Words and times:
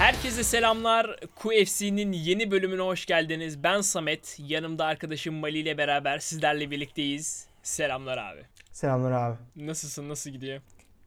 Herkese 0.00 0.44
selamlar. 0.44 1.16
QFC'nin 1.36 2.12
yeni 2.12 2.50
bölümüne 2.50 2.82
hoş 2.82 3.06
geldiniz. 3.06 3.62
Ben 3.62 3.80
Samet. 3.80 4.36
Yanımda 4.48 4.84
arkadaşım 4.84 5.34
Mali 5.34 5.58
ile 5.58 5.78
beraber 5.78 6.18
sizlerle 6.18 6.70
birlikteyiz. 6.70 7.46
Selamlar 7.62 8.18
abi. 8.18 8.59
Selamlar 8.72 9.12
abi. 9.12 9.36
Nasılsın? 9.56 10.08
Nasıl 10.08 10.30
gidiyor? 10.30 10.60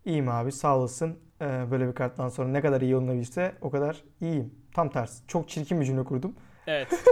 İyiyim 0.05 0.29
abi 0.29 0.51
sağ 0.51 0.77
olasın. 0.77 1.19
Ee, 1.41 1.45
böyle 1.71 1.87
bir 1.87 1.93
karttan 1.93 2.29
sonra 2.29 2.49
ne 2.49 2.61
kadar 2.61 2.81
iyi 2.81 2.95
olunabilse 2.95 3.55
o 3.61 3.69
kadar 3.69 4.03
iyiyim. 4.21 4.53
Tam 4.73 4.89
tersi. 4.89 5.27
Çok 5.27 5.49
çirkin 5.49 5.81
bir 5.81 5.85
cümle 5.85 6.03
kurdum. 6.03 6.35
Evet. 6.67 6.87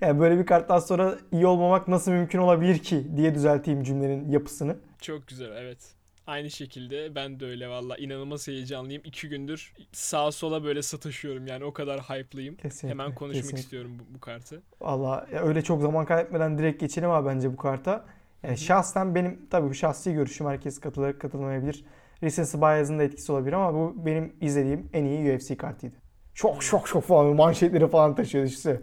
Yani 0.00 0.20
böyle 0.20 0.38
bir 0.38 0.46
karttan 0.46 0.78
sonra 0.78 1.18
iyi 1.32 1.46
olmamak 1.46 1.88
nasıl 1.88 2.12
mümkün 2.12 2.38
olabilir 2.38 2.78
ki 2.78 3.16
diye 3.16 3.34
düzelteyim 3.34 3.82
cümlenin 3.82 4.30
yapısını. 4.30 4.76
Çok 5.00 5.26
güzel 5.28 5.50
evet. 5.56 5.78
Aynı 6.26 6.50
şekilde 6.50 7.14
ben 7.14 7.40
de 7.40 7.46
öyle 7.46 7.68
valla 7.68 7.96
inanılmaz 7.96 8.48
heyecanlıyım. 8.48 9.02
İki 9.04 9.28
gündür 9.28 9.74
sağa 9.92 10.32
sola 10.32 10.64
böyle 10.64 10.82
sataşıyorum 10.82 11.46
yani 11.46 11.64
o 11.64 11.72
kadar 11.72 12.00
hype'lıyım. 12.00 12.56
Kesinlikle. 12.56 12.88
Hemen 12.88 13.14
konuşmak 13.14 13.42
kesinlikle. 13.42 13.60
istiyorum 13.62 13.98
bu, 13.98 14.14
bu 14.14 14.20
kartı. 14.20 14.62
Valla 14.80 15.26
öyle 15.32 15.62
çok 15.62 15.80
zaman 15.82 16.04
kaybetmeden 16.06 16.58
direkt 16.58 16.80
geçelim 16.80 17.10
abi 17.10 17.28
bence 17.28 17.52
bu 17.52 17.56
karta. 17.56 18.04
Yani 18.42 18.58
şahsen 18.58 19.14
benim 19.14 19.46
tabii 19.50 19.68
bu 19.68 19.74
şahsi 19.74 20.12
görüşüm 20.12 20.46
herkes 20.46 20.80
katılır 20.80 21.18
katılmayabilir. 21.18 21.84
Recency 22.22 22.56
bias'ın 22.56 22.98
da 22.98 23.02
etkisi 23.02 23.32
olabilir 23.32 23.52
ama 23.52 23.74
bu 23.74 24.06
benim 24.06 24.32
izlediğim 24.40 24.88
en 24.92 25.04
iyi 25.04 25.36
UFC 25.36 25.56
kartıydı. 25.56 25.94
Çok 26.34 26.62
çok 26.62 26.86
çok 26.86 27.04
falan 27.04 27.36
manşetleri 27.36 27.88
falan 27.88 28.14
taşıyordu 28.14 28.48
işte. 28.48 28.80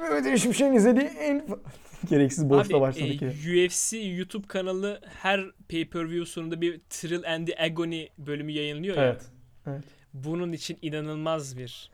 Mehmet 0.00 0.26
Ali 0.26 0.38
Şimşek'in 0.38 0.72
izlediği 0.72 1.06
en... 1.06 1.46
Gereksiz 2.10 2.50
boşta 2.50 2.80
başladık 2.80 3.22
e, 3.22 3.26
ya. 3.26 3.66
UFC 3.66 3.98
YouTube 3.98 4.46
kanalı 4.46 5.00
her 5.22 5.40
pay-per-view 5.70 6.26
sonunda 6.26 6.60
bir 6.60 6.80
Thrill 6.90 7.24
and 7.34 7.46
the 7.46 7.62
Agony 7.62 8.06
bölümü 8.18 8.52
yayınlıyor 8.52 8.96
ya. 8.96 9.02
Evet. 9.04 9.22
Evet. 9.66 9.84
bunun 10.14 10.52
için 10.52 10.78
inanılmaz 10.82 11.56
bir 11.58 11.90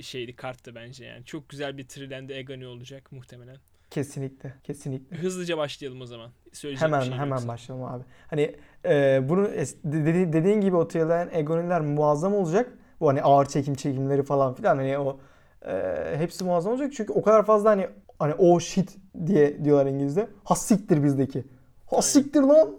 şeydi 0.00 0.36
karttı 0.36 0.74
bence 0.74 1.04
yani. 1.04 1.24
Çok 1.24 1.48
güzel 1.48 1.78
bir 1.78 1.88
Trilende 1.88 2.36
Agony 2.36 2.66
olacak 2.66 3.12
muhtemelen. 3.12 3.56
Kesinlikle. 3.92 4.54
Kesinlikle. 4.64 5.16
Hızlıca 5.16 5.58
başlayalım 5.58 6.00
o 6.00 6.06
zaman. 6.06 6.30
Söyleyecek 6.52 6.82
Hemen 6.88 7.00
şey 7.00 7.12
hemen 7.12 7.26
yoksa. 7.36 7.48
başlayalım 7.48 7.84
abi. 7.86 8.04
Hani 8.26 8.56
e, 8.84 9.20
bunu 9.28 9.44
dedi- 9.84 10.32
dediğin 10.32 10.60
gibi 10.60 10.76
o 10.76 10.88
tüyleyen 10.88 11.28
egoniler 11.32 11.80
muazzam 11.80 12.34
olacak. 12.34 12.72
Bu 13.00 13.08
hani 13.08 13.22
ağır 13.22 13.46
çekim 13.46 13.74
çekimleri 13.74 14.22
falan 14.22 14.54
filan 14.54 14.76
hani 14.76 14.98
o 14.98 15.20
e, 15.66 15.72
hepsi 16.16 16.44
muazzam 16.44 16.72
olacak. 16.72 16.92
Çünkü 16.96 17.12
o 17.12 17.22
kadar 17.22 17.46
fazla 17.46 17.70
hani 17.70 17.88
hani 18.18 18.34
o 18.34 18.60
shit 18.60 18.96
diye 19.26 19.64
diyorlar 19.64 19.86
İngilizce. 19.86 20.28
Hassiktir 20.44 21.04
bizdeki. 21.04 21.44
Hassiktir 21.86 22.40
lan 22.42 22.76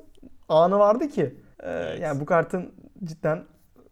anı 0.49 0.79
vardı 0.79 1.07
ki. 1.09 1.21
E, 1.23 1.69
Evet. 1.69 1.99
Yani 2.01 2.19
bu 2.19 2.25
kartın 2.25 2.73
cidden 3.03 3.43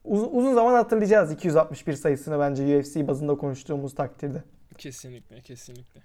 uzun, 0.03 0.29
uzun 0.31 0.53
zaman 0.53 0.73
hatırlayacağız 0.73 1.31
261 1.31 1.93
sayısını 1.93 2.39
bence 2.39 2.79
UFC 2.79 3.07
bazında 3.07 3.35
konuştuğumuz 3.37 3.95
takdirde. 3.95 4.43
Kesinlikle 4.77 5.41
kesinlikle. 5.41 6.01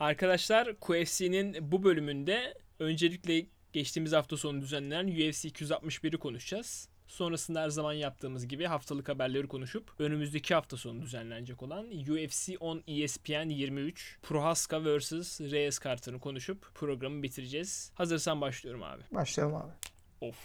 Arkadaşlar 0.00 0.76
QFC'nin 0.80 1.72
bu 1.72 1.82
bölümünde 1.82 2.54
öncelikle 2.78 3.46
geçtiğimiz 3.72 4.12
hafta 4.12 4.36
sonu 4.36 4.60
düzenlenen 4.60 5.08
UFC 5.08 5.48
261'i 5.48 6.18
konuşacağız. 6.18 6.88
Sonrasında 7.08 7.60
her 7.60 7.68
zaman 7.68 7.92
yaptığımız 7.92 8.48
gibi 8.48 8.64
haftalık 8.64 9.08
haberleri 9.08 9.48
konuşup 9.48 9.90
önümüzdeki 9.98 10.54
hafta 10.54 10.76
sonu 10.76 11.02
düzenlenecek 11.02 11.62
olan 11.62 11.86
UFC 12.08 12.58
10 12.60 12.82
ESPN 12.86 13.48
23 13.48 14.18
Prohaska 14.22 14.84
vs 14.84 15.40
Reyes 15.40 15.78
kartını 15.78 16.20
konuşup 16.20 16.74
programı 16.74 17.22
bitireceğiz. 17.22 17.92
Hazırsan 17.94 18.40
başlıyorum 18.40 18.82
abi. 18.82 19.02
Başlayalım 19.12 19.56
abi. 19.56 19.72
Of. 20.20 20.36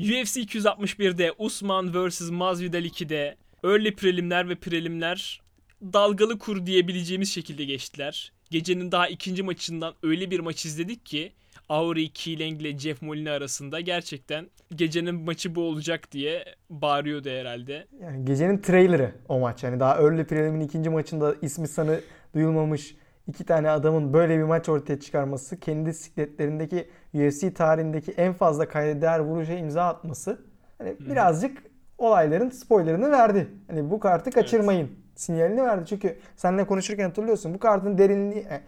UFC 0.00 0.40
261'de 0.40 1.32
Usman 1.38 2.08
vs 2.08 2.30
Masvidal 2.30 2.84
2'de 2.84 3.36
early 3.64 3.94
prelimler 3.94 4.48
ve 4.48 4.54
prelimler 4.54 5.42
dalgalı 5.82 6.38
kur 6.38 6.66
diyebileceğimiz 6.66 7.32
şekilde 7.32 7.64
geçtiler. 7.64 8.32
Gecenin 8.50 8.92
daha 8.92 9.08
ikinci 9.08 9.42
maçından 9.42 9.94
öyle 10.02 10.30
bir 10.30 10.40
maç 10.40 10.66
izledik 10.66 11.06
ki 11.06 11.32
Auri 11.68 12.08
Keeling 12.12 12.62
ile 12.62 12.78
Jeff 12.78 13.02
Molina 13.02 13.30
arasında 13.30 13.80
gerçekten 13.80 14.46
gecenin 14.74 15.14
maçı 15.14 15.54
bu 15.54 15.62
olacak 15.62 16.12
diye 16.12 16.44
bağırıyordu 16.70 17.28
herhalde. 17.28 17.86
Yani 18.02 18.24
gecenin 18.24 18.58
trailerı 18.58 19.12
o 19.28 19.38
maç. 19.38 19.62
Yani 19.62 19.80
daha 19.80 19.96
early 19.96 20.24
prelimin 20.24 20.60
ikinci 20.60 20.90
maçında 20.90 21.34
ismi 21.42 21.68
sanı 21.68 22.00
duyulmamış 22.34 22.96
iki 23.26 23.44
tane 23.44 23.70
adamın 23.70 24.12
böyle 24.12 24.38
bir 24.38 24.42
maç 24.42 24.68
ortaya 24.68 25.00
çıkarması, 25.00 25.60
kendi 25.60 25.94
sikletlerindeki 25.94 26.88
UFC 27.14 27.54
tarihindeki 27.54 28.12
en 28.12 28.32
fazla 28.32 28.68
kayda 28.68 29.02
değer 29.02 29.18
vuruşa 29.18 29.52
imza 29.52 29.84
atması 29.84 30.40
hani 30.78 30.96
birazcık 31.00 31.62
olayların 31.98 32.50
spoilerını 32.50 33.10
verdi. 33.10 33.48
Hani 33.66 33.90
bu 33.90 34.00
kartı 34.00 34.30
kaçırmayın 34.30 34.90
sinyalini 35.18 35.62
verdi. 35.62 35.84
Çünkü 35.88 36.18
seninle 36.36 36.66
konuşurken 36.66 37.04
hatırlıyorsun 37.04 37.54
bu 37.54 37.58
kartın 37.58 37.98
derinliği 37.98 38.40
e, 38.40 38.60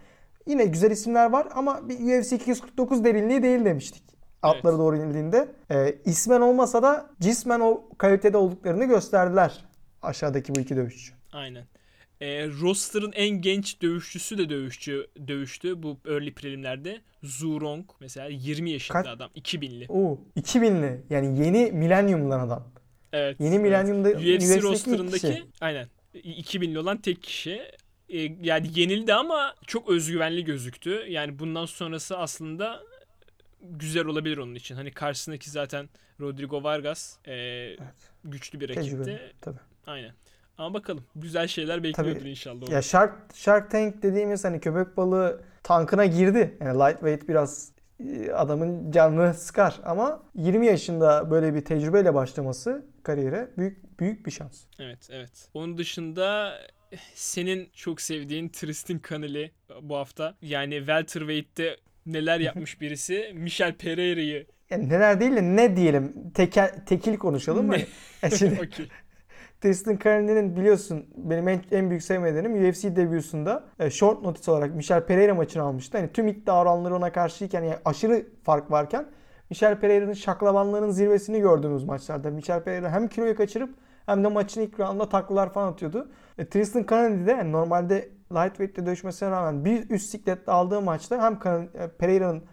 yine 0.47 0.65
güzel 0.65 0.91
isimler 0.91 1.31
var 1.31 1.47
ama 1.55 1.89
bir 1.89 2.19
UFC 2.19 2.35
249 2.35 3.03
derinliği 3.03 3.43
değil 3.43 3.65
demiştik. 3.65 4.03
Atları 4.41 4.77
doğru 4.77 4.97
indiğinde. 4.97 5.47
E, 5.71 5.95
ismen 6.05 6.41
olmasa 6.41 6.83
da 6.83 7.09
cismen 7.19 7.59
o 7.59 7.83
kalitede 7.97 8.37
olduklarını 8.37 8.85
gösterdiler 8.85 9.65
aşağıdaki 10.01 10.55
bu 10.55 10.59
iki 10.59 10.75
dövüşçü. 10.75 11.13
Aynen. 11.31 11.63
Ee, 12.21 12.47
roster'ın 12.47 13.11
en 13.11 13.41
genç 13.41 13.81
dövüşçüsü 13.81 14.37
de 14.37 14.49
dövüşçü 14.49 15.07
dövüştü 15.27 15.83
bu 15.83 15.97
early 16.07 16.33
prelimlerde. 16.33 17.01
Zurong 17.23 17.85
mesela 17.99 18.27
20 18.27 18.71
yaşında 18.71 18.97
Kaç? 18.97 19.07
adam 19.07 19.29
2000'li. 19.35 19.85
Oo, 19.89 20.17
2000'li 20.37 21.01
yani 21.09 21.39
yeni 21.39 21.71
milenyumdan 21.71 22.39
adam. 22.39 22.67
Evet. 23.13 23.39
Yeni 23.39 23.55
evet. 23.55 23.63
milenyumda 23.63 24.09
UFC 24.09 24.61
roster'ındaki 24.61 25.43
aynen 25.61 25.87
2000'li 26.15 26.79
olan 26.79 26.97
tek 26.97 27.23
kişi. 27.23 27.61
Ee, 28.09 28.19
yani 28.41 28.69
yenildi 28.79 29.13
ama 29.13 29.55
çok 29.67 29.89
özgüvenli 29.89 30.45
gözüktü. 30.45 31.05
Yani 31.07 31.39
bundan 31.39 31.65
sonrası 31.65 32.17
aslında 32.17 32.83
güzel 33.61 34.05
olabilir 34.05 34.37
onun 34.37 34.55
için. 34.55 34.75
Hani 34.75 34.91
karşısındaki 34.91 35.49
zaten 35.49 35.89
Rodrigo 36.19 36.63
Vargas 36.63 37.17
e, 37.27 37.67
güçlü 38.23 38.59
bir 38.59 38.69
rakipti. 38.69 38.89
Tecrübeli 38.89 39.19
tabii. 39.41 39.59
Aynen. 39.87 40.11
Ama 40.57 40.73
bakalım 40.73 41.03
güzel 41.15 41.47
şeyler 41.47 41.83
bekliyordur 41.83 42.25
inşallah. 42.25 42.69
Ya 42.69 42.81
Shark 42.81 43.13
Shark 43.33 43.71
Tank 43.71 44.03
dediğimiz 44.03 44.43
hani 44.43 44.59
köpek 44.59 44.97
balığı 44.97 45.41
tankına 45.63 46.05
girdi. 46.05 46.57
Yani 46.59 46.79
lightweight 46.79 47.29
biraz 47.29 47.69
e, 47.69 47.80
adamın 48.35 48.91
canını 48.91 49.33
sıkar 49.33 49.79
ama 49.85 50.23
20 50.35 50.65
yaşında 50.65 51.31
böyle 51.31 51.53
bir 51.53 51.65
tecrübeyle 51.65 52.13
başlaması 52.13 52.85
kariyere 53.03 53.49
büyük 53.57 53.99
büyük 53.99 54.25
bir 54.25 54.31
şans. 54.31 54.63
Evet 54.79 55.07
evet. 55.11 55.49
Onun 55.53 55.77
dışında 55.77 56.57
senin 57.13 57.69
çok 57.73 58.01
sevdiğin 58.01 58.49
Tristan 58.49 58.99
Kaneli 58.99 59.51
bu 59.81 59.97
hafta. 59.97 60.35
Yani 60.41 60.77
welterweight'te 60.77 61.77
neler 62.05 62.39
yapmış 62.49 62.81
birisi. 62.81 63.31
Michel 63.35 63.73
Pereira'yı. 63.73 64.47
Yani 64.69 64.89
neler 64.89 65.19
değil 65.19 65.35
de 65.35 65.41
ne 65.41 65.75
diyelim 65.75 66.31
tekel, 66.33 66.85
tekil 66.85 67.17
konuşalım 67.17 67.65
mı? 67.65 67.77
Yani 68.21 68.37
şimdi 68.37 68.61
Okey. 68.65 68.87
Tristan 69.61 69.97
Kaneli'nin 69.97 70.55
biliyorsun 70.55 71.05
benim 71.15 71.47
en, 71.47 71.61
en 71.71 71.89
büyük 71.89 72.03
sevmediğim 72.03 72.69
UFC 72.69 72.95
debüsünde 72.95 73.59
e, 73.79 73.89
short 73.89 74.21
notice 74.21 74.51
olarak 74.51 74.75
Michel 74.75 75.05
Pereira 75.05 75.35
maçını 75.35 75.63
almıştı. 75.63 75.97
Hani 75.97 76.11
tüm 76.11 76.27
iddia 76.27 76.61
oranları 76.61 76.95
ona 76.95 77.11
karşıyken 77.11 77.63
yani 77.63 77.77
aşırı 77.85 78.25
fark 78.43 78.71
varken 78.71 79.05
Michel 79.49 79.79
Pereira'nın 79.79 80.13
şaklabanlığının 80.13 80.91
zirvesini 80.91 81.39
gördüğümüz 81.39 81.83
maçlarda. 81.83 82.29
Michel 82.29 82.63
Pereira 82.63 82.91
hem 82.91 83.07
kiloyu 83.07 83.35
kaçırıp 83.35 83.69
hem 84.05 84.23
de 84.23 84.27
maçın 84.27 84.61
ilk 84.61 84.79
roundunda 84.79 85.09
taklalar 85.09 85.53
falan 85.53 85.71
atıyordu. 85.71 86.11
E, 86.37 86.45
Tristan 86.45 86.83
Kennedy 86.83 87.25
de 87.25 87.31
yani 87.31 87.51
normalde 87.51 88.09
lightweight'te 88.31 88.85
dövüşmesine 88.85 89.31
rağmen 89.31 89.65
bir 89.65 89.89
üst 89.89 90.09
siklette 90.09 90.51
aldığı 90.51 90.81
maçta 90.81 91.23
hem 91.23 91.33
e, 91.73 91.87
Pereira'nın 91.87 92.43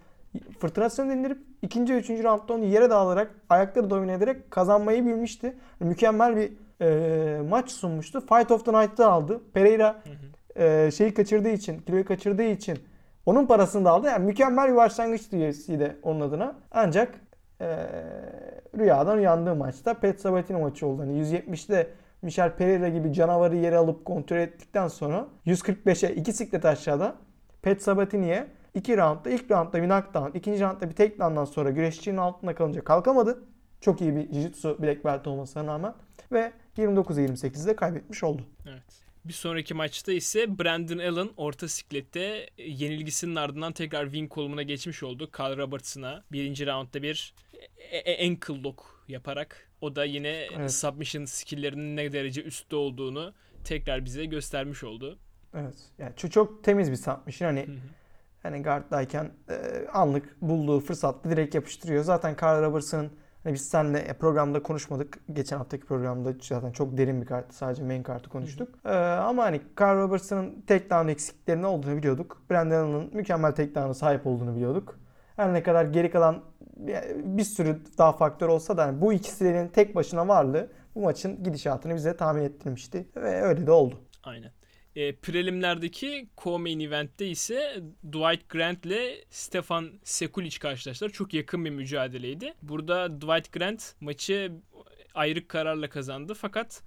fırtınasını 0.58 1.12
dindirip 1.12 1.38
ikinci 1.62 1.94
ve 1.94 1.98
üçüncü 1.98 2.24
roundda 2.24 2.52
onu 2.52 2.64
yere 2.64 2.90
dağılarak 2.90 3.30
ayakları 3.48 3.90
domine 3.90 4.12
ederek 4.12 4.50
kazanmayı 4.50 5.06
bilmişti. 5.06 5.56
Mükemmel 5.80 6.36
bir 6.36 6.52
e, 6.80 7.40
maç 7.48 7.70
sunmuştu. 7.70 8.20
Fight 8.20 8.50
of 8.50 8.64
the 8.64 8.72
Night'ı 8.72 9.06
aldı. 9.06 9.40
Pereira 9.54 10.02
e, 10.56 10.90
şeyi 10.90 11.14
kaçırdığı 11.14 11.48
için, 11.48 11.78
kiloyu 11.78 12.04
kaçırdığı 12.04 12.42
için 12.42 12.78
onun 13.26 13.46
parasını 13.46 13.84
da 13.84 13.90
aldı. 13.90 14.06
Yani 14.06 14.24
mükemmel 14.24 14.70
bir 14.70 14.76
başlangıçtı 14.76 15.36
UFC'de 15.36 15.96
onun 16.02 16.20
adına. 16.20 16.56
Ancak 16.70 17.14
e, 17.60 17.86
rüyadan 18.78 19.18
uyandığı 19.18 19.54
maçta 19.54 19.94
Pet 19.94 20.20
Sabatini 20.20 20.60
maçı 20.60 20.86
oldu. 20.86 21.02
Hani 21.02 21.22
170'de 21.22 21.90
Michel 22.22 22.56
Pereira 22.56 22.88
gibi 22.88 23.12
canavarı 23.12 23.56
yere 23.56 23.76
alıp 23.76 24.04
kontrol 24.04 24.36
ettikten 24.36 24.88
sonra 24.88 25.26
145'e 25.46 26.14
2 26.14 26.32
siklet 26.32 26.64
aşağıda 26.64 27.14
Pet 27.62 27.82
Sabatini'ye 27.82 28.46
İki 28.74 28.96
roundda 28.96 29.30
ilk 29.30 29.50
roundda 29.50 29.82
bir 29.82 29.88
knockdown, 29.88 30.38
ikinci 30.38 30.64
roundda 30.64 30.90
bir 30.90 30.94
takedown'dan 30.94 31.44
sonra 31.44 31.70
güreşçinin 31.70 32.16
altında 32.16 32.54
kalınca 32.54 32.84
kalkamadı. 32.84 33.44
Çok 33.80 34.00
iyi 34.00 34.16
bir 34.16 34.28
jiu-jitsu 34.28 34.82
black 34.82 35.04
belt 35.04 35.26
olmasına 35.26 35.72
rağmen 35.72 35.94
ve 36.32 36.52
29-28'de 36.78 37.76
kaybetmiş 37.76 38.24
oldu. 38.24 38.42
Evet. 38.68 38.82
Bir 39.24 39.32
sonraki 39.32 39.74
maçta 39.74 40.12
ise 40.12 40.58
Brandon 40.58 40.98
Allen 40.98 41.28
orta 41.36 41.68
siklette 41.68 42.50
yenilgisinin 42.58 43.36
ardından 43.36 43.72
tekrar 43.72 44.04
wing 44.04 44.30
kolumuna 44.30 44.62
geçmiş 44.62 45.02
oldu. 45.02 45.30
Carl 45.38 45.56
Robertson'a 45.58 46.24
birinci 46.32 46.66
roundda 46.66 47.02
bir 47.02 47.34
e- 47.90 47.96
e- 47.98 48.28
ankle 48.30 48.62
lock 48.62 48.82
yaparak 49.08 49.68
o 49.80 49.96
da 49.96 50.04
yine 50.04 50.46
Evet. 50.56 50.72
submission 50.72 51.24
skill'lerinin 51.24 51.96
ne 51.96 52.12
derece 52.12 52.42
üstte 52.42 52.76
olduğunu 52.76 53.34
tekrar 53.64 54.04
bize 54.04 54.24
göstermiş 54.24 54.84
oldu. 54.84 55.18
Evet. 55.54 55.76
Yani 55.98 56.12
çok, 56.16 56.32
çok 56.32 56.64
temiz 56.64 56.90
bir 56.90 56.96
submission. 56.96 57.48
Hani 57.48 57.66
hani 58.42 58.62
guard'dayken 58.62 59.32
e, 59.50 59.86
anlık 59.92 60.42
bulduğu 60.42 60.80
fırsatta 60.80 61.30
direkt 61.30 61.54
yapıştırıyor. 61.54 62.04
Zaten 62.04 62.36
Carl 62.42 62.62
Robertson'ın 62.62 63.12
hani 63.44 63.54
biz 63.54 63.68
seninle 63.68 63.98
e, 63.98 64.12
programda 64.12 64.62
konuşmadık. 64.62 65.18
Geçen 65.32 65.56
haftaki 65.58 65.86
programda 65.86 66.32
zaten 66.42 66.72
çok 66.72 66.96
derin 66.98 67.20
bir 67.20 67.26
kartı. 67.26 67.56
Sadece 67.56 67.82
main 67.84 68.02
kartı 68.02 68.30
konuştuk. 68.30 68.68
E, 68.84 68.88
ama 68.98 69.42
hani 69.44 69.60
Carl 69.80 69.96
Robertson'ın 69.98 70.60
takedown 70.66 71.08
eksiklerinin 71.08 71.62
olduğunu 71.62 71.96
biliyorduk. 71.96 72.42
Brandon 72.50 72.74
Allen'ın 72.76 73.10
mükemmel 73.14 73.52
takedown'a 73.54 73.94
sahip 73.94 74.26
olduğunu 74.26 74.54
biliyorduk. 74.56 74.98
Her 75.36 75.54
ne 75.54 75.62
kadar 75.62 75.84
geri 75.84 76.10
kalan 76.10 76.42
bir- 76.76 77.36
bir 77.36 77.44
sürü 77.44 77.78
daha 77.98 78.12
faktör 78.12 78.48
olsa 78.48 78.76
da 78.76 78.84
hani 78.86 79.00
bu 79.00 79.12
ikisinin 79.12 79.68
tek 79.68 79.94
başına 79.94 80.28
varlığı 80.28 80.70
bu 80.94 81.00
maçın 81.00 81.42
gidişatını 81.44 81.94
bize 81.94 82.16
tahmin 82.16 82.42
ettirmişti. 82.42 83.06
Ve 83.16 83.42
öyle 83.42 83.66
de 83.66 83.70
oldu. 83.72 83.94
Aynen. 84.24 84.50
E, 84.98 85.16
prelimlerdeki 85.16 86.28
co-main 86.36 86.80
eventte 86.80 87.28
ise 87.28 87.82
Dwight 88.06 88.48
Grant 88.48 88.86
ile 88.86 89.24
Stefan 89.30 89.92
Sekulic 90.04 90.58
karşılaştılar. 90.58 91.10
Çok 91.10 91.34
yakın 91.34 91.64
bir 91.64 91.70
mücadeleydi. 91.70 92.54
Burada 92.62 93.20
Dwight 93.20 93.52
Grant 93.52 93.94
maçı 94.00 94.52
ayrık 95.14 95.48
kararla 95.48 95.88
kazandı 95.88 96.34
fakat 96.34 96.82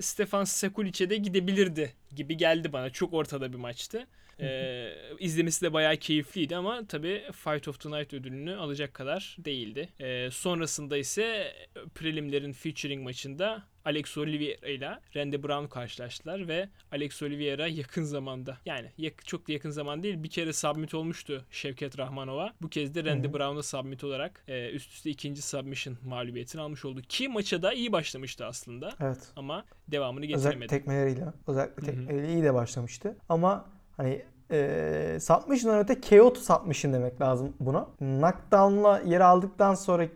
Stefan 0.00 0.44
Sekulic'e 0.44 1.10
de 1.10 1.16
gidebilirdi 1.16 1.92
gibi 2.16 2.36
geldi 2.36 2.72
bana. 2.72 2.90
Çok 2.90 3.12
ortada 3.12 3.52
bir 3.52 3.58
maçtı. 3.58 4.06
Ee, 4.40 4.92
izlemesi 5.18 5.62
de 5.62 5.72
bayağı 5.72 5.96
keyifliydi 5.96 6.56
ama 6.56 6.86
tabii 6.86 7.24
Fight 7.32 7.68
of 7.68 7.80
the 7.80 7.90
Night 7.90 8.14
ödülünü 8.14 8.56
alacak 8.56 8.94
kadar 8.94 9.36
değildi. 9.38 9.88
Ee, 10.00 10.28
sonrasında 10.30 10.96
ise 10.96 11.52
prelimlerin 11.94 12.52
featuring 12.52 13.04
maçında 13.04 13.62
Alex 13.86 14.18
Oliveira 14.18 14.68
ile 14.68 14.98
Randy 15.16 15.42
Brown 15.42 15.66
karşılaştılar 15.66 16.48
ve 16.48 16.68
Alex 16.92 17.22
Oliveira 17.22 17.66
yakın 17.66 18.02
zamanda 18.02 18.56
yani 18.66 18.90
yak- 18.98 19.26
çok 19.26 19.48
da 19.48 19.52
yakın 19.52 19.70
zaman 19.70 20.02
değil 20.02 20.22
bir 20.22 20.30
kere 20.30 20.52
submit 20.52 20.94
olmuştu 20.94 21.44
Şevket 21.50 21.98
Rahmanova. 21.98 22.52
Bu 22.62 22.68
kez 22.68 22.94
de 22.94 23.04
Randy. 23.04 23.32
Brown'a 23.32 23.62
submit 23.62 24.04
olarak 24.04 24.44
e, 24.48 24.70
üst 24.70 24.92
üste 24.92 25.10
ikinci 25.10 25.42
submission 25.42 25.96
mağlubiyetini 26.04 26.60
almış 26.62 26.84
oldu. 26.84 27.02
Ki 27.02 27.28
maça 27.28 27.62
da 27.62 27.72
iyi 27.72 27.92
başlamıştı 27.92 28.46
aslında 28.46 28.90
Evet. 29.00 29.18
ama 29.36 29.64
devamını 29.88 30.24
Özellikle 30.24 30.36
getiremedi. 30.42 30.68
tekmeleriyle. 30.70 31.24
Özellikle 31.46 31.82
Hı 31.82 31.86
hı. 31.86 31.86
tekmeleriyle 31.96 32.32
iyi 32.32 32.42
de 32.42 32.54
başlamıştı. 32.54 33.16
Ama 33.28 33.64
hani 33.96 34.22
e, 34.50 35.18
submission'dan 35.20 35.78
öte 35.80 36.00
KO 36.00 36.32
to 36.32 36.40
submission 36.40 36.92
demek 36.92 37.20
lazım 37.20 37.56
buna. 37.60 37.88
Knockdown'la 37.98 39.00
yer 39.06 39.20
aldıktan 39.20 39.74
sonra 39.74 40.04
e, 40.04 40.10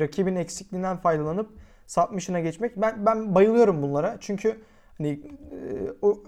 rakibin 0.00 0.36
eksikliğinden 0.36 0.96
faydalanıp 0.96 1.63
submission'a 1.86 2.40
geçmek. 2.40 2.76
Ben 2.76 3.06
ben 3.06 3.34
bayılıyorum 3.34 3.82
bunlara. 3.82 4.16
Çünkü 4.20 4.60
hani 4.98 5.08
e, 5.08 5.20
o 6.02 6.22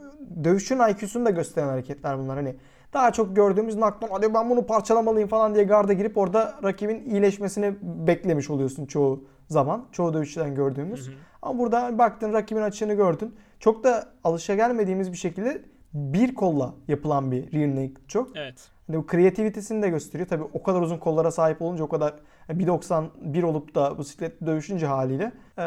dövüşün 0.44 0.78
IQ'sunu 0.78 1.26
da 1.26 1.30
gösteren 1.30 1.68
hareketler 1.68 2.18
bunlar. 2.18 2.36
Hani 2.36 2.56
daha 2.92 3.12
çok 3.12 3.36
gördüğümüz 3.36 3.74
knockdown 3.74 4.14
hadi 4.14 4.34
ben 4.34 4.50
bunu 4.50 4.66
parçalamalıyım 4.66 5.28
falan 5.28 5.54
diye 5.54 5.64
garda 5.64 5.92
girip 5.92 6.18
orada 6.18 6.54
rakibin 6.64 7.04
iyileşmesini 7.04 7.74
beklemiş 7.82 8.50
oluyorsun 8.50 8.86
çoğu 8.86 9.24
zaman. 9.48 9.84
Çoğu 9.92 10.14
dövüşçüden 10.14 10.54
gördüğümüz. 10.54 11.06
Hı 11.06 11.10
hı. 11.10 11.14
Ama 11.42 11.58
burada 11.58 11.98
baktın 11.98 12.32
rakibin 12.32 12.62
açığını 12.62 12.94
gördün. 12.94 13.34
Çok 13.60 13.84
da 13.84 14.06
alışagelmediğimiz 14.24 15.12
bir 15.12 15.16
şekilde 15.16 15.62
bir 15.96 16.34
kolla 16.34 16.74
yapılan 16.88 17.30
bir 17.32 17.52
rear 17.52 17.70
naked 17.76 17.96
çok. 18.08 18.36
Evet. 18.36 18.68
Hani 18.86 18.96
bu 18.96 19.06
kreativitesini 19.06 19.82
de 19.82 19.88
gösteriyor. 19.88 20.28
Tabii 20.28 20.44
o 20.52 20.62
kadar 20.62 20.80
uzun 20.82 20.98
kollara 20.98 21.30
sahip 21.30 21.62
olunca 21.62 21.84
o 21.84 21.88
kadar 21.88 22.14
1.91 22.50 23.42
olup 23.44 23.74
da 23.74 23.98
bu 23.98 24.04
sikletle 24.04 24.46
dövüşünce 24.46 24.86
haliyle 24.86 25.32
eee, 25.58 25.64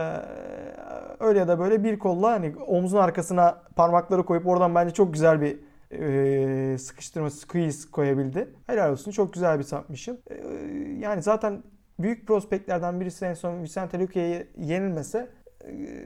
öyle 1.20 1.40
ya 1.40 1.48
da 1.48 1.60
böyle 1.60 1.84
bir 1.84 2.00
kolla 2.00 2.32
hani 2.32 2.54
omzun 2.68 2.98
arkasına 2.98 3.62
parmakları 3.76 4.24
koyup 4.26 4.48
oradan 4.48 4.76
bence 4.76 4.94
çok 4.94 5.14
güzel 5.14 5.42
bir 5.42 5.60
eee, 5.92 6.78
sıkıştırma 6.78 7.30
squeeze 7.30 7.92
koyabildi. 7.92 8.50
Helal 8.68 8.92
olsun. 8.92 9.12
Çok 9.12 9.34
güzel 9.34 9.60
bir 9.60 9.64
submission. 9.64 10.18
Eee, 10.30 10.38
yani 11.00 11.22
zaten 11.22 11.64
büyük 12.00 12.28
prospektlerden 12.28 13.00
birisi 13.00 13.26
en 13.26 13.34
son 13.34 13.64
Vicente 13.64 14.00
Luque'ye 14.00 14.48
yenilmese 14.58 15.30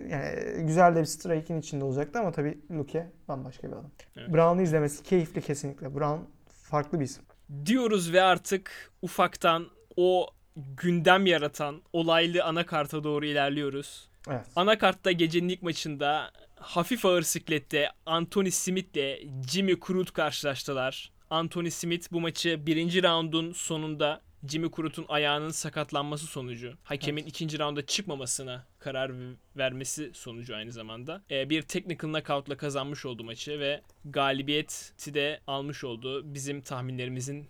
yani 0.10 0.66
güzel 0.66 0.96
de 0.96 1.00
bir 1.00 1.06
strike'in 1.06 1.60
içinde 1.60 1.86
olacaktı 1.86 2.20
ama 2.20 2.32
tabii 2.32 2.58
Luque 2.72 3.12
bambaşka 3.28 3.68
bir 3.68 3.74
adam. 3.74 3.92
Evet. 4.18 4.34
Brown'u 4.34 4.62
izlemesi 4.62 5.04
keyifli 5.04 5.42
kesinlikle. 5.42 5.96
Brown 5.96 6.22
farklı 6.48 7.00
bir 7.00 7.06
isim. 7.06 7.24
diyoruz 7.66 8.14
ve 8.14 8.22
artık 8.22 8.92
ufaktan 9.02 9.68
o 9.98 10.28
gündem 10.56 11.26
yaratan 11.26 11.82
olaylı 11.94 12.44
anakarta 12.44 13.04
doğru 13.04 13.26
ilerliyoruz. 13.26 14.10
Evet. 14.30 14.46
Anakartta 14.56 15.12
gecenin 15.12 15.50
ilk 15.50 15.62
maçında 15.62 16.32
hafif 16.56 17.06
ağır 17.06 17.22
siklette 17.22 17.90
Anthony 18.06 18.52
Smith 18.52 18.98
ile 18.98 19.20
Jimmy 19.52 19.80
Crute 19.88 20.14
karşılaştılar. 20.14 21.12
Anthony 21.30 21.70
Smith 21.70 22.12
bu 22.12 22.22
maçı 22.22 22.66
birinci 22.66 23.04
raundun 23.04 23.52
sonunda 23.52 24.22
Jimmy 24.48 24.72
Crute'un 24.72 25.06
ayağının 25.10 25.50
sakatlanması 25.50 26.26
sonucu, 26.26 26.74
hakemin 26.84 27.26
ikinci 27.26 27.60
raunda 27.60 27.86
çıkmamasına 27.86 28.66
karar 28.80 29.12
vermesi 29.58 30.12
sonucu 30.14 30.56
aynı 30.56 30.72
zamanda 30.72 31.22
e, 31.32 31.50
bir 31.50 31.62
technical 31.62 32.12
knockout'la 32.12 32.58
kazanmış 32.58 33.06
oldu 33.06 33.24
maçı 33.24 33.60
ve 33.60 33.82
galibiyeti 34.06 35.14
de 35.14 35.40
almış 35.48 35.84
oldu. 35.84 36.34
Bizim 36.34 36.62
tahminlerimizin 36.62 37.48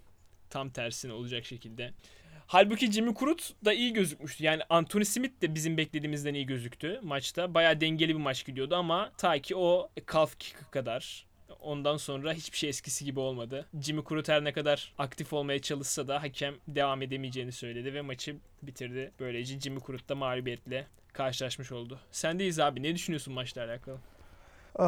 tam 0.49 0.69
tersine 0.69 1.13
olacak 1.13 1.45
şekilde. 1.45 1.93
Halbuki 2.47 2.91
Jimmy 2.91 3.13
Crute 3.19 3.43
da 3.65 3.73
iyi 3.73 3.93
gözükmüştü. 3.93 4.43
Yani 4.43 4.61
Anthony 4.69 5.05
Smith 5.05 5.41
de 5.41 5.55
bizim 5.55 5.77
beklediğimizden 5.77 6.33
iyi 6.33 6.45
gözüktü 6.45 6.99
maçta. 7.03 7.53
Bayağı 7.53 7.81
dengeli 7.81 8.15
bir 8.15 8.21
maç 8.21 8.45
gidiyordu 8.45 8.75
ama 8.75 9.11
ta 9.17 9.39
ki 9.39 9.55
o 9.55 9.89
calf 10.13 10.39
kick'e 10.39 10.71
kadar 10.71 11.25
ondan 11.63 11.97
sonra 11.97 12.33
hiçbir 12.33 12.57
şey 12.57 12.69
eskisi 12.69 13.05
gibi 13.05 13.19
olmadı. 13.19 13.65
Jimmy 13.81 14.03
Crute 14.09 14.33
her 14.33 14.43
ne 14.43 14.53
kadar 14.53 14.93
aktif 14.97 15.33
olmaya 15.33 15.61
çalışsa 15.61 16.07
da 16.07 16.23
hakem 16.23 16.53
devam 16.67 17.01
edemeyeceğini 17.01 17.51
söyledi 17.51 17.93
ve 17.93 18.01
maçı 18.01 18.35
bitirdi. 18.61 19.11
Böylece 19.19 19.59
Jimmy 19.59 19.79
Crute 19.87 20.09
da 20.09 20.15
mağlubiyetle 20.15 20.87
karşılaşmış 21.13 21.71
oldu. 21.71 21.99
Sendeyiz 22.11 22.59
abi. 22.59 22.83
Ne 22.83 22.95
düşünüyorsun 22.95 23.33
maçla 23.33 23.63
alakalı? 23.63 23.97
Ee, 24.79 24.83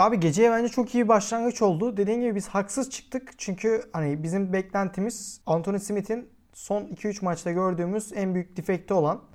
abi 0.00 0.20
geceye 0.20 0.50
bence 0.50 0.68
çok 0.68 0.94
iyi 0.94 1.08
başlangıç 1.08 1.62
oldu. 1.62 1.96
Dediğim 1.96 2.20
gibi 2.20 2.34
biz 2.34 2.48
haksız 2.48 2.90
çıktık. 2.90 3.32
Çünkü 3.38 3.82
hani 3.92 4.22
bizim 4.22 4.52
beklentimiz 4.52 5.40
Anthony 5.46 5.78
Smith'in 5.78 6.28
son 6.52 6.82
2-3 6.82 7.24
maçta 7.24 7.52
gördüğümüz 7.52 8.12
en 8.12 8.34
büyük 8.34 8.56
defekti 8.56 8.94
olan 8.94 9.29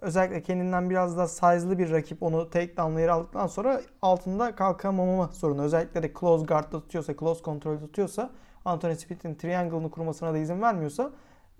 özellikle 0.00 0.42
kendinden 0.42 0.90
biraz 0.90 1.16
daha 1.16 1.28
size'lı 1.28 1.78
bir 1.78 1.90
rakip 1.90 2.22
onu 2.22 2.50
takedown'la 2.50 3.00
yere 3.00 3.12
aldıktan 3.12 3.46
sonra 3.46 3.80
altında 4.02 4.54
kalkamama 4.54 5.28
sorunu. 5.28 5.62
Özellikle 5.62 6.02
de 6.02 6.12
close 6.20 6.46
guard'da 6.46 6.80
tutuyorsa, 6.80 7.16
close 7.16 7.44
control 7.44 7.78
tutuyorsa 7.78 8.30
Anthony 8.64 8.94
Smith'in 8.94 9.34
triangle'ını 9.34 9.90
kurmasına 9.90 10.34
da 10.34 10.38
izin 10.38 10.62
vermiyorsa 10.62 11.10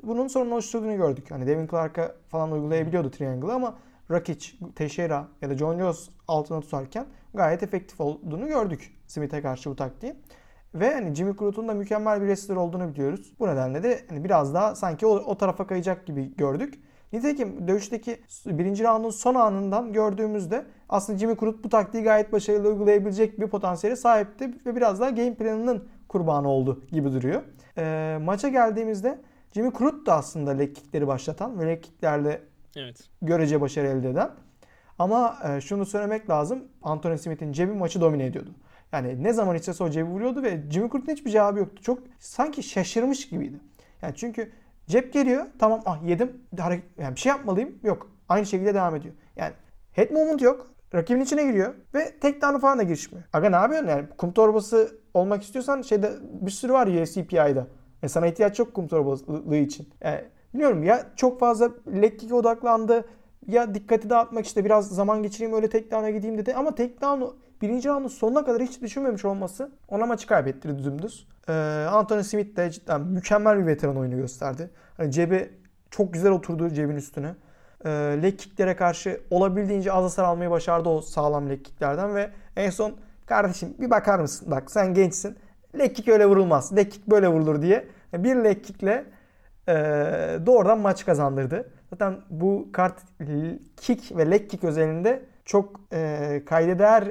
bunun 0.03 0.29
sorun 0.29 0.51
oluşturduğunu 0.51 0.97
gördük. 0.97 1.31
Hani 1.31 1.47
Devin 1.47 1.67
Clark'a 1.67 2.15
falan 2.29 2.53
uygulayabiliyordu 2.53 3.11
triangle'ı 3.11 3.53
ama 3.53 3.75
Rakic, 4.11 4.53
Teixeira 4.75 5.29
ya 5.43 5.51
da 5.51 5.57
John 5.57 5.79
Jones 5.79 6.09
altına 6.29 6.61
tutarken 6.61 7.07
gayet 7.35 7.63
efektif 7.63 8.01
olduğunu 8.01 8.47
gördük 8.47 8.97
Smith'e 9.07 9.43
karşı 9.43 9.71
bu 9.71 9.77
taktiği. 9.77 10.15
Ve 10.75 10.95
hani 10.95 11.15
Jimmy 11.15 11.37
Crute'un 11.37 11.69
da 11.69 11.75
mükemmel 11.75 12.21
bir 12.21 12.27
wrestler 12.27 12.57
olduğunu 12.57 12.89
biliyoruz. 12.89 13.33
Bu 13.39 13.49
nedenle 13.49 13.83
de 13.83 14.01
hani 14.09 14.25
biraz 14.25 14.55
daha 14.55 14.75
sanki 14.75 15.07
o, 15.07 15.11
o 15.11 15.39
tarafa 15.39 15.67
kayacak 15.67 16.07
gibi 16.07 16.37
gördük. 16.37 16.81
Nitekim 17.13 17.69
dövüşteki 17.69 18.21
birinci 18.47 18.85
roundun 18.85 19.11
son 19.11 19.35
anından 19.35 19.93
gördüğümüzde 19.93 20.65
aslında 20.89 21.19
Jimmy 21.19 21.37
Crute 21.37 21.65
bu 21.65 21.69
taktiği 21.69 22.03
gayet 22.03 22.33
başarılı 22.33 22.69
uygulayabilecek 22.69 23.41
bir 23.41 23.47
potansiyele 23.47 23.97
sahipti 23.97 24.51
ve 24.67 24.77
biraz 24.77 25.01
daha 25.01 25.11
game 25.11 25.35
planının 25.35 25.89
kurbanı 26.09 26.49
oldu 26.49 26.85
gibi 26.93 27.13
duruyor. 27.13 27.43
Ee, 27.79 28.19
maça 28.23 28.49
geldiğimizde 28.49 29.19
Jimmy 29.53 29.73
Crute 29.79 30.07
da 30.07 30.15
aslında 30.15 30.51
leg 30.51 30.75
kickleri 30.75 31.07
başlatan 31.07 31.61
ve 31.61 31.67
leg 31.67 31.83
kicklerle 31.83 32.43
Evet. 32.77 32.97
görece 33.23 33.61
başarı 33.61 33.87
elde 33.87 34.11
eden. 34.11 34.31
Ama 34.99 35.39
e, 35.45 35.61
şunu 35.61 35.87
söylemek 35.87 36.31
lazım. 36.31 36.65
Anthony 36.83 37.19
Smith'in 37.19 37.53
cebi 37.53 37.73
maçı 37.73 38.01
domine 38.01 38.25
ediyordu. 38.27 38.51
Yani 38.93 39.23
ne 39.23 39.33
zaman 39.33 39.57
istese 39.57 39.85
o 39.85 39.91
cebi 39.91 40.11
vuruyordu 40.11 40.43
ve 40.43 40.61
Jimmy 40.71 40.91
Crute'un 40.91 41.17
hiçbir 41.17 41.31
cevabı 41.31 41.59
yoktu. 41.59 41.83
Çok 41.83 41.99
sanki 42.19 42.63
şaşırmış 42.63 43.29
gibiydi. 43.29 43.57
Yani 44.03 44.15
çünkü 44.17 44.53
cep 44.91 45.13
geliyor. 45.13 45.47
Tamam 45.59 45.81
ah 45.87 46.03
yedim. 46.07 46.43
Hareket, 46.59 46.99
yani 46.99 47.15
bir 47.15 47.21
şey 47.21 47.31
yapmalıyım. 47.31 47.79
Yok. 47.83 48.11
Aynı 48.29 48.47
şekilde 48.47 48.75
devam 48.75 48.97
ediyor. 48.97 49.15
Yani 49.37 49.53
head 49.93 50.11
movement 50.11 50.43
yok. 50.43 50.67
Rakibin 50.95 51.21
içine 51.21 51.45
giriyor 51.45 51.75
ve 51.95 52.19
tek 52.21 52.43
down'u 52.43 52.59
falan 52.59 52.79
da 52.79 52.83
girişmiyor. 52.83 53.25
Aga 53.33 53.51
ne 53.51 53.57
yapıyorsun 53.57 53.89
yani? 53.89 54.05
Kum 54.19 54.33
torbası 54.33 55.01
olmak 55.15 55.43
istiyorsan 55.43 55.83
şeyde 55.83 56.13
bir 56.23 56.51
sürü 56.51 56.73
var 56.73 56.87
UFC 56.87 57.27
PI'da. 57.27 57.67
E 58.03 58.09
sana 58.09 58.27
ihtiyaç 58.27 58.59
yok 58.59 58.75
kum 58.75 58.89
torbasılığı 58.89 59.57
için. 59.57 59.89
Yani 60.01 60.25
bilmiyorum 60.55 60.85
ya 60.85 61.07
çok 61.17 61.41
fazla 61.41 61.71
leg 62.03 62.19
kick'e 62.19 62.35
odaklandı 62.35 63.05
ya 63.47 63.75
dikkati 63.75 64.11
dağıtmak 64.11 64.47
işte 64.47 64.65
biraz 64.65 64.89
zaman 64.89 65.23
geçireyim 65.23 65.57
öyle 65.57 65.69
tek 65.69 65.91
down'a 65.91 66.11
gideyim 66.11 66.39
dedi. 66.39 66.55
Ama 66.55 66.75
tek 66.75 67.03
down'u 67.03 67.37
birinci 67.63 67.89
roundun 67.89 68.09
sonuna 68.09 68.45
kadar 68.45 68.63
hiç 68.63 68.83
düşünmemiş 68.83 69.25
olması 69.25 69.71
ona 69.89 70.07
maçı 70.07 70.27
kaybettirdi 70.27 70.85
dümdüz. 70.85 71.29
Ee, 71.49 71.53
Anthony 71.91 72.23
Smith 72.23 72.57
de 72.57 72.71
cidden 72.71 73.01
mükemmel 73.01 73.59
bir 73.59 73.67
veteran 73.67 73.97
oyunu 73.97 74.17
gösterdi. 74.17 74.71
Hani 74.97 75.13
cebi 75.13 75.51
çok 75.91 76.13
güzel 76.13 76.33
oturdu 76.33 76.69
cebin 76.69 76.97
üstüne. 76.97 77.35
Ee, 77.85 77.91
leg 78.23 78.39
kicklere 78.39 78.77
karşı 78.77 79.21
olabildiğince 79.31 79.93
az 79.93 80.05
hasar 80.05 80.25
almayı 80.25 80.51
başardı 80.51 80.89
o 80.89 81.01
sağlam 81.01 81.51
leg 81.51 81.65
kicklerden 81.65 82.15
ve 82.15 82.31
en 82.57 82.71
son 82.71 82.97
kardeşim 83.27 83.75
bir 83.79 83.91
bakar 83.91 84.19
mısın? 84.19 84.51
Bak 84.51 84.71
sen 84.71 84.95
gençsin. 84.95 85.37
Leg 85.79 85.97
kick 85.97 86.09
öyle 86.09 86.27
vurulmaz. 86.27 86.77
Leg 86.77 86.91
kick 86.91 87.07
böyle 87.07 87.29
vurulur 87.29 87.63
diye 87.63 87.89
bir 88.13 88.37
leg 88.37 88.65
kickle 88.65 89.05
e, 89.69 89.75
doğrudan 90.47 90.79
maç 90.79 91.05
kazandırdı. 91.05 91.71
Zaten 91.91 92.17
bu 92.31 92.69
kart 92.73 93.01
kick 93.77 94.17
ve 94.17 94.31
leg 94.31 94.51
kick 94.51 94.65
özelinde 94.65 95.23
çok 95.45 95.81
e, 95.93 96.43
kayda 96.47 96.79
değer 96.79 97.05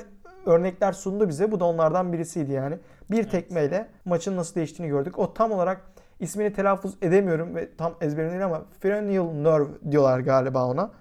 örnekler 0.46 0.91
sundu 0.91 1.29
bize. 1.29 1.51
Bu 1.51 1.60
da 1.60 1.65
onlardan 1.65 2.13
birisiydi 2.13 2.51
yani. 2.51 2.77
Bir 3.12 3.19
evet. 3.19 3.31
tekmeyle 3.31 3.88
maçın 4.05 4.38
nasıl 4.38 4.55
değiştiğini 4.55 4.91
gördük. 4.91 5.19
O 5.19 5.34
tam 5.34 5.51
olarak 5.51 5.81
ismini 6.19 6.53
telaffuz 6.53 6.98
edemiyorum 7.01 7.55
ve 7.55 7.75
tam 7.77 7.93
ezberim 8.01 8.31
değil 8.31 8.46
ama 8.46 8.62
Frennial 8.79 9.31
Nerve 9.31 9.91
diyorlar 9.91 10.19
galiba 10.19 10.65
ona. 10.65 10.91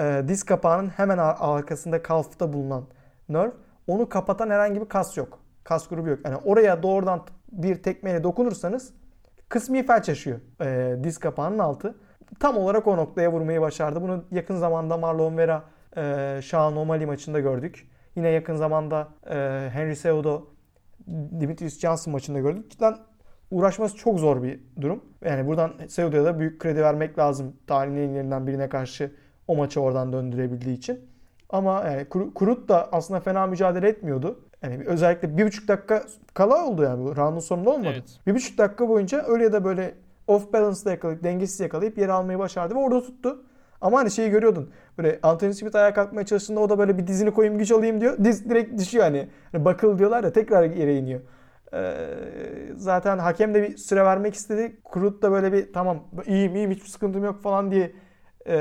e, 0.00 0.22
diz 0.28 0.44
kapağının 0.44 0.88
hemen 0.88 1.18
arkasında 1.18 2.02
kalfta 2.02 2.52
bulunan 2.52 2.84
nerve. 3.28 3.52
Onu 3.86 4.08
kapatan 4.08 4.50
herhangi 4.50 4.80
bir 4.80 4.88
kas 4.88 5.16
yok. 5.16 5.38
Kas 5.64 5.88
grubu 5.88 6.08
yok. 6.08 6.18
Yani 6.24 6.36
oraya 6.44 6.82
doğrudan 6.82 7.22
bir 7.52 7.82
tekmeyle 7.82 8.24
dokunursanız 8.24 8.92
kısmi 9.48 9.86
felç 9.86 10.08
yaşıyor 10.08 10.40
e, 10.60 10.96
diz 11.04 11.18
kapağının 11.18 11.58
altı 11.58 11.94
tam 12.40 12.56
olarak 12.56 12.86
o 12.86 12.96
noktaya 12.96 13.32
vurmayı 13.32 13.60
başardı. 13.60 14.02
Bunu 14.02 14.24
yakın 14.30 14.56
zamanda 14.56 14.96
Marlon 14.96 15.36
Vera 15.36 15.62
e, 15.96 16.40
Sean 16.44 16.76
O'Malley 16.76 17.06
maçında 17.06 17.40
gördük. 17.40 17.88
Yine 18.16 18.28
yakın 18.28 18.56
zamanda 18.56 19.08
e, 19.26 19.34
Henry 19.72 19.96
Cejudo 19.96 20.46
Dimitrius 21.40 21.78
Johnson 21.80 22.12
maçında 22.12 22.38
gördük. 22.38 22.70
Cidden 22.70 22.96
uğraşması 23.50 23.96
çok 23.96 24.18
zor 24.18 24.42
bir 24.42 24.60
durum. 24.80 25.04
Yani 25.24 25.46
buradan 25.46 25.72
Cejudo'ya 25.88 26.24
da 26.24 26.38
büyük 26.38 26.60
kredi 26.60 26.82
vermek 26.82 27.18
lazım. 27.18 27.56
Tarihin 27.66 28.14
en 28.14 28.46
birine 28.46 28.68
karşı 28.68 29.12
o 29.48 29.56
maçı 29.56 29.80
oradan 29.80 30.12
döndürebildiği 30.12 30.76
için. 30.76 31.00
Ama 31.50 31.84
yani 31.84 32.08
Kurut 32.34 32.68
da 32.68 32.88
aslında 32.92 33.20
fena 33.20 33.46
mücadele 33.46 33.88
etmiyordu. 33.88 34.40
Yani 34.62 34.84
özellikle 34.86 35.36
bir 35.36 35.46
buçuk 35.46 35.68
dakika 35.68 36.02
kala 36.34 36.66
oldu 36.66 36.82
yani 36.82 37.04
bu 37.04 37.16
roundun 37.16 37.40
sonunda 37.40 37.70
olmadı. 37.70 37.92
Evet. 37.94 38.20
Bir 38.26 38.34
buçuk 38.34 38.58
dakika 38.58 38.88
boyunca 38.88 39.24
öyle 39.26 39.44
ya 39.44 39.52
da 39.52 39.64
böyle 39.64 39.94
off 40.26 40.52
balance'da 40.52 40.90
yakalayıp 40.90 41.24
dengesiz 41.24 41.60
yakalayıp 41.60 41.98
yer 41.98 42.08
almayı 42.08 42.38
başardı 42.38 42.74
ve 42.74 42.78
orada 42.78 43.02
tuttu. 43.02 43.44
Ama 43.80 43.98
hani 43.98 44.10
şeyi 44.10 44.30
görüyordun. 44.30 44.70
Böyle 45.00 45.18
Anthony 45.22 45.52
Smith 45.52 45.74
ayağa 45.74 45.94
kalkmaya 45.94 46.26
çalıştığında 46.26 46.60
o 46.60 46.68
da 46.68 46.78
böyle 46.78 46.98
bir 46.98 47.06
dizini 47.06 47.30
koyayım 47.30 47.58
güç 47.58 47.72
alayım 47.72 48.00
diyor. 48.00 48.24
Diz 48.24 48.50
direkt 48.50 48.80
düşüyor 48.80 49.04
hani. 49.04 49.28
hani 49.52 49.64
bakıl 49.64 49.98
diyorlar 49.98 50.24
ya 50.24 50.32
tekrar 50.32 50.70
yere 50.70 50.96
iniyor. 50.96 51.20
Ee, 51.74 52.06
zaten 52.76 53.18
hakem 53.18 53.54
de 53.54 53.62
bir 53.62 53.76
süre 53.76 54.04
vermek 54.04 54.34
istedi. 54.34 54.80
Kurut 54.84 55.22
da 55.22 55.32
böyle 55.32 55.52
bir 55.52 55.72
tamam 55.72 56.04
iyiyim 56.26 56.54
iyiyim 56.54 56.70
hiçbir 56.70 56.88
sıkıntım 56.88 57.24
yok 57.24 57.42
falan 57.42 57.70
diye 57.70 57.92
e, 58.46 58.54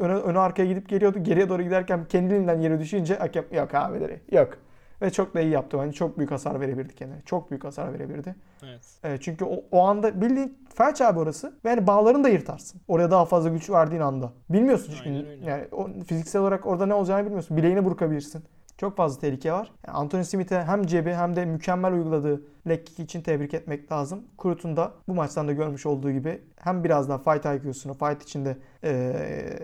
öne, 0.00 0.14
öne 0.14 0.38
arkaya 0.38 0.64
gidip 0.64 0.88
geliyordu. 0.88 1.18
Geriye 1.22 1.48
doğru 1.48 1.62
giderken 1.62 2.04
kendiliğinden 2.04 2.60
yere 2.60 2.80
düşünce 2.80 3.14
hakem 3.14 3.44
yok 3.52 3.74
abileri 3.74 4.20
yok. 4.32 4.58
Ve 5.02 5.10
çok 5.10 5.34
da 5.34 5.40
iyi 5.40 5.50
yaptı. 5.50 5.76
Yani 5.76 5.92
çok 5.92 6.18
büyük 6.18 6.30
hasar 6.30 6.60
verebilirdi 6.60 6.94
kendine. 6.94 7.22
Çok 7.26 7.50
büyük 7.50 7.64
hasar 7.64 7.92
verebilirdi. 7.92 8.34
Evet. 8.62 8.80
E, 9.04 9.18
çünkü 9.20 9.44
o, 9.44 9.62
o 9.70 9.84
anda 9.84 10.20
bildiğin 10.20 10.58
felç 10.74 11.00
abi 11.00 11.18
orası. 11.18 11.54
Yani 11.64 11.86
bağlarını 11.86 12.24
da 12.24 12.28
yırtarsın. 12.28 12.80
Oraya 12.88 13.10
daha 13.10 13.24
fazla 13.24 13.48
güç 13.48 13.70
verdiğin 13.70 14.02
anda. 14.02 14.32
Bilmiyorsun 14.50 14.94
çünkü. 15.04 15.44
Yani 15.44 15.64
o, 15.72 15.88
fiziksel 16.06 16.42
olarak 16.42 16.66
orada 16.66 16.86
ne 16.86 16.94
olacağını 16.94 17.24
bilmiyorsun. 17.24 17.56
Bileğini 17.56 17.84
burkabilirsin. 17.84 18.44
Çok 18.78 18.96
fazla 18.96 19.20
tehlike 19.20 19.52
var. 19.52 19.72
Yani 19.86 19.96
Anthony 19.96 20.24
Smith'e 20.24 20.62
hem 20.62 20.86
cebi 20.86 21.12
hem 21.12 21.36
de 21.36 21.44
mükemmel 21.44 21.92
uyguladığı 21.92 22.42
leg 22.68 22.86
kick 22.86 23.00
için 23.00 23.20
tebrik 23.20 23.54
etmek 23.54 23.92
lazım. 23.92 24.22
Kurut'un 24.36 24.76
da 24.76 24.92
bu 25.08 25.14
maçtan 25.14 25.48
da 25.48 25.52
görmüş 25.52 25.86
olduğu 25.86 26.10
gibi 26.10 26.42
hem 26.56 26.84
biraz 26.84 27.08
daha 27.08 27.18
fight 27.18 27.44
IQ'sunu, 27.44 27.94
fight 27.94 28.22
içinde 28.22 28.56
ee, 28.84 29.58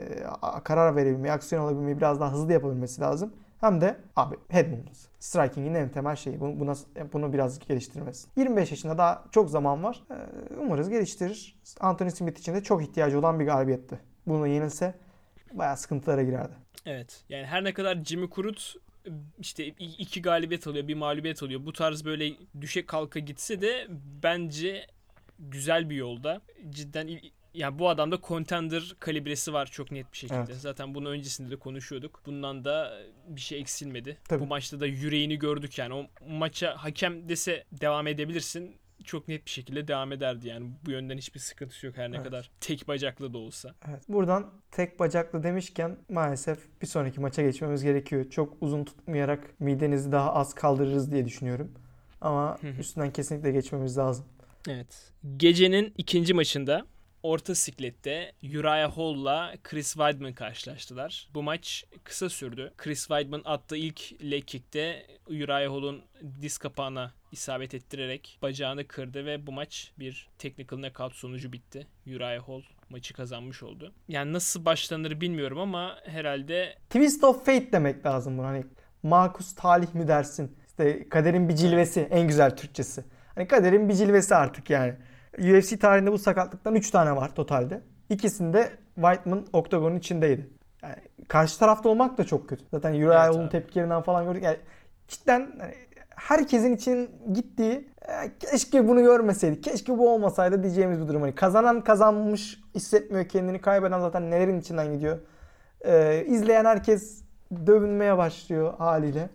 karar 0.64 0.96
verebilmeyi, 0.96 1.32
aksiyon 1.32 1.64
alabilmeyi 1.64 1.96
biraz 1.96 2.20
daha 2.20 2.32
hızlı 2.32 2.52
yapabilmesi 2.52 3.00
lazım. 3.00 3.32
Hem 3.60 3.80
de 3.80 3.96
abi 4.16 4.36
head 4.48 4.66
movements. 4.66 5.06
Striking'in 5.18 5.74
en 5.74 5.88
temel 5.88 6.16
şeyi. 6.16 6.40
Bunu, 6.40 6.60
buna, 6.60 6.74
bunu 7.12 7.32
biraz 7.32 7.58
geliştirmesi. 7.58 8.28
25 8.36 8.70
yaşında 8.70 8.98
daha 8.98 9.24
çok 9.30 9.50
zaman 9.50 9.82
var. 9.84 10.02
Ee, 10.10 10.14
umarız 10.56 10.88
geliştirir. 10.88 11.56
Anthony 11.80 12.10
Smith 12.10 12.38
için 12.38 12.54
de 12.54 12.62
çok 12.62 12.82
ihtiyacı 12.82 13.18
olan 13.18 13.40
bir 13.40 13.44
galibiyetti. 13.44 14.00
Bunu 14.26 14.46
yenilse 14.46 14.94
bayağı 15.52 15.76
sıkıntılara 15.76 16.22
girerdi. 16.22 16.52
Evet. 16.86 17.24
Yani 17.28 17.46
her 17.46 17.64
ne 17.64 17.74
kadar 17.74 18.04
Jimmy 18.04 18.30
Kurut 18.30 18.74
işte 19.38 19.66
iki 19.78 20.22
galibiyet 20.22 20.66
alıyor, 20.66 20.88
bir 20.88 20.94
mağlubiyet 20.94 21.42
alıyor. 21.42 21.66
Bu 21.66 21.72
tarz 21.72 22.04
böyle 22.04 22.32
düşe 22.60 22.86
kalka 22.86 23.20
gitse 23.20 23.60
de 23.60 23.86
bence 24.22 24.86
güzel 25.38 25.90
bir 25.90 25.96
yolda. 25.96 26.40
Cidden 26.70 27.08
yani 27.54 27.78
bu 27.78 27.88
adamda 27.88 28.18
contender 28.28 28.96
kalibresi 29.00 29.52
var 29.52 29.66
çok 29.66 29.90
net 29.90 30.12
bir 30.12 30.18
şekilde. 30.18 30.38
Evet. 30.38 30.56
Zaten 30.56 30.94
bunu 30.94 31.08
öncesinde 31.08 31.50
de 31.50 31.56
konuşuyorduk. 31.56 32.20
Bundan 32.26 32.64
da 32.64 33.02
bir 33.28 33.40
şey 33.40 33.60
eksilmedi. 33.60 34.18
Tabii. 34.28 34.40
Bu 34.40 34.46
maçta 34.46 34.80
da 34.80 34.86
yüreğini 34.86 35.38
gördük 35.38 35.78
yani. 35.78 35.94
O 35.94 36.06
maça 36.28 36.74
hakem 36.76 37.28
dese 37.28 37.64
devam 37.72 38.06
edebilirsin. 38.06 38.76
Çok 39.04 39.28
net 39.28 39.46
bir 39.46 39.50
şekilde 39.50 39.88
devam 39.88 40.12
ederdi 40.12 40.48
yani. 40.48 40.70
Bu 40.86 40.90
yönden 40.90 41.18
hiçbir 41.18 41.40
sıkıntısı 41.40 41.86
yok 41.86 41.96
her 41.96 42.10
ne 42.10 42.16
evet. 42.16 42.26
kadar 42.26 42.50
tek 42.60 42.88
bacaklı 42.88 43.32
da 43.32 43.38
olsa. 43.38 43.74
Evet. 43.88 44.02
Buradan 44.08 44.50
tek 44.70 45.00
bacaklı 45.00 45.42
demişken 45.42 45.96
maalesef 46.08 46.58
bir 46.82 46.86
sonraki 46.86 47.20
maça 47.20 47.42
geçmemiz 47.42 47.82
gerekiyor. 47.82 48.30
Çok 48.30 48.56
uzun 48.60 48.84
tutmayarak 48.84 49.60
midenizi 49.60 50.12
daha 50.12 50.34
az 50.34 50.54
kaldırırız 50.54 51.12
diye 51.12 51.24
düşünüyorum. 51.24 51.72
Ama 52.20 52.58
üstünden 52.78 53.12
kesinlikle 53.12 53.50
geçmemiz 53.50 53.98
lazım. 53.98 54.24
Evet. 54.68 55.12
Gecenin 55.36 55.94
ikinci 55.98 56.34
maçında 56.34 56.86
orta 57.22 57.54
siklette 57.54 58.32
Uriah 58.42 58.96
Hall'la 58.96 59.54
Chris 59.62 59.92
Weidman 59.92 60.32
karşılaştılar. 60.32 61.28
Bu 61.34 61.42
maç 61.42 61.84
kısa 62.04 62.28
sürdü. 62.28 62.72
Chris 62.76 63.00
Weidman 63.00 63.42
attığı 63.44 63.76
ilk 63.76 64.22
leg 64.30 64.44
kick'te 64.46 65.06
Uriah 65.26 65.70
Hall'un 65.70 66.02
diz 66.42 66.58
kapağına 66.58 67.12
isabet 67.32 67.74
ettirerek 67.74 68.38
bacağını 68.42 68.86
kırdı 68.86 69.26
ve 69.26 69.46
bu 69.46 69.52
maç 69.52 69.92
bir 69.98 70.28
technical 70.38 70.78
knockout 70.78 71.14
sonucu 71.14 71.52
bitti. 71.52 71.86
Uriah 72.06 72.48
Hall 72.48 72.62
maçı 72.90 73.14
kazanmış 73.14 73.62
oldu. 73.62 73.92
Yani 74.08 74.32
nasıl 74.32 74.64
başlanır 74.64 75.20
bilmiyorum 75.20 75.58
ama 75.58 75.96
herhalde 76.04 76.74
Twist 76.90 77.24
of 77.24 77.46
Fate 77.46 77.72
demek 77.72 78.06
lazım 78.06 78.38
bunu. 78.38 78.46
Hani 78.46 78.64
makus 79.02 79.54
talih 79.54 79.94
mi 79.94 80.08
dersin? 80.08 80.56
İşte 80.68 81.08
kaderin 81.08 81.48
bir 81.48 81.56
cilvesi 81.56 82.00
en 82.00 82.28
güzel 82.28 82.56
Türkçesi. 82.56 83.04
Hani 83.34 83.48
kaderin 83.48 83.88
bir 83.88 83.94
cilvesi 83.94 84.34
artık 84.34 84.70
yani. 84.70 84.94
UFC 85.38 85.78
tarihinde 85.78 86.12
bu 86.12 86.18
sakatlıktan 86.18 86.74
3 86.74 86.90
tane 86.90 87.16
var 87.16 87.34
totalde. 87.34 87.80
İkisinde 88.08 88.70
Whiteman 88.94 89.46
oktagonun 89.52 89.96
içindeydi. 89.96 90.50
Yani 90.82 90.96
karşı 91.28 91.58
tarafta 91.58 91.88
olmak 91.88 92.18
da 92.18 92.24
çok 92.24 92.48
kötü. 92.48 92.64
Zaten 92.70 92.94
Uriah 92.94 93.24
evet, 93.24 93.36
Hall'un 93.36 93.48
tepkilerinden 93.48 94.02
falan 94.02 94.24
gördük. 94.24 94.42
Yani 94.42 94.56
cidden 95.08 95.52
hani 95.60 95.74
herkesin 96.16 96.74
için 96.74 97.10
gittiği 97.32 97.88
e, 98.08 98.38
keşke 98.38 98.88
bunu 98.88 99.02
görmeseydik. 99.02 99.64
Keşke 99.64 99.98
bu 99.98 100.14
olmasaydı 100.14 100.62
diyeceğimiz 100.62 101.00
bir 101.00 101.08
durum. 101.08 101.22
Hani 101.22 101.34
kazanan 101.34 101.84
kazanmış 101.84 102.60
hissetmiyor 102.74 103.28
kendini. 103.28 103.60
Kaybeden 103.60 104.00
zaten 104.00 104.30
nelerin 104.30 104.60
içinden 104.60 104.92
gidiyor. 104.92 105.18
Ee, 105.84 106.24
izleyen 106.26 106.64
herkes 106.64 107.22
dövünmeye 107.66 108.18
başlıyor 108.18 108.74
haliyle. 108.78 109.28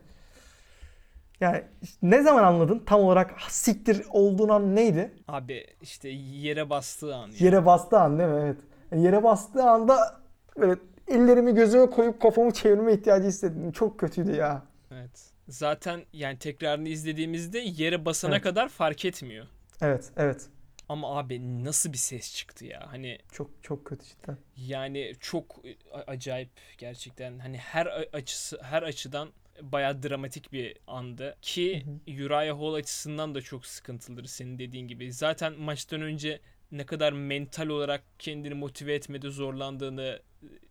Yani 1.39 1.63
ne 2.01 2.23
zaman 2.23 2.43
anladın 2.43 2.83
tam 2.85 3.01
olarak 3.01 3.41
siktir 3.49 4.05
olduğun 4.09 4.49
an 4.49 4.75
neydi? 4.75 5.13
Abi 5.27 5.67
işte 5.81 6.09
yere 6.09 6.69
bastığı 6.69 7.15
an. 7.15 7.21
Yani. 7.21 7.43
Yere 7.43 7.65
bastığı 7.65 7.99
an 7.99 8.19
değil 8.19 8.29
mi? 8.29 8.41
Evet. 8.43 8.57
Yani 8.91 9.03
yere 9.03 9.23
bastığı 9.23 9.63
anda 9.63 10.21
böyle 10.57 10.79
ellerimi 11.07 11.55
gözüme 11.55 11.89
koyup 11.89 12.21
kafamı 12.21 12.51
çevirme 12.51 12.93
ihtiyacı 12.93 13.27
hissettim. 13.27 13.71
Çok 13.71 13.99
kötüydü 13.99 14.35
ya. 14.35 14.63
Evet. 14.91 15.31
Zaten 15.47 16.01
yani 16.13 16.39
tekrarını 16.39 16.89
izlediğimizde 16.89 17.59
yere 17.59 18.05
basana 18.05 18.35
evet. 18.35 18.43
kadar 18.43 18.69
fark 18.69 19.05
etmiyor. 19.05 19.45
Evet, 19.81 20.11
evet. 20.17 20.49
Ama 20.89 21.17
abi 21.17 21.63
nasıl 21.63 21.93
bir 21.93 21.97
ses 21.97 22.35
çıktı 22.35 22.65
ya? 22.65 22.83
Hani 22.91 23.19
çok 23.31 23.49
çok 23.63 23.85
kötü 23.85 24.05
cidden. 24.05 24.37
Yani 24.57 25.13
çok 25.19 25.61
acayip 26.07 26.49
gerçekten. 26.77 27.39
Hani 27.39 27.57
her 27.57 27.85
açısı 28.13 28.59
her 28.61 28.83
açıdan 28.83 29.29
bayağı 29.61 30.03
dramatik 30.03 30.53
bir 30.53 30.77
andı. 30.87 31.35
Ki 31.41 31.85
Uriah 32.07 32.59
Hall 32.59 32.73
açısından 32.73 33.35
da 33.35 33.41
çok 33.41 33.65
sıkıntılıdır 33.65 34.25
senin 34.25 34.59
dediğin 34.59 34.87
gibi. 34.87 35.13
Zaten 35.13 35.53
maçtan 35.59 36.01
önce 36.01 36.39
ne 36.71 36.85
kadar 36.85 37.13
mental 37.13 37.67
olarak 37.67 38.03
kendini 38.19 38.53
motive 38.53 38.93
etmede 38.93 39.29
zorlandığını 39.29 40.21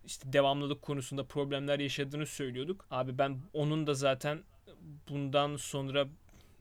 işte 0.07 0.33
devamlılık 0.33 0.83
konusunda 0.83 1.25
problemler 1.25 1.79
yaşadığını 1.79 2.27
söylüyorduk. 2.27 2.87
Abi 2.91 3.19
ben 3.19 3.39
onun 3.53 3.87
da 3.87 3.95
zaten 3.95 4.43
bundan 5.09 5.57
sonra 5.57 6.07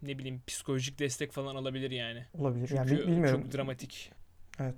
ne 0.02 0.18
bileyim 0.20 0.42
psikolojik 0.48 1.00
destek 1.00 1.32
falan 1.32 1.56
alabilir 1.56 1.92
yani. 1.92 2.26
Olabilir. 2.34 2.68
Çünkü 2.68 2.76
yani 2.76 2.92
bi- 2.92 3.08
bilmiyorum. 3.08 3.42
çok 3.42 3.54
dramatik. 3.54 4.12
Evet. 4.60 4.76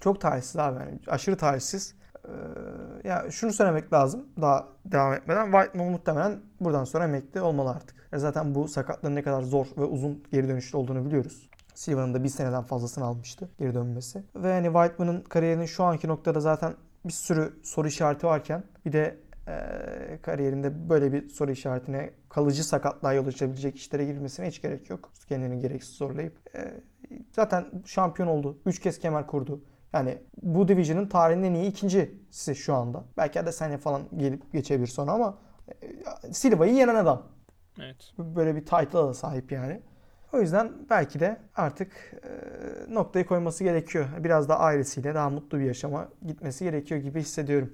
Çok 0.00 0.20
talihsiz 0.20 0.56
abi. 0.56 0.78
Yani 0.80 0.98
aşırı 1.06 1.36
talihsiz. 1.36 1.94
Ee, 2.28 3.08
ya 3.08 3.30
şunu 3.30 3.52
söylemek 3.52 3.92
lazım. 3.92 4.26
Daha 4.40 4.68
devam 4.84 5.12
etmeden. 5.12 5.52
Whiteman 5.52 5.92
muhtemelen 5.92 6.40
buradan 6.60 6.84
sonra 6.84 7.04
emekli 7.04 7.40
olmalı 7.40 7.70
artık. 7.70 8.08
E 8.12 8.18
zaten 8.18 8.54
bu 8.54 8.68
sakatlığın 8.68 9.14
ne 9.14 9.22
kadar 9.22 9.42
zor 9.42 9.66
ve 9.78 9.84
uzun 9.84 10.24
geri 10.32 10.48
dönüşlü 10.48 10.78
olduğunu 10.78 11.04
biliyoruz. 11.04 11.50
Silva'nın 11.74 12.14
da 12.14 12.24
bir 12.24 12.28
seneden 12.28 12.62
fazlasını 12.62 13.04
almıştı 13.04 13.48
geri 13.58 13.74
dönmesi. 13.74 14.22
Ve 14.36 14.52
hani 14.52 14.66
Whiteman'ın 14.66 15.20
kariyerinin 15.20 15.66
şu 15.66 15.84
anki 15.84 16.08
noktada 16.08 16.40
zaten 16.40 16.74
bir 17.04 17.12
sürü 17.12 17.52
soru 17.62 17.88
işareti 17.88 18.26
varken 18.26 18.64
bir 18.86 18.92
de 18.92 19.16
e, 19.48 20.18
kariyerinde 20.22 20.88
böyle 20.88 21.12
bir 21.12 21.28
soru 21.28 21.50
işaretine 21.50 22.10
kalıcı 22.28 22.64
sakatlığa 22.64 23.12
yol 23.12 23.26
açabilecek 23.26 23.76
işlere 23.76 24.04
girmesine 24.04 24.48
hiç 24.48 24.62
gerek 24.62 24.90
yok. 24.90 25.10
Kendini 25.28 25.60
gereksiz 25.60 25.94
zorlayıp. 25.94 26.56
E, 26.56 26.80
zaten 27.32 27.66
şampiyon 27.86 28.28
oldu. 28.28 28.58
3 28.66 28.80
kez 28.80 28.98
kemer 28.98 29.26
kurdu. 29.26 29.60
Yani 29.92 30.18
bu 30.42 30.68
division'ın 30.68 31.06
tarihinin 31.08 31.54
en 31.54 31.54
iyi 31.54 31.70
ikincisi 31.70 32.54
şu 32.54 32.74
anda. 32.74 33.04
Belki 33.16 33.40
Adesanya 33.40 33.78
falan 33.78 34.02
gelip 34.16 34.52
geçebilir 34.52 34.86
sonra 34.86 35.12
ama 35.12 35.38
e, 35.82 36.32
Silva'yı 36.32 36.74
yenen 36.74 36.94
adam. 36.94 37.26
Evet. 37.80 38.12
Böyle 38.18 38.56
bir 38.56 38.60
title'a 38.60 39.08
da 39.08 39.14
sahip 39.14 39.52
yani. 39.52 39.80
O 40.32 40.40
yüzden 40.40 40.72
belki 40.90 41.20
de 41.20 41.40
artık 41.56 41.92
e, 42.24 42.94
noktayı 42.94 43.26
koyması 43.26 43.64
gerekiyor. 43.64 44.06
Biraz 44.18 44.48
da 44.48 44.58
ailesiyle 44.58 45.14
daha 45.14 45.30
mutlu 45.30 45.58
bir 45.58 45.64
yaşama 45.64 46.08
gitmesi 46.26 46.64
gerekiyor 46.64 47.00
gibi 47.00 47.20
hissediyorum. 47.20 47.72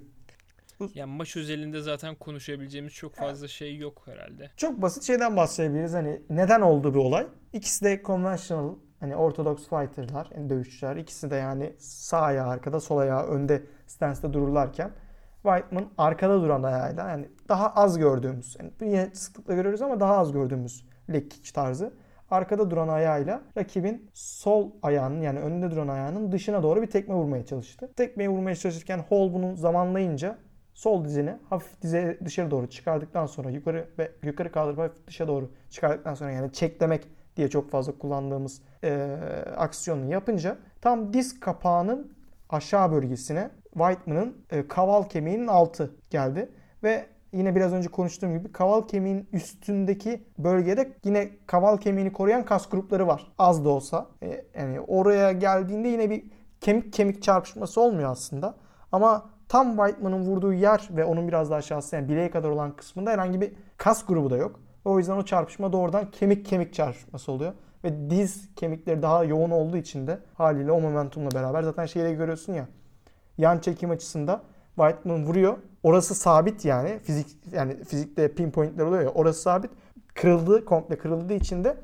Ya 0.93 1.07
maç 1.07 1.37
özelinde 1.37 1.81
zaten 1.81 2.15
konuşabileceğimiz 2.15 2.93
çok 2.93 3.15
fazla 3.15 3.47
şey 3.47 3.77
yok 3.77 4.01
herhalde. 4.05 4.51
Çok 4.57 4.81
basit 4.81 5.03
şeyden 5.03 5.35
bahsedebiliriz. 5.37 5.93
Hani 5.93 6.21
neden 6.29 6.61
oldu 6.61 6.93
bu 6.93 6.99
olay? 6.99 7.27
İkisi 7.53 7.85
de 7.85 8.01
conventional 8.05 8.75
hani 9.05 9.15
ortodoks 9.15 9.69
fighter'lar, 9.69 10.29
yani 10.35 10.49
dövüşçüler. 10.49 10.95
İkisi 10.95 11.31
de 11.31 11.35
yani 11.35 11.73
sağ 11.79 12.21
ayağı 12.21 12.47
arkada, 12.47 12.79
sol 12.79 12.97
ayağı 12.97 13.27
önde 13.27 13.63
stance'da 13.87 14.33
dururlarken 14.33 14.91
Whiteman 15.43 15.85
arkada 15.97 16.41
duran 16.41 16.63
ayağıyla 16.63 17.09
yani 17.09 17.29
daha 17.49 17.69
az 17.69 17.97
gördüğümüz, 17.97 18.57
yani 18.59 18.71
yine 18.81 19.09
sıklıkla 19.13 19.53
görüyoruz 19.53 19.81
ama 19.81 19.99
daha 19.99 20.17
az 20.17 20.31
gördüğümüz 20.31 20.85
leg 21.13 21.31
kick 21.31 21.53
tarzı. 21.53 21.93
Arkada 22.31 22.71
duran 22.71 22.87
ayağıyla 22.87 23.41
rakibin 23.57 24.09
sol 24.13 24.71
ayağının 24.81 25.21
yani 25.21 25.39
önünde 25.39 25.71
duran 25.71 25.87
ayağının 25.87 26.31
dışına 26.31 26.63
doğru 26.63 26.81
bir 26.81 26.87
tekme 26.87 27.15
vurmaya 27.15 27.45
çalıştı. 27.45 27.91
Tekmeyi 27.95 28.29
vurmaya 28.29 28.55
çalışırken 28.55 28.99
Hall 29.09 29.33
bunu 29.33 29.55
zamanlayınca 29.55 30.37
sol 30.73 31.05
dizini 31.05 31.37
hafif 31.49 31.81
dize 31.81 32.19
dışarı 32.25 32.51
doğru 32.51 32.69
çıkardıktan 32.69 33.25
sonra 33.25 33.49
yukarı 33.49 33.89
ve 33.99 34.11
yukarı 34.23 34.51
kaldırıp 34.51 34.79
hafif 34.79 35.07
dışa 35.07 35.27
doğru 35.27 35.51
çıkardıktan 35.69 36.13
sonra 36.13 36.31
yani 36.31 36.53
çeklemek 36.53 37.07
diye 37.37 37.49
çok 37.49 37.71
fazla 37.71 37.97
kullandığımız 37.97 38.61
e, 38.83 39.17
aksiyonu 39.57 40.11
yapınca 40.11 40.57
tam 40.81 41.13
diz 41.13 41.39
kapağının 41.39 42.13
aşağı 42.49 42.91
bölgesine 42.91 43.49
Whiteman'ın 43.73 44.37
e, 44.51 44.67
kaval 44.67 45.03
kemiğinin 45.03 45.47
altı 45.47 45.95
geldi 46.09 46.51
ve 46.83 47.05
yine 47.33 47.55
biraz 47.55 47.73
önce 47.73 47.89
konuştuğum 47.89 48.37
gibi 48.37 48.51
kaval 48.51 48.87
kemiğin 48.87 49.29
üstündeki 49.33 50.23
bölgede 50.37 50.91
yine 51.03 51.29
kaval 51.47 51.77
kemiğini 51.77 52.13
koruyan 52.13 52.45
kas 52.45 52.69
grupları 52.69 53.07
var. 53.07 53.31
Az 53.37 53.65
da 53.65 53.69
olsa. 53.69 54.07
E, 54.23 54.45
yani 54.59 54.79
oraya 54.79 55.31
geldiğinde 55.31 55.87
yine 55.87 56.09
bir 56.09 56.23
kemik 56.61 56.93
kemik 56.93 57.23
çarpışması 57.23 57.81
olmuyor 57.81 58.11
aslında. 58.11 58.55
Ama 58.91 59.29
tam 59.47 59.77
Whiteman'ın 59.77 60.25
vurduğu 60.25 60.53
yer 60.53 60.89
ve 60.91 61.05
onun 61.05 61.27
biraz 61.27 61.49
daha 61.49 61.57
aşağısı 61.59 61.95
yani 61.95 62.09
bileğe 62.09 62.29
kadar 62.29 62.49
olan 62.49 62.75
kısmında 62.75 63.11
herhangi 63.11 63.41
bir 63.41 63.53
kas 63.77 64.05
grubu 64.05 64.29
da 64.29 64.37
yok. 64.37 64.59
O 64.85 64.97
yüzden 64.99 65.17
o 65.17 65.25
çarpışma 65.25 65.73
doğrudan 65.73 66.11
kemik 66.11 66.45
kemik 66.45 66.73
çarpışması 66.73 67.31
oluyor. 67.31 67.53
Ve 67.83 68.09
diz 68.09 68.55
kemikleri 68.55 69.01
daha 69.01 69.23
yoğun 69.23 69.51
olduğu 69.51 69.77
için 69.77 70.07
de 70.07 70.19
haliyle 70.33 70.71
o 70.71 70.81
momentumla 70.81 71.31
beraber 71.31 71.63
zaten 71.63 71.85
şeyi 71.85 72.05
de 72.05 72.13
görüyorsun 72.13 72.53
ya. 72.53 72.67
Yan 73.37 73.59
çekim 73.59 73.91
açısında 73.91 74.41
Whiteman 74.75 75.25
vuruyor. 75.25 75.57
Orası 75.83 76.15
sabit 76.15 76.65
yani. 76.65 76.99
Fizik 76.99 77.27
yani 77.51 77.83
fizikte 77.83 78.33
pinpointler 78.33 78.85
oluyor 78.85 79.03
ya. 79.03 79.09
Orası 79.09 79.41
sabit. 79.41 79.71
Kırıldı, 80.13 80.65
komple 80.65 80.97
kırıldığı 80.97 81.33
için 81.33 81.63
de 81.63 81.77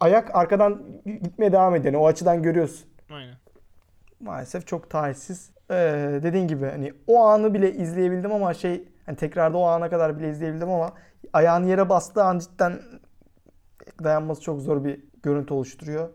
ayak 0.00 0.36
arkadan 0.36 0.82
gitmeye 1.04 1.52
devam 1.52 1.74
ediyor. 1.74 1.94
Yani 1.94 2.02
o 2.02 2.06
açıdan 2.06 2.42
görüyorsun 2.42 2.86
Aynen. 3.10 3.34
maalesef 4.20 4.66
çok 4.66 4.90
talihsiz. 4.90 5.50
Ee, 5.70 5.74
dediğin 6.22 6.48
gibi 6.48 6.66
hani 6.66 6.92
o 7.06 7.24
anı 7.24 7.54
bile 7.54 7.72
izleyebildim 7.72 8.32
ama 8.32 8.54
şey 8.54 8.84
hani 9.06 9.16
tekrarda 9.16 9.58
o 9.58 9.64
ana 9.64 9.90
kadar 9.90 10.18
bile 10.18 10.30
izleyebildim 10.30 10.70
ama 10.70 10.92
ayağını 11.32 11.68
yere 11.68 11.88
bastığı 11.88 12.24
an 12.24 12.38
cidden 12.38 12.80
dayanması 14.04 14.42
çok 14.42 14.60
zor 14.60 14.84
bir 14.84 15.00
görüntü 15.22 15.54
oluşturuyor. 15.54 16.08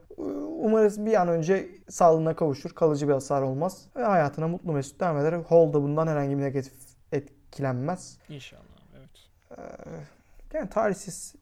Umarız 0.48 1.06
bir 1.06 1.22
an 1.22 1.28
önce 1.28 1.70
sağlığına 1.90 2.36
kavuşur, 2.36 2.70
kalıcı 2.70 3.08
bir 3.08 3.14
hasar 3.14 3.42
olmaz 3.42 3.88
ve 3.96 4.04
hayatına 4.04 4.48
mutlu 4.48 4.74
mesut 4.74 5.00
devam 5.00 5.18
eder. 5.18 5.34
Hall 5.34 5.74
da 5.74 5.82
bundan 5.84 6.08
herhangi 6.08 6.38
bir 6.38 6.44
negatif 6.44 6.74
etkilenmez. 7.12 8.18
İnşallah. 8.30 8.62
Evet. 8.98 9.10
Ee, 9.58 10.58
yani 10.58 10.70
tarihsiz. 10.70 11.36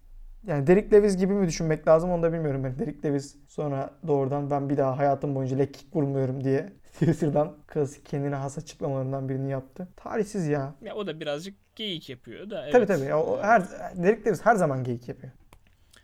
Yani 0.47 0.67
Derek 0.67 0.93
Lewis 0.93 1.17
gibi 1.17 1.34
mi 1.34 1.47
düşünmek 1.47 1.88
lazım 1.88 2.12
onu 2.12 2.23
da 2.23 2.34
bilmiyorum 2.34 2.63
ben. 2.63 2.80
Derek 2.80 3.06
Lewis 3.06 3.36
sonra 3.47 3.89
doğrudan 4.08 4.51
ben 4.51 4.69
bir 4.69 4.78
daha 4.78 4.97
hayatım 4.97 5.36
boyunca 5.36 5.71
kick 5.71 5.95
vurmuyorum 5.95 6.43
diye 6.43 6.73
Twitter'dan 6.99 7.58
klasik 7.67 8.05
kendine 8.05 8.36
has 8.36 8.58
açıklamalarından 8.58 9.29
birini 9.29 9.51
yaptı. 9.51 9.88
Tarihsiz 9.95 10.47
ya. 10.47 10.75
Ya 10.81 10.95
o 10.95 11.08
da 11.08 11.19
birazcık 11.19 11.55
geyik 11.75 12.10
yapıyor 12.10 12.49
da. 12.49 12.63
Evet. 12.63 12.71
Tabii 12.71 12.86
tabii. 12.86 13.13
O, 13.13 13.41
her 13.43 13.63
Derek 13.95 14.27
Lewis 14.27 14.45
her 14.45 14.55
zaman 14.55 14.84
geyik 14.84 15.08
yapıyor. 15.10 15.34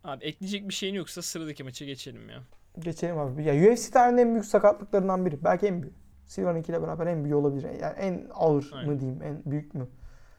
Abi 0.04 0.26
ekleyecek 0.26 0.70
bir 0.70 0.74
şeyin 0.74 0.96
yoksa 0.96 1.22
sıradaki 1.22 1.64
maça 1.64 1.86
geçelim 1.86 2.30
ya. 2.30 2.40
Geçelim 2.80 3.18
abi. 3.18 3.44
Ya 3.44 3.72
UFC 3.74 3.92
tarihinin 3.92 4.22
en 4.22 4.32
büyük 4.34 4.46
sakatlıklarından 4.46 5.26
biri. 5.26 5.44
Belki 5.44 5.68
en 5.68 5.82
büyük. 5.84 5.96
Silva'nınkiyle 6.28 6.82
beraber 6.82 7.08
en 7.08 7.24
büyük 7.24 7.36
olabilir. 7.38 7.70
Yani 7.82 7.94
en 8.00 8.28
ağır 8.34 8.70
Aynen. 8.74 8.90
mı 8.92 9.00
diyeyim, 9.00 9.22
en 9.24 9.42
büyük 9.46 9.74
mü? 9.74 9.88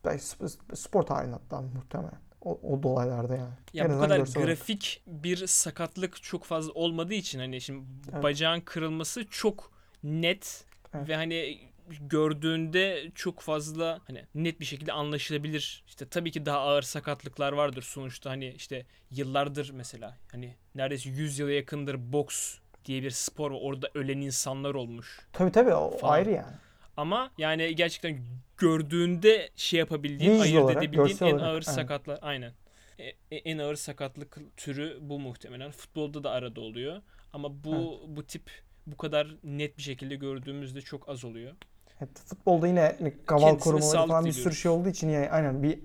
Belki 0.05 0.23
sp- 0.25 0.77
spor 0.77 1.03
tarihinin 1.03 1.33
hatta 1.33 1.61
muhtemelen. 1.63 2.21
O, 2.41 2.61
o 2.63 2.83
dolaylarda 2.83 3.37
yani. 3.37 3.53
Ya 3.73 3.85
En 3.85 3.93
bu 3.97 4.01
kadar 4.01 4.17
görsel 4.19 4.43
olarak. 4.43 4.59
grafik 4.59 5.03
bir 5.07 5.47
sakatlık 5.47 6.23
çok 6.23 6.45
fazla 6.45 6.73
olmadığı 6.73 7.15
için 7.15 7.39
hani 7.39 7.61
şimdi 7.61 7.85
Evet. 8.13 8.23
bacağın 8.23 8.61
kırılması 8.61 9.29
çok 9.29 9.72
net 10.03 10.65
Evet. 10.95 11.09
ve 11.09 11.17
hani 11.17 11.59
gördüğünde 12.01 13.11
çok 13.15 13.41
fazla 13.41 14.01
hani 14.07 14.25
net 14.35 14.61
bir 14.61 14.65
şekilde 14.65 14.93
anlaşılabilir. 14.93 15.85
İşte 15.89 16.09
tabii 16.09 16.31
ki 16.31 16.47
daha 16.47 16.59
ağır 16.59 16.83
sakatlıklar 16.83 17.53
vardır 17.53 17.83
sonuçta 17.83 18.31
hani 18.31 18.49
işte 18.49 18.87
yıllardır 19.11 19.71
mesela 19.71 20.19
hani 20.33 20.55
neredeyse 20.75 21.11
100 21.11 21.39
yıla 21.39 21.53
yakındır 21.53 22.13
boks 22.13 22.59
diye 22.85 23.03
bir 23.03 23.11
spor 23.11 23.51
var. 23.51 23.59
Orada 23.63 23.91
ölen 23.95 24.21
insanlar 24.21 24.75
olmuş. 24.75 25.21
Tabii 25.33 25.53
tabii 25.53 25.75
o 25.75 25.99
Falan. 25.99 26.13
ayrı 26.13 26.31
yani. 26.31 26.57
Ama 26.97 27.31
yani 27.39 27.77
gerçekten 27.77 28.25
gördüğünde 28.57 29.51
şey 29.57 29.79
yapabildiğin, 29.79 30.31
Visual 30.31 30.43
ayırt 30.45 30.65
olarak, 30.65 30.83
edebildiğin 30.85 31.19
en 31.21 31.35
olarak, 31.35 31.49
ağır 31.49 31.63
sakatlar. 31.63 32.19
Aynen. 32.23 32.53
E- 32.99 33.05
e- 33.31 33.37
en 33.37 33.59
ağır 33.59 33.75
sakatlık 33.77 34.39
türü 34.57 34.99
bu 35.01 35.19
muhtemelen. 35.19 35.71
Futbolda 35.71 36.25
da 36.25 36.31
arada 36.31 36.61
oluyor. 36.61 37.03
Ama 37.33 37.65
bu 37.65 38.05
bu 38.09 38.27
tip 38.27 38.51
bu 38.87 38.97
kadar 38.97 39.37
net 39.45 39.79
bir 39.79 39.83
şekilde 39.83 40.17
gördüğümüzde 40.17 40.81
çok 40.81 41.09
az 41.09 41.25
oluyor. 41.25 41.53
Evet, 42.01 42.19
futbolda 42.27 42.67
yine 42.67 42.97
hani 42.99 43.15
kaval 43.27 43.59
korumaları 43.59 44.09
falan 44.09 44.25
bir 44.25 44.33
sürü 44.33 44.41
diliyoruz. 44.41 44.59
şey 44.59 44.71
olduğu 44.71 44.89
için 44.89 45.09
yani 45.09 45.31
aynen 45.31 45.63
bir 45.63 45.79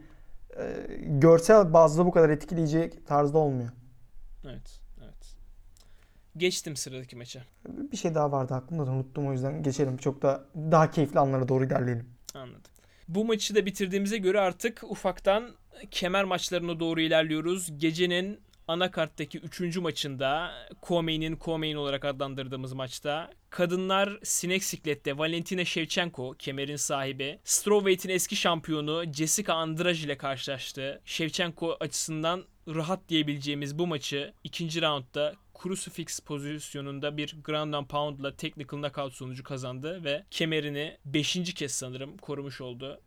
e, 0.58 0.88
görsel 1.02 1.74
bazda 1.74 2.06
bu 2.06 2.12
kadar 2.12 2.30
etkileyici 2.30 2.92
tarzda 3.08 3.38
olmuyor. 3.38 3.70
Evet. 4.46 4.82
Evet. 5.04 5.36
Geçtim 6.38 6.76
sıradaki 6.76 7.16
maça. 7.16 7.44
Bir 7.68 7.98
şey 7.98 8.16
daha 8.16 8.32
vardı 8.32 8.54
aklımda 8.54 8.88
da 8.88 8.92
unuttum 8.92 9.28
o 9.28 9.32
yüzden 9.32 9.64
geçelim. 9.64 9.98
Çok 9.98 10.22
da 10.22 10.46
daha 10.56 10.92
keyifli 10.92 11.20
anlara 11.20 11.48
doğru 11.48 11.66
ilerleyelim. 11.66 12.10
Anladım. 12.34 12.72
Bu 13.08 13.26
maçı 13.26 13.56
da 13.56 13.66
bitirdiğimize 13.66 14.18
göre 14.18 14.40
artık 14.40 14.84
ufaktan 14.84 15.52
kemer 15.92 16.24
maçlarına 16.24 16.80
doğru 16.80 17.02
ilerliyoruz. 17.02 17.80
Gecenin 17.80 18.40
anakarttaki 18.68 19.40
3. 19.40 19.78
maçında 19.78 20.52
Co-Main'in 20.82 21.36
Co-Main 21.36 21.76
olarak 21.76 22.06
adlandırdığımız 22.06 22.74
maçta 22.74 23.32
kadınlar 23.50 24.20
sinek 24.24 24.64
siklette 24.64 25.18
Valentina 25.18 25.66
Shevchenko 25.66 26.36
kemerin 26.40 26.76
sahibi 26.76 27.40
Strawweight'in 27.44 28.10
eski 28.10 28.36
şampiyonu 28.36 29.14
Jessica 29.14 29.54
Andrade 29.54 29.98
ile 29.98 30.18
karşılaştı. 30.18 31.02
Shevchenko 31.06 31.78
açısından 31.80 32.44
rahat 32.68 33.10
diyebileceğimiz 33.10 33.80
bu 33.80 33.88
maçı 33.88 34.34
ikinci 34.44 34.82
roundda 34.82 35.36
crucifix 35.64 36.20
pozisyonunda 36.20 37.18
bir 37.18 37.36
ground 37.44 37.74
and 37.74 37.88
pound'la 37.88 38.36
technical 38.36 38.80
knockout 38.80 39.14
sonucu 39.14 39.44
kazandı 39.44 40.04
ve 40.04 40.24
kemerini 40.32 40.98
5. 41.06 41.54
kez 41.54 41.72
sanırım 41.72 42.18
korumuş 42.18 42.62
oldu. 42.62 43.02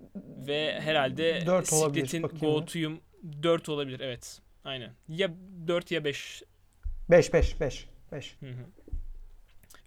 Ve 0.47 0.81
herhalde 0.81 1.45
Siklet'in. 1.65 2.23
Goat'uyum 2.23 3.01
4 3.43 3.69
olabilir 3.69 4.01
evet. 4.01 4.41
Aynen. 4.71 4.91
Ya 5.09 5.31
4 5.67 5.91
ya 5.91 6.05
5. 6.05 6.43
5 7.11 7.33
5 7.35 7.61
5 7.61 7.89
5. 8.13 8.37
Hı 8.41 8.47
hı. 8.47 8.65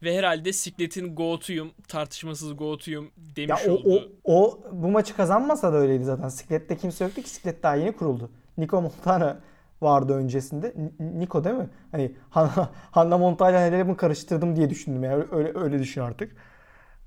Ve 0.04 0.18
herhalde 0.18 0.54
Siklet'in 0.54 1.16
Goat'uyum, 1.16 1.72
tartışmasız 1.88 2.58
Ya 2.58 3.12
demiş 3.36 3.62
o, 3.68 3.72
o, 3.72 3.76
oldu. 3.76 4.12
o 4.24 4.60
bu 4.72 4.92
maçı 4.92 5.16
kazanmasa 5.16 5.74
da 5.74 5.78
öyleydi 5.78 6.04
zaten. 6.04 6.28
Siklette 6.30 6.78
kimse 6.78 7.04
yoktu 7.04 7.22
ki 7.22 7.30
siklet 7.30 7.64
daha 7.64 7.76
yeni 7.76 7.92
kuruldu. 7.92 8.32
Nico 8.58 8.82
Montana 8.82 9.40
vardı 9.82 10.14
öncesinde. 10.14 10.74
N- 11.00 11.20
Niko 11.20 11.44
değil 11.44 11.56
mi? 11.56 11.70
Hani 11.92 12.16
Han- 12.30 12.70
Hanna 12.92 13.18
Montana 13.18 13.60
neleri 13.60 13.84
mi 13.84 13.98
karıştırdım 13.98 14.56
diye 14.56 14.70
düşündüm 14.70 15.04
yani 15.04 15.24
öyle 15.32 15.52
öyle 15.60 15.80
düşün 15.80 16.02
artık. 16.02 16.36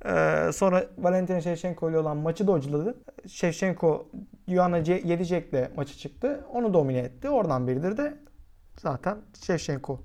Ee, 0.06 0.52
sonra 0.52 0.86
Valentina 0.98 1.40
Shevchenko 1.40 1.90
ile 1.90 1.98
olan 1.98 2.16
maçı 2.16 2.46
dodge'ladı. 2.46 2.94
Shevchenko 3.28 4.08
Joanna 4.48 4.78
Ce- 4.78 5.06
Jedrzej'le 5.08 5.76
maçı 5.76 5.98
çıktı. 5.98 6.44
Onu 6.52 6.74
domine 6.74 6.98
etti. 6.98 7.28
Oradan 7.28 7.68
biridir 7.68 7.96
de 7.96 8.18
zaten 8.80 9.18
Shevchenko. 9.46 10.00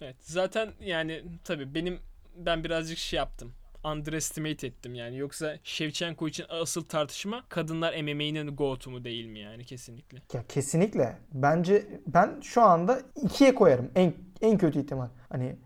Evet. 0.00 0.16
Zaten 0.20 0.68
yani 0.80 1.22
tabii 1.44 1.74
benim 1.74 1.98
ben 2.36 2.64
birazcık 2.64 2.98
şey 2.98 3.16
yaptım. 3.16 3.52
Underestimate 3.84 4.66
ettim 4.66 4.94
yani. 4.94 5.18
Yoksa 5.18 5.54
Shevchenko 5.62 6.28
için 6.28 6.44
asıl 6.48 6.84
tartışma 6.84 7.44
kadınlar 7.48 7.92
MMA'nin 8.02 8.56
GOAT'u 8.56 8.90
mu 8.90 9.04
değil 9.04 9.26
mi 9.26 9.38
yani 9.38 9.64
kesinlikle. 9.64 10.18
Ya 10.32 10.42
kesinlikle. 10.48 11.16
Bence 11.32 11.86
ben 12.06 12.40
şu 12.40 12.62
anda 12.62 13.00
ikiye 13.22 13.54
koyarım. 13.54 13.90
En 13.94 14.12
en 14.40 14.58
kötü 14.58 14.80
ihtimal. 14.80 15.08
Hani 15.28 15.56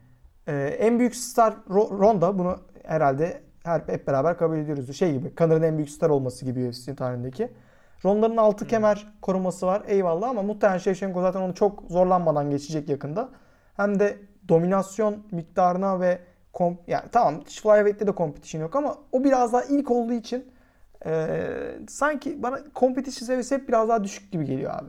e, 0.46 0.52
en 0.80 0.98
büyük 0.98 1.16
star 1.16 1.52
Ro- 1.52 1.98
Ronda 1.98 2.38
bunu 2.38 2.58
herhalde 2.84 3.42
her, 3.68 3.82
hep 3.86 4.06
beraber 4.06 4.38
kabul 4.38 4.56
ediyoruz. 4.56 4.96
Şey 4.96 5.12
gibi. 5.12 5.32
Connor'ın 5.36 5.62
en 5.62 5.76
büyük 5.76 5.90
star 5.90 6.10
olması 6.10 6.44
gibi 6.44 6.68
UFC 6.68 6.96
tarihindeki. 6.96 7.52
Ronda'nın 8.04 8.36
altı 8.36 8.66
kemer 8.66 9.06
koruması 9.22 9.66
var. 9.66 9.82
Eyvallah 9.86 10.28
ama 10.28 10.42
muhtemelen 10.42 10.78
Shevchenko 10.78 11.20
zaten 11.20 11.40
onu 11.40 11.54
çok 11.54 11.82
zorlanmadan 11.88 12.50
geçecek 12.50 12.88
yakında. 12.88 13.28
Hem 13.76 14.00
de 14.00 14.18
dominasyon 14.48 15.26
miktarına 15.30 16.00
ve 16.00 16.18
kom 16.52 16.78
yani 16.86 17.04
tamam 17.12 17.44
Flyweightt'te 17.44 18.06
de 18.06 18.12
competition 18.16 18.62
yok 18.62 18.76
ama 18.76 18.98
o 19.12 19.24
biraz 19.24 19.52
daha 19.52 19.62
ilk 19.62 19.90
olduğu 19.90 20.12
için 20.12 20.52
ee, 21.06 21.78
sanki 21.88 22.42
bana 22.42 22.58
competition 22.74 23.26
seviyesi 23.26 23.54
hep 23.54 23.68
biraz 23.68 23.88
daha 23.88 24.04
düşük 24.04 24.32
gibi 24.32 24.44
geliyor 24.44 24.74
abi. 24.74 24.88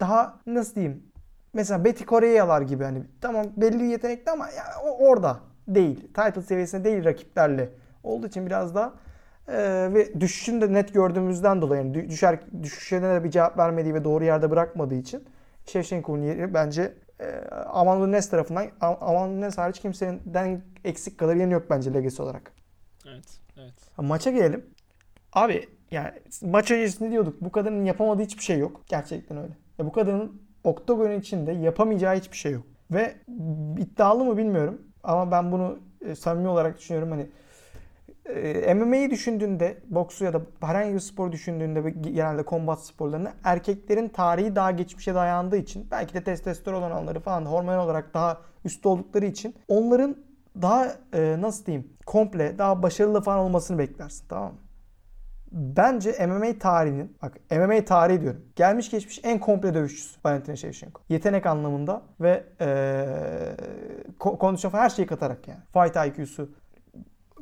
Daha 0.00 0.40
nasıl 0.46 0.74
diyeyim? 0.74 1.12
Mesela 1.52 1.84
Betty 1.84 2.04
Correia'lar 2.04 2.62
gibi 2.62 2.84
hani 2.84 3.02
tamam 3.20 3.46
belli 3.56 3.78
bir 3.80 3.84
yetenekli 3.84 4.30
ama 4.30 4.48
ya, 4.48 4.64
o 4.84 5.08
orada 5.08 5.40
değil. 5.68 6.00
Title 6.00 6.42
seviyesinde 6.42 6.84
değil 6.84 7.04
rakiplerle. 7.04 7.68
Olduğu 8.02 8.26
için 8.26 8.46
biraz 8.46 8.74
daha 8.74 8.92
ee, 9.48 9.88
ve 9.94 10.20
düşüşünü 10.20 10.60
de 10.60 10.72
net 10.72 10.94
gördüğümüzden 10.94 11.62
dolayı 11.62 11.82
yani 11.82 12.10
düşer 12.10 12.40
düşüşüne 12.62 13.14
de 13.14 13.24
bir 13.24 13.30
cevap 13.30 13.58
vermediği 13.58 13.94
ve 13.94 14.04
doğru 14.04 14.24
yerde 14.24 14.50
bırakmadığı 14.50 14.94
için 14.94 15.24
Shevchenko'nun 15.66 16.22
yeri 16.22 16.54
bence 16.54 16.94
e, 17.20 17.24
Amanda 17.50 18.06
Nunes 18.06 18.30
tarafından 18.30 18.66
Amanda 18.80 19.34
Nunes 19.34 19.58
hariç 19.58 19.80
kimsenin 19.80 20.64
eksik 20.84 21.18
kadar 21.18 21.36
yeni 21.36 21.52
yok 21.52 21.66
bence 21.70 21.94
legacy 21.94 22.22
olarak. 22.22 22.52
Evet. 23.08 23.40
Evet. 23.58 23.74
Maça 23.98 24.30
gelelim. 24.30 24.66
Abi 25.32 25.68
yani 25.90 26.10
maç 26.42 26.70
öncesinde 26.70 27.10
diyorduk 27.10 27.40
bu 27.40 27.52
kadının 27.52 27.84
yapamadığı 27.84 28.22
hiçbir 28.22 28.42
şey 28.42 28.58
yok. 28.58 28.82
Gerçekten 28.88 29.38
öyle. 29.38 29.52
Ya 29.78 29.86
bu 29.86 29.92
kadının 29.92 30.42
oktagon 30.64 31.10
içinde 31.10 31.52
yapamayacağı 31.52 32.16
hiçbir 32.16 32.36
şey 32.36 32.52
yok. 32.52 32.66
Ve 32.90 33.14
iddialı 33.78 34.24
mı 34.24 34.36
bilmiyorum 34.36 34.82
ama 35.04 35.30
ben 35.30 35.52
bunu 35.52 35.78
e, 36.00 36.14
samimi 36.14 36.48
olarak 36.48 36.78
düşünüyorum 36.78 37.10
hani 37.10 37.26
e, 38.26 38.74
MMA'yi 38.74 39.10
düşündüğünde, 39.10 39.78
boksu 39.90 40.24
ya 40.24 40.32
da 40.32 40.42
herhangi 40.60 40.94
bir 40.94 41.00
spor 41.00 41.32
düşündüğünde 41.32 41.90
genelde 41.90 42.42
kombat 42.42 42.84
sporlarını 42.84 43.32
erkeklerin 43.44 44.08
tarihi 44.08 44.56
daha 44.56 44.70
geçmişe 44.70 45.14
dayandığı 45.14 45.56
için 45.56 45.86
belki 45.90 46.14
de 46.14 46.24
testosteron 46.24 46.82
oranları 46.82 47.20
falan 47.20 47.46
hormon 47.46 47.78
olarak 47.78 48.14
daha 48.14 48.40
üstte 48.64 48.88
oldukları 48.88 49.26
için 49.26 49.54
onların 49.68 50.16
daha 50.62 50.92
e, 51.14 51.36
nasıl 51.40 51.66
diyeyim 51.66 51.90
komple 52.06 52.58
daha 52.58 52.82
başarılı 52.82 53.20
falan 53.22 53.38
olmasını 53.38 53.78
beklersin 53.78 54.24
tamam 54.28 54.52
mı? 54.52 54.58
Bence 55.52 56.26
MMA 56.26 56.58
tarihinin, 56.58 57.16
bak 57.22 57.32
MMA 57.50 57.84
tarihi 57.84 58.20
diyorum. 58.20 58.40
Gelmiş 58.56 58.90
geçmiş 58.90 59.20
en 59.22 59.38
komple 59.40 59.74
dövüşçüsü 59.74 60.20
Valentina 60.24 60.56
Shevchenko. 60.56 61.02
Yetenek 61.08 61.46
anlamında 61.46 62.02
ve 62.20 62.44
ee, 62.60 63.56
kondisyon 64.18 64.70
falan 64.70 64.82
her 64.82 64.88
şeyi 64.90 65.06
katarak 65.06 65.48
yani. 65.48 65.60
Fight 65.72 66.18
IQ'su. 66.18 66.50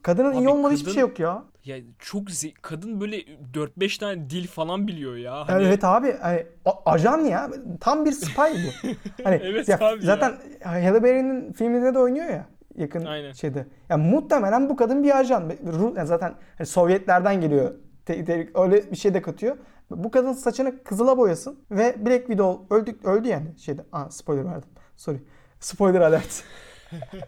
Kadının 0.03 0.31
Abi 0.31 0.39
iyi 0.39 0.49
olmadığı 0.49 0.63
kadın- 0.63 0.77
hiçbir 0.77 0.91
şey 0.93 1.01
yok 1.01 1.19
ya. 1.21 1.43
Ya 1.65 1.77
çok 1.99 2.29
ze- 2.31 2.55
kadın 2.63 3.01
böyle 3.01 3.17
4-5 3.55 3.99
tane 3.99 4.31
dil 4.31 4.47
falan 4.47 4.89
biliyor 4.89 5.17
ya. 5.17 5.49
Hani 5.49 5.65
Evet 5.65 5.85
abi 5.85 6.17
hani 6.21 6.45
ajan 6.87 7.19
ya 7.19 7.51
tam 7.81 8.05
bir 8.05 8.13
spy 8.13 8.41
bu. 8.41 8.89
Hani 9.25 9.41
Evet 9.45 9.69
ya, 9.69 9.77
abi 9.77 9.95
ya. 9.95 10.01
zaten 10.01 10.33
Halle 10.65 11.03
Berry'nin 11.03 11.53
filminde 11.53 11.95
de 11.95 11.99
oynuyor 11.99 12.27
ya 12.29 12.47
yakın 12.77 13.05
Aynen. 13.05 13.33
şeyde. 13.33 13.67
Ya 13.89 13.97
muhtemelen 13.97 14.69
bu 14.69 14.77
kadın 14.77 15.03
bir 15.03 15.19
ajan. 15.19 15.53
Yani 15.97 16.07
zaten 16.07 16.35
hani 16.59 16.67
Sovyetlerden 16.67 17.41
geliyor. 17.41 17.75
Te- 18.11 18.25
te- 18.25 18.51
öyle 18.55 18.91
bir 18.91 18.97
şey 18.97 19.15
de 19.15 19.23
katıyor. 19.23 19.57
Bu 19.91 20.11
kadın 20.11 20.33
saçını 20.33 20.83
kızıla 20.85 21.19
boyasın 21.19 21.59
ve 21.71 22.07
Black 22.07 22.27
Widow 22.27 22.75
öldü 22.75 22.97
öldü 23.05 23.29
yani 23.29 23.59
şeyde. 23.59 23.85
Aa 23.93 24.11
spoiler 24.11 24.45
verdim. 24.45 24.69
Sorry. 24.97 25.19
Spoiler 25.61 26.01
alert. 26.01 26.45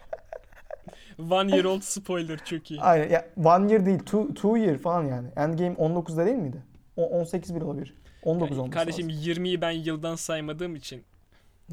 One 1.31 1.57
year 1.57 1.65
old 1.65 1.81
spoiler 1.81 2.39
çok 2.45 2.71
iyi. 2.71 2.81
Aynen. 2.81 3.09
Ya 3.09 3.29
one 3.45 3.73
year 3.73 3.87
değil, 3.87 3.99
two, 3.99 4.35
two 4.35 4.59
year 4.59 4.79
falan 4.79 5.05
yani. 5.05 5.29
Endgame 5.37 5.75
19'da 5.75 6.27
değil 6.27 6.37
miydi? 6.37 6.63
O 6.97 7.07
18 7.09 7.55
bile 7.55 7.65
olabilir. 7.65 7.95
19 8.23 8.51
Yani 8.51 8.61
olması 8.61 8.75
kardeşim 8.79 9.09
lazım. 9.09 9.23
20'yi 9.33 9.61
ben 9.61 9.71
yıldan 9.71 10.15
saymadığım 10.17 10.77
için. 10.77 11.03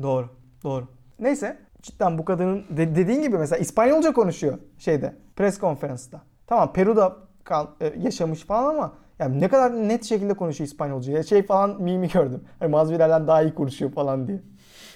Doğru. 0.02 0.30
Doğru. 0.64 0.88
Neyse. 1.20 1.58
Cidden 1.82 2.18
bu 2.18 2.26
kadının 2.26 2.66
de- 2.78 2.96
dediğin 2.96 3.22
gibi 3.22 3.38
mesela 3.38 3.60
İspanyolca 3.60 4.14
konuşuyor 4.14 4.58
şeyde. 4.78 5.16
Pres 5.36 5.58
konferansında. 5.60 6.22
Tamam 6.48 6.74
Peru'da 6.74 7.18
kal, 7.50 7.68
e, 7.82 7.94
yaşamış 7.98 8.40
falan 8.40 8.76
ama 8.76 8.94
yani 9.20 9.42
ne 9.42 9.48
kadar 9.48 9.74
net 9.74 10.04
şekilde 10.06 10.34
konuşuyor 10.34 10.68
İspanyolca. 10.68 11.14
Ya 11.14 11.24
şey 11.24 11.44
falan 11.44 11.82
mimi 11.82 12.10
gördüm. 12.10 12.44
Hani 12.60 12.72
Masvidal'den 12.72 13.28
daha 13.28 13.42
iyi 13.42 13.56
konuşuyor 13.56 13.92
falan 13.92 14.28
diye. 14.28 14.42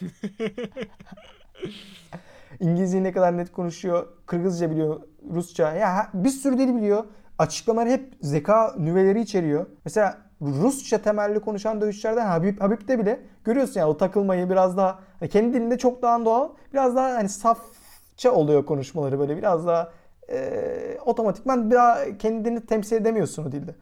İngilizceyi 2.59 3.03
ne 3.03 3.11
kadar 3.11 3.37
net 3.37 3.51
konuşuyor. 3.51 4.07
Kırgızca 4.25 4.71
biliyor. 4.71 5.01
Rusça. 5.33 5.73
Ya 5.73 6.09
bir 6.13 6.29
sürü 6.29 6.57
dil 6.57 6.75
biliyor. 6.75 7.03
Açıklamaları 7.37 7.89
hep 7.89 8.13
zeka 8.21 8.75
nüveleri 8.77 9.21
içeriyor. 9.21 9.65
Mesela 9.85 10.17
Rusça 10.41 10.97
temelli 10.97 11.39
konuşan 11.39 11.81
dövüşçülerden 11.81 12.25
Habib, 12.25 12.61
Habib'de 12.61 12.99
bile 12.99 13.19
görüyorsun 13.43 13.79
ya 13.79 13.89
o 13.89 13.97
takılmayı 13.97 14.49
biraz 14.49 14.77
daha 14.77 14.99
hani 15.19 15.29
kendi 15.29 15.53
dilinde 15.53 15.77
çok 15.77 16.01
daha 16.01 16.25
doğal. 16.25 16.49
Biraz 16.73 16.95
daha 16.95 17.15
hani 17.15 17.29
safça 17.29 18.31
oluyor 18.31 18.65
konuşmaları 18.65 19.19
böyle 19.19 19.37
biraz 19.37 19.67
daha 19.67 19.91
e, 20.29 20.97
otomatikman 21.05 21.71
biraz 21.71 22.17
kendini 22.19 22.65
temsil 22.65 22.95
edemiyorsun 22.95 23.45
o 23.45 23.51
dilde. 23.51 23.75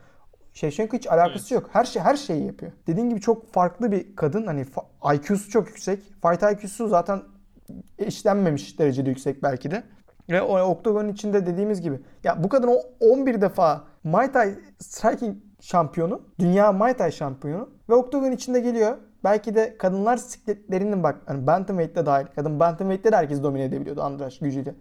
Shevchenko 0.53 0.97
hiç 0.97 1.07
alakası 1.07 1.53
yok. 1.53 1.69
Her 1.73 1.85
şey 1.85 2.01
her 2.01 2.15
şeyi 2.15 2.45
yapıyor. 2.45 2.71
Dediğin 2.87 3.09
gibi 3.09 3.21
çok 3.21 3.47
farklı 3.53 3.91
bir 3.91 4.15
kadın. 4.15 4.47
Hani 4.47 4.65
IQ'su 5.13 5.49
çok 5.49 5.67
yüksek. 5.67 5.99
Fight 5.99 6.43
IQ'su 6.43 6.87
zaten 6.87 7.21
işlenmemiş 7.97 8.79
derecede 8.79 9.09
yüksek 9.09 9.43
belki 9.43 9.71
de. 9.71 9.83
Ve 10.29 10.41
o 10.41 10.59
oktagonun 10.59 11.09
içinde 11.09 11.45
dediğimiz 11.45 11.81
gibi. 11.81 11.99
Ya 12.23 12.43
bu 12.43 12.49
kadın 12.49 12.67
o 12.67 12.81
11 12.99 13.41
defa 13.41 13.83
Muay 14.03 14.31
Thai 14.31 14.55
striking 14.79 15.37
şampiyonu. 15.61 16.21
Dünya 16.39 16.71
Muay 16.71 16.97
Thai 16.97 17.11
şampiyonu. 17.11 17.69
Ve 17.89 17.93
oktagon 17.93 18.31
içinde 18.31 18.59
geliyor. 18.59 18.97
Belki 19.23 19.55
de 19.55 19.77
kadınlar 19.77 20.17
sikletlerinin 20.17 21.03
bak 21.03 21.21
hani 21.25 21.47
Bantamweight'te 21.47 22.05
dahil. 22.05 22.25
Kadın 22.35 22.59
Bantamweight'te 22.59 23.11
de 23.11 23.15
herkes 23.15 23.43
domine 23.43 23.63
edebiliyordu 23.63 24.01
Andraş 24.01 24.39
gücüyle. 24.39 24.75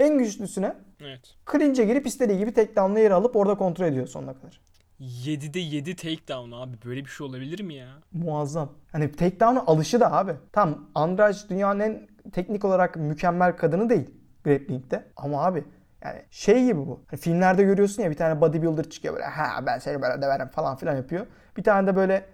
En 0.00 0.18
güçlüsüne 0.18 0.76
Evet. 1.00 1.20
clinch'e 1.52 1.84
girip 1.84 2.06
istediği 2.06 2.38
gibi 2.38 2.52
takedown'la 2.54 2.98
yer 2.98 3.10
alıp 3.10 3.36
orada 3.36 3.54
kontrol 3.54 3.86
ediyor 3.86 4.06
sonuna 4.06 4.34
kadar. 4.34 4.60
7'de 5.00 5.58
7 5.60 5.96
takedown 5.96 6.52
abi. 6.52 6.76
Böyle 6.84 7.00
bir 7.04 7.10
şey 7.10 7.26
olabilir 7.26 7.60
mi 7.60 7.74
ya? 7.74 7.88
Muazzam. 8.12 8.72
Hani 8.92 9.12
takedown'a 9.12 9.64
alışı 9.66 10.00
da 10.00 10.12
abi. 10.12 10.32
Tam 10.52 10.88
Andrade 10.94 11.36
dünyanın 11.48 11.80
en 11.80 12.08
teknik 12.32 12.64
olarak 12.64 12.96
mükemmel 12.96 13.56
kadını 13.56 13.90
değil 13.90 14.10
grappling'de. 14.44 15.04
Ama 15.16 15.44
abi 15.44 15.64
yani 16.04 16.22
şey 16.30 16.64
gibi 16.64 16.78
bu. 16.78 17.04
Hani 17.10 17.20
filmlerde 17.20 17.62
görüyorsun 17.62 18.02
ya 18.02 18.10
bir 18.10 18.16
tane 18.16 18.40
bodybuilder 18.40 18.90
çıkıyor 18.90 19.14
böyle 19.14 19.26
ha 19.26 19.66
ben 19.66 19.78
seni 19.78 20.02
böyle 20.02 20.22
döverim 20.22 20.48
falan 20.48 20.76
filan 20.76 20.96
yapıyor. 20.96 21.26
Bir 21.56 21.62
tane 21.62 21.86
de 21.86 21.96
böyle 21.96 22.26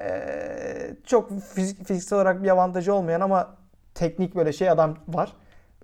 eee, 0.00 0.96
çok 1.06 1.40
fizik, 1.40 1.86
fiziksel 1.86 2.16
olarak 2.16 2.42
bir 2.42 2.48
avantajı 2.48 2.94
olmayan 2.94 3.20
ama 3.20 3.56
teknik 3.94 4.34
böyle 4.34 4.52
şey 4.52 4.70
adam 4.70 4.98
var. 5.08 5.32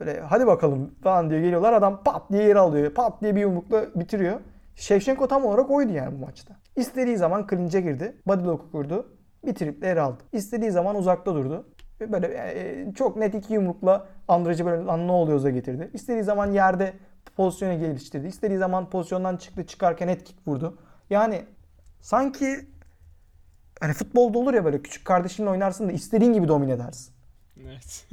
Böyle 0.01 0.21
hadi 0.21 0.47
bakalım 0.47 0.95
falan 1.03 1.31
diye 1.31 1.41
geliyorlar 1.41 1.73
adam 1.73 2.05
pat 2.05 2.33
diye 2.33 2.43
yere 2.43 2.59
alıyor. 2.59 2.95
Pat 2.95 3.23
diye 3.23 3.37
bir 3.37 3.41
yumrukla 3.41 3.87
bitiriyor. 3.95 4.41
Shevchenko 4.75 5.29
tam 5.29 5.45
olarak 5.45 5.71
oydu 5.71 5.93
yani 5.93 6.19
bu 6.19 6.25
maçta. 6.25 6.57
İstediği 6.77 7.17
zaman 7.17 7.47
clinch'e 7.51 7.81
girdi. 7.81 8.17
Body 8.27 8.45
lock'u 8.45 8.71
kurdu. 8.73 9.07
Bitirip 9.47 9.83
de 9.83 9.87
yer 9.87 9.97
aldı. 9.97 10.23
İstediği 10.33 10.71
zaman 10.71 10.97
uzakta 10.97 11.35
durdu. 11.35 11.67
Böyle 12.01 12.27
e, 12.27 12.93
çok 12.95 13.17
net 13.17 13.35
iki 13.35 13.55
yumrukla 13.55 14.07
Andrade'ı 14.29 14.67
böyle 14.67 14.85
lan 14.85 15.09
ne 15.09 15.13
oluyorza 15.13 15.51
getirdi. 15.51 15.91
İstediği 15.95 16.23
zaman 16.23 16.53
yerde 16.53 16.93
pozisyonu 17.37 17.79
geliştirdi. 17.79 18.27
İstediği 18.27 18.59
zaman 18.59 18.91
pozisyondan 18.91 19.37
çıktı 19.37 19.67
çıkarken 19.67 20.09
head 20.09 20.21
kick 20.21 20.49
vurdu. 20.49 20.79
Yani 21.11 21.45
sanki 22.01 22.57
hani 23.81 23.93
futbolda 23.93 24.39
olur 24.39 24.55
ya 24.55 24.65
böyle 24.65 24.83
küçük 24.83 25.05
kardeşinle 25.05 25.51
oynarsın 25.51 25.89
da 25.89 25.93
istediğin 25.93 26.33
gibi 26.33 26.49
domine 26.49 26.73
edersin. 26.73 27.15
Evet. 27.65 28.07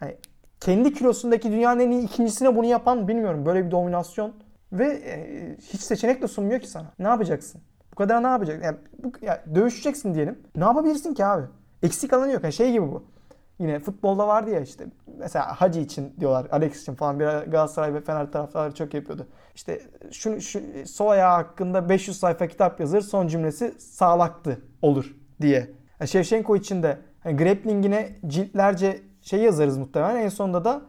Yani 0.00 0.16
kendi 0.60 0.92
kilosundaki 0.94 1.52
dünyanın 1.52 1.80
en 1.80 1.90
iyi 1.90 2.02
ikincisine 2.02 2.56
bunu 2.56 2.66
yapan 2.66 3.08
bilmiyorum. 3.08 3.46
Böyle 3.46 3.66
bir 3.66 3.70
dominasyon 3.70 4.32
ve 4.72 4.86
e, 4.86 5.56
hiç 5.56 5.80
seçenek 5.80 6.22
de 6.22 6.28
sunmuyor 6.28 6.60
ki 6.60 6.68
sana. 6.68 6.92
Ne 6.98 7.08
yapacaksın? 7.08 7.60
Bu 7.92 7.96
kadar 7.96 8.22
ne 8.22 8.26
yapacaksın? 8.26 8.64
Yani, 8.64 8.76
bu, 9.02 9.12
ya, 9.22 9.44
dövüşeceksin 9.54 10.14
diyelim. 10.14 10.38
Ne 10.56 10.64
yapabilirsin 10.64 11.14
ki 11.14 11.24
abi? 11.24 11.46
eksik 11.82 12.12
alanı 12.12 12.32
yok. 12.32 12.42
Yani 12.42 12.52
şey 12.52 12.72
gibi 12.72 12.82
bu. 12.82 13.04
Yine 13.58 13.78
futbolda 13.78 14.28
vardı 14.28 14.50
ya 14.50 14.60
işte 14.60 14.86
mesela 15.18 15.60
Hacı 15.60 15.80
için 15.80 16.14
diyorlar 16.20 16.46
Alex 16.50 16.82
için 16.82 16.94
falan 16.94 17.20
bir 17.20 17.24
ara 17.24 17.44
Galatasaray 17.44 17.94
ve 17.94 18.00
Fener 18.00 18.32
taraftarları 18.32 18.74
çok 18.74 18.94
yapıyordu. 18.94 19.26
İşte 19.54 19.80
şu, 20.10 20.40
şu 20.40 20.60
sol 20.86 21.08
ayağı 21.08 21.32
hakkında 21.32 21.88
500 21.88 22.18
sayfa 22.18 22.46
kitap 22.46 22.80
yazır 22.80 23.00
son 23.00 23.26
cümlesi 23.26 23.74
sağlaktı 23.78 24.60
olur 24.82 25.16
diye. 25.40 25.70
Yani 26.00 26.08
Shevchenko 26.08 26.56
için 26.56 26.82
de 26.82 26.98
hani 27.20 27.36
grappling'ine 27.36 28.16
ciltlerce 28.26 29.00
şey 29.28 29.40
yazarız 29.40 29.78
muhtemelen 29.78 30.16
en 30.16 30.28
sonunda 30.28 30.64
da 30.64 30.82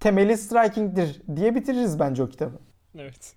temeli 0.00 0.36
striking'dir 0.38 1.22
diye 1.36 1.54
bitiririz 1.54 1.98
bence 1.98 2.22
o 2.22 2.28
kitabı. 2.28 2.58
Evet. 2.98 3.34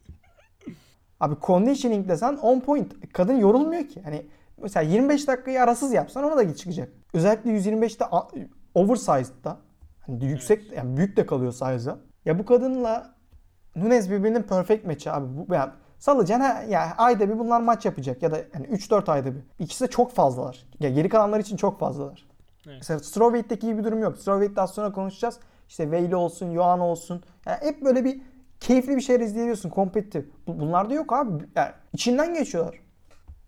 Abi 1.19 1.35
conditioning 1.41 2.09
desen 2.09 2.35
10 2.35 2.59
point. 2.59 3.13
Kadın 3.13 3.33
yorulmuyor 3.33 3.87
ki. 3.87 4.01
Hani 4.01 4.25
mesela 4.61 4.83
25 4.91 5.27
dakikayı 5.27 5.61
arasız 5.61 5.93
yapsan 5.93 6.23
ona 6.23 6.37
da 6.37 6.55
çıkacak. 6.55 6.89
Özellikle 7.13 7.51
125'te 7.51 8.05
a- 8.05 8.27
oversized'da 8.75 9.57
hani 9.99 10.25
yüksek 10.25 10.71
yani 10.71 10.97
büyük 10.97 11.17
de 11.17 11.25
kalıyor 11.25 11.51
size'a. 11.51 11.97
Ya 12.25 12.39
bu 12.39 12.45
kadınla 12.45 13.15
Nunez 13.75 14.11
birbirinin 14.11 14.43
perfect 14.43 14.85
match'i 14.85 15.11
abi. 15.11 15.37
Bu, 15.37 15.53
yani 15.53 15.71
salacaksın 15.97 16.43
ha, 16.45 16.61
ya 16.69 16.93
ayda 16.97 17.29
bir 17.29 17.39
bunlar 17.39 17.61
maç 17.61 17.85
yapacak 17.85 18.23
ya 18.23 18.31
da 18.31 18.37
yani 18.53 18.67
3-4 18.67 19.11
ayda 19.11 19.35
bir. 19.35 19.41
İkisi 19.59 19.83
de 19.83 19.89
çok 19.89 20.11
fazlalar. 20.11 20.65
Ya 20.79 20.89
geri 20.89 21.09
kalanlar 21.09 21.39
için 21.39 21.57
çok 21.57 21.79
fazlalar. 21.79 22.28
Evet. 22.67 22.77
Mesela 22.79 22.99
Strawweight'teki 22.99 23.67
gibi 23.67 23.77
bir 23.77 23.83
durum 23.83 23.99
yok. 23.99 24.17
Strawweight'te 24.17 24.61
az 24.61 24.71
sonra 24.73 24.91
konuşacağız. 24.91 25.39
İşte 25.69 25.91
Veyli 25.91 26.15
olsun, 26.15 26.51
Yohan 26.51 26.79
olsun. 26.79 27.23
Yani 27.45 27.57
hep 27.61 27.81
böyle 27.85 28.05
bir 28.05 28.21
keyifli 28.59 28.95
bir 28.95 29.01
şeyler 29.01 29.25
izleyebiliyorsun. 29.25 29.69
Kompetitif. 29.69 30.25
Bu- 30.47 30.59
Bunlarda 30.59 30.93
yok 30.93 31.13
abi. 31.13 31.43
Yani 31.55 31.71
içinden 31.93 32.33
geçiyorlar. 32.33 32.79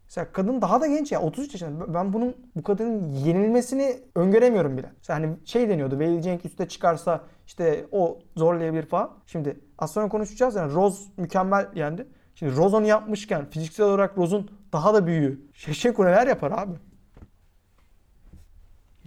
Mesela 0.03 0.31
kadın 0.31 0.61
daha 0.61 0.81
da 0.81 0.87
genç 0.87 1.11
ya 1.11 1.21
33 1.21 1.53
yaşında. 1.53 1.93
Ben 1.93 2.13
bunun 2.13 2.35
bu 2.55 2.63
kadının 2.63 3.09
yenilmesini 3.13 3.99
öngöremiyorum 4.15 4.77
bile. 4.77 4.91
Mesela 4.97 5.19
hani 5.19 5.37
şey 5.45 5.69
deniyordu. 5.69 5.99
Weili 5.99 6.21
Cenk 6.21 6.45
üste 6.45 6.67
çıkarsa 6.67 7.21
işte 7.47 7.85
o 7.91 8.19
zorlayabilir 8.35 8.85
falan. 8.85 9.11
Şimdi 9.25 9.59
az 9.79 9.91
sonra 9.91 10.09
konuşacağız 10.09 10.55
yani 10.55 10.73
Rose 10.73 11.03
mükemmel 11.17 11.67
yendi. 11.75 12.07
Şimdi 12.35 12.55
Rose 12.55 12.75
onu 12.75 12.85
yapmışken 12.87 13.49
fiziksel 13.49 13.85
olarak 13.85 14.17
Rose'un 14.17 14.49
daha 14.73 14.93
da 14.93 15.07
büyüğü. 15.07 15.41
Şevşenko 15.53 16.05
neler 16.05 16.27
yapar 16.27 16.51
abi? 16.51 16.73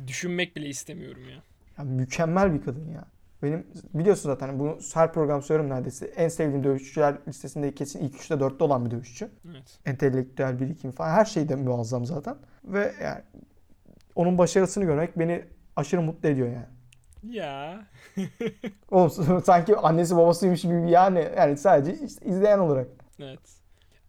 Düşünmek 0.06 0.56
bile 0.56 0.68
istemiyorum 0.68 1.22
ya. 1.28 1.42
Ya 1.78 1.84
mükemmel 1.84 2.54
bir 2.54 2.62
kadın 2.62 2.88
ya. 2.88 3.04
Benim 3.42 3.66
biliyorsun 3.94 4.30
zaten 4.30 4.58
bunu 4.58 4.78
her 4.94 5.12
program 5.12 5.42
söylüyorum 5.42 5.76
neredeyse. 5.76 6.06
En 6.06 6.28
sevdiğim 6.28 6.64
dövüşçüler 6.64 7.16
listesinde 7.28 7.74
kesin 7.74 8.04
ilk 8.04 8.14
3'te 8.14 8.34
4'te 8.34 8.64
olan 8.64 8.86
bir 8.86 8.90
dövüşçü. 8.90 9.30
Evet. 9.50 9.78
Entelektüel 9.86 10.60
birikim 10.60 10.90
falan 10.90 11.10
her 11.10 11.24
şeyde 11.24 11.56
muazzam 11.56 12.06
zaten. 12.06 12.36
Ve 12.64 12.94
yani 13.02 13.20
onun 14.14 14.38
başarısını 14.38 14.84
görmek 14.84 15.18
beni 15.18 15.44
aşırı 15.76 16.02
mutlu 16.02 16.28
ediyor 16.28 16.48
yani. 16.48 16.66
Ya. 17.36 17.86
Oğlum 18.90 19.42
sanki 19.44 19.76
annesi 19.76 20.16
babasıymış 20.16 20.62
gibi 20.62 20.90
yani 20.90 21.28
yani 21.36 21.56
sadece 21.56 22.04
izleyen 22.24 22.58
olarak. 22.58 22.86
Evet. 23.20 23.40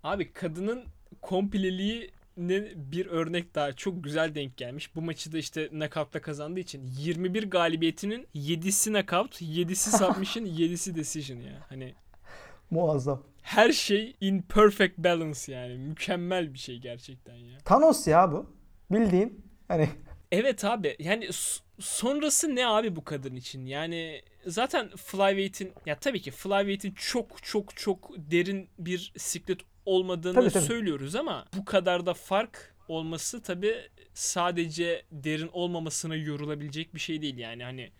Abi 0.04 0.34
kadının 0.34 0.84
kompleliğine 1.22 2.15
bir 2.38 3.06
örnek 3.06 3.56
daha 3.56 3.74
çok 3.74 4.04
güzel 4.04 4.36
denk 4.36 4.58
gelmiş. 4.58 4.96
Bu 4.96 5.02
maçı 5.02 5.32
da 5.32 5.38
işte 5.38 5.68
knockout'la 5.70 6.22
kazandığı 6.22 6.60
için 6.60 6.88
21 6.98 7.50
galibiyetinin 7.50 8.28
7'si 8.36 8.90
knockout, 8.92 9.42
7'si 9.42 9.98
submission, 10.14 10.46
7'si 10.46 10.96
decision 10.96 11.38
ya. 11.38 11.66
Hani 11.70 11.96
Muazzam. 12.72 13.24
her 13.42 13.72
şey 13.72 14.16
in 14.22 14.42
perfect 14.42 14.98
balance 14.98 15.52
yani. 15.54 15.78
Mükemmel 15.78 16.54
bir 16.54 16.60
şey 16.60 16.78
gerçekten 16.80 17.36
ya. 17.36 17.58
Thanos 17.66 18.08
ya 18.08 18.32
bu. 18.32 18.56
Bildiğin 18.92 19.46
hani 19.68 19.90
Evet 20.32 20.66
abi 20.66 20.96
yani 21.00 21.30
sonrası 21.80 22.56
ne 22.56 22.68
abi 22.68 22.96
bu 22.96 23.04
kadın 23.04 23.36
için? 23.36 23.66
Yani 23.66 24.22
zaten 24.46 24.90
Flyweight'in 24.90 25.74
ya 25.86 26.00
tabii 26.00 26.22
ki 26.22 26.32
Flyweight'in 26.32 26.92
çok 26.92 27.44
çok 27.44 27.76
çok 27.78 28.12
derin 28.18 28.70
bir 28.80 29.14
siklet 29.18 29.60
olmadığını 29.86 30.34
Tabii, 30.34 30.50
tabii. 30.50 30.64
söylüyoruz 30.64 31.16
ama 31.16 31.46
bu 31.58 31.66
kadar 31.66 32.06
da 32.06 32.14
fark 32.14 32.76
olması 32.88 33.42
tabii 33.42 33.76
sadece 34.14 35.02
derin 35.12 35.50
olmamasına 35.54 36.16
yorulabilecek 36.16 36.96
bir 36.96 37.00
şey 37.00 37.22
değil 37.22 37.38
yani 37.38 37.64
hani 37.64 37.92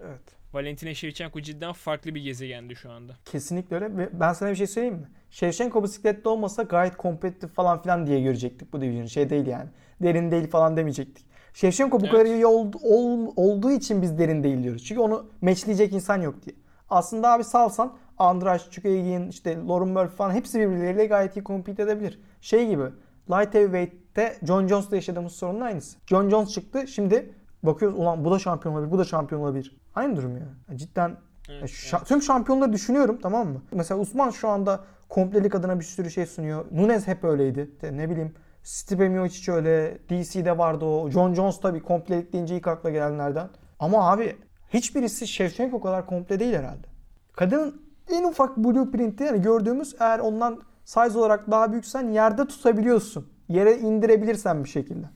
evet. 0.00 0.20
Valentina 0.52 0.94
Shevchenko 0.94 1.40
cidden 1.40 1.72
farklı 1.72 2.14
bir 2.14 2.20
gezegendi 2.22 2.76
şu 2.76 2.90
anda. 2.90 3.16
Kesinlikle 3.24 3.76
öyle. 3.76 3.96
Ve 3.96 4.08
ben 4.20 4.32
sana 4.32 4.50
bir 4.50 4.56
şey 4.56 4.66
söyleyeyim 4.66 4.96
mi? 4.98 5.08
Shevchenko 5.30 5.82
bisiklette 5.84 6.28
olmasa 6.28 6.62
gayet 6.62 6.96
kompetitif 6.96 7.50
falan 7.54 7.82
filan 7.82 8.06
diye 8.06 8.20
görecektik 8.20 8.72
bu 8.72 8.80
division. 8.80 9.06
Şey 9.06 9.30
değil 9.30 9.46
yani. 9.46 9.68
Derin 10.02 10.30
değil 10.30 10.46
falan 10.50 10.76
demeyecektik. 10.76 11.26
Shevchenko 11.54 12.00
bu 12.00 12.04
Evet. 12.04 12.12
kadar 12.12 12.24
iyi 12.26 12.46
ol- 12.46 12.72
ol- 12.82 13.32
olduğu 13.36 13.70
için 13.70 14.02
biz 14.02 14.18
derin 14.18 14.42
değil 14.42 14.62
diyoruz. 14.62 14.84
Çünkü 14.84 15.00
onu 15.00 15.30
matchleyecek 15.40 15.92
insan 15.92 16.22
yok 16.22 16.34
diye. 16.46 16.56
Aslında 16.92 17.32
abi 17.32 17.44
salsan 17.44 17.92
Andraş, 18.18 18.70
Chukagin, 18.70 19.28
işte 19.28 19.58
Lauren 19.68 19.88
Murphy 19.88 20.16
falan 20.16 20.30
hepsi 20.34 20.60
birbirleriyle 20.60 21.06
gayet 21.06 21.36
iyi 21.36 21.44
compete 21.44 21.82
edebilir. 21.82 22.20
Şey 22.40 22.68
gibi 22.68 22.84
Light 23.30 23.54
Heavyweight'te 23.54 24.36
John 24.42 24.68
Jones'la 24.68 24.96
yaşadığımız 24.96 25.32
sorunun 25.32 25.60
aynısı. 25.60 25.98
John 26.06 26.28
Jones 26.28 26.52
çıktı 26.52 26.86
şimdi 26.88 27.34
bakıyoruz 27.62 27.98
ulan 27.98 28.24
bu 28.24 28.30
da 28.30 28.38
şampiyon 28.38 28.74
olabilir, 28.74 28.92
bu 28.92 28.98
da 28.98 29.04
şampiyon 29.04 29.40
olabilir. 29.40 29.76
Aynı 29.94 30.16
durum 30.16 30.36
ya. 30.36 30.44
Yani 30.68 30.78
Cidden 30.78 31.16
Evet, 31.50 31.68
şa- 31.70 32.04
Tüm 32.04 32.22
şampiyonları 32.22 32.72
düşünüyorum 32.72 33.18
tamam 33.22 33.48
mı? 33.48 33.62
Mesela 33.72 34.00
Usman 34.00 34.30
şu 34.30 34.48
anda 34.48 34.80
komplelik 35.08 35.54
adına 35.54 35.78
bir 35.80 35.84
sürü 35.84 36.10
şey 36.10 36.26
sunuyor. 36.26 36.64
Nunez 36.72 37.06
hep 37.06 37.24
öyleydi. 37.24 37.70
De, 37.82 37.96
ne 37.96 38.10
bileyim 38.10 38.34
Stipe 38.62 39.08
Miocic 39.08 39.52
öyle. 39.52 39.98
DC'de 40.08 40.58
vardı 40.58 40.84
o. 40.84 41.10
John 41.10 41.34
Jones 41.34 41.60
tabii 41.60 41.82
komplelik 41.82 42.32
deyince 42.32 42.56
ilk 42.56 42.68
akla 42.68 42.90
gelenlerden. 42.90 43.48
Ama 43.78 44.10
abi 44.10 44.36
hiçbirisi 44.74 45.26
Shevchenko 45.26 45.80
kadar 45.80 46.06
komple 46.06 46.40
değil 46.40 46.54
herhalde. 46.54 46.86
Kadının 47.32 47.82
en 48.10 48.24
ufak 48.24 48.56
blueprint'i 48.56 49.24
yani 49.24 49.42
gördüğümüz 49.42 49.96
eğer 50.00 50.18
ondan 50.18 50.62
size 50.84 51.18
olarak 51.18 51.50
daha 51.50 51.72
büyüksen 51.72 52.10
yerde 52.10 52.46
tutabiliyorsun. 52.46 53.32
Yere 53.48 53.78
indirebilirsen 53.78 54.64
bir 54.64 54.68
şekilde. 54.68 55.06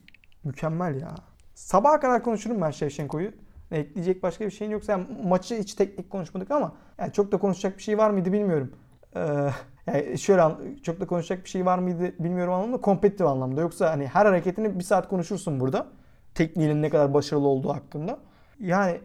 Mükemmel 0.45 1.01
ya. 1.01 1.15
Sabaha 1.55 2.01
kadar 2.01 2.23
konuşurum 2.23 2.61
ben 2.61 2.71
Shevchenko'yu. 2.71 3.33
Ekleyecek 3.71 4.23
başka 4.23 4.47
bir 4.47 4.51
şeyin 4.51 4.71
yoksa 4.71 4.93
yani 4.93 5.07
maçı 5.25 5.55
hiç 5.55 5.75
teknik 5.75 6.11
konuşmadık 6.11 6.51
ama 6.51 6.73
yani 6.99 7.13
çok 7.13 7.33
da 7.33 7.37
konuşacak 7.37 7.79
bir 7.79 7.83
şey 7.83 7.99
var 7.99 8.11
mıydı 8.11 8.33
bilmiyorum. 8.33 8.73
Ee, 9.17 9.51
yani 9.87 10.19
şöyle 10.19 10.43
çok 10.83 11.01
da 11.01 11.07
konuşacak 11.07 11.45
bir 11.45 11.49
şey 11.49 11.67
var 11.67 11.79
mıydı 11.79 12.15
bilmiyorum 12.19 12.55
anlamda 12.55 12.81
kompetitif 12.81 13.27
anlamda. 13.27 13.61
Yoksa 13.61 13.91
hani 13.91 14.07
her 14.07 14.27
hareketini 14.27 14.79
bir 14.79 14.85
saat 14.85 15.09
konuşursun 15.09 15.61
burada. 15.61 15.87
Tekniğinin 16.35 16.83
ne 16.83 16.91
kadar 16.91 17.15
başarılı 17.15 17.49
olduğu 17.49 17.69
hakkında. 17.69 18.19
Yani 18.61 19.01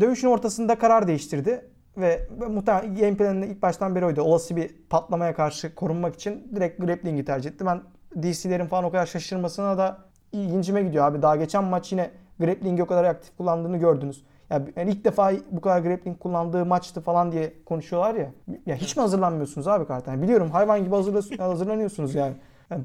dövüşün 0.00 0.28
ortasında 0.28 0.78
karar 0.78 1.06
değiştirdi 1.08 1.64
ve 1.96 2.28
muhtemelen 2.48 2.94
game 2.94 3.16
planında 3.16 3.46
ilk 3.46 3.62
baştan 3.62 3.94
beri 3.94 4.04
oydu. 4.04 4.22
Olası 4.22 4.56
bir 4.56 4.70
patlamaya 4.90 5.34
karşı 5.34 5.74
korunmak 5.74 6.14
için 6.14 6.52
direkt 6.56 6.80
grappling'i 6.80 7.24
tercih 7.24 7.50
etti. 7.50 7.66
Ben 7.66 7.80
DC'lerin 8.22 8.66
falan 8.66 8.84
o 8.84 8.90
kadar 8.90 9.06
şaşırmasına 9.06 9.78
da 9.78 9.98
ilgincime 10.32 10.82
gidiyor 10.82 11.04
abi. 11.04 11.22
Daha 11.22 11.36
geçen 11.36 11.64
maç 11.64 11.92
yine 11.92 12.10
grappling'i 12.40 12.82
o 12.82 12.86
kadar 12.86 13.04
aktif 13.04 13.36
kullandığını 13.36 13.76
gördünüz. 13.76 14.24
Yani 14.50 14.90
ilk 14.90 15.04
defa 15.04 15.32
bu 15.50 15.60
kadar 15.60 15.80
grappling 15.80 16.18
kullandığı 16.18 16.66
maçtı 16.66 17.00
falan 17.00 17.32
diye 17.32 17.52
konuşuyorlar 17.66 18.14
ya. 18.14 18.30
Ya 18.66 18.76
hiç 18.76 18.96
mi 18.96 19.00
hazırlanmıyorsunuz 19.00 19.68
abi 19.68 19.86
karttan? 19.86 20.12
Yani 20.12 20.22
biliyorum 20.22 20.50
hayvan 20.50 20.84
gibi 20.84 20.94
hazırla- 20.94 21.38
hazırlanıyorsunuz 21.42 22.14
yani. 22.14 22.34
Yani 22.70 22.84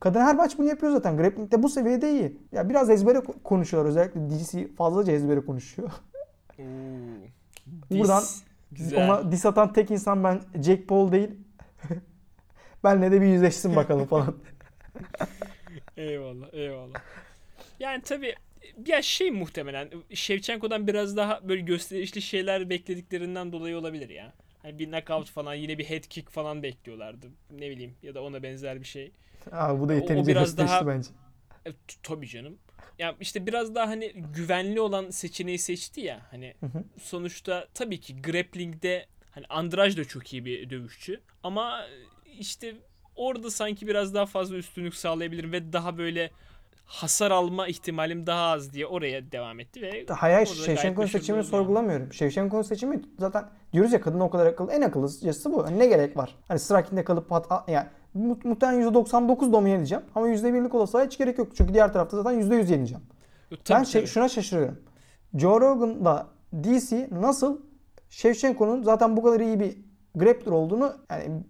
kadın 0.00 0.20
her 0.20 0.36
maç 0.36 0.58
bunu 0.58 0.68
yapıyor 0.68 0.92
zaten. 0.92 1.16
Grappling 1.16 1.52
de 1.52 1.62
bu 1.62 1.68
seviyede 1.68 2.10
iyi. 2.12 2.36
Ya 2.52 2.68
biraz 2.68 2.90
ezbere 2.90 3.18
ko- 3.18 3.42
konuşuyorlar. 3.42 3.90
Özellikle 3.90 4.30
DC 4.30 4.74
fazlaca 4.74 5.12
ezbere 5.12 5.40
konuşuyor. 5.40 5.90
Oo. 6.58 6.64
Buradan 7.90 8.22
Dis. 8.22 8.44
Güzel. 8.72 9.04
Ona 9.10 9.32
diss 9.32 9.46
atan 9.46 9.72
tek 9.72 9.90
insan 9.90 10.24
ben 10.24 10.40
Jake 10.62 10.86
Paul 10.86 11.12
değil. 11.12 11.30
Benle 12.84 13.12
de 13.12 13.20
bir 13.20 13.26
yüzleşsin 13.26 13.76
bakalım 13.76 14.06
falan. 14.06 14.36
Eyvallah, 15.96 16.46
eyvallah. 16.52 17.00
Yani 17.80 18.02
tabii 18.02 18.34
ya 18.86 19.02
şey 19.02 19.30
muhtemelen 19.30 19.88
Shevchenko'dan 20.14 20.86
biraz 20.86 21.16
daha 21.16 21.48
böyle 21.48 21.60
gösterişli 21.60 22.22
şeyler 22.22 22.70
beklediklerinden 22.70 23.52
dolayı 23.52 23.78
olabilir 23.78 24.08
ya. 24.08 24.32
Hani 24.62 24.78
bir 24.78 24.86
knockout 24.90 25.30
falan 25.30 25.54
yine 25.54 25.78
bir 25.78 25.84
head 25.84 26.02
kick 26.04 26.30
falan 26.30 26.62
bekliyorlardı. 26.62 27.26
Ne 27.50 27.70
bileyim 27.70 27.94
ya 28.02 28.14
da 28.14 28.22
ona 28.22 28.42
benzer 28.42 28.80
bir 28.80 28.86
şey. 28.86 29.12
Abi 29.52 29.80
bu 29.80 29.88
da 29.88 29.92
O- 29.92 29.96
o 29.96 29.98
yeterince 29.98 30.30
biraz 30.30 30.56
daha- 30.58 30.86
bence. 30.86 31.10
E, 31.66 31.70
tabii 32.02 32.28
canım. 32.28 32.58
Ya 32.98 33.14
işte 33.20 33.46
biraz 33.46 33.74
daha 33.74 33.88
hani 33.88 34.12
güvenli 34.34 34.80
olan 34.80 35.10
seçeneği 35.10 35.58
seçti 35.58 36.00
ya. 36.00 36.20
Hani 36.30 36.54
Hı 36.60 36.66
hı. 36.66 36.84
sonuçta 37.00 37.68
tabii 37.74 38.00
ki 38.00 38.22
grappling'de 38.22 39.06
hani 39.30 39.46
Andraj 39.48 39.96
da 39.96 40.04
çok 40.04 40.32
iyi 40.32 40.44
bir 40.44 40.70
dövüşçü 40.70 41.20
ama 41.42 41.86
işte 42.38 42.74
orada 43.16 43.50
sanki 43.50 43.86
biraz 43.86 44.14
daha 44.14 44.26
fazla 44.26 44.56
üstünlük 44.56 44.94
sağlayabilirim 44.94 45.52
ve 45.52 45.72
daha 45.72 45.98
böyle 45.98 46.30
hasar 46.84 47.30
alma 47.30 47.68
ihtimalim 47.68 48.26
daha 48.26 48.46
az 48.50 48.72
diye 48.72 48.86
oraya 48.86 49.32
devam 49.32 49.60
etti 49.60 49.82
ve 49.82 50.06
Hayır 50.08 50.40
başarılı 50.48 51.08
seçimini 51.08 51.38
yani. 51.40 51.50
sorgulamıyorum. 51.50 52.12
Shevchenko'nun 52.12 52.62
seçimi 52.62 53.02
zaten 53.18 53.50
diyoruz 53.72 53.92
ya 53.92 54.00
kadın 54.00 54.20
o 54.20 54.30
kadar 54.30 54.46
akıllı. 54.46 54.72
En 54.72 54.82
akıllıcası 54.82 55.52
bu. 55.52 55.66
Hani 55.66 55.78
ne 55.78 55.86
gerek 55.86 56.16
var? 56.16 56.38
Hani 56.48 56.58
striking'de 56.58 57.04
kalıp 57.04 57.28
pat, 57.28 57.52
a- 57.52 57.64
yani 57.68 57.86
mu- 58.14 58.38
muhtemelen 58.44 58.80
%99 58.92 59.52
domine 59.52 59.74
edeceğim. 59.74 60.04
Ama 60.14 60.28
%1'lik 60.28 60.74
olasılığa 60.74 61.04
hiç 61.04 61.18
gerek 61.18 61.38
yok. 61.38 61.48
Çünkü 61.56 61.74
diğer 61.74 61.92
tarafta 61.92 62.16
zaten 62.22 62.40
%100 62.40 62.70
yeneceğim. 62.70 63.02
Tabii, 63.64 63.78
ben 63.78 63.84
şey, 63.84 64.06
şuna 64.06 64.28
şaşırıyorum. 64.28 64.78
Joe 65.34 65.60
Rogan'da 65.60 66.26
DC 66.64 67.08
nasıl 67.20 67.58
Shevchenko'nun 68.10 68.82
zaten 68.82 69.16
bu 69.16 69.22
kadar 69.22 69.40
iyi 69.40 69.60
bir 69.60 69.78
grappler 70.14 70.52
olduğunu 70.52 70.92
yani 71.10 71.42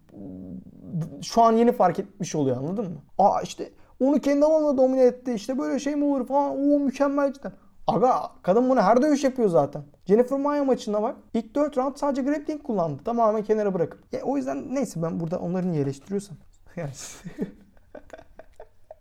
şu 1.22 1.42
an 1.42 1.52
yeni 1.52 1.72
fark 1.72 1.98
etmiş 1.98 2.34
oluyor 2.34 2.56
anladın 2.56 2.84
mı? 2.84 2.96
Aa 3.18 3.40
işte 3.42 3.70
onu 4.00 4.18
kendi 4.20 4.44
alanında 4.44 4.76
domine 4.82 5.02
etti 5.02 5.32
işte 5.32 5.58
böyle 5.58 5.78
şey 5.78 5.96
mi 5.96 6.04
olur 6.04 6.26
falan 6.26 6.50
o 6.50 6.78
mükemmel 6.78 7.32
cidden. 7.32 7.52
Aga 7.86 8.30
kadın 8.42 8.70
bunu 8.70 8.82
her 8.82 9.02
dövüş 9.02 9.24
yapıyor 9.24 9.48
zaten. 9.48 9.82
Jennifer 10.06 10.38
Maia 10.38 10.64
maçına 10.64 11.02
bak. 11.02 11.16
İlk 11.34 11.54
4 11.54 11.78
round 11.78 11.96
sadece 11.96 12.22
grappling 12.22 12.62
kullandı. 12.62 13.04
Tamamen 13.04 13.44
kenara 13.44 13.74
bırakıp. 13.74 14.00
Ya, 14.12 14.20
o 14.22 14.36
yüzden 14.36 14.74
neyse 14.74 15.02
ben 15.02 15.20
burada 15.20 15.38
onları 15.38 15.72
niye 15.72 15.82
eleştiriyorsam. 15.82 16.36
Yani. 16.76 16.90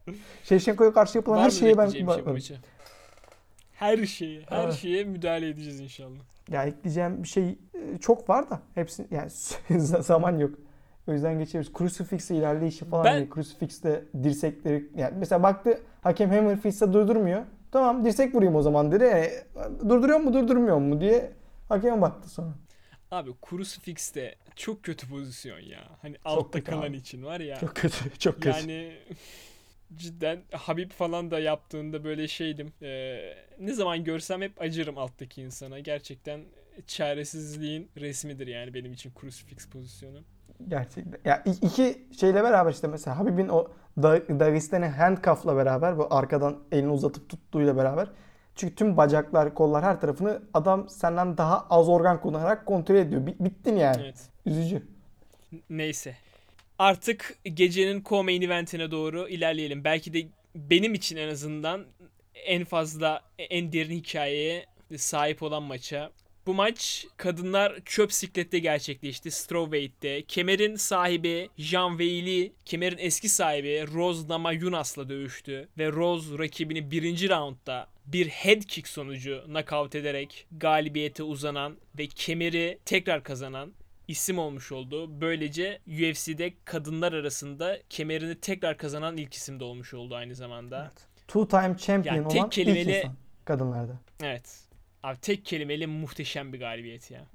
Shevchenko'ya 0.44 0.94
karşı 0.94 1.18
yapılan 1.18 1.38
Var 1.38 1.46
her 1.46 1.50
şeye 1.50 1.78
ben 1.78 1.88
şey 1.88 2.04
bu 2.04 2.08
bakarım. 2.08 2.38
Her 3.74 4.06
şeye, 4.06 4.42
her 4.50 4.64
Evet. 4.64 4.74
şeye 4.74 5.04
müdahale 5.04 5.50
edeceğiz 5.50 5.80
inşallah. 5.80 6.20
Ya 6.50 6.64
ekleyeceğim 6.64 7.24
bir 7.24 7.28
şey 7.28 7.50
e, 7.74 7.98
çok 7.98 8.30
var 8.30 8.50
da 8.50 8.60
hepsi 8.76 9.08
yani 9.12 9.30
zaman 10.04 10.38
yok. 10.38 10.52
O 11.08 11.12
yüzden 11.14 11.40
geçiyoruz. 11.40 11.72
Crucifix'e 11.78 12.36
ilerleyişi 12.36 12.86
falan. 12.86 13.06
Ben- 13.06 13.22
Ben... 13.22 13.30
Crucifix'te 13.34 14.06
dirsekleri 14.24 14.90
yani 14.96 15.14
mesela 15.18 15.44
baktı 15.44 15.80
hakem 16.02 16.30
Hammer 16.30 16.60
Fist'e 16.60 16.94
durdurmuyor. 16.94 17.42
Tamam 17.72 18.06
dirsek 18.06 18.36
vurayım 18.36 18.56
o 18.56 18.62
zaman 18.62 18.92
dedi. 18.92 19.04
Yani, 19.04 19.30
durduruyor 19.90 20.20
mu 20.20 20.34
durdurmuyor 20.34 20.78
mu 20.78 21.02
diye 21.02 21.32
hakeme 21.70 22.02
baktı 22.02 22.30
sonra. 22.30 22.54
Abi 23.12 23.32
Crucifix'te 23.50 24.36
çok 24.56 24.84
kötü 24.84 25.10
pozisyon 25.10 25.60
ya. 25.60 25.82
Hani 26.02 26.16
altta 26.26 26.60
kötü 26.60 26.72
kalan 26.72 26.90
abi. 26.90 26.98
için 26.98 27.24
var 27.24 27.40
ya. 27.40 27.60
Çok 27.60 27.76
kötü. 27.76 28.18
Çok 28.20 28.36
kötü. 28.36 28.50
Yani 28.50 28.98
cidden 29.96 30.42
Habib 30.52 30.92
falan 30.92 31.32
da 31.32 31.40
yaptığında 31.40 32.04
böyle 32.04 32.28
şeydim. 32.28 32.74
Ee, 32.82 33.34
ne 33.60 33.74
zaman 33.74 34.04
görsem 34.04 34.42
hep 34.42 34.62
acırım 34.62 34.98
alttaki 34.98 35.42
insana. 35.42 35.80
Gerçekten 35.80 36.42
çaresizliğin 36.88 37.90
resmidir 37.98 38.48
yani 38.48 38.74
benim 38.74 38.94
için 38.94 39.12
crucifix 39.22 39.70
pozisyonu. 39.70 40.18
Gerçekten. 40.68 41.20
Ya 41.26 41.44
iki 41.62 42.06
şeyle 42.20 42.44
beraber 42.44 42.72
işte 42.72 42.88
mesela 42.88 43.20
Habib'in 43.20 43.48
o 43.48 43.68
Da- 43.98 44.40
Dagestani 44.40 44.86
handcuff'la 44.86 45.56
beraber 45.58 45.98
bu 45.98 46.08
arkadan 46.16 46.58
elini 46.72 46.92
uzatıp 46.92 47.30
tuttuğuyla 47.30 47.78
beraber 47.78 48.08
çünkü 48.56 48.76
tüm 48.76 48.98
bacaklar, 48.98 49.54
kollar 49.54 49.84
her 49.84 50.02
tarafını 50.02 50.42
adam 50.54 50.90
senden 50.90 51.38
daha 51.38 51.68
az 51.70 51.90
organ 51.90 52.22
kullanarak 52.22 52.66
kontrol 52.66 52.96
ediyor. 52.96 53.26
Bi- 53.28 53.36
bittin 53.40 53.76
yani. 53.76 54.02
Evet. 54.02 54.16
Üzücü. 54.46 54.84
Neyse. 55.70 56.16
Artık 56.80 57.38
gecenin 57.44 58.02
co-main 58.02 58.42
eventine 58.46 58.92
doğru 58.92 59.28
ilerleyelim. 59.30 59.84
Belki 59.84 60.14
de 60.14 60.28
benim 60.56 60.94
için 60.94 61.18
en 61.18 61.30
azından 61.30 61.86
en 62.46 62.66
fazla 62.66 63.22
en 63.40 63.74
derin 63.74 63.92
hikayeye 63.96 64.66
sahip 64.98 65.44
olan 65.44 65.64
maça. 65.64 66.12
Bu 66.46 66.54
maç 66.54 67.06
kadınlar 67.18 67.80
çöp 67.86 68.14
siklette 68.14 68.60
gerçekleşti. 68.60 69.32
Strawweight'te. 69.32 70.22
Kemer'in 70.22 70.76
sahibi 70.76 71.50
Jean 71.58 71.90
Weili, 71.90 72.54
Kemer'in 72.66 72.98
eski 72.98 73.30
sahibi 73.30 73.86
Rose 73.94 74.28
Namajunas 74.28 74.98
dövüştü. 74.98 75.68
Ve 75.78 75.92
Rose 75.92 76.38
rakibini 76.38 76.92
birinci 76.92 77.30
roundda 77.30 77.88
bir 78.06 78.28
head 78.28 78.62
kick 78.62 78.88
sonucu 78.88 79.44
knockout 79.46 79.96
ederek 79.96 80.48
galibiyete 80.52 81.24
uzanan 81.24 81.78
ve 81.98 82.08
kemeri 82.08 82.80
tekrar 82.86 83.24
kazanan 83.24 83.74
isim 84.08 84.38
olmuş 84.40 84.72
oldu. 84.72 85.22
Böylece 85.22 85.80
UFC'de 85.88 86.54
kadınlar 86.66 87.14
arasında 87.14 87.78
kemerini 87.90 88.36
tekrar 88.36 88.78
kazanan 88.78 89.18
ilk 89.18 89.34
isim 89.34 89.60
de 89.60 89.64
olmuş 89.64 89.94
oldu 89.94 90.16
aynı 90.16 90.36
zamanda. 90.36 90.92
Two 91.28 91.48
time 91.48 91.76
champion 91.78 92.16
Yani 92.16 92.28
tek 92.28 92.42
olan 92.42 92.50
kelimeyle- 92.50 92.82
ilk 92.82 93.04
insan 93.06 93.16
kadınlarda. 93.46 93.94
Evet. 94.24 94.60
Abi 95.04 95.20
tek 95.22 95.46
kelimeyle 95.46 95.86
muhteşem 95.86 96.54
bir 96.54 96.60
galibiyet 96.60 97.12
ya. 97.12 97.26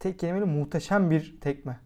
Tek 0.00 0.18
kelimeyle 0.18 0.44
muhteşem 0.44 1.10
bir 1.10 1.40
tekme. 1.40 1.80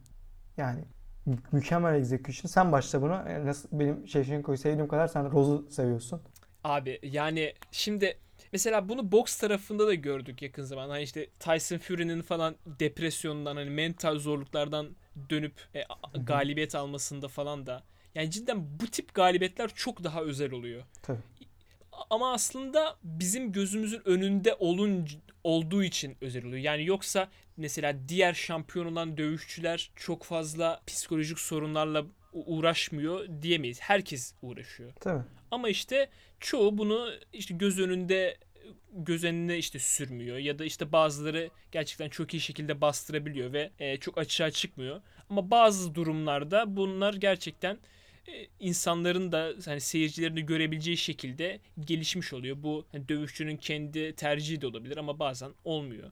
Yani 0.57 0.85
mü- 1.27 1.39
mükemmel 1.53 1.95
execution. 1.95 2.49
Sen 2.49 2.73
başla 2.73 3.03
buna. 3.03 3.31
Yani 3.31 3.47
Nasıl 3.47 3.69
benim 3.73 4.09
Shevchenko'yu 4.09 4.59
sevdiğim 4.59 4.89
kadar 4.89 5.09
sen 5.09 5.33
Rose'u 5.33 5.71
seviyorsun. 5.71 6.23
Abi 6.65 6.99
yani 7.03 7.55
şimdi 7.73 8.19
mesela 8.53 8.89
bunu 8.89 9.13
boks 9.13 9.37
tarafında 9.39 9.87
da 9.87 9.95
gördük 9.95 10.43
yakın 10.43 10.63
zaman. 10.63 10.89
Hani 10.89 11.03
işte 11.03 11.27
Tyson 11.41 11.79
Fury'nin 11.79 12.23
falan 12.23 12.57
depresyondan 12.67 13.57
hani 13.57 13.71
mental 13.71 14.19
zorluklardan 14.19 14.97
dönüp 15.31 15.55
e, 15.75 15.85
galibiyet 16.15 16.75
almasında 16.75 17.29
falan 17.29 17.67
da 17.67 17.83
yani 18.15 18.31
cidden 18.31 18.81
bu 18.81 18.87
tip 18.87 19.15
galibiyetler 19.15 19.71
çok 19.75 20.05
daha 20.05 20.23
özel 20.23 20.53
oluyor. 20.53 20.83
Tabii. 21.03 21.19
Ama 22.11 22.33
aslında 22.33 22.97
bizim 23.03 23.53
gözümüzün 23.53 24.03
önünde 24.05 24.55
olun 24.55 25.09
olduğu 25.45 25.83
için 25.83 26.17
özel 26.21 26.45
oluyor. 26.45 26.63
Yani 26.63 26.85
yoksa 26.85 27.29
mesela 27.57 28.09
diğer 28.09 28.35
şampiyon 28.35 28.87
olan 28.87 29.17
dövüşçüler 29.17 29.91
çok 29.97 30.25
fazla 30.25 30.81
psikolojik 30.87 31.39
sorunlarla 31.39 32.05
uğraşmıyor 32.33 33.29
diyemeyiz. 33.43 33.81
Herkes 33.81 34.35
uğraşıyor. 34.43 34.93
Tabii. 35.01 35.25
Ama 35.51 35.69
işte 35.69 36.09
çoğu 36.41 36.79
bunu 36.79 37.11
işte 37.33 37.55
göz 37.55 37.79
önünde 37.79 38.37
göz 38.93 39.25
önüne 39.25 39.59
işte 39.59 39.79
sürmüyor 39.79 40.37
ya 40.39 40.59
da 40.59 40.65
işte 40.65 40.93
bazıları 40.93 41.51
gerçekten 41.73 42.09
çok 42.09 42.35
iyi 42.35 42.41
şekilde 42.41 42.81
bastırabiliyor 42.81 43.53
ve 43.53 43.71
e, 43.79 43.97
çok 43.97 44.19
açığa 44.19 44.51
çıkmıyor. 44.51 45.01
Ama 45.31 45.51
bazı 45.51 45.95
durumlarda 45.95 46.77
bunlar 46.77 47.15
gerçekten 47.15 47.79
insanların 48.61 49.33
da 49.33 49.53
hani 49.65 49.81
seyircilerin 49.81 50.37
de 50.37 50.41
görebileceği 50.41 50.97
şekilde 50.97 51.61
gelişmiş 51.81 52.33
oluyor. 52.33 52.57
Bu 52.63 52.85
hani 52.93 53.09
dövüşçünün 53.09 53.57
kendi 53.57 54.15
tercihi 54.17 54.61
de 54.61 54.67
olabilir 54.67 54.97
ama 54.97 55.19
bazen 55.19 55.51
olmuyor. 55.65 56.11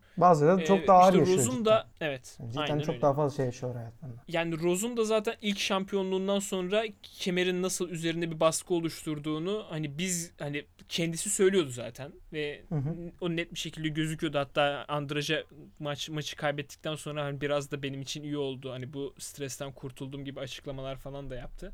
Da 0.58 0.62
Ee, 0.62 0.64
çok 0.64 0.86
daha 0.86 0.98
ağır 0.98 1.08
işte 1.08 1.18
yaşıyor. 1.18 1.38
Rose'un 1.38 1.64
da 1.64 1.88
evet. 2.00 2.38
Cidden 2.50 2.60
aynen 2.60 2.78
çok 2.80 2.88
öyle. 2.88 3.02
daha 3.02 3.14
fazla 3.14 3.36
şey 3.36 3.46
yaşıyor 3.46 3.74
hayatlarında. 3.74 4.22
Yani 4.28 4.60
Rose'un 4.62 4.96
da 4.96 5.04
zaten 5.04 5.34
ilk 5.42 5.58
şampiyonluğundan 5.58 6.38
sonra 6.38 6.84
kemerin 7.02 7.62
nasıl 7.62 7.88
üzerinde 7.90 8.30
bir 8.30 8.40
baskı 8.40 8.74
oluşturduğunu 8.74 9.66
hani 9.68 9.98
biz 9.98 10.32
hani 10.38 10.64
kendisi 10.88 11.30
söylüyordu 11.30 11.70
zaten 11.70 12.12
ve 12.32 12.62
Hı 12.68 12.74
hı. 12.74 12.94
o 13.20 13.30
net 13.36 13.54
bir 13.54 13.58
şekilde 13.58 13.88
gözüküyordu. 13.88 14.38
Hatta 14.38 14.84
Andraja 14.88 15.44
maç 15.78 16.08
maçı 16.08 16.36
kaybettikten 16.36 16.94
sonra 16.94 17.24
hani 17.24 17.40
biraz 17.40 17.70
da 17.70 17.82
benim 17.82 18.00
için 18.02 18.22
iyi 18.22 18.36
oldu. 18.36 18.70
Hani 18.70 18.92
bu 18.92 19.14
stresten 19.18 19.72
kurtulduğum 19.72 20.24
gibi 20.24 20.40
açıklamalar 20.40 20.96
falan 20.96 21.30
da 21.30 21.34
yaptı. 21.34 21.72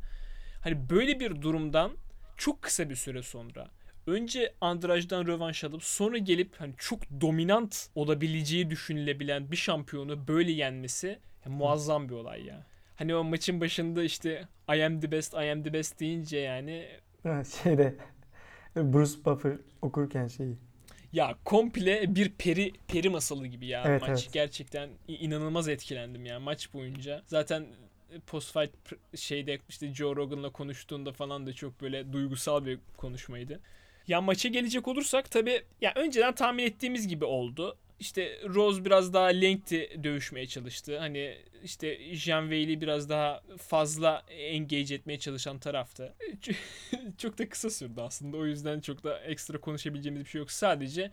Hani 0.62 0.90
böyle 0.90 1.20
bir 1.20 1.42
durumdan 1.42 1.92
çok 2.36 2.62
kısa 2.62 2.90
bir 2.90 2.94
süre 2.96 3.22
sonra 3.22 3.68
önce 4.06 4.54
Andraj'dan 4.60 5.26
rövanş 5.26 5.64
alıp 5.64 5.82
sonra 5.82 6.18
gelip 6.18 6.60
hani 6.60 6.74
çok 6.78 7.00
dominant 7.20 7.88
olabileceği 7.94 8.70
düşünülebilen 8.70 9.50
bir 9.52 9.56
şampiyonu 9.56 10.28
böyle 10.28 10.52
yenmesi 10.52 11.18
ya 11.46 11.52
muazzam 11.52 12.08
bir 12.08 12.14
olay 12.14 12.44
ya. 12.46 12.66
Hani 12.96 13.14
o 13.14 13.24
maçın 13.24 13.60
başında 13.60 14.02
işte 14.04 14.48
I 14.76 14.84
am 14.84 15.00
the 15.00 15.10
best, 15.12 15.34
I 15.34 15.50
am 15.52 15.62
the 15.62 15.72
best 15.72 16.00
deyince 16.00 16.38
yani 16.38 16.88
Şeyde 17.62 17.96
Bruce 18.76 19.24
Buffer 19.24 19.56
okurken 19.82 20.28
şeyi. 20.28 20.56
ya 21.12 21.34
komple 21.44 22.14
bir 22.14 22.30
peri 22.32 22.72
peri 22.88 23.08
masalı 23.10 23.46
gibi 23.46 23.66
ya 23.66 23.82
Evet, 23.86 24.00
maç. 24.02 24.10
evet. 24.10 24.28
Gerçekten 24.32 24.90
inanılmaz 25.08 25.68
etkilendim 25.68 26.26
ya 26.26 26.40
maç 26.40 26.74
boyunca. 26.74 27.22
Zaten 27.26 27.66
post 28.26 28.52
fight 28.52 28.70
şeyde 29.20 29.58
işte 29.68 29.94
Joe 29.94 30.16
Rogan'la 30.16 30.50
konuştuğunda 30.50 31.12
falan 31.12 31.46
da 31.46 31.52
çok 31.52 31.80
böyle 31.80 32.12
duygusal 32.12 32.66
bir 32.66 32.78
konuşmaydı. 32.96 33.60
Ya 34.08 34.20
maça 34.20 34.48
gelecek 34.48 34.88
olursak 34.88 35.30
tabii 35.30 35.62
ya 35.80 35.92
önceden 35.96 36.34
tahmin 36.34 36.64
ettiğimiz 36.64 37.08
gibi 37.08 37.24
oldu. 37.24 37.76
İşte 38.00 38.40
Rose 38.48 38.84
biraz 38.84 39.14
daha 39.14 39.26
lengthy 39.26 40.04
dövüşmeye 40.04 40.46
çalıştı. 40.46 40.98
Hani 40.98 41.36
işte 41.64 42.14
Jean 42.14 42.42
Weili 42.42 42.80
biraz 42.80 43.08
daha 43.08 43.42
fazla 43.58 44.24
engage 44.30 44.94
etmeye 44.94 45.18
çalışan 45.18 45.58
taraftı. 45.58 46.14
çok 47.18 47.38
da 47.38 47.48
kısa 47.48 47.70
sürdü 47.70 48.00
aslında. 48.00 48.36
O 48.36 48.46
yüzden 48.46 48.80
çok 48.80 49.04
da 49.04 49.20
ekstra 49.20 49.60
konuşabileceğimiz 49.60 50.24
bir 50.24 50.30
şey 50.30 50.38
yok. 50.38 50.50
Sadece 50.50 51.10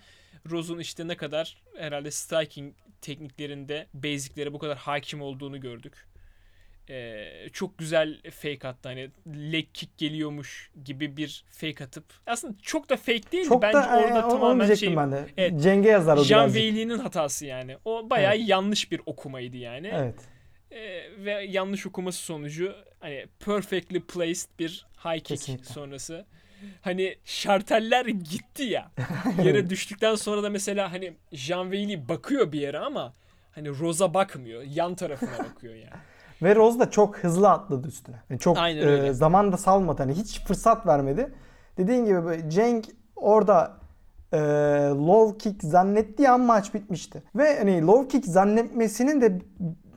Rose'un 0.49 0.79
işte 0.79 1.07
ne 1.07 1.17
kadar 1.17 1.61
herhalde 1.77 2.11
striking 2.11 2.75
tekniklerinde 3.01 3.87
basiclere 3.93 4.53
bu 4.53 4.59
kadar 4.59 4.77
hakim 4.77 5.21
olduğunu 5.21 5.61
gördük. 5.61 6.08
Ee, 6.89 7.49
çok 7.53 7.77
güzel 7.77 8.21
fake 8.31 8.67
attı 8.67 8.89
hani 8.89 9.09
leg 9.27 9.65
kick 9.73 9.97
geliyormuş 9.97 10.71
gibi 10.85 11.17
bir 11.17 11.45
fake 11.49 11.83
atıp 11.83 12.03
aslında 12.25 12.53
çok 12.61 12.89
da 12.89 12.97
fake 12.97 13.31
değil 13.31 13.45
Çok 13.47 13.61
bence 13.61 13.77
da 13.77 13.99
orada 13.99 14.19
e, 14.19 14.21
tamamen 14.21 14.73
şey 14.75 14.95
ben 14.95 15.11
de. 15.11 15.25
Evet. 15.37 15.61
Cenge 15.63 15.89
yazar 15.89 16.17
o 16.17 16.23
Jean. 16.23 16.47
Weili'nin 16.47 16.99
hatası 16.99 17.45
yani. 17.45 17.77
O 17.85 18.09
bayağı 18.09 18.35
Evet. 18.35 18.49
yanlış 18.49 18.91
bir 18.91 19.01
okumaydı 19.05 19.57
yani. 19.57 19.91
Evet. 19.93 20.15
Ee, 20.71 21.25
ve 21.25 21.31
yanlış 21.31 21.85
okuması 21.85 22.23
sonucu 22.23 22.75
hani 22.99 23.25
perfectly 23.45 23.99
placed 23.99 24.49
bir 24.59 24.85
high 25.03 25.15
kick 25.17 25.25
Kesinlikle. 25.27 25.73
sonrası. 25.73 26.25
Hani 26.81 27.17
şarteller 27.25 28.05
gitti 28.05 28.63
ya. 28.63 28.91
Yere 29.43 29.69
düştükten 29.69 30.15
sonra 30.15 30.43
da 30.43 30.49
mesela 30.49 30.91
hani 30.91 31.13
Jean 31.31 31.71
bakıyor 32.09 32.51
bir 32.51 32.59
yere 32.61 32.79
ama 32.79 33.13
hani 33.51 33.69
Rose'a 33.69 34.13
bakmıyor. 34.13 34.63
Yan 34.63 34.95
tarafına 34.95 35.39
bakıyor 35.39 35.75
yani. 35.75 35.89
Ve 36.43 36.55
Rose 36.55 36.79
da 36.79 36.91
çok 36.91 37.17
hızlı 37.17 37.49
atladı 37.49 37.87
üstüne. 37.87 38.15
Yani 38.29 38.39
çok 38.39 38.57
e, 38.57 39.13
zaman 39.13 39.51
da 39.51 39.57
salmadı. 39.57 40.03
Hani 40.03 40.13
hiç 40.13 40.45
fırsat 40.45 40.87
vermedi. 40.87 41.33
Dediğin 41.77 42.05
gibi 42.05 42.49
Cenk 42.49 42.85
orada 43.15 43.77
e, 44.33 44.37
low 44.89 45.37
kick 45.37 45.63
zannettiği 45.63 46.29
an 46.29 46.41
maç 46.41 46.73
bitmişti. 46.73 47.23
Ve 47.35 47.57
hani 47.57 47.87
low 47.87 48.07
kick 48.07 48.25
zannetmesinin 48.31 49.21
de 49.21 49.41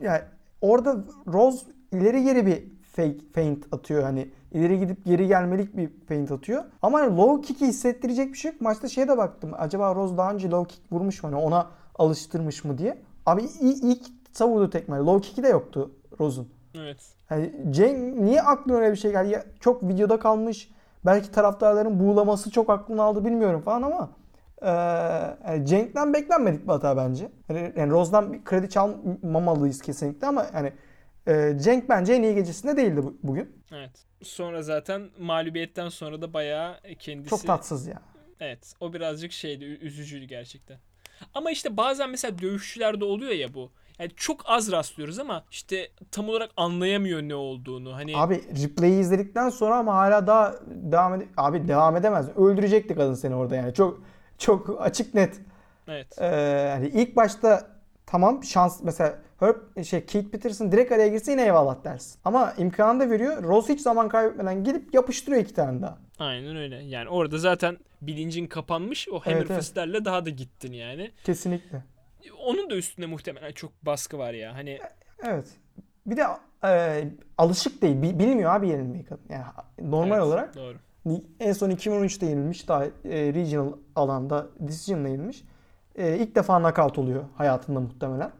yani 0.00 0.20
orada 0.60 0.96
Rose 1.32 1.66
ileri 1.92 2.24
geri 2.24 2.46
bir 2.46 2.64
fake 2.92 3.18
feint 3.34 3.66
atıyor 3.72 4.02
hani 4.02 4.30
ileri 4.52 4.78
gidip 4.78 5.04
geri 5.04 5.26
gelmelik 5.26 5.76
bir 5.76 5.90
feint 6.08 6.30
atıyor. 6.30 6.64
Ama 6.82 7.00
hani 7.00 7.16
low 7.16 7.46
kick'i 7.46 7.66
hissettirecek 7.66 8.32
bir 8.32 8.38
şey 8.38 8.52
yok. 8.52 8.60
Maçta 8.60 8.88
şeye 8.88 9.08
de 9.08 9.18
baktım. 9.18 9.50
Acaba 9.58 9.94
Rose 9.94 10.16
daha 10.16 10.32
önce 10.32 10.50
low 10.50 10.74
kick 10.74 10.92
vurmuş 10.92 11.22
mu? 11.22 11.30
Hani 11.30 11.40
ona 11.40 11.70
alıştırmış 11.94 12.64
mı 12.64 12.78
diye. 12.78 12.98
Abi 13.26 13.42
ilk 13.60 14.02
savurdu 14.32 14.70
tekme. 14.70 14.98
Low 14.98 15.28
kick'i 15.28 15.42
de 15.42 15.48
yoktu 15.48 15.90
Rose'un. 16.20 16.48
Evet. 16.74 16.98
Yani 17.30 17.52
Cenk 17.70 18.18
niye 18.20 18.42
aklına 18.42 18.76
öyle 18.76 18.92
bir 18.92 18.96
şey 18.96 19.12
geldi? 19.12 19.30
Ya, 19.32 19.44
çok 19.60 19.88
videoda 19.88 20.18
kalmış. 20.18 20.70
Belki 21.06 21.30
taraftarların 21.30 22.00
buğulaması 22.00 22.50
çok 22.50 22.70
aklını 22.70 23.02
aldı 23.02 23.24
bilmiyorum 23.24 23.60
falan 23.60 23.82
ama 23.82 24.10
eee 24.62 24.68
yani 25.48 25.66
Cenk'ten 25.66 26.14
beklenmedik 26.14 26.62
bir 26.62 26.68
hata 26.68 26.96
bence. 26.96 27.30
Yani, 27.48 27.72
yani 27.76 27.90
Rose'dan 27.90 28.32
bir 28.32 28.44
kredi 28.44 28.68
çalmamalıyız 28.70 29.82
kesinlikle 29.82 30.26
ama 30.26 30.46
yani 30.54 30.72
eee, 31.26 31.58
Cenk 31.62 31.88
bence 31.88 32.12
en 32.12 32.22
iyi 32.22 32.34
gecesinde 32.34 32.76
değildi 32.76 33.02
bu- 33.04 33.16
bugün. 33.22 33.62
Evet. 33.72 33.90
Sonra 34.22 34.62
zaten 34.62 35.02
mağlubiyetten 35.18 35.88
sonra 35.88 36.22
da 36.22 36.32
bayağı 36.32 36.76
kendisi... 36.98 37.30
Çok 37.30 37.46
tatsız 37.46 37.86
ya. 37.86 38.02
Evet. 38.40 38.74
O 38.80 38.92
birazcık 38.92 39.32
şeydi. 39.32 39.64
Üzücüydü 39.64 40.24
gerçekten. 40.24 40.78
Ama 41.34 41.50
işte 41.50 41.76
bazen 41.76 42.10
mesela 42.10 42.38
dövüşçülerde 42.38 43.04
oluyor 43.04 43.32
ya 43.32 43.54
bu. 43.54 43.70
Yani 44.02 44.12
çok 44.16 44.40
az 44.44 44.72
rastlıyoruz 44.72 45.18
ama 45.18 45.44
işte 45.50 45.88
tam 46.10 46.28
olarak 46.28 46.50
anlayamıyor 46.56 47.22
ne 47.22 47.34
olduğunu. 47.34 47.94
Hani 47.94 48.16
Abi 48.16 48.42
replay'i 48.62 49.00
izledikten 49.00 49.48
sonra 49.48 49.76
ama 49.76 49.94
hala 49.94 50.26
daha 50.26 50.54
devam 50.66 51.14
ede 51.14 51.26
abi 51.36 51.68
devam 51.68 51.96
edemez. 51.96 52.28
Öldürecekti 52.36 52.94
kadın 52.94 53.14
seni 53.14 53.34
orada 53.34 53.56
yani. 53.56 53.74
Çok 53.74 54.02
çok 54.38 54.80
açık 54.80 55.14
net. 55.14 55.40
evet. 55.88 56.18
Ee, 56.20 56.70
hani 56.72 56.88
ilk 56.88 57.16
başta 57.16 57.68
tamam 58.06 58.44
şans 58.44 58.82
mesela 58.82 59.18
Herb 59.40 59.84
şey 59.84 60.06
Keith 60.06 60.30
Peterson 60.30 60.72
direkt 60.72 60.92
araya 60.92 61.08
girse 61.08 61.30
yine 61.32 61.44
eyvallah 61.44 61.84
dersin. 61.84 62.20
Ama 62.24 62.54
imkanı 62.58 63.00
da 63.00 63.10
veriyor. 63.10 63.42
Rose 63.42 63.72
hiç 63.72 63.80
zaman 63.80 64.08
kaybetmeden 64.08 64.64
gidip 64.64 64.94
yapıştırıyor 64.94 65.42
iki 65.42 65.54
tane 65.54 65.82
daha. 65.82 65.98
Aynen 66.18 66.56
öyle. 66.56 66.76
Yani 66.76 67.08
orada 67.08 67.38
zaten 67.38 67.78
bilincin 68.02 68.46
kapanmış. 68.46 69.08
O 69.08 69.22
Evet, 69.26 69.50
evet. 69.50 70.04
daha 70.04 70.24
da 70.26 70.30
gittin 70.30 70.72
yani. 70.72 71.10
Kesinlikle. 71.24 71.82
Onun 72.46 72.70
da 72.70 72.76
üstünde 72.76 73.06
muhtemelen 73.06 73.52
çok 73.52 73.86
baskı 73.86 74.18
var 74.18 74.32
ya. 74.32 74.54
Hani 74.54 74.78
Evet. 75.22 75.46
Bir 76.06 76.16
de 76.16 76.24
e, 76.64 77.04
alışık 77.38 77.82
değil. 77.82 78.02
Bi- 78.02 78.18
Bilmiyor 78.18 78.54
abi 78.54 78.68
yenilmeyi 78.68 79.04
kadın. 79.04 79.24
Yani 79.28 79.44
normal 79.78 80.16
evet, 80.16 80.26
olarak 80.26 80.54
Doğru. 80.54 80.76
en 81.40 81.52
son 81.52 81.70
2013'te 81.70 82.26
yenilmiş. 82.26 82.68
Daha 82.68 82.84
e, 82.84 82.90
regional 83.04 83.72
alanda 83.96 84.46
decision'la 84.60 85.08
yenilmiş. 85.08 85.44
E, 85.96 86.16
ilk 86.16 86.34
defa 86.34 86.58
knockout 86.58 86.98
oluyor 86.98 87.24
hayatında 87.36 87.80
muhtemelen. 87.80 88.30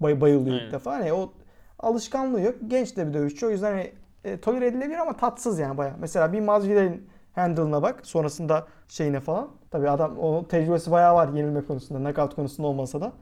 Bay 0.00 0.20
bayılıyor 0.20 0.54
Aynen. 0.56 0.66
ilk 0.66 0.72
defa. 0.72 0.92
Hani 0.92 1.12
o 1.12 1.32
alışkanlığı 1.78 2.40
yok. 2.40 2.54
Genç 2.66 2.96
de 2.96 3.08
bir 3.08 3.14
dövüşçü. 3.14 3.46
O 3.46 3.50
yüzden 3.50 3.72
hani, 3.72 3.92
e, 4.24 4.40
tolere 4.40 4.66
edilebilir 4.66 4.98
ama 4.98 5.16
tatsız 5.16 5.58
yani 5.58 5.78
baya. 5.78 5.96
Mesela 5.98 6.32
bir 6.32 6.40
Masvidal'in 6.40 7.08
handle'ına 7.34 7.82
bak. 7.82 8.06
Sonrasında 8.06 8.66
şeyine 8.88 9.20
falan. 9.20 9.48
Tabii 9.70 9.90
adam 9.90 10.18
o 10.18 10.48
tecrübesi 10.48 10.90
bayağı 10.90 11.14
var 11.14 11.28
yenilme 11.28 11.64
konusunda. 11.64 11.98
Knockout 11.98 12.34
konusunda 12.34 12.68
olmasa 12.68 13.00
da. 13.00 13.12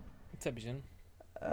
Tabii 0.40 0.60
canım. 0.60 0.82
Ee, 1.42 1.46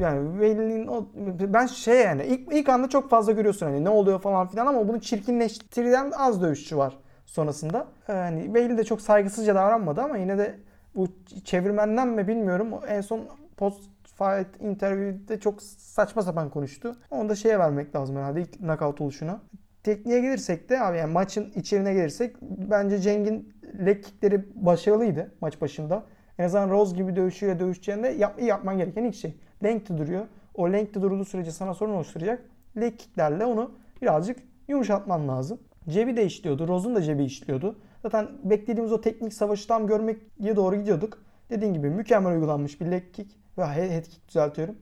yani 0.00 0.30
Whaley'nin 0.32 0.86
o 0.86 1.06
ben 1.52 1.66
şey 1.66 2.00
yani 2.00 2.24
ilk, 2.24 2.52
ilk 2.52 2.68
anda 2.68 2.88
çok 2.88 3.10
fazla 3.10 3.32
görüyorsun 3.32 3.66
hani 3.66 3.84
ne 3.84 3.88
oluyor 3.88 4.20
falan 4.20 4.46
filan 4.46 4.66
ama 4.66 4.88
bunu 4.88 5.00
çirkinleştiren 5.00 6.12
az 6.16 6.42
dövüşçü 6.42 6.76
var 6.76 6.98
sonrasında. 7.26 7.86
Ee, 8.08 8.12
Yani 8.12 8.44
Whaley 8.44 8.78
de 8.78 8.84
çok 8.84 9.00
saygısızca 9.00 9.54
davranmadı 9.54 10.00
ama 10.00 10.16
yine 10.16 10.38
de 10.38 10.58
bu 10.94 11.08
çevirmenden 11.44 12.08
mi 12.08 12.28
bilmiyorum 12.28 12.68
en 12.88 13.00
son 13.00 13.20
post 13.56 13.80
fight 14.04 14.60
interview'de 14.60 15.40
çok 15.40 15.62
saçma 15.62 16.22
sapan 16.22 16.50
konuştu. 16.50 16.96
Onu 17.10 17.28
da 17.28 17.34
şeye 17.34 17.58
vermek 17.58 17.96
lazım 17.96 18.16
herhalde 18.16 18.40
ilk 18.40 18.58
knockout 18.58 19.00
oluşuna. 19.00 19.40
Tekniğe 19.82 20.20
gelirsek 20.20 20.68
de 20.68 20.80
abi 20.80 20.98
yani 20.98 21.12
maçın 21.12 21.52
içeriğine 21.54 21.94
gelirsek 21.94 22.36
bence 22.42 22.98
Cenk'in 22.98 23.54
leg 23.86 24.04
kickleri 24.04 24.44
başarılıydı 24.54 25.34
maç 25.40 25.60
başında. 25.60 26.04
En 26.38 26.44
azından 26.44 26.70
Rose 26.70 26.96
gibi 26.96 27.16
dövüşüyle 27.16 27.58
dövüşeceğinde 27.58 28.08
yap, 28.08 28.42
yapman 28.42 28.78
gereken 28.78 29.04
ilk 29.04 29.14
şey. 29.14 29.34
Length'i 29.64 29.98
duruyor. 29.98 30.26
O 30.54 30.72
length'i 30.72 31.02
durduğu 31.02 31.24
sürece 31.24 31.50
sana 31.50 31.74
sorun 31.74 31.92
oluşturacak. 31.92 32.42
Leg 32.76 32.98
kicklerle 32.98 33.44
onu 33.44 33.74
birazcık 34.02 34.38
yumuşatman 34.68 35.28
lazım. 35.28 35.60
Cebi 35.88 36.16
de 36.16 36.24
işliyordu. 36.24 36.68
Rose'un 36.68 36.94
da 36.94 37.02
cebi 37.02 37.24
işliyordu. 37.24 37.78
Zaten 38.02 38.28
beklediğimiz 38.44 38.92
o 38.92 39.00
teknik 39.00 39.34
savaşı 39.34 39.68
tam 39.68 39.86
görmeye 39.86 40.56
doğru 40.56 40.76
gidiyorduk. 40.76 41.18
Dediğim 41.50 41.74
gibi 41.74 41.90
mükemmel 41.90 42.32
uygulanmış 42.32 42.80
bir 42.80 42.86
leg 42.86 43.12
kick 43.12 43.36
ve 43.58 43.64
head 43.64 44.02
kick 44.02 44.28
düzeltiyorum. 44.28 44.76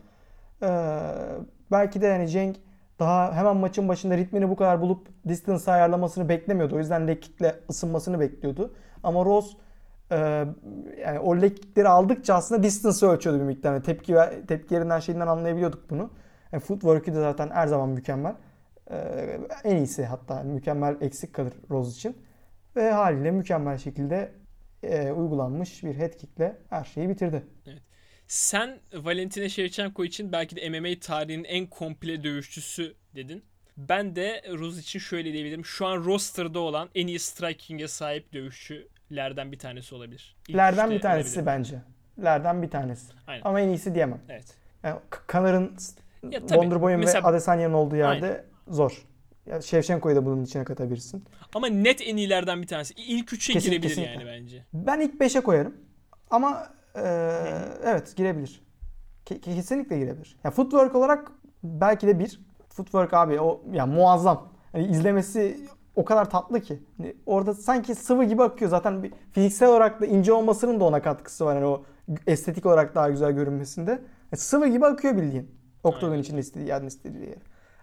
Ee, 0.62 0.66
belki 1.70 2.00
de 2.00 2.06
yani 2.06 2.28
Cenk 2.28 2.56
daha 2.98 3.34
hemen 3.34 3.56
maçın 3.56 3.88
başında 3.88 4.16
ritmini 4.16 4.48
bu 4.48 4.56
kadar 4.56 4.80
bulup 4.80 5.08
distance 5.28 5.72
ayarlamasını 5.72 6.28
beklemiyordu. 6.28 6.76
O 6.76 6.78
yüzden 6.78 7.08
leg 7.08 7.22
kickle 7.22 7.60
ısınmasını 7.70 8.20
bekliyordu. 8.20 8.74
Ama 9.02 9.24
Rose 9.24 9.56
e, 10.10 10.16
yani 11.06 11.18
o 11.18 11.40
leg 11.40 11.56
kickleri 11.56 11.88
aldıkça 11.88 12.34
aslında 12.34 12.62
distance'ı 12.62 13.10
ölçüyordu 13.10 13.40
bir 13.40 13.44
miktar. 13.44 13.72
Yani 13.72 13.82
tepki 13.82 14.16
ve 14.16 14.46
tepkilerinden 14.46 15.00
şeyinden 15.00 15.26
anlayabiliyorduk 15.26 15.90
bunu. 15.90 16.10
Yani 16.52 16.60
footwork'ü 16.60 17.14
de 17.14 17.20
zaten 17.20 17.50
her 17.50 17.66
zaman 17.66 17.88
mükemmel. 17.88 18.34
Ee, 18.90 19.40
en 19.64 19.76
iyisi 19.76 20.04
hatta 20.04 20.42
mükemmel 20.42 20.96
eksik 21.00 21.34
kalır 21.34 21.52
Rose 21.70 21.90
için. 21.90 22.16
Ve 22.76 22.90
haliyle 22.90 23.30
mükemmel 23.30 23.78
şekilde 23.78 24.32
e, 24.82 25.12
uygulanmış 25.12 25.84
bir 25.84 25.94
head 25.94 26.12
kickle 26.12 26.56
her 26.70 26.84
şeyi 26.84 27.08
bitirdi. 27.08 27.46
Sen 28.28 28.78
Valentina 28.94 29.48
Shevchenko 29.48 30.04
için 30.04 30.32
belki 30.32 30.56
de 30.56 30.70
MMA 30.70 31.00
tarihinin 31.00 31.44
en 31.44 31.66
komple 31.66 32.24
dövüşçüsü 32.24 32.94
dedin. 33.14 33.44
Ben 33.76 34.16
de 34.16 34.42
Rose 34.58 34.80
için 34.80 34.98
şöyle 34.98 35.32
diyebilirim. 35.32 35.64
Şu 35.64 35.86
an 35.86 35.96
roster'da 36.04 36.58
olan 36.58 36.88
en 36.94 37.06
iyi 37.06 37.18
striking'e 37.18 37.88
sahip 37.88 38.32
dövüşçülerden 38.32 39.52
bir 39.52 39.58
tanesi 39.58 39.94
olabilir. 39.94 40.36
İlk 40.48 40.56
Lerden 40.56 40.90
bir 40.90 41.00
tanesi 41.00 41.28
olabilir. 41.28 41.46
bence. 41.46 41.82
Lerden 42.24 42.62
bir 42.62 42.70
tanesi. 42.70 43.12
Aynen. 43.26 43.42
Ama 43.44 43.60
en 43.60 43.68
iyisi 43.68 43.94
diyemem. 43.94 44.20
Evet. 44.28 44.54
Yani 44.82 45.00
Connor'ın 45.28 45.76
Ya 46.30 46.40
Wonderboy'un 46.40 47.02
ve 47.02 47.18
Adesanya'nın 47.20 47.74
olduğu 47.74 47.96
yerde 47.96 48.44
zor. 48.68 49.02
Ya 49.46 49.60
Shevchenko'yu 49.62 50.16
da 50.16 50.26
bunun 50.26 50.44
içine 50.44 50.64
katabilirsin. 50.64 51.24
Ama 51.54 51.66
net 51.68 52.00
en 52.06 52.16
iyilerden 52.16 52.62
bir 52.62 52.66
tanesi. 52.66 52.94
İlk 52.94 53.32
üçe 53.32 53.52
Kesin- 53.52 53.70
girebilir 53.70 53.88
kesinlikle. 53.88 54.12
yani 54.12 54.26
bence. 54.26 54.64
Ben 54.72 55.00
ilk 55.00 55.14
5'e 55.20 55.40
koyarım. 55.40 55.74
Ama 56.30 56.77
e, 56.96 57.00
evet 57.84 58.16
girebilir. 58.16 58.66
Ke- 59.26 59.40
kesinlikle 59.40 59.98
girebilir. 59.98 60.38
Ya 60.44 60.50
footwork 60.50 60.94
olarak 60.94 61.32
belki 61.62 62.06
de 62.06 62.18
bir. 62.18 62.40
Footwork 62.68 63.14
abi 63.14 63.40
o 63.40 63.62
ya 63.72 63.86
muazzam. 63.86 64.48
Yani 64.74 64.86
izlemesi 64.86 65.60
o 65.96 66.04
kadar 66.04 66.30
tatlı 66.30 66.60
ki. 66.60 66.82
Hani 66.96 67.16
orada 67.26 67.54
sanki 67.54 67.94
sıvı 67.94 68.24
gibi 68.24 68.42
akıyor. 68.42 68.70
Zaten 68.70 69.02
bir 69.02 69.12
fiziksel 69.32 69.68
olarak 69.68 70.00
da 70.00 70.06
ince 70.06 70.32
olmasının 70.32 70.80
da 70.80 70.84
ona 70.84 71.02
katkısı 71.02 71.44
var. 71.44 71.54
Yani 71.54 71.66
o 71.66 71.84
estetik 72.26 72.66
olarak 72.66 72.94
daha 72.94 73.10
güzel 73.10 73.32
görünmesinde. 73.32 73.90
Yani 73.90 74.36
sıvı 74.36 74.66
gibi 74.68 74.86
akıyor 74.86 75.16
bildiğin. 75.16 75.58
Oktagon 75.84 76.18
içinde 76.18 76.40
istediği 76.40 76.68
yerden 76.68 76.86
istediği 76.86 77.26
yer. 77.28 77.38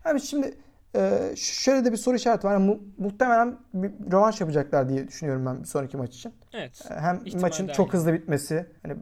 Abi 0.05 0.19
şimdi 0.19 0.57
e, 0.95 1.35
şöyle 1.35 1.85
de 1.85 1.91
bir 1.91 1.97
soru 1.97 2.15
işareti 2.15 2.47
var. 2.47 2.53
Yani 2.53 2.65
mu- 2.65 2.79
muhtemelen 2.97 3.57
bir 3.73 3.91
rövanş 4.11 4.41
yapacaklar 4.41 4.89
diye 4.89 5.07
düşünüyorum 5.07 5.45
ben 5.45 5.59
bir 5.59 5.65
sonraki 5.67 5.97
maç 5.97 6.15
için. 6.15 6.33
Evet. 6.53 6.85
Hem 6.89 7.21
İhtimal 7.25 7.41
maçın 7.41 7.67
çok 7.67 7.93
hızlı 7.93 8.13
bitmesi 8.13 8.65
hani 8.83 8.95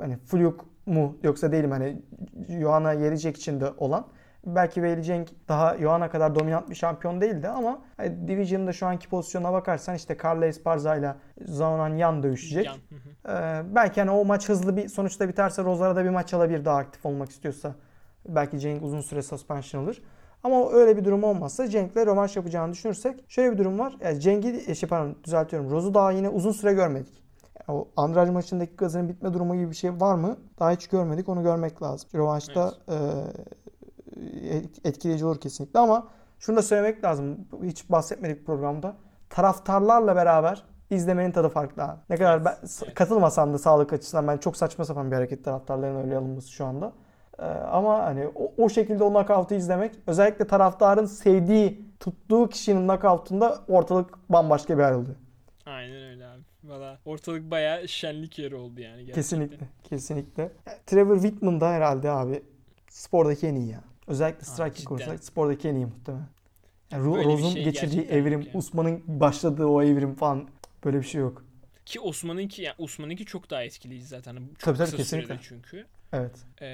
hani 0.00 0.16
fluke 0.16 0.64
mu 0.86 1.16
yoksa 1.22 1.52
değilim 1.52 1.70
hani 1.70 2.02
Joanna 2.48 2.94
Jędrzejczyk 2.94 3.36
için 3.36 3.60
de 3.60 3.70
olan 3.78 4.06
belki 4.46 4.74
Weili 4.74 5.02
Cenk 5.02 5.28
daha 5.48 5.78
Joanna 5.78 6.10
kadar 6.10 6.34
dominant 6.34 6.70
bir 6.70 6.74
şampiyon 6.74 7.20
değildi 7.20 7.48
ama 7.48 7.82
hani 7.96 8.28
Division'da 8.28 8.72
şu 8.72 8.86
anki 8.86 9.08
pozisyona 9.08 9.52
bakarsan 9.52 9.94
işte 9.94 10.16
Carla 10.24 10.46
Esparza 10.46 10.96
ile 10.96 11.14
Zaonan 11.44 11.96
Yan 11.96 12.22
dövüşecek. 12.22 12.66
Yan. 12.66 12.76
Ee, 13.28 13.62
belki 13.74 14.00
hani 14.00 14.10
o 14.10 14.24
maç 14.24 14.48
hızlı 14.48 14.76
bir 14.76 14.88
sonuçta 14.88 15.28
biterse 15.28 15.64
Rozara 15.64 15.96
da 15.96 16.04
bir 16.04 16.10
maç 16.10 16.34
alabilir 16.34 16.64
daha 16.64 16.76
aktif 16.76 17.06
olmak 17.06 17.30
istiyorsa. 17.30 17.74
Belki 18.28 18.60
Cenk 18.60 18.82
uzun 18.82 19.00
süre 19.00 19.22
suspension 19.22 19.84
alır. 19.84 20.02
Ama 20.44 20.70
öyle 20.72 20.96
bir 20.96 21.04
durum 21.04 21.24
olmazsa 21.24 21.68
Cenk'le 21.68 21.96
rövanş 21.96 22.36
yapacağını 22.36 22.72
düşünürsek 22.72 23.24
şöyle 23.28 23.52
bir 23.52 23.58
durum 23.58 23.78
var. 23.78 23.96
Yani 24.00 24.20
Cenk'i 24.20 24.64
e, 24.66 24.74
şey 24.74 24.88
pardon 24.88 25.16
düzeltiyorum. 25.24 25.70
Roz'u 25.70 25.94
daha 25.94 26.12
yine 26.12 26.28
uzun 26.28 26.52
süre 26.52 26.72
görmedik. 26.72 27.22
Yani 27.68 27.78
o 27.78 27.88
Andrade 27.96 28.30
maçındaki 28.30 28.76
gazının 28.76 29.08
bitme 29.08 29.34
durumu 29.34 29.54
gibi 29.54 29.70
bir 29.70 29.76
şey 29.76 30.00
var 30.00 30.14
mı? 30.14 30.36
Daha 30.58 30.70
hiç 30.70 30.86
görmedik. 30.86 31.28
Onu 31.28 31.42
görmek 31.42 31.82
lazım. 31.82 32.10
Rövanşta 32.14 32.72
e, 32.88 32.96
etkileyici 34.84 35.24
olur 35.24 35.40
kesinlikle 35.40 35.80
ama 35.80 36.08
şunu 36.38 36.56
da 36.56 36.62
söylemek 36.62 37.04
lazım. 37.04 37.38
Hiç 37.62 37.90
bahsetmedik 37.90 38.46
programda. 38.46 38.96
Taraftarlarla 39.30 40.16
beraber 40.16 40.64
izlemenin 40.90 41.32
tadı 41.32 41.48
farklı 41.48 41.82
abi. 41.82 42.00
Ne 42.10 42.16
kadar 42.16 42.36
Evet, 42.36 42.46
ben 42.46 42.56
evet. 42.84 42.94
katılmasam 42.94 43.52
da 43.54 43.58
sağlık 43.58 43.92
açısından 43.92 44.28
ben 44.28 44.36
çok 44.36 44.56
saçma 44.56 44.84
sapan 44.84 45.10
bir 45.10 45.16
hareket 45.16 45.44
taraftarların 45.44 45.96
öyle 46.04 46.16
alınması 46.16 46.52
şu 46.52 46.64
anda. 46.64 46.92
Ee, 47.42 47.44
ama 47.44 47.98
hani 47.98 48.26
o, 48.34 48.52
o 48.58 48.68
şekilde 48.68 49.04
o 49.04 49.10
knockout'u 49.10 49.54
izlemek 49.54 49.92
özellikle 50.06 50.46
taraftarın 50.46 51.06
sevdiği, 51.06 51.84
tuttuğu 52.00 52.48
kişinin 52.48 52.88
knockout'unda 52.88 53.64
ortalık 53.68 54.30
bambaşka 54.30 54.78
bir 54.78 54.82
hal 54.82 54.94
oluyor. 54.94 55.16
Aynen 55.66 56.02
öyle 56.10 56.26
abi. 56.26 56.42
Valla 56.64 56.98
ortalık 57.04 57.50
bayağı 57.50 57.88
şenlik 57.88 58.38
yeri 58.38 58.54
oldu 58.54 58.80
yani 58.80 58.96
gerçekten. 58.96 59.14
Kesinlikle. 59.14 59.66
Kesinlikle. 59.84 60.42
Yani 60.66 60.78
Trevor 60.86 61.14
Whitman 61.20 61.60
da 61.60 61.70
herhalde 61.70 62.10
abi 62.10 62.42
spordaki 62.90 63.46
en 63.46 63.54
iyi 63.54 63.68
ya. 63.68 63.80
Özellikle 64.06 64.44
striking 64.44 64.88
konusunda 64.88 65.18
spordaki 65.18 65.68
en 65.68 65.74
iyi 65.74 65.86
muhtemelen. 65.86 66.26
Yani 66.90 67.06
Ro- 67.06 67.24
Rose'un 67.24 67.50
şey 67.50 67.64
geçirdiği 67.64 68.02
evrim, 68.02 68.40
yani. 68.40 68.56
Usman'ın 68.56 69.02
başladığı 69.06 69.66
o 69.66 69.82
evrim 69.82 70.14
falan 70.14 70.48
böyle 70.84 70.98
bir 70.98 71.06
şey 71.06 71.20
yok. 71.20 71.44
Ki 71.86 72.00
Osman'ınki 72.00 72.62
yani 72.62 72.74
Osman'ınki 72.78 73.24
çok 73.24 73.50
daha 73.50 73.62
etkileyici 73.62 74.06
zaten. 74.06 74.36
Çok 74.36 74.58
Tabii, 74.58 74.78
tabii, 74.78 74.96
kesinlikle. 74.96 75.38
çünkü. 75.42 75.86
Evet. 76.12 76.32
Ee, 76.60 76.66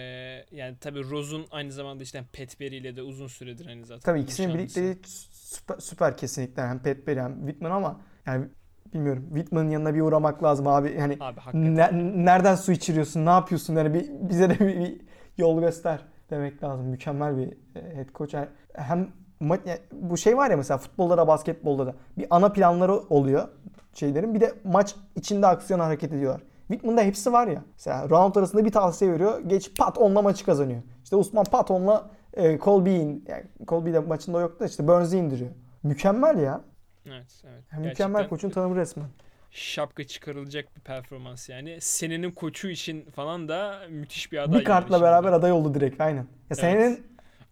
yani 0.53 0.77
tabii 0.81 1.11
Rose'un 1.11 1.47
aynı 1.51 1.73
zamanda 1.73 2.03
işte 2.03 2.25
Pat 2.39 2.61
Barry 2.61 2.77
ile 2.77 2.97
de 2.97 3.03
uzun 3.03 3.27
süredir 3.27 3.67
hani 3.67 3.85
zaten. 3.85 4.01
Tabii 4.01 4.21
ikisinin 4.21 4.55
birlikte 4.55 4.97
süper, 5.31 5.79
süper 5.79 6.17
kesinlikle 6.17 6.63
hem 6.63 6.79
Pat 6.79 7.07
Barry 7.07 7.21
hem 7.21 7.39
Whitman 7.39 7.71
ama 7.71 8.01
yani 8.27 8.47
bilmiyorum 8.95 9.25
Whitman'ın 9.29 9.71
yanına 9.71 9.95
bir 9.95 10.01
uğramak 10.01 10.43
lazım 10.43 10.67
abi. 10.67 10.97
Yani 10.99 11.17
Abi 11.21 11.41
hakikaten. 11.41 11.77
ne- 11.77 12.25
nereden 12.25 12.55
su 12.55 12.73
içiriyorsun, 12.73 13.27
ne 13.27 13.31
yapıyorsun 13.31 13.77
yani 13.77 13.95
bir, 13.95 14.09
bize 14.29 14.51
de 14.51 14.59
bir, 14.61 14.81
bir 14.81 15.01
yol 15.39 15.61
göster 15.61 16.01
demek 16.31 16.63
lazım. 16.63 16.87
Mükemmel 16.87 17.37
bir 17.37 17.49
e, 17.81 17.97
head 17.97 18.09
coach. 18.15 18.35
Yani 18.35 18.49
hem 18.75 19.09
ma- 19.41 19.79
bu 19.93 20.17
şey 20.17 20.37
var 20.37 20.51
ya 20.51 20.57
mesela 20.57 20.79
futbolda 20.79 21.17
da 21.19 21.29
basketbolda 21.29 21.87
da 21.87 21.95
bir 22.19 22.27
ana 22.31 22.53
planları 22.53 22.93
oluyor 22.95 23.49
şeylerin. 23.95 24.35
Bir 24.35 24.41
de 24.41 24.55
maç 24.65 24.95
içinde 25.17 25.47
aksiyon 25.47 25.81
hareket 25.81 26.13
ediyorlar. 26.13 26.43
Whitman'da 26.69 27.03
hepsi 27.03 27.33
var 27.33 27.47
ya. 27.49 27.65
Mesela 27.77 28.09
round 28.11 28.35
arasında 28.37 28.65
bir 28.65 28.73
tavsiye 28.73 29.13
veriyor. 29.13 29.41
Geç 29.47 29.77
pat 29.79 29.99
onunla 29.99 30.23
maçı 30.23 30.45
kazanıyor. 30.45 30.83
İşte 31.05 31.17
Usman 31.17 31.45
pat 31.45 31.71
onunla 31.71 32.11
e, 32.35 32.59
Colby'yi 32.59 33.01
in- 33.01 33.25
yani 33.29 33.45
Colby 33.69 33.93
de 33.93 33.99
maçında 33.99 34.41
yok 34.41 34.61
da 34.61 34.67
işte 34.67 34.89
Burns'i 34.89 35.19
indiriyor. 35.19 35.51
Mükemmel 35.83 36.39
ya. 36.39 36.61
Evet, 37.07 37.43
evet. 37.45 37.65
Yani 37.73 37.87
mükemmel 37.87 38.29
koçun 38.29 38.51
tanımı 38.51 38.77
resmen. 38.77 39.07
şapka 39.51 40.05
çıkarılacak 40.05 40.77
bir 40.77 40.81
performans 40.81 41.49
yani. 41.49 41.79
Senenin 41.81 42.31
koçu 42.31 42.69
için 42.69 43.05
falan 43.11 43.49
da 43.49 43.79
müthiş 43.91 44.33
bir 44.33 44.39
aday. 44.39 44.61
Bir 44.61 44.65
kartla 44.65 44.95
yani 44.95 45.03
beraber 45.03 45.33
aday 45.33 45.53
oldu 45.53 45.75
direkt 45.75 46.01
aynen. 46.01 46.27
Ya 46.51 46.57
senenin 46.57 47.07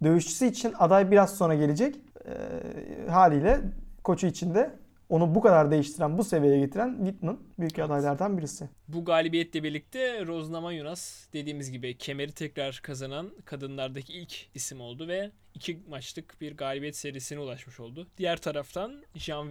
dövüşçüsü 0.05 0.47
için 0.47 0.75
aday 0.79 1.11
biraz 1.11 1.37
sonra 1.37 1.55
gelecek. 1.55 1.97
Ee, 2.27 3.11
haliyle 3.11 3.61
koçu 4.05 4.27
için 4.27 4.55
de 4.55 4.71
onu 5.09 5.34
bu 5.34 5.40
kadar 5.40 5.70
değiştiren, 5.70 6.18
bu 6.18 6.24
seviyeye 6.24 6.59
getiren 6.59 6.96
Whitman 6.96 7.40
büyük 7.59 7.78
adaylardan 7.78 8.38
birisi. 8.38 8.68
Bu 8.88 9.04
galibiyetle 9.04 9.62
birlikte 9.62 10.26
Rose 10.26 10.52
Namajunas 10.52 11.32
dediğimiz 11.32 11.70
gibi 11.70 11.98
kemeri 11.98 12.32
tekrar 12.32 12.80
kazanan 12.82 13.30
kadınlardaki 13.44 14.12
ilk 14.12 14.34
isim 14.54 14.80
oldu 14.80 15.09
ve 15.09 15.30
iki 15.54 15.80
maçlık 15.88 16.40
bir 16.40 16.57
galibiyet 16.57 16.96
serisine 16.96 17.38
ulaşmış 17.38 17.80
oldu. 17.80 18.07
Diğer 18.18 18.36
taraftan 18.36 19.02
Jean 19.14 19.50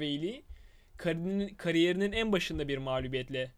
kariyerinin, 0.98 1.56
kariyerinin 1.56 2.12
en 2.12 2.32
başında 2.32 2.68
bir 2.68 2.78
mağlubiyetle 2.78 3.52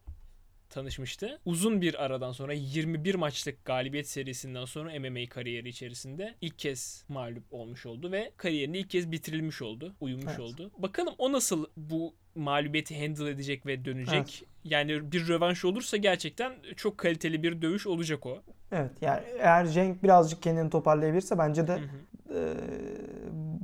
tanışmıştı. 0.70 1.40
Uzun 1.46 1.82
bir 1.82 2.04
aradan 2.06 2.32
sonra 2.32 2.54
21 2.54 3.16
maçlık 3.16 3.66
galibiyet 3.66 4.10
serisinden 4.10 4.66
sonra 4.66 5.00
MMA 5.00 5.30
kariyeri 5.30 5.70
içerisinde 5.70 6.36
ilk 6.42 6.60
kez 6.60 7.06
mağlup 7.10 7.44
olmuş 7.52 7.86
oldu 7.86 8.12
ve 8.12 8.32
kariyerini 8.38 8.78
ilk 8.78 8.90
kez 8.90 9.12
bitirilmiş 9.12 9.62
oldu, 9.62 9.96
uyumuş 10.02 10.26
Evet. 10.28 10.40
oldu. 10.40 10.72
Bakalım 10.78 11.14
o 11.18 11.32
nasıl 11.32 11.66
bu 11.78 12.14
mağlubiyeti 12.36 13.02
handle 13.02 13.30
edecek 13.30 13.66
ve 13.66 13.86
dönecek. 13.86 14.16
Evet. 14.16 14.44
Yani 14.64 15.12
bir 15.12 15.28
rövanş 15.28 15.66
olursa 15.66 15.98
gerçekten 15.98 16.54
çok 16.76 16.98
kaliteli 16.98 17.44
bir 17.44 17.62
dövüş 17.62 17.88
olacak 17.88 18.26
o. 18.26 18.44
Evet 18.72 18.92
yani 19.02 19.22
eğer 19.40 19.68
Cenk 19.68 20.04
birazcık 20.04 20.44
kendini 20.44 20.70
toparlayabilirse 20.70 21.38
bence 21.38 21.68
de 21.68 21.74
Hı 21.74 21.80
hı. 21.80 22.40
e, 22.40 22.44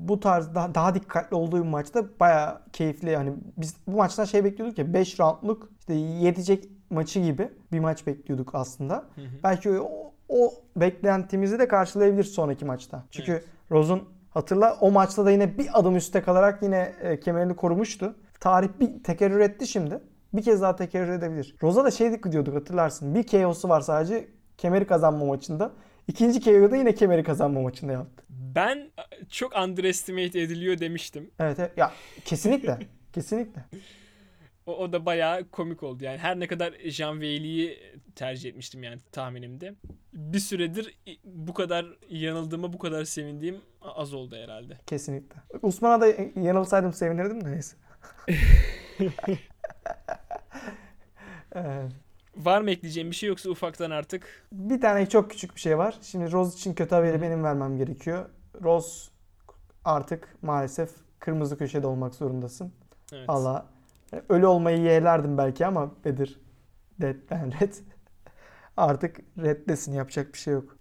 bu 0.08 0.20
tarz 0.20 0.56
daha, 0.56 0.76
daha 0.76 0.96
dikkatli 0.96 1.36
olduğu 1.36 1.64
bir 1.64 1.70
maçta 1.70 2.06
bayağı 2.20 2.62
keyifli. 2.74 3.10
Yani 3.10 3.34
biz 3.58 3.76
bu 3.88 3.98
maçtan 3.98 4.26
şey 4.26 4.44
bekliyorduk 4.44 4.78
ya 4.78 4.94
5 4.94 5.20
roundluk 5.20 5.70
işte 5.80 5.94
yetecek 5.94 6.70
maçı 6.90 7.20
gibi 7.20 7.50
bir 7.72 7.80
maç 7.80 8.08
bekliyorduk 8.08 8.56
aslında. 8.56 8.96
Hı 8.96 9.22
hı. 9.22 9.26
Belki 9.44 9.80
o, 9.80 10.14
o 10.30 10.54
beklentimizi 10.76 11.60
de 11.60 11.68
karşılayabilir 11.68 12.24
sonraki 12.24 12.66
maçta. 12.66 13.04
Çünkü 13.12 13.32
Evet. 13.32 13.46
Rose'un 13.72 14.04
hatırla 14.30 14.78
o 14.82 14.92
maçta 14.92 15.26
da 15.26 15.32
yine 15.32 15.58
bir 15.58 15.80
adım 15.80 15.96
üste 15.96 16.22
kalarak 16.22 16.64
yine 16.64 16.94
e, 17.02 17.20
kemerini 17.20 17.56
korumuştu. 17.56 18.16
Tarih 18.40 18.70
bir 18.80 19.04
tekerrür 19.04 19.40
etti 19.40 19.68
şimdi. 19.68 20.00
Bir 20.34 20.42
kez 20.42 20.62
daha 20.62 20.76
tekerrür 20.76 21.12
edebilir. 21.12 21.56
Rose'a 21.64 21.84
da 21.84 21.92
şey 21.92 22.24
diyorduk 22.24 22.56
hatırlarsın. 22.56 23.16
Bir 23.16 23.28
KO'su 23.28 23.70
var 23.70 23.82
sadece 23.82 24.28
kemeri 24.58 24.88
kazanma 24.88 25.26
maçında. 25.26 25.72
İkinci 26.08 26.42
KO'da 26.42 26.76
yine 26.78 26.96
kemeri 26.96 27.24
kazanma 27.24 27.62
maçında 27.62 27.92
yaptı. 27.92 28.24
Ben 28.30 28.92
çok 29.30 29.58
underestimate 29.58 30.42
ediliyor 30.42 30.80
demiştim. 30.80 31.32
Evet, 31.40 31.60
evet. 31.60 31.78
ya 31.78 31.92
kesinlikle. 32.26 32.80
kesinlikle. 33.14 33.66
O, 34.66 34.78
o 34.78 34.94
da 34.94 35.06
bayağı 35.06 35.50
komik 35.50 35.84
oldu. 35.84 36.04
Yani 36.04 36.18
her 36.18 36.40
ne 36.40 36.48
kadar 36.48 36.74
Jean 36.86 37.14
Weili'yi 37.14 37.80
tercih 38.16 38.50
etmiştim 38.50 38.84
yani 38.84 39.00
tahminimde. 39.12 39.76
Bir 40.14 40.40
süredir 40.40 40.98
bu 41.24 41.54
kadar 41.54 41.86
yanıldığıma 42.10 42.74
bu 42.74 42.78
kadar 42.78 43.04
sevindiğim 43.04 43.58
az 43.82 44.14
oldu 44.14 44.36
herhalde. 44.36 44.78
Kesinlikle. 44.88 45.42
Usman'a 45.62 46.02
da 46.02 46.08
yanılsaydım 46.42 46.94
sevinirdim 46.94 47.46
de 47.46 47.52
neyse. 47.52 47.76
Evet. 51.56 51.92
Var 52.38 52.62
mı 52.62 52.72
ekleyeceğim 52.72 53.12
bir 53.12 53.16
şey 53.16 53.30
yoksa 53.30 53.50
ufaktan 53.50 53.92
artık 53.92 54.48
Bir 54.52 54.82
tane 54.82 55.10
çok 55.10 55.32
küçük 55.32 55.56
bir 55.56 55.60
şey 55.62 55.78
var. 55.78 56.00
Şimdi 56.02 56.32
Rose 56.32 56.56
için 56.58 56.74
kötü 56.74 56.96
haberi 56.96 57.22
benim 57.22 57.44
vermem 57.44 57.78
gerekiyor. 57.78 58.30
Rose 58.64 59.12
artık 59.86 60.38
maalesef 60.42 60.90
kırmızı 61.20 61.58
köşede 61.58 61.88
olmak 61.88 62.16
zorundasın. 62.16 62.74
evet. 63.14 63.26
Allah 63.28 63.66
ölü 64.30 64.46
olmayı 64.46 64.78
yeğlerdim 64.78 65.38
belki 65.38 65.66
ama 65.66 65.92
Bedir 66.06 66.40
Dead'den 67.02 67.52
red. 67.62 67.74
Artık 68.78 69.20
reddesin 69.38 69.94
yapacak 69.94 70.34
bir 70.34 70.38
şey 70.40 70.54
yok. 70.54 70.78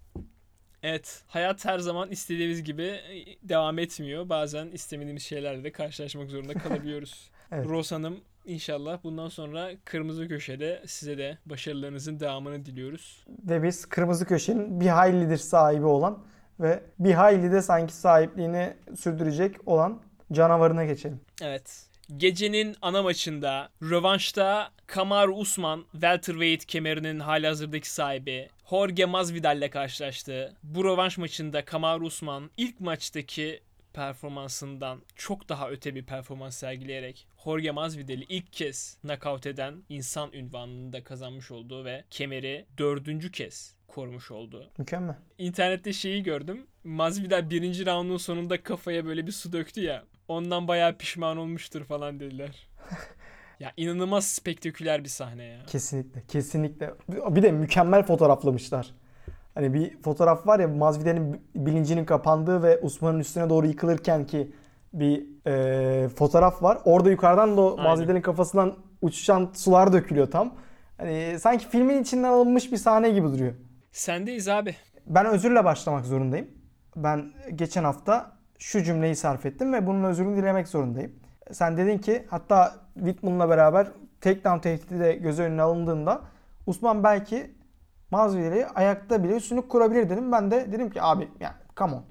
Evet, 0.83 1.23
hayat 1.27 1.65
her 1.65 1.79
zaman 1.79 2.11
istediğimiz 2.11 2.63
gibi 2.63 2.99
devam 3.43 3.79
etmiyor. 3.79 4.29
Bazen 4.29 4.67
istemediğimiz 4.67 5.23
şeylerle 5.23 5.63
de 5.63 5.71
karşılaşmak 5.71 6.29
zorunda 6.29 6.53
kalabiliyoruz. 6.63 7.31
Evet. 7.51 7.67
Rose 7.67 7.95
Hanım 7.95 8.17
inşallah 8.45 9.03
bundan 9.03 9.29
sonra 9.29 9.71
kırmızı 9.85 10.27
köşede 10.27 10.83
size 10.85 11.17
de 11.17 11.37
başarılarınızın 11.45 12.19
devamını 12.19 12.65
diliyoruz. 12.65 13.25
Ve 13.29 13.63
biz 13.63 13.85
kırmızı 13.85 14.25
köşenin 14.25 14.79
bir 14.79 14.87
haylidir 14.87 15.37
sahibi 15.37 15.85
olan 15.85 16.23
ve 16.59 16.83
bir 16.99 17.13
hayli 17.13 17.51
de 17.51 17.61
sanki 17.61 17.93
sahipliğini 17.93 18.73
sürdürecek 18.95 19.67
olan 19.67 20.01
canavarına 20.31 20.85
geçelim. 20.85 21.21
Evet. 21.41 21.85
Gecenin 22.17 22.75
ana 22.81 23.03
maçında 23.03 23.69
rövanşta 23.81 24.71
Kamaru 24.87 25.35
Usman 25.35 25.85
welterweight 25.91 26.65
kemerinin 26.65 27.19
halihazırdaki 27.19 27.89
sahibi 27.89 28.49
Jorge 28.69 29.05
Masvidal 29.05 29.57
ile 29.57 29.69
karşılaştı. 29.69 30.53
Bu 30.63 30.85
rövanş 30.85 31.17
maçında 31.17 31.65
Kamaru 31.65 32.05
Usman 32.05 32.49
ilk 32.57 32.79
maçtaki 32.79 33.61
performansından 33.93 35.01
çok 35.15 35.49
daha 35.49 35.69
öte 35.69 35.95
bir 35.95 36.05
performans 36.05 36.57
sergileyerek 36.57 37.27
Jorge 37.43 37.71
Masvidal'i 37.71 38.23
ilk 38.29 38.53
kez 38.53 38.97
knockout 39.01 39.45
eden 39.45 39.75
insan 39.89 40.33
ünvanını 40.33 40.93
da 40.93 41.03
kazanmış 41.03 41.51
oldu 41.51 41.85
ve 41.85 42.03
kemeri 42.09 42.65
dördüncü 42.77 43.31
kez 43.31 43.75
korumuş 43.87 44.31
oldu. 44.31 44.69
Mükemmel. 44.77 45.15
İnternette 45.37 45.93
şeyi 45.93 46.23
gördüm. 46.23 46.67
Masvidal 46.83 47.49
birinci 47.49 47.85
roundun 47.85 48.17
sonunda 48.17 48.63
kafaya 48.63 49.05
böyle 49.05 49.27
bir 49.27 49.31
su 49.31 49.53
döktü 49.53 49.81
ya. 49.81 50.03
Ondan 50.27 50.67
bayağı 50.67 50.97
pişman 50.97 51.37
olmuştur 51.37 51.83
falan 51.83 52.19
dediler. 52.19 52.67
ya 53.59 53.73
inanılmaz 53.77 54.27
spektaküler 54.27 55.03
bir 55.03 55.09
sahne 55.09 55.43
ya. 55.43 55.65
Kesinlikle. 55.65 56.23
Kesinlikle. 56.27 56.93
Bir 57.09 57.43
de 57.43 57.51
mükemmel 57.51 58.03
fotoğraflamışlar. 58.03 58.91
Hani 59.55 59.73
bir 59.73 60.01
fotoğraf 60.01 60.47
var 60.47 60.59
ya 60.59 60.67
Masvidal'in 60.67 61.41
bilincinin 61.55 62.05
kapandığı 62.05 62.63
ve 62.63 62.79
Usman'ın 62.81 63.19
üstüne 63.19 63.49
doğru 63.49 63.67
yıkılırken 63.67 64.25
ki 64.25 64.51
bir 64.93 65.25
e, 65.47 66.07
fotoğraf 66.09 66.63
var. 66.63 66.77
Orada 66.85 67.09
yukarıdan 67.11 67.57
da. 67.57 67.75
Masvidal'in 67.75 68.21
kafasından 68.21 68.73
uçuşan 69.01 69.49
sular 69.53 69.93
dökülüyor 69.93 70.31
tam. 70.31 70.53
Hani 70.97 71.39
sanki 71.39 71.67
filmin 71.67 72.01
içinden 72.01 72.29
alınmış 72.29 72.71
bir 72.71 72.77
sahne 72.77 73.09
gibi 73.09 73.27
duruyor. 73.27 73.53
Sendeyiz 73.91 74.49
abi. 74.49 74.75
Ben 75.07 75.25
özürle 75.25 75.65
başlamak 75.65 76.05
zorundayım. 76.05 76.47
Ben 76.95 77.31
geçen 77.55 77.83
hafta 77.83 78.31
şu 78.59 78.83
cümleyi 78.83 79.15
sarf 79.15 79.45
ettim 79.45 79.73
ve 79.73 79.87
bunun 79.87 80.03
özrünü 80.03 80.37
dilemek 80.37 80.67
zorundayım. 80.67 81.11
Sen 81.51 81.77
dedin 81.77 81.97
ki 81.97 82.25
hatta 82.29 82.75
Whitman'la 82.93 83.49
beraber 83.49 83.87
takedown 84.21 84.59
tehdidi 84.59 84.99
de 84.99 85.13
göz 85.13 85.39
önüne 85.39 85.61
alındığında 85.61 86.21
Usman 86.67 87.03
belki 87.03 87.51
Masvidal'i 88.13 88.65
ayakta 88.65 89.23
bile 89.23 89.35
üstünlük 89.35 89.69
kurabilir 89.69 90.09
dedim. 90.09 90.31
Ben 90.31 90.51
de 90.51 90.71
dedim 90.71 90.89
ki 90.89 91.01
abi 91.01 91.29
yani 91.39 91.53
come 91.77 91.93
on. 91.93 92.03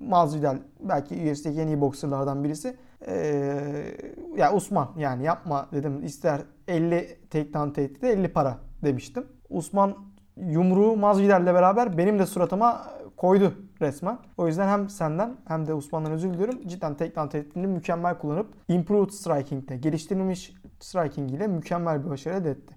Masvidal 0.00 0.56
belki 0.80 1.14
UFC'deki 1.14 1.60
en 1.60 1.66
iyi 1.66 1.80
boksörlerden 1.80 2.44
birisi. 2.44 2.76
Ee, 3.06 3.96
ya 4.36 4.54
Usman 4.54 4.88
yani 4.96 5.24
yapma 5.24 5.68
dedim. 5.72 6.04
İster 6.04 6.40
50 6.68 7.18
takedown 7.30 7.70
tehdidi 7.70 8.06
50 8.06 8.32
para 8.32 8.58
demiştim. 8.84 9.26
Usman 9.48 9.96
yumruğu 10.36 10.96
Masvidal'le 10.96 11.46
beraber 11.46 11.98
benim 11.98 12.18
de 12.18 12.26
suratıma 12.26 12.86
koydu 13.16 13.54
resmen. 13.80 14.18
O 14.36 14.46
yüzden 14.46 14.68
hem 14.68 14.88
senden 14.88 15.36
hem 15.48 15.66
de 15.66 15.74
Osman'dan 15.74 16.12
özür 16.12 16.34
diliyorum. 16.34 16.68
Cidden 16.68 16.94
takedown 16.94 17.28
tehditini 17.28 17.66
mükemmel 17.66 18.18
kullanıp 18.18 18.46
improved 18.68 19.10
striking'de 19.10 19.76
geliştirilmiş 19.76 20.54
striking 20.80 21.30
ile 21.30 21.46
mükemmel 21.46 22.04
bir 22.04 22.10
başarı 22.10 22.34
elde 22.34 22.50
etti. 22.50 22.74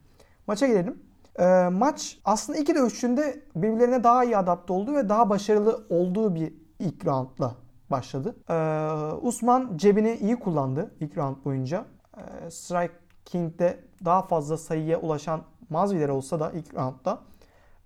Maça 0.47 0.67
gelelim. 0.67 1.12
Ee, 1.39 1.69
maç 1.71 2.19
aslında 2.25 2.59
iki 2.59 2.75
dövüşçünde 2.75 3.43
birbirlerine 3.55 4.03
daha 4.03 4.23
iyi 4.23 4.37
adapte 4.37 4.73
olduğu 4.73 4.95
ve 4.95 5.09
daha 5.09 5.29
başarılı 5.29 5.85
olduğu 5.89 6.35
bir 6.35 6.53
ilk 6.79 7.05
roundla 7.05 7.55
başladı. 7.91 8.35
Ee, 8.49 8.53
Usman 9.21 9.77
cebini 9.77 10.13
iyi 10.15 10.35
kullandı 10.35 10.95
ilk 10.99 11.17
round 11.17 11.45
boyunca. 11.45 11.85
Ee, 12.17 12.51
striking'de 12.51 13.79
daha 14.05 14.21
fazla 14.21 14.57
sayıya 14.57 14.99
ulaşan 14.99 15.41
Masvidal 15.69 16.09
olsa 16.09 16.39
da 16.39 16.51
ilk 16.51 16.75
roundda 16.75 17.19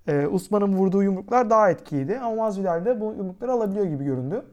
ee, 0.08 0.28
Usman'ın 0.28 0.74
vurduğu 0.74 1.04
yumruklar 1.04 1.50
daha 1.50 1.70
etkiliydi 1.70 2.20
ama 2.20 2.36
Masvidal 2.36 2.86
de 2.86 3.02
bu 3.02 3.06
yumrukları 3.06 3.52
alabiliyor 3.52 3.86
gibi 3.86 4.04
göründü. 4.04 4.46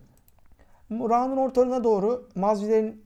Round'un 0.90 1.36
ortalarına 1.36 1.84
doğru 1.84 2.28
Masvidal'in 2.34 2.86
e, 2.86 3.03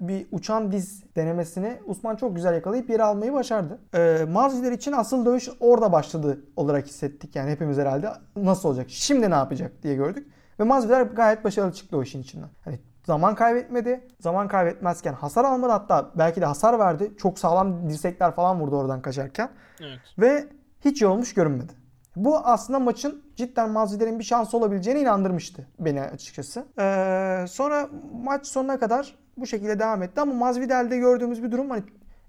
bir 0.00 0.26
uçan 0.32 0.72
diz 0.72 1.02
denemesini 1.16 1.80
Usman 1.86 2.16
çok 2.16 2.36
güzel 2.36 2.54
yakalayıp 2.54 2.90
yere 2.90 3.02
almayı 3.02 3.32
başardı. 3.32 3.78
E, 3.94 4.24
Masvidal 4.24 4.72
için 4.72 4.92
asıl 4.92 5.26
dövüş 5.26 5.48
orada 5.60 5.92
başladı 5.92 6.40
olarak 6.56 6.86
hissettik 6.86 7.36
yani 7.36 7.50
hepimiz 7.50 7.78
herhalde. 7.78 8.08
Nasıl 8.36 8.68
olacak? 8.68 8.86
Şimdi 8.88 9.30
ne 9.30 9.34
yapacak 9.34 9.82
diye 9.82 9.94
gördük. 9.94 10.28
Ve 10.60 10.64
Masvidal 10.64 11.08
gayet 11.14 11.44
başarılı 11.44 11.72
çıktı 11.72 11.96
o 11.96 12.02
işin 12.02 12.22
içinden. 12.22 12.48
Hani 12.64 12.78
zaman 13.04 13.34
kaybetmedi. 13.34 14.08
Zaman 14.20 14.48
kaybetmezken 14.48 15.12
hasar 15.12 15.44
almadı 15.44 15.72
hatta 15.72 16.10
belki 16.18 16.40
de 16.40 16.44
hasar 16.44 16.78
verdi. 16.78 17.12
Çok 17.18 17.38
sağlam 17.38 17.88
dirsekler 17.88 18.34
falan 18.34 18.60
vurdu 18.60 18.76
oradan 18.76 19.02
kaçarken. 19.02 19.48
Evet. 19.80 19.98
Ve 20.18 20.44
hiç 20.84 21.02
yorulmuş 21.02 21.34
görünmedi. 21.34 21.72
Bu 22.16 22.38
aslında 22.38 22.78
maçın 22.78 23.22
cidden 23.36 23.70
Masvidal'in 23.70 24.18
bir 24.18 24.24
şansı 24.24 24.56
olabileceğine 24.56 25.00
inandırmıştı 25.00 25.68
beni 25.78 26.00
açıkçası. 26.00 26.66
Ee, 26.78 27.44
sonra 27.48 27.88
maç 28.24 28.46
sonuna 28.46 28.78
kadar 28.78 29.14
bu 29.36 29.46
şekilde 29.46 29.78
devam 29.78 30.02
etti 30.02 30.20
ama 30.20 30.34
Masvidal'de 30.34 30.98
gördüğümüz 30.98 31.42
bir 31.42 31.52
durum 31.52 31.70
hani 31.70 31.82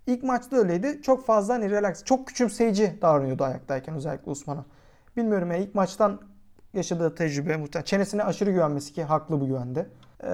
ilk 0.07 0.23
maçta 0.23 0.57
öyleydi. 0.57 1.01
Çok 1.01 1.25
fazla 1.25 1.53
hani 1.53 1.69
relax, 1.69 2.03
çok 2.03 2.27
küçümseyici 2.27 2.97
davranıyordu 3.01 3.43
ayaktayken 3.43 3.95
özellikle 3.95 4.31
Usman'a. 4.31 4.65
Bilmiyorum 5.17 5.51
ya 5.51 5.57
ilk 5.57 5.75
maçtan 5.75 6.19
yaşadığı 6.73 7.15
tecrübe 7.15 7.57
muhtemelen 7.57 7.85
çenesine 7.85 8.23
aşırı 8.23 8.51
güvenmesi 8.51 8.93
ki 8.93 9.03
haklı 9.03 9.41
bu 9.41 9.47
güvende. 9.47 9.87
Ee, 10.23 10.29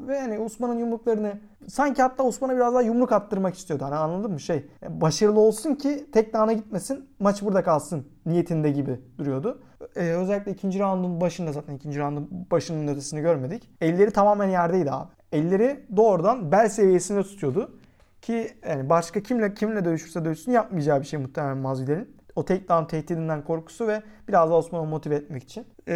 ve 0.00 0.20
hani 0.20 0.38
Osman'ın 0.38 0.78
yumruklarını 0.78 1.40
sanki 1.68 2.02
hatta 2.02 2.22
Osman'a 2.22 2.56
biraz 2.56 2.74
daha 2.74 2.82
yumruk 2.82 3.12
attırmak 3.12 3.54
istiyordu. 3.54 3.84
Hani 3.84 3.94
anladın 3.94 4.30
mı? 4.32 4.40
Şey 4.40 4.66
başarılı 4.88 5.40
olsun 5.40 5.74
ki 5.74 6.06
tek 6.12 6.32
dağına 6.32 6.52
gitmesin 6.52 7.08
maç 7.20 7.42
burada 7.42 7.64
kalsın 7.64 8.06
niyetinde 8.26 8.70
gibi 8.70 9.00
duruyordu. 9.18 9.62
Ee, 9.96 10.00
özellikle 10.00 10.52
ikinci 10.52 10.80
roundun 10.80 11.20
başında 11.20 11.52
zaten 11.52 11.74
ikinci 11.74 12.00
roundun 12.00 12.46
başının 12.50 12.88
ötesini 12.88 13.20
görmedik. 13.20 13.70
Elleri 13.80 14.10
tamamen 14.10 14.48
yerdeydi 14.48 14.92
abi. 14.92 15.10
Elleri 15.32 15.86
doğrudan 15.96 16.52
bel 16.52 16.68
seviyesinde 16.68 17.22
tutuyordu. 17.22 17.78
Ki 18.22 18.50
yani 18.68 18.88
başka 18.88 19.22
kimle 19.22 19.54
kimle 19.54 19.84
dövüşürse 19.84 20.24
dövüşsün 20.24 20.52
yapmayacağı 20.52 21.00
bir 21.00 21.06
şey 21.06 21.20
muhtemelen 21.20 21.56
Masvidal'in 21.56 22.16
o 22.36 22.44
takedown 22.44 22.84
tehdidinden 22.84 23.44
korkusu 23.44 23.88
ve 23.88 24.02
biraz 24.28 24.50
da 24.50 24.54
Osman'ı 24.54 24.86
motive 24.86 25.14
etmek 25.14 25.42
için. 25.42 25.66
Ee, 25.88 25.94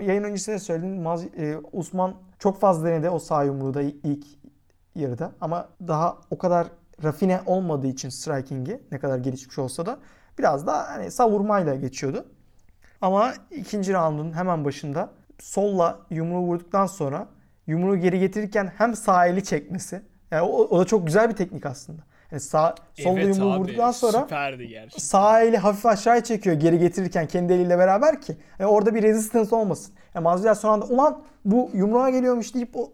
yayın 0.00 0.24
öncesinde 0.24 0.56
de 0.56 0.60
söyledim. 0.60 1.02
Maz, 1.02 1.24
e, 1.24 1.56
Osman 1.72 2.14
çok 2.38 2.60
fazla 2.60 2.88
denedi 2.88 3.10
o 3.10 3.18
sağ 3.18 3.44
yumruğu 3.44 3.74
da 3.74 3.82
ilk 3.82 4.26
yarıda. 4.94 5.32
Ama 5.40 5.68
daha 5.88 6.18
o 6.30 6.38
kadar 6.38 6.66
rafine 7.02 7.40
olmadığı 7.46 7.86
için 7.86 8.08
striking'i 8.08 8.80
ne 8.92 8.98
kadar 8.98 9.18
gelişmiş 9.18 9.58
olsa 9.58 9.86
da 9.86 9.98
biraz 10.38 10.66
daha 10.66 10.88
hani 10.88 11.10
savurmayla 11.10 11.74
geçiyordu. 11.74 12.26
Ama 13.00 13.34
ikinci 13.50 13.92
roundun 13.92 14.32
hemen 14.32 14.64
başında 14.64 15.10
solla 15.38 15.98
yumruğu 16.10 16.40
vurduktan 16.40 16.86
sonra 16.86 17.28
yumruğu 17.68 17.96
geri 17.96 18.18
getirirken 18.18 18.72
hem 18.78 18.94
sağ 18.94 19.26
eli 19.26 19.44
çekmesi. 19.44 20.02
Yani 20.30 20.42
o, 20.42 20.56
o 20.56 20.78
da 20.78 20.84
çok 20.84 21.06
güzel 21.06 21.30
bir 21.30 21.34
teknik 21.34 21.66
aslında. 21.66 22.02
Yani 22.30 22.40
sağ 22.40 22.74
solda 22.94 23.20
evet 23.20 23.36
yumruğu 23.36 23.52
abi, 23.52 23.60
vurduktan 23.60 23.90
sonra 23.90 24.26
sağ 24.96 25.42
eli 25.42 25.56
hafif 25.56 25.86
aşağıya 25.86 26.24
çekiyor 26.24 26.56
geri 26.56 26.78
getirirken 26.78 27.26
kendi 27.26 27.52
eliyle 27.52 27.78
beraber 27.78 28.20
ki 28.20 28.36
yani 28.58 28.70
orada 28.70 28.94
bir 28.94 29.02
resistance 29.02 29.56
olmasın. 29.56 29.94
Yani 30.14 30.24
Masvidal 30.24 30.54
son 30.54 30.72
anda 30.72 30.86
ulan 30.86 31.22
bu 31.44 31.70
yumruğa 31.72 32.10
geliyormuş 32.10 32.54
deyip 32.54 32.76
o 32.76 32.92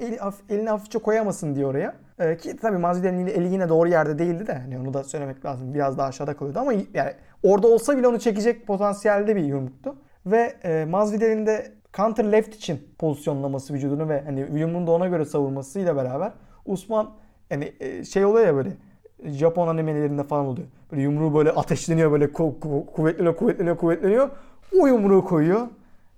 eli, 0.00 0.18
elini 0.48 0.68
hafifçe 0.68 0.98
koyamasın 0.98 1.54
diye 1.54 1.66
oraya. 1.66 1.94
Ee, 2.18 2.36
ki 2.36 2.56
tabii 2.56 2.78
Masvidal'in 2.78 3.26
eli 3.26 3.52
yine 3.52 3.68
doğru 3.68 3.88
yerde 3.88 4.18
değildi 4.18 4.46
de 4.46 4.52
hani 4.52 4.78
onu 4.78 4.94
da 4.94 5.04
söylemek 5.04 5.44
lazım. 5.44 5.74
Biraz 5.74 5.98
daha 5.98 6.06
aşağıda 6.06 6.36
kalıyordu 6.36 6.58
ama 6.58 6.72
yani 6.72 7.12
orada 7.42 7.68
olsa 7.68 7.96
bile 7.96 8.08
onu 8.08 8.18
çekecek 8.18 8.66
potansiyelde 8.66 9.36
bir 9.36 9.44
yumruktu. 9.44 9.96
Ve 10.26 10.56
e, 10.64 10.84
Masvidal'in 10.84 11.46
de 11.46 11.72
counter 11.96 12.32
left 12.32 12.54
için 12.54 12.88
pozisyonlaması 12.98 13.74
vücudunu 13.74 14.08
ve 14.08 14.22
hani 14.24 14.40
yumruğunu 14.60 14.86
da 14.86 14.90
ona 14.90 15.08
göre 15.08 15.24
savurmasıyla 15.24 15.96
beraber 15.96 16.32
Usman 16.66 17.10
yani 17.50 17.72
e, 17.80 18.04
şey 18.04 18.24
oluyor 18.24 18.46
ya 18.46 18.54
böyle 18.54 18.72
Japon 19.24 19.68
animelerinde 19.68 20.24
falan 20.24 20.46
oluyor. 20.46 20.66
Böyle 20.92 21.02
yumruğu 21.02 21.34
böyle 21.34 21.50
ateşleniyor 21.50 22.12
böyle 22.12 22.24
ku- 22.24 22.58
ku- 22.60 22.86
kuvvetleniyor 22.86 23.36
kuvvetleniyor 23.36 23.76
kuvvetleniyor. 23.76 24.30
O 24.80 24.86
yumruğu 24.86 25.24
koyuyor. 25.24 25.66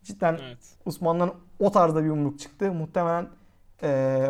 Cidden 0.02 0.38
Evet. 0.48 0.58
Usman'dan 0.86 1.30
o 1.60 1.72
tarzda 1.72 2.00
bir 2.02 2.06
yumruk 2.06 2.38
çıktı. 2.38 2.72
Muhtemelen 2.72 3.26
e, 3.82 4.26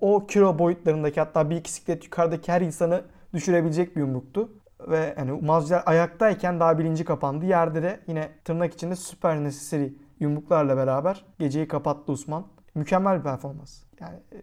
o 0.00 0.26
kilo 0.26 0.58
boyutlarındaki 0.58 1.20
hatta 1.20 1.50
bir 1.50 1.56
iki 1.56 1.72
siklet 1.72 2.04
yukarıdaki 2.04 2.52
her 2.52 2.60
insanı 2.60 3.02
düşürebilecek 3.34 3.96
bir 3.96 4.00
yumruktu. 4.00 4.50
Ve 4.88 5.14
hani 5.16 5.32
Masvidal 5.32 5.82
ayaktayken 5.86 6.60
daha 6.60 6.78
bilinci 6.78 7.04
kapandı. 7.04 7.44
Yerde 7.44 7.82
de 7.82 8.00
yine 8.06 8.28
tırnak 8.44 8.74
içinde 8.74 8.96
süper 8.96 9.44
necessary 9.44 9.88
yumruklarla 10.20 10.76
beraber 10.76 11.24
geceyi 11.38 11.68
kapattı 11.68 12.12
Usman. 12.12 12.46
Mükemmel 12.74 13.18
bir 13.18 13.22
performans. 13.22 13.82
Yani 14.00 14.16
e, 14.32 14.42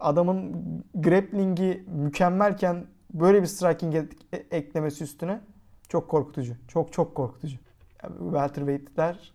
adamın 0.00 0.54
grappling'i 0.94 1.84
mükemmelken 1.86 2.86
böyle 3.14 3.42
bir 3.42 3.46
striking 3.46 3.94
e- 3.94 4.36
eklemesi 4.50 5.04
üstüne 5.04 5.40
çok 5.88 6.08
korkutucu. 6.10 6.56
Çok 6.68 6.92
çok 6.92 7.14
korkutucu. 7.14 7.58
Yani 8.02 8.16
welterweight'ler 8.18 9.32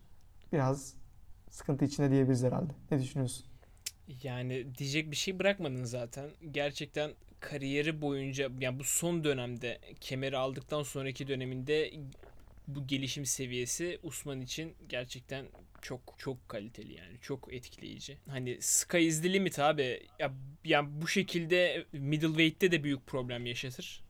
biraz 0.54 0.94
sıkıntı 1.50 1.86
içinde 1.86 2.12
diyebiliriz 2.12 2.44
herhalde. 2.44 2.74
Ne 2.92 3.00
düşünüyorsun? 3.00 3.46
Yani 4.24 4.76
diyecek 4.78 5.12
bir 5.12 5.16
şey 5.16 5.40
bırakmadın 5.40 5.84
zaten. 5.84 6.30
Gerçekten 6.52 7.12
kariyeri 7.40 8.02
boyunca 8.02 8.50
yani 8.60 8.80
bu 8.80 8.84
son 8.84 9.24
dönemde 9.24 9.80
kemeri 10.02 10.38
aldıktan 10.38 10.84
sonraki 10.84 11.28
döneminde 11.28 11.92
bu 12.68 12.88
gelişim 12.88 13.26
seviyesi 13.26 14.00
Usman 14.04 14.42
için 14.42 14.74
gerçekten 14.90 15.46
çok 15.84 16.02
çok 16.18 16.50
kaliteli 16.50 16.94
yani 16.94 17.20
çok 17.22 17.54
etkileyici. 17.54 18.18
Hani 18.30 18.58
sky 18.62 19.08
is 19.08 19.22
the 19.22 19.34
limit 19.34 19.60
abi. 19.60 20.08
Ya 20.20 20.34
yani 20.66 20.90
bu 21.02 21.08
şekilde 21.08 21.86
middleweight'te 21.94 22.72
de 22.72 22.84
büyük 22.84 23.08
problem 23.08 23.46
yaşatır. 23.46 24.04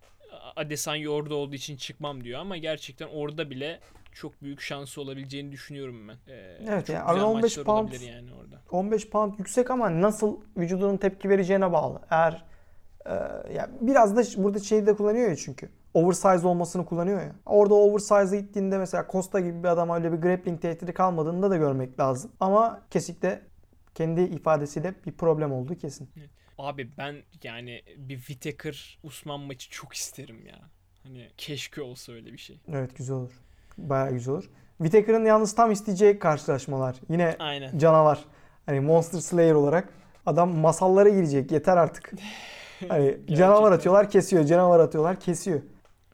Adesanya 0.55 1.09
orada 1.09 1.35
olduğu 1.35 1.55
için 1.55 1.77
çıkmam 1.77 2.23
diyor 2.23 2.39
ama 2.39 2.57
gerçekten 2.57 3.07
orada 3.07 3.49
bile 3.49 3.79
çok 4.13 4.41
büyük 4.43 4.61
şansı 4.61 5.01
olabileceğini 5.01 5.51
düşünüyorum 5.51 6.07
ben. 6.07 6.17
Ee, 6.27 6.57
Evet, 6.67 6.89
yani 6.89 7.07
güzel 7.13 7.23
15 7.23 7.57
maçlar 7.57 7.63
pound- 7.63 8.05
yani 8.05 8.33
orada. 8.33 8.61
15 8.71 9.09
pound 9.09 9.39
yüksek 9.39 9.71
ama 9.71 10.01
nasıl 10.01 10.41
vücudunun 10.57 10.97
tepki 10.97 11.29
vereceğine 11.29 11.71
bağlı. 11.71 12.01
Eğer 12.09 12.45
e, 13.05 13.13
ya 13.53 13.69
biraz 13.81 14.15
da 14.15 14.43
burada 14.43 14.59
şeyi 14.59 14.85
de 14.85 14.95
kullanıyor 14.95 15.29
ya 15.29 15.35
çünkü. 15.35 15.69
Oversize 15.93 16.47
olmasını 16.47 16.85
kullanıyor 16.85 17.21
ya. 17.21 17.35
Orada 17.45 17.73
oversize'a 17.73 18.39
gittiğinde 18.39 18.77
mesela 18.77 19.07
Costa 19.11 19.39
gibi 19.39 19.63
bir 19.63 19.67
adam 19.67 19.89
öyle 19.89 20.11
bir 20.11 20.17
grappling 20.17 20.61
tehdidi 20.61 20.93
kalmadığında 20.93 21.49
da 21.49 21.57
görmek 21.57 21.99
lazım. 21.99 22.31
Ama 22.39 22.81
kesinlikle 22.89 23.41
kendi 23.95 24.21
ifadesiyle 24.21 24.93
bir 25.05 25.11
problem 25.11 25.51
olduğu 25.51 25.75
kesin. 25.75 26.09
Abi 26.57 26.89
ben 26.97 27.15
yani 27.43 27.81
bir 27.97 28.17
Whittaker 28.17 28.99
Usman 29.03 29.39
maçı 29.39 29.69
çok 29.69 29.93
isterim 29.93 30.45
ya. 30.47 30.59
Hani 31.03 31.29
keşke 31.37 31.81
olsa 31.81 32.11
öyle 32.13 32.33
bir 32.33 32.37
şey. 32.37 32.61
Evet 32.69 32.97
güzel 32.97 33.15
olur. 33.15 33.31
Bayağı 33.77 34.11
güzel 34.11 34.33
olur. 34.33 34.49
Whittaker'ın 34.77 35.25
yalnız 35.25 35.55
tam 35.55 35.71
isteyeceği 35.71 36.19
karşılaşmalar. 36.19 36.95
Yine 37.09 37.35
Aynen. 37.39 37.77
canavar. 37.77 38.25
Hani 38.65 38.79
Monster 38.79 39.19
Slayer 39.19 39.53
olarak 39.53 39.89
adam 40.25 40.57
masallara 40.57 41.09
girecek. 41.09 41.51
Yeter 41.51 41.77
artık. 41.77 42.11
Hani 42.89 43.17
canavar 43.37 43.71
atıyorlar 43.71 44.09
kesiyor. 44.11 44.45
Canavar 44.45 44.79
atıyorlar 44.79 45.19
kesiyor. 45.19 45.61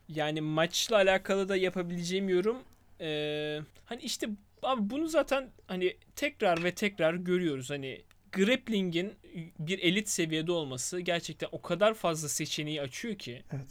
Yani 0.08 0.40
maçla 0.40 0.96
alakalı 0.96 1.48
da 1.48 1.56
yapabileceğim 1.56 2.28
yorum 2.28 2.56
eee, 3.00 3.60
hani 3.84 4.02
işte 4.02 4.26
abi 4.62 4.90
bunu 4.90 5.08
zaten 5.08 5.48
hani 5.66 5.96
tekrar 6.16 6.64
ve 6.64 6.74
tekrar 6.74 7.14
görüyoruz. 7.14 7.70
Hani 7.70 8.02
grappling'in 8.32 9.12
bir 9.58 9.78
elit 9.78 10.08
seviyede 10.08 10.52
olması 10.52 11.00
gerçekten 11.00 11.48
o 11.52 11.62
kadar 11.62 11.94
fazla 11.94 12.28
seçeneği 12.28 12.82
açıyor 12.82 13.14
ki. 13.14 13.42
Evet. 13.52 13.66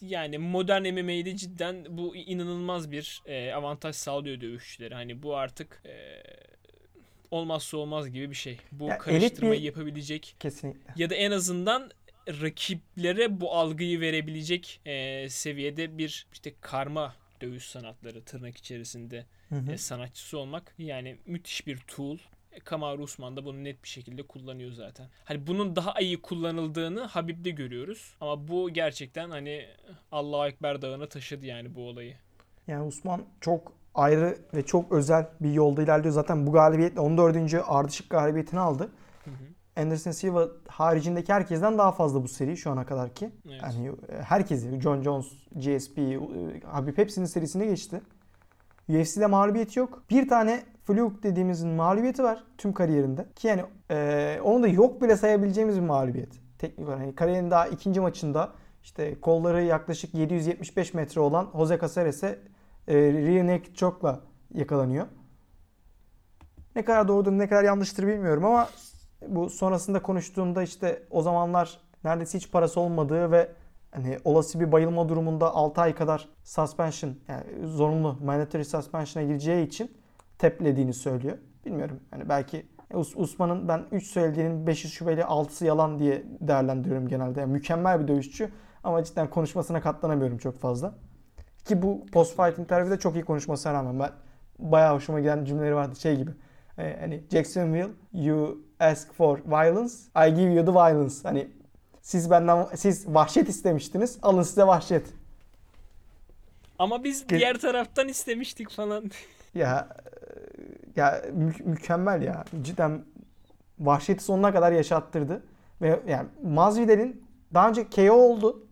Yani 0.00 0.38
modern 0.38 0.82
MMA'de 0.94 1.36
cidden 1.36 1.86
bu 1.88 2.16
inanılmaz 2.16 2.90
bir 2.90 3.22
e, 3.26 3.52
avantaj 3.52 3.96
sağlıyor 3.96 4.40
dövüşçülere. 4.40 4.94
Hani 4.94 5.22
bu 5.22 5.36
artık 5.36 5.82
e, 5.86 6.22
olmazsa 7.30 7.76
olmaz 7.76 8.10
gibi 8.10 8.30
bir 8.30 8.34
şey. 8.36 8.58
Bu 8.72 8.86
Ya 8.88 8.98
karıştırmayı 8.98 9.60
bir- 9.60 9.66
yapabilecek 9.66 10.36
Kesinlikle. 10.40 10.92
ya 10.96 11.10
da 11.10 11.14
en 11.14 11.30
azından 11.30 11.90
rakiplere 12.28 13.40
bu 13.40 13.54
algıyı 13.54 14.00
verebilecek 14.00 14.80
e, 14.86 15.26
seviyede 15.30 15.98
bir 15.98 16.26
işte 16.32 16.54
karma 16.60 17.14
dövüş 17.40 17.64
sanatları 17.68 18.22
tırnak 18.22 18.56
içerisinde 18.56 19.26
Hı 19.48 19.54
hı. 19.54 19.72
e, 19.72 19.78
sanatçısı 19.78 20.38
olmak 20.38 20.74
yani 20.78 21.16
müthiş 21.26 21.66
bir 21.66 21.78
tool. 21.78 22.18
E, 22.52 22.60
Kamaru 22.60 23.02
Usman 23.02 23.36
da 23.36 23.44
bunu 23.44 23.64
net 23.64 23.82
bir 23.84 23.88
şekilde 23.88 24.22
kullanıyor 24.22 24.72
zaten. 24.72 25.06
Hani 25.24 25.46
bunun 25.46 25.76
daha 25.76 26.00
iyi 26.00 26.22
kullanıldığını 26.22 27.00
Habib'de 27.04 27.50
görüyoruz. 27.50 28.14
Ama 28.20 28.48
bu 28.48 28.70
gerçekten 28.70 29.30
hani 29.30 29.66
Allahu 30.12 30.46
Ekber 30.46 30.82
dağına 30.82 31.08
taşıdı 31.08 31.46
yani 31.46 31.74
bu 31.74 31.88
olayı. 31.88 32.14
Yani 32.66 32.82
Osman 32.82 33.24
çok 33.40 33.72
ayrı 33.94 34.38
ve 34.54 34.66
çok 34.66 34.92
özel 34.92 35.28
bir 35.40 35.52
yolda 35.52 35.82
ilerliyor. 35.82 36.14
Zaten 36.14 36.46
bu 36.46 36.52
galibiyetle 36.52 37.00
14. 37.00 37.54
ardışık 37.66 38.10
galibiyetini 38.10 38.60
aldı. 38.60 38.90
Hı 39.24 39.30
hı. 39.30 39.55
Anderson 39.76 40.10
Silva 40.10 40.48
haricindeki 40.68 41.32
herkesten 41.32 41.78
daha 41.78 41.92
fazla 41.92 42.22
bu 42.22 42.28
seri 42.28 42.56
şu 42.56 42.70
ana 42.70 42.86
kadar 42.86 43.14
ki. 43.14 43.30
Evet. 43.48 43.62
Yani 43.62 43.88
e, 43.88 44.22
herkesi, 44.22 44.80
John 44.80 45.02
Jones, 45.02 45.26
GSP, 45.54 45.98
e, 45.98 46.20
Habib 46.66 46.98
hepsinin 46.98 47.26
serisine 47.26 47.66
geçti. 47.66 48.00
UFC'de 48.88 49.26
mağlubiyeti 49.26 49.78
yok. 49.78 50.02
Bir 50.10 50.28
tane 50.28 50.62
fluke 50.84 51.22
dediğimizin 51.22 51.70
mağlubiyeti 51.70 52.22
var 52.22 52.44
tüm 52.58 52.72
kariyerinde. 52.72 53.26
Ki 53.36 53.48
yani 53.48 53.64
e, 53.90 54.40
onu 54.44 54.62
da 54.62 54.68
yok 54.68 55.02
bile 55.02 55.16
sayabileceğimiz 55.16 55.76
bir 55.76 55.86
mağlubiyet. 55.86 56.32
Teknik 56.58 56.88
olarak. 56.88 57.00
Yani 57.00 57.14
kariyerin 57.14 57.50
daha 57.50 57.66
ikinci 57.66 58.00
maçında 58.00 58.52
işte 58.82 59.20
kolları 59.20 59.62
yaklaşık 59.62 60.14
775 60.14 60.94
metre 60.94 61.20
olan 61.20 61.48
Jose 61.56 61.78
Caceres'e 61.80 62.38
e, 62.88 62.94
rear 62.94 63.46
naked 63.46 63.74
choke'la 63.74 64.20
yakalanıyor. 64.54 65.06
Ne 66.76 66.84
kadar 66.84 67.08
doğrudur 67.08 67.32
ne 67.32 67.48
kadar 67.48 67.64
yanlıştır 67.64 68.06
bilmiyorum 68.06 68.44
ama 68.44 68.68
bu 69.28 69.50
sonrasında 69.50 70.02
konuştuğumda 70.02 70.62
işte 70.62 71.02
o 71.10 71.22
zamanlar 71.22 71.80
neredeyse 72.04 72.38
hiç 72.38 72.50
parası 72.52 72.80
olmadığı 72.80 73.30
ve 73.30 73.48
hani 73.92 74.18
olası 74.24 74.60
bir 74.60 74.72
bayılma 74.72 75.08
durumunda 75.08 75.54
6 75.54 75.80
ay 75.80 75.94
kadar 75.94 76.28
suspension 76.44 77.14
yani 77.28 77.66
zorunlu 77.66 78.18
mandatory 78.24 78.64
suspension'a 78.64 79.26
gireceği 79.26 79.66
için 79.66 79.90
teplediğini 80.38 80.94
söylüyor. 80.94 81.38
Bilmiyorum. 81.66 82.00
Hani 82.10 82.28
belki 82.28 82.66
Us- 82.92 83.16
Usman'ın 83.16 83.68
ben 83.68 83.82
3 83.92 84.06
söylediğinin 84.06 84.66
5'i 84.66 84.88
şüpheli 84.90 85.20
6'sı 85.24 85.64
yalan 85.66 85.98
diye 85.98 86.24
değerlendiriyorum 86.40 87.08
genelde. 87.08 87.40
Yani 87.40 87.52
mükemmel 87.52 88.00
bir 88.02 88.08
dövüşçü 88.08 88.50
ama 88.84 89.04
cidden 89.04 89.30
konuşmasına 89.30 89.80
katlanamıyorum 89.80 90.38
çok 90.38 90.58
fazla. 90.58 90.94
Ki 91.64 91.82
bu 91.82 92.06
post 92.12 92.36
fight 92.36 92.58
interview'de 92.58 92.98
çok 92.98 93.14
iyi 93.14 93.24
konuşmasına 93.24 93.72
rağmen 93.72 93.98
ben 94.00 94.10
bayağı 94.58 94.94
hoşuma 94.94 95.20
giden 95.20 95.44
cümleleri 95.44 95.74
vardı. 95.74 95.96
Şey 95.96 96.16
gibi. 96.16 96.30
e, 96.78 96.96
Hani 97.00 97.22
Jacksonville 97.32 97.88
you 98.12 98.58
ask 98.80 99.12
for 99.14 99.38
violence 99.46 99.94
I 100.26 100.30
give 100.34 100.52
you 100.54 100.64
the 100.64 100.72
violence. 100.72 101.14
Hani 101.22 101.48
siz 102.02 102.30
benden 102.30 102.66
siz 102.74 103.06
vahşet 103.14 103.48
istemiştiniz. 103.48 104.18
Alın 104.22 104.42
size 104.42 104.66
vahşet. 104.66 105.06
Ama 106.78 107.04
biz 107.04 107.28
diğer 107.28 107.58
taraftan 107.58 108.08
istemiştik 108.08 108.70
falan. 108.70 109.10
Ya 109.54 109.88
ya 110.96 111.22
mü- 111.34 111.64
mükemmel 111.64 112.22
ya. 112.22 112.44
Cidden 112.62 113.04
vahşeti 113.80 114.24
sonuna 114.24 114.52
kadar 114.52 114.72
yaşattırdı. 114.72 115.42
Ve 115.82 116.00
yani 116.08 116.28
Masvidal'in 116.44 117.24
daha 117.54 117.68
önce 117.68 117.86
KO 117.90 118.12
oldu. 118.12 118.62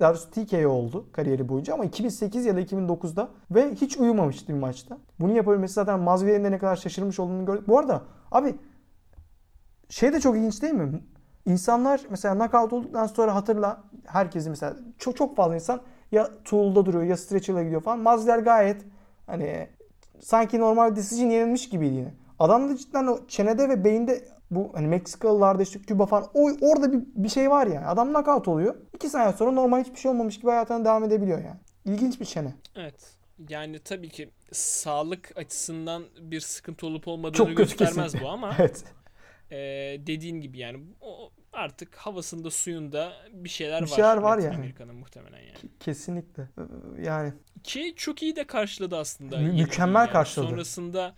Daha 0.00 0.10
doğrusu 0.14 0.30
TKO 0.30 0.68
oldu 0.68 1.06
kariyeri 1.12 1.48
boyunca 1.48 1.74
ama 1.74 1.84
2008 1.84 2.46
ya 2.46 2.56
da 2.56 2.60
2009'da 2.60 3.28
ve 3.50 3.74
hiç 3.74 3.96
uyumamıştı 3.96 4.48
bir 4.54 4.58
maçta. 4.58 4.98
Bunu 5.20 5.32
yapabilmesi 5.36 5.74
zaten 5.74 6.00
Masvidal'in 6.00 6.44
de 6.44 6.50
ne 6.50 6.58
kadar 6.58 6.76
şaşırmış 6.76 7.20
olduğunu 7.20 7.46
gördük. 7.46 7.68
Bu 7.68 7.78
arada 7.78 8.02
abi 8.32 8.54
şey 9.92 10.12
de 10.12 10.20
çok 10.20 10.36
ilginç 10.36 10.62
değil 10.62 10.74
mi? 10.74 11.00
İnsanlar 11.46 12.00
mesela 12.10 12.34
knockout 12.34 12.72
olduktan 12.72 13.06
sonra 13.06 13.34
hatırla 13.34 13.84
herkesi 14.06 14.50
mesela 14.50 14.76
çok 14.98 15.16
çok 15.16 15.36
fazla 15.36 15.54
insan 15.54 15.80
ya 16.12 16.30
tool'da 16.44 16.86
duruyor 16.86 17.04
ya 17.04 17.16
stretcher'la 17.16 17.62
gidiyor 17.62 17.82
falan. 17.82 17.98
Masvidal 17.98 18.44
gayet 18.44 18.82
hani 19.26 19.68
sanki 20.20 20.58
normal 20.58 20.96
decision 20.96 21.30
yenilmiş 21.30 21.68
gibiydi 21.68 21.94
yine. 21.94 22.14
Adam 22.38 22.68
da 22.68 22.76
cidden 22.76 23.06
o 23.06 23.26
çenede 23.28 23.68
ve 23.68 23.84
beyinde 23.84 24.24
bu 24.50 24.70
hani 24.74 24.86
Meksikalılarda 24.86 25.62
işte 25.62 25.80
Küba 25.80 26.06
falan 26.06 26.24
o, 26.34 26.50
orada 26.60 26.92
bir, 26.92 27.00
bir 27.14 27.28
şey 27.28 27.50
var 27.50 27.66
yani. 27.66 27.86
Adam 27.86 28.08
knockout 28.08 28.48
oluyor. 28.48 28.74
İki 28.94 29.08
saniye 29.08 29.32
sonra 29.32 29.50
normal 29.50 29.84
hiçbir 29.84 29.96
şey 29.96 30.10
olmamış 30.10 30.40
gibi 30.40 30.50
hayatına 30.50 30.84
devam 30.84 31.04
edebiliyor 31.04 31.38
yani. 31.38 31.60
İlginç 31.84 32.20
bir 32.20 32.24
çene. 32.24 32.54
Evet. 32.76 32.94
Yani 33.48 33.78
tabii 33.78 34.08
ki 34.08 34.30
sağlık 34.52 35.32
açısından 35.36 36.04
bir 36.20 36.40
sıkıntı 36.40 36.86
olup 36.86 37.08
olmadığını 37.08 37.36
Çok 37.36 37.56
göstermez 37.56 37.94
kesinlikle. 37.94 38.26
bu 38.26 38.30
ama 38.30 38.54
Evet. 38.58 38.84
E, 39.52 39.56
dediğin 40.06 40.40
gibi 40.40 40.58
yani 40.58 40.80
o 41.00 41.30
artık 41.52 41.96
havasında 41.96 42.50
suyunda 42.50 43.12
bir 43.32 43.48
şeyler 43.48 43.82
Bir 43.82 43.90
var. 43.90 43.96
şeyler 43.96 44.16
var 44.16 44.36
Latin 44.36 44.46
yani. 44.48 44.56
Amerika'nın 44.56 44.94
muhtemelen 44.94 45.38
yani. 45.38 45.56
Kesinlikle. 45.80 46.42
Ee, 46.42 47.02
Yani 47.02 47.32
Ki 47.64 47.94
çok 47.96 48.22
iyi 48.22 48.36
de 48.36 48.46
karşıladı 48.46 48.96
aslında. 48.96 49.38
Mü- 49.38 49.52
mükemmel 49.52 50.10
karşıladı. 50.10 50.50
Sonrasında 50.50 51.14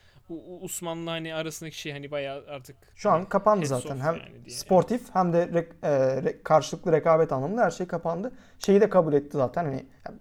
Usman'la 0.61 1.11
hani 1.11 1.35
arasındaki 1.35 1.79
şey 1.79 1.93
hani 1.93 2.11
bayağı 2.11 2.45
artık 2.49 2.77
şu 2.97 3.11
an 3.11 3.29
kapandı 3.29 3.67
zaten. 3.67 3.99
Hem 4.01 4.15
yani 4.15 4.45
diye. 4.45 4.57
sportif 4.57 5.15
hem 5.15 5.33
de 5.33 5.43
rek- 5.45 5.73
e, 5.83 5.89
re- 6.25 6.43
karşılıklı 6.43 6.93
rekabet 6.93 7.33
anlamında 7.33 7.63
her 7.63 7.71
şey 7.71 7.87
kapandı. 7.87 8.33
Şeyi 8.59 8.81
de 8.81 8.89
kabul 8.89 9.13
etti 9.13 9.37
zaten. 9.37 9.65
Hani 9.65 9.87
yani 10.07 10.19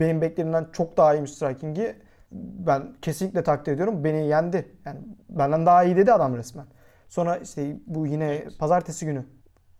benim 0.00 0.20
beklediğimden 0.20 0.66
çok 0.72 0.96
daha 0.96 1.14
iyiymiş 1.14 1.30
striking'i. 1.32 1.96
Ben 2.32 2.94
kesinlikle 3.02 3.42
takdir 3.42 3.72
ediyorum. 3.72 4.04
Beni 4.04 4.28
yendi. 4.28 4.68
Yani 4.84 4.98
benden 5.28 5.66
daha 5.66 5.84
iyi 5.84 5.96
dedi 5.96 6.12
adam 6.12 6.36
resmen. 6.36 6.66
Sonra 7.08 7.36
işte 7.36 7.76
bu 7.86 8.06
yine 8.06 8.34
Evet. 8.34 8.58
pazartesi 8.58 9.06
günü 9.06 9.24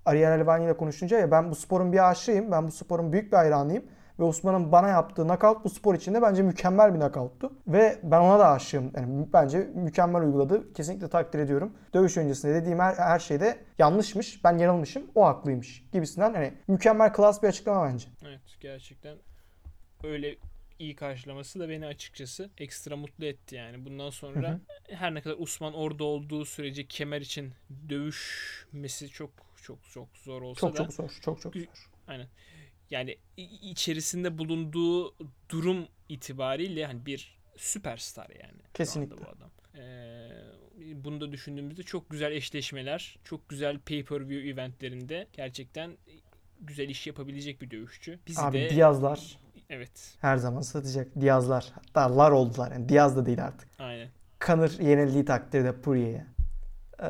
Ariel 0.05 0.39
Helvani 0.39 0.65
ile 0.65 0.77
konuşunca 0.77 1.19
ya 1.19 1.31
ben 1.31 1.51
bu 1.51 1.55
sporun 1.55 1.93
bir 1.93 2.11
aşığıyım. 2.11 2.53
Ben 2.53 2.67
bu 2.67 2.73
sporun 2.73 3.13
büyük 3.13 3.33
bir 3.33 3.37
hayranıyım. 3.37 3.85
Ve 4.19 4.25
Osman'ın 4.25 4.73
bana 4.73 4.89
yaptığı 4.89 5.23
knockout 5.23 5.65
bu 5.65 5.71
spor 5.71 5.95
içinde 5.95 6.23
bence 6.23 6.43
mükemmel 6.43 6.95
bir 6.95 6.99
knockouttu. 7.01 7.53
Ve 7.67 7.99
ben 8.03 8.21
ona 8.21 8.39
da 8.39 8.49
aşığım. 8.49 8.91
Yani 8.97 9.27
bence 9.33 9.59
mükemmel 9.75 10.23
uyguladı. 10.23 10.73
Kesinlikle 10.73 11.09
takdir 11.09 11.39
ediyorum. 11.39 11.73
Dövüş 11.95 12.17
öncesinde 12.17 12.55
dediğim 12.55 12.79
her, 12.79 12.95
her 12.95 13.19
şeyde 13.19 13.57
yanlışmış. 13.79 14.45
Ben 14.45 14.59
yanılmışım. 14.59 15.03
O 15.15 15.25
haklıymış 15.27 15.89
gibisinden. 15.93 16.35
Hani 16.35 16.53
mükemmel 16.69 17.13
klas 17.13 17.43
bir 17.43 17.49
açıklama 17.49 17.87
bence. 17.87 18.09
Evet 18.29 18.41
gerçekten 18.61 19.17
öyle 20.05 20.35
iyi 20.79 20.97
karşılaması 20.97 21.61
da 21.61 21.69
beni 21.69 21.87
açıkçası 21.87 22.51
ekstra 22.59 22.97
mutlu 22.97 23.25
etti 23.25 23.55
yani. 23.55 23.85
Bundan 23.85 24.11
sonra 24.11 24.51
Hı 24.51 24.53
hı. 24.53 24.95
her 24.97 25.15
ne 25.15 25.21
kadar 25.23 25.37
Usman 25.39 25.75
orada 25.75 26.05
olduğu 26.05 26.45
sürece 26.45 26.87
kemer 26.87 27.21
için 27.21 27.53
dövüşmesi 27.89 29.09
çok 29.09 29.31
çok 29.63 29.79
çok 29.91 30.09
zor 30.17 30.43
olsa 30.43 30.61
Çok 30.61 30.73
da 30.73 30.77
çok 30.77 30.93
zor. 30.93 31.11
Çok 31.23 31.41
çok 31.41 31.57
zor. 31.57 31.91
aynen. 32.07 32.27
Yani 32.91 33.19
içerisinde 33.63 34.39
bulunduğu 34.39 35.15
durum 35.49 35.89
itibariyle 36.09 36.87
hani 36.87 37.07
bir 37.07 37.39
süperstar 37.57 38.31
yani. 38.31 38.61
Kesinlikle. 38.75 39.17
bu 39.17 39.29
adam. 39.29 39.51
Ee, 39.77 40.31
bunu 41.05 41.21
da 41.21 41.33
düşündüğümüzde 41.33 41.83
çok 41.83 42.11
güzel 42.11 42.33
eşleşmeler, 42.33 43.19
çok 43.25 43.49
güzel 43.49 43.79
pay-per-view 43.79 44.49
eventlerinde 44.51 45.27
gerçekten 45.33 45.97
güzel 46.61 46.89
iş 46.89 47.07
yapabilecek 47.07 47.63
bir 47.63 47.71
dövüşçü. 47.71 48.19
Bizi 48.27 48.41
Abi 48.41 48.59
de 48.59 48.71
Diazlar 48.71 49.39
evet 49.71 50.15
her 50.21 50.37
zaman 50.37 50.61
satacak. 50.61 51.07
Diazlar. 51.21 51.73
Hatta 51.75 52.17
lar 52.17 52.31
oldular. 52.31 52.73
Yani 52.73 52.89
Diaz 52.89 53.17
da 53.17 53.27
değil 53.27 53.45
artık. 53.45 53.69
aynen. 53.79 54.09
Kanır 54.39 54.79
yenildiği 54.81 55.25
takdirde 55.25 55.73
Poirier'e. 55.81 56.27
Ee, 57.03 57.07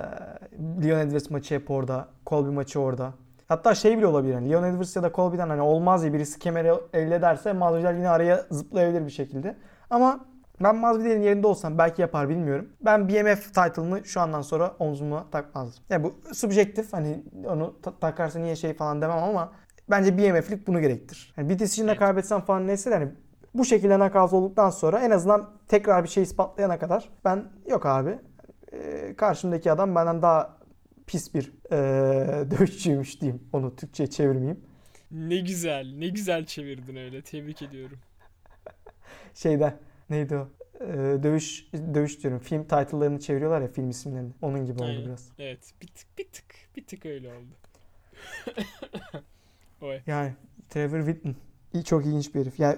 Leon 0.85 0.99
Edwards 0.99 1.31
maçı 1.31 1.55
hep 1.55 1.71
orada. 1.71 2.09
Colby 2.27 2.49
maçı 2.49 2.81
orada. 2.81 3.13
Hatta 3.49 3.75
şey 3.75 3.99
bile 3.99 4.07
olabilir. 4.07 4.33
Yani 4.35 4.51
Leon 4.51 4.65
Edwards 4.65 4.97
ya 4.97 5.03
da 5.03 5.13
Colby'den 5.13 5.49
hani 5.49 5.61
olmaz 5.61 6.05
ya 6.05 6.13
birisi 6.13 6.39
kemeri 6.39 6.73
elde 6.93 7.15
ederse 7.15 7.53
Masvidal 7.53 7.95
yine 7.97 8.09
araya 8.09 8.47
zıplayabilir 8.51 9.07
bir 9.07 9.11
şekilde. 9.11 9.57
Ama 9.91 10.27
ben 10.63 10.77
Masvidal'in 10.77 11.23
yerinde 11.23 11.47
olsam 11.47 11.79
belki 11.79 12.03
yapar 12.03 12.29
bilmiyorum. 12.29 12.69
Ben 12.81 13.09
BMF 13.09 13.45
title'ını 13.55 14.05
şu 14.05 14.21
andan 14.21 14.43
sonra 14.43 14.75
omzuma 14.79 15.31
takmazdım. 15.31 15.85
Ya 15.91 16.05
bu 16.05 16.15
subjektif 16.35 16.93
hani 16.93 17.25
onu 17.47 17.75
ta- 17.83 17.99
takarsa 18.01 18.39
niye 18.39 18.57
şey 18.57 18.75
falan 18.75 19.03
demem 19.03 19.19
ama 19.23 19.53
bence 19.91 20.19
BMF'lik 20.19 20.67
bunu 20.67 20.81
gerektir. 20.81 21.35
Yani 21.37 21.49
bir 21.49 21.59
decision'da 21.59 21.97
kaybetsem 21.97 22.41
falan 22.41 22.67
neyse 22.67 22.91
de 22.91 22.95
hani 22.95 23.09
bu 23.55 23.65
şekilde 23.65 23.97
knockout 23.97 24.33
olduktan 24.33 24.71
sonra 24.71 25.01
en 25.01 25.11
azından 25.11 25.51
tekrar 25.69 26.05
bir 26.05 26.09
şey 26.09 26.23
ispatlayana 26.23 26.79
kadar 26.79 27.09
ben 27.25 27.45
yok 27.71 27.87
abi 27.87 28.19
e, 28.73 29.15
karşımdaki 29.17 29.73
adam 29.73 29.95
benden 29.95 30.23
daha 30.23 30.59
pis 31.07 31.35
bir 31.35 31.53
e, 31.73 31.77
dövüşçüymüş 32.51 33.21
diyeyim. 33.21 33.43
Onu 33.53 33.77
Türkçe'ye 33.77 34.11
çevirmeyeyim. 34.11 34.61
Ne 35.11 35.37
güzel, 35.37 35.95
ne 35.99 36.09
güzel 36.09 36.47
çevirdin 36.47 36.97
öyle. 36.97 37.23
Tebrik 37.23 37.63
ediyorum. 37.63 37.99
Şeyde 39.35 39.75
neydi 40.11 40.37
o? 40.37 40.49
E, 40.81 40.87
dövüş 41.23 41.69
dövüş 41.73 42.23
diyorum. 42.23 42.39
Film 42.39 42.63
title'larını 42.63 43.21
çeviriyorlar 43.21 43.61
ya 43.61 43.69
film 43.69 43.91
isimlerini. 43.91 44.33
Onun 44.43 44.67
gibi 44.67 44.83
oldu 44.83 44.85
Aynen. 44.85 45.05
biraz. 45.05 45.29
Evet, 45.39 45.75
bir 45.83 45.87
tık 45.87 46.19
bir 46.19 46.25
tık 46.25 46.45
bir 46.77 46.87
tık 46.87 47.07
öyle 47.07 47.29
oldu. 47.29 47.55
Oy. 49.83 50.01
Yani 50.07 50.33
Trevor 50.69 50.99
Whitman 50.99 51.35
iyi 51.73 51.85
çok 51.85 52.07
ilginç 52.07 52.35
bir 52.35 52.41
herif. 52.41 52.61
Yani 52.61 52.77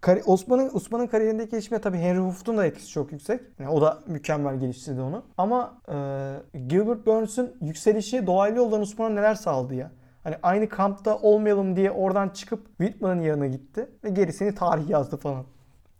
kari- 0.00 0.22
Osman'ın 0.26 0.70
Osman'ın 0.74 1.06
kariyerindeki 1.06 1.50
gelişme 1.50 1.80
tabii 1.80 1.98
Henry 1.98 2.18
Hooft'un 2.18 2.56
da 2.56 2.66
etkisi 2.66 2.88
çok 2.88 3.12
yüksek. 3.12 3.40
Yani 3.58 3.70
o 3.70 3.80
da 3.80 4.02
mükemmel 4.06 4.60
geliştirdi 4.60 5.00
onu. 5.00 5.24
Ama 5.38 5.78
e, 5.88 6.58
Gilbert 6.68 7.06
Burns'ün 7.06 7.56
yükselişi 7.60 8.26
dolaylı 8.26 8.56
yoldan 8.56 8.80
Osman'a 8.80 9.08
neler 9.14 9.34
sağladı 9.34 9.74
ya. 9.74 9.90
Hani 10.24 10.36
aynı 10.42 10.68
kampta 10.68 11.18
olmayalım 11.18 11.76
diye 11.76 11.90
oradan 11.90 12.28
çıkıp 12.28 12.66
Whitman'ın 12.78 13.20
yanına 13.20 13.46
gitti 13.46 13.88
ve 14.04 14.10
gerisini 14.10 14.54
tarih 14.54 14.88
yazdı 14.88 15.16
falan. 15.16 15.44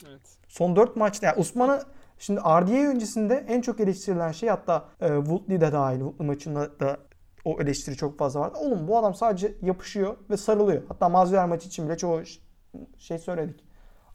Evet. 0.09 0.20
Son 0.49 0.76
4 0.76 0.97
maçta 0.97 1.26
yani 1.26 1.39
Usman'ı 1.41 1.82
şimdi 2.18 2.41
RDA 2.41 2.91
öncesinde 2.91 3.45
en 3.49 3.61
çok 3.61 3.80
eleştirilen 3.80 4.32
şey 4.32 4.49
hatta 4.49 4.84
e, 5.01 5.09
Woodley'de 5.09 5.72
dahil 5.72 5.99
Woodley 5.99 6.26
maçında 6.26 6.80
da 6.80 6.97
o 7.47 7.62
eleştiri 7.62 7.97
çok 7.97 8.18
fazla 8.18 8.40
vardı. 8.40 8.59
Oğlum 8.61 8.88
bu 8.88 8.99
adam 8.99 9.14
sadece 9.14 9.55
yapışıyor 9.62 10.16
ve 10.30 10.36
sarılıyor. 10.36 10.82
Hatta 10.88 11.09
Masvidal 11.09 11.47
maçı 11.47 11.68
için 11.68 11.88
bile 11.88 11.97
çoğu 11.97 12.22
şey 12.99 13.18
söyledik. 13.18 13.64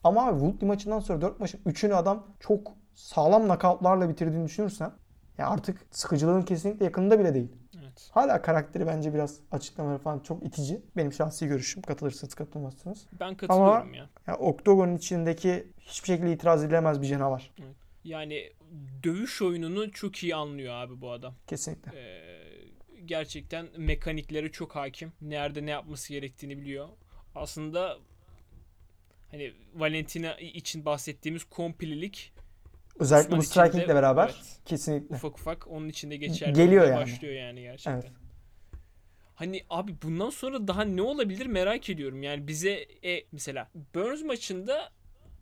Ama 0.04 0.26
abi 0.26 0.40
Woodley 0.40 0.68
maçından 0.68 1.00
sonra 1.00 1.20
4 1.20 1.40
maçın 1.40 1.60
3'ünü 1.66 1.94
adam 1.94 2.26
çok 2.40 2.72
sağlam 2.94 3.48
nakavtlarla 3.48 4.08
bitirdiğini 4.08 4.44
düşünürsen 4.44 4.92
ya 5.38 5.48
artık 5.48 5.80
sıkıcılığın 5.90 6.42
kesinlikle 6.42 6.84
yakınında 6.84 7.18
bile 7.18 7.34
değil. 7.34 7.52
Evet. 7.82 8.10
Hala 8.12 8.42
karakteri 8.42 8.86
bence 8.86 9.14
biraz 9.14 9.40
açıklamaları 9.50 9.98
falan 9.98 10.18
çok 10.18 10.42
itici. 10.46 10.82
Benim 10.96 11.12
şahsi 11.12 11.46
görüşüm. 11.46 11.82
Katılırsınız 11.82 12.34
katılmazsınız. 12.34 13.06
Ben 13.20 13.34
katılıyorum 13.34 13.94
ya. 13.94 14.08
Ya 14.26 14.36
Oktogon'un 14.36 14.96
içindeki 14.96 15.72
hiçbir 15.78 16.06
şekilde 16.06 16.32
itiraz 16.32 16.64
edilemez 16.64 17.02
bir 17.02 17.06
canavar. 17.06 17.50
Yani 18.04 18.52
dövüş 19.02 19.42
oyununu 19.42 19.90
çok 19.90 20.22
iyi 20.22 20.34
anlıyor 20.34 20.74
abi 20.74 21.00
bu 21.00 21.10
adam. 21.10 21.34
Kesinlikle. 21.46 21.92
Ee, 21.98 22.32
gerçekten 23.06 23.68
mekaniklere 23.76 24.52
çok 24.52 24.76
hakim. 24.76 25.12
Nerede 25.20 25.66
ne 25.66 25.70
yapması 25.70 26.12
gerektiğini 26.12 26.58
biliyor. 26.58 26.88
Aslında 27.34 27.98
hani 29.30 29.52
Valentina 29.74 30.34
için 30.34 30.84
bahsettiğimiz 30.84 31.44
komplilik 31.44 32.32
Özellikle 32.98 33.26
Osman 33.26 33.38
bu 33.38 33.42
strikingle 33.42 33.94
beraber 33.94 34.24
evet. 34.24 34.58
kesinlikle. 34.64 35.14
ufak 35.14 35.38
ufak 35.38 35.68
onun 35.68 35.88
içinde 35.88 36.16
geçerli 36.16 36.52
Geliyor 36.52 36.86
yani. 36.86 36.96
başlıyor 36.96 37.34
yani 37.34 37.62
gerçekten. 37.62 37.92
Evet. 37.92 38.10
Hani 39.34 39.64
abi 39.70 39.94
bundan 40.02 40.30
sonra 40.30 40.68
daha 40.68 40.84
ne 40.84 41.02
olabilir 41.02 41.46
merak 41.46 41.90
ediyorum. 41.90 42.22
Yani 42.22 42.48
bize 42.48 42.86
e, 43.04 43.24
mesela 43.32 43.68
Burns 43.94 44.22
maçında 44.22 44.90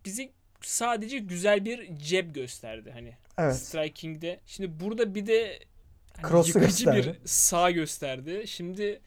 bizi 0.05 0.33
sadece 0.61 1.19
güzel 1.19 1.65
bir 1.65 1.99
cep 1.99 2.35
gösterdi 2.35 2.91
hani. 2.91 3.17
Evet. 3.39 3.57
Striking'de. 3.57 4.41
Şimdi 4.47 4.81
burada 4.81 5.15
bir 5.15 5.27
de 5.27 5.59
Cross'u 6.29 6.59
yıkıcı 6.59 6.87
bir 6.87 6.93
gösterdi. 6.95 7.19
sağ 7.25 7.71
gösterdi. 7.71 8.43
Şimdi 8.47 9.01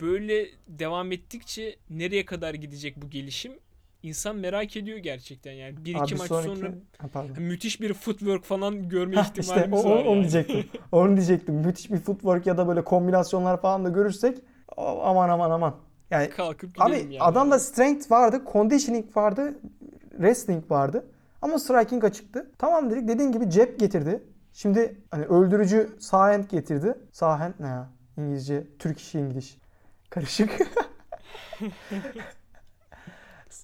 böyle 0.00 0.46
devam 0.68 1.12
ettikçe 1.12 1.76
nereye 1.90 2.24
kadar 2.24 2.54
gidecek 2.54 3.02
bu 3.02 3.10
gelişim? 3.10 3.52
İnsan 4.02 4.36
merak 4.36 4.76
ediyor 4.76 4.98
gerçekten 4.98 5.52
yani. 5.52 5.84
Bir 5.84 5.90
iki 5.90 6.00
Abi 6.00 6.14
maç 6.14 6.28
sonraki... 6.28 6.60
sonra 6.60 6.72
Ha, 7.12 7.24
müthiş 7.38 7.80
bir 7.80 7.94
footwork 7.94 8.44
falan 8.44 8.88
görme 8.88 9.20
işte 9.20 9.40
ihtimalimiz 9.40 9.84
o- 9.84 9.90
var. 9.90 9.96
onu 9.96 10.08
yani. 10.08 10.20
diyecektim. 10.20 10.64
Onu 10.92 11.16
diyecektim. 11.16 11.54
Müthiş 11.54 11.90
bir 11.90 11.98
footwork 11.98 12.46
ya 12.46 12.56
da 12.58 12.68
böyle 12.68 12.84
kombinasyonlar 12.84 13.60
falan 13.60 13.84
da 13.84 13.88
görürsek 13.88 14.38
aman 14.76 15.28
aman 15.28 15.50
aman. 15.50 15.76
Yani 16.10 16.30
Kalkıp 16.30 16.70
Abi 16.82 16.96
yani. 16.96 17.20
adamda 17.20 17.58
strength 17.58 18.10
vardı, 18.10 18.42
conditioning 18.52 19.16
vardı, 19.16 19.54
wrestling 20.10 20.70
vardı. 20.70 21.06
Ama 21.42 21.58
striking 21.58 22.04
açıktı. 22.04 22.50
Tamam 22.58 22.90
dedik 22.90 23.08
dediğin 23.08 23.32
gibi 23.32 23.50
cep 23.50 23.80
getirdi. 23.80 24.22
Şimdi 24.52 24.96
hani 25.10 25.24
öldürücü 25.24 25.96
sağ 26.00 26.20
hand 26.20 26.44
getirdi. 26.44 26.94
Sağ 27.12 27.40
hand 27.40 27.54
ne 27.60 27.66
ya? 27.66 27.88
İngilizce, 28.16 28.66
Türk 28.78 28.98
işi 28.98 29.18
İngiliz. 29.18 29.56
Karışık. 30.10 30.58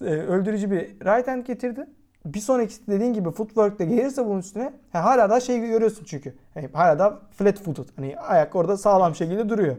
Ee, 0.01 0.05
öldürücü 0.05 0.71
bir 0.71 0.79
right 0.79 1.27
hand 1.27 1.45
getirdi. 1.45 1.87
Bir 2.25 2.39
sonraki 2.39 2.87
dediğin 2.87 3.13
gibi 3.13 3.31
footwork 3.31 3.79
de 3.79 3.85
gelirse 3.85 4.25
bunun 4.25 4.39
üstüne 4.39 4.73
ha, 4.91 5.03
hala 5.03 5.29
da 5.29 5.39
şey 5.39 5.59
görüyorsun 5.59 6.05
çünkü. 6.05 6.35
Hani 6.53 6.69
hala 6.73 6.99
da 6.99 7.19
flat 7.31 7.59
footed. 7.59 7.85
Hani 7.95 8.17
ayak 8.19 8.55
orada 8.55 8.77
sağlam 8.77 9.15
şekilde 9.15 9.49
duruyor. 9.49 9.75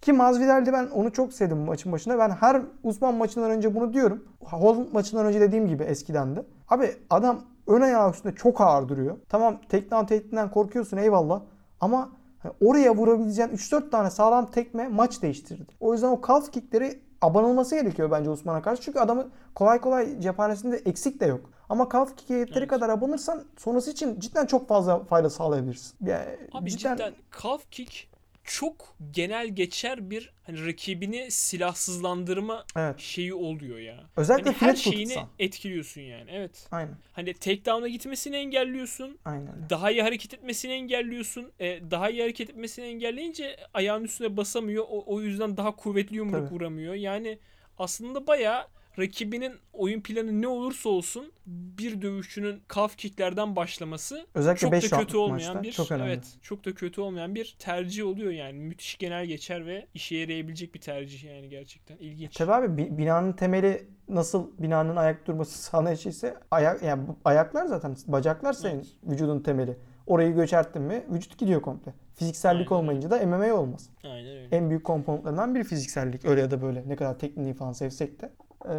Ki 0.00 0.12
Masvidal'de 0.12 0.72
ben 0.72 0.86
onu 0.86 1.12
çok 1.12 1.32
sevdim 1.32 1.58
maçın 1.58 1.92
başında. 1.92 2.18
Ben 2.18 2.30
her 2.30 2.62
Usman 2.82 3.14
maçından 3.14 3.50
önce 3.50 3.74
bunu 3.74 3.92
diyorum. 3.92 4.24
Holland 4.40 4.92
maçından 4.92 5.26
önce 5.26 5.40
dediğim 5.40 5.68
gibi 5.68 5.82
eskiden 5.82 6.36
de. 6.36 6.44
Abi 6.68 6.96
adam 7.10 7.40
ön 7.66 7.80
ayağı 7.80 8.10
üstünde 8.10 8.34
çok 8.34 8.60
ağır 8.60 8.88
duruyor. 8.88 9.16
Tamam 9.28 9.60
takedown 9.68 10.04
tehdidinden 10.06 10.50
korkuyorsun 10.50 10.96
eyvallah. 10.96 11.42
Ama 11.80 12.12
hani 12.38 12.52
oraya 12.64 12.96
vurabileceğin 12.96 13.48
3-4 13.48 13.90
tane 13.90 14.10
sağlam 14.10 14.46
tekme 14.50 14.88
maç 14.88 15.22
değiştirdi. 15.22 15.72
O 15.80 15.92
yüzden 15.92 16.08
o 16.08 16.20
calf 16.28 16.52
kickleri 16.52 17.00
abanılması 17.22 17.74
gerekiyor 17.74 18.10
bence 18.10 18.30
Usman'a 18.30 18.62
karşı. 18.62 18.82
Çünkü 18.82 18.98
adamı 18.98 19.28
kolay 19.54 19.80
kolay 19.80 20.20
cephanesinde 20.20 20.76
eksik 20.76 21.20
de 21.20 21.26
yok. 21.26 21.50
Ama 21.68 21.88
calf 21.92 22.16
kick'e 22.16 22.34
yeteri 22.34 22.58
Evet. 22.58 22.68
kadar 22.68 22.88
abanırsan 22.88 23.44
sonrası 23.56 23.90
için 23.90 24.20
cidden 24.20 24.46
çok 24.46 24.68
fazla 24.68 25.04
fayda 25.04 25.30
sağlayabilirsin. 25.30 25.96
Yani 26.06 26.24
Abi 26.52 26.70
cidden, 26.70 26.98
calf 27.42 27.70
kick 27.70 28.08
çok 28.46 28.96
genel 29.10 29.48
geçer 29.48 30.10
bir 30.10 30.32
hani 30.42 30.66
rakibini 30.66 31.30
silahsızlandırma 31.30 32.64
Evet. 32.76 33.00
şeyi 33.00 33.34
oluyor 33.34 33.78
ya. 33.78 34.04
Özellikle 34.16 34.50
Hani 34.50 34.70
her 34.70 34.76
şeyini 34.76 35.04
footed'san. 35.06 35.28
etkiliyorsun 35.38 36.00
yani. 36.00 36.30
Evet. 36.30 36.68
Aynen. 36.70 36.94
Hani 37.12 37.34
takedown'a 37.34 37.88
gitmesini 37.88 38.36
engelliyorsun. 38.36 39.18
Aynen. 39.24 39.54
Daha 39.70 39.90
iyi 39.90 40.02
hareket 40.02 40.34
etmesini 40.34 40.72
engelliyorsun. 40.72 41.52
E, 41.60 41.80
daha 41.90 42.10
iyi 42.10 42.22
hareket 42.22 42.50
etmesini 42.50 42.86
engelleyince 42.86 43.56
ayağın 43.74 44.04
üstüne 44.04 44.36
basamıyor. 44.36 44.84
O, 44.88 45.04
o 45.14 45.20
yüzden 45.20 45.56
daha 45.56 45.76
kuvvetli 45.76 46.16
yumruk 46.16 46.34
Tabii. 46.48 46.54
vuramıyor. 46.54 46.94
Yani 46.94 47.38
aslında 47.78 48.26
bayağı 48.26 48.66
rakibinin 48.98 49.52
oyun 49.72 50.00
planı 50.00 50.42
ne 50.42 50.48
olursa 50.48 50.88
olsun 50.88 51.32
bir 51.46 52.02
dövüşçünün 52.02 52.62
calf 52.74 52.96
kicklerden 52.96 53.56
başlaması 53.56 54.26
Özellikle 54.34 54.60
çok 54.60 54.72
5 54.72 54.92
da 54.92 54.98
kötü 54.98 55.16
olmayan 55.16 55.56
maçta 55.56 55.62
bir 55.62 55.72
çok 55.72 55.92
önemli. 55.92 56.12
evet 56.12 56.34
çok 56.42 56.64
da 56.64 56.74
kötü 56.74 57.00
olmayan 57.00 57.34
bir 57.34 57.56
tercih 57.58 58.06
oluyor 58.06 58.30
yani 58.32 58.52
müthiş 58.58 58.98
genel 58.98 59.26
geçer 59.26 59.66
ve 59.66 59.86
işe 59.94 60.16
yarayabilecek 60.16 60.74
bir 60.74 60.80
tercih 60.80 61.24
yani 61.24 61.48
gerçekten 61.48 61.96
ilginç. 61.96 62.36
Tabii 62.36 62.52
abi 62.52 62.76
bi- 62.78 62.98
binanın 62.98 63.32
temeli 63.32 63.88
nasıl 64.08 64.50
binanın 64.58 64.96
ayak 64.96 65.26
durması 65.26 65.58
sağlayan 65.62 65.94
şeyse 65.94 66.36
ayak 66.50 66.82
yani 66.82 67.02
ayaklar 67.24 67.66
zaten 67.66 67.96
bacaklar 68.06 68.52
senin 68.52 68.74
Evet. 68.76 68.86
vücudun 69.04 69.40
temeli. 69.40 69.76
Orayı 70.06 70.34
göçerttin 70.34 70.82
mi 70.82 71.04
vücut 71.10 71.38
gidiyor 71.38 71.62
komple. 71.62 71.94
Fiziksellik 72.14 72.72
Aynen 72.72 72.82
olmayınca 72.82 73.10
da 73.10 73.26
MMA 73.26 73.54
olmaz. 73.54 73.90
Aynen 74.04 74.36
öyle. 74.36 74.56
En 74.56 74.70
büyük 74.70 74.84
komponentlerden 74.84 75.54
biri 75.54 75.64
fiziksellik. 75.64 76.24
Öyle 76.24 76.40
ya 76.40 76.50
da 76.50 76.62
böyle 76.62 76.88
ne 76.88 76.96
kadar 76.96 77.18
tekniği 77.18 77.54
falan 77.54 77.72
sevsek 77.72 78.20
de. 78.22 78.32
Ee, 78.66 78.72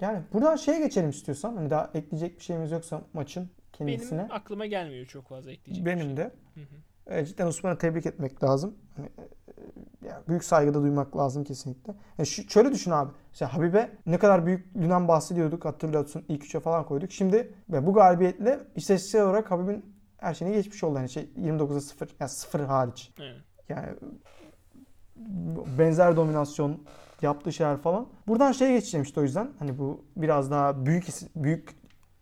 yani 0.00 0.22
buradan 0.32 0.56
şeye 0.56 0.78
geçelim 0.78 1.10
istiyorsan. 1.10 1.56
Hani 1.56 1.70
daha 1.70 1.90
ekleyecek 1.94 2.38
bir 2.38 2.44
şeyimiz 2.44 2.70
yoksa 2.70 3.02
maçın 3.12 3.50
kendisine. 3.72 4.18
Benim 4.18 4.32
aklıma 4.32 4.66
gelmiyor 4.66 5.06
çok 5.06 5.28
fazla 5.28 5.52
ekleyecek. 5.52 5.86
Benim, 5.86 6.06
şey. 6.06 6.16
de. 6.16 6.32
Hı 6.54 6.60
hı. 6.60 7.14
E, 7.14 7.26
cidden 7.26 7.46
Osman'ı 7.46 7.78
tebrik 7.78 8.06
etmek 8.06 8.44
lazım. 8.44 8.74
Hani, 8.96 9.06
e, 9.06 10.08
yani 10.08 10.28
büyük 10.28 10.44
saygıda 10.44 10.82
duymak 10.82 11.16
lazım 11.16 11.44
kesinlikle. 11.44 11.94
Yani 12.18 12.26
şu, 12.26 12.50
şöyle 12.50 12.72
düşün 12.72 12.90
abi. 12.90 13.10
İşte 13.32 13.44
Habibe 13.44 13.90
ne 14.06 14.18
kadar 14.18 14.46
büyüklüğünden 14.46 15.08
bahsediyorduk 15.08 15.64
hatırlıyorsun. 15.64 16.24
ilk 16.28 16.44
üçe 16.44 16.60
falan 16.60 16.86
koyduk. 16.86 17.12
Şimdi 17.12 17.54
ve 17.70 17.86
bu 17.86 17.92
galibiyetle 17.92 18.60
istatistiksel 18.76 19.22
olarak 19.22 19.50
Habib'in 19.50 19.96
her 20.18 20.34
şeyine 20.34 20.56
geçmiş 20.56 20.84
oldu. 20.84 20.96
Yani 20.96 21.08
şey 21.08 21.30
29'a 21.38 21.80
0 21.80 22.08
yani 22.20 22.30
0 22.30 22.60
hariç. 22.60 23.12
Aynen. 23.20 23.40
Yani 23.68 23.88
benzer 25.78 26.16
dominasyon 26.16 26.80
yaptığı 27.22 27.52
şeyler 27.52 27.76
falan. 27.76 28.08
Buradan 28.28 28.52
şeye 28.52 28.72
geçeceğim 28.72 29.04
işte 29.04 29.20
o 29.20 29.22
yüzden. 29.22 29.50
Hani 29.58 29.78
bu 29.78 30.04
biraz 30.16 30.50
daha 30.50 30.86
büyük 30.86 31.06
büyük 31.36 31.68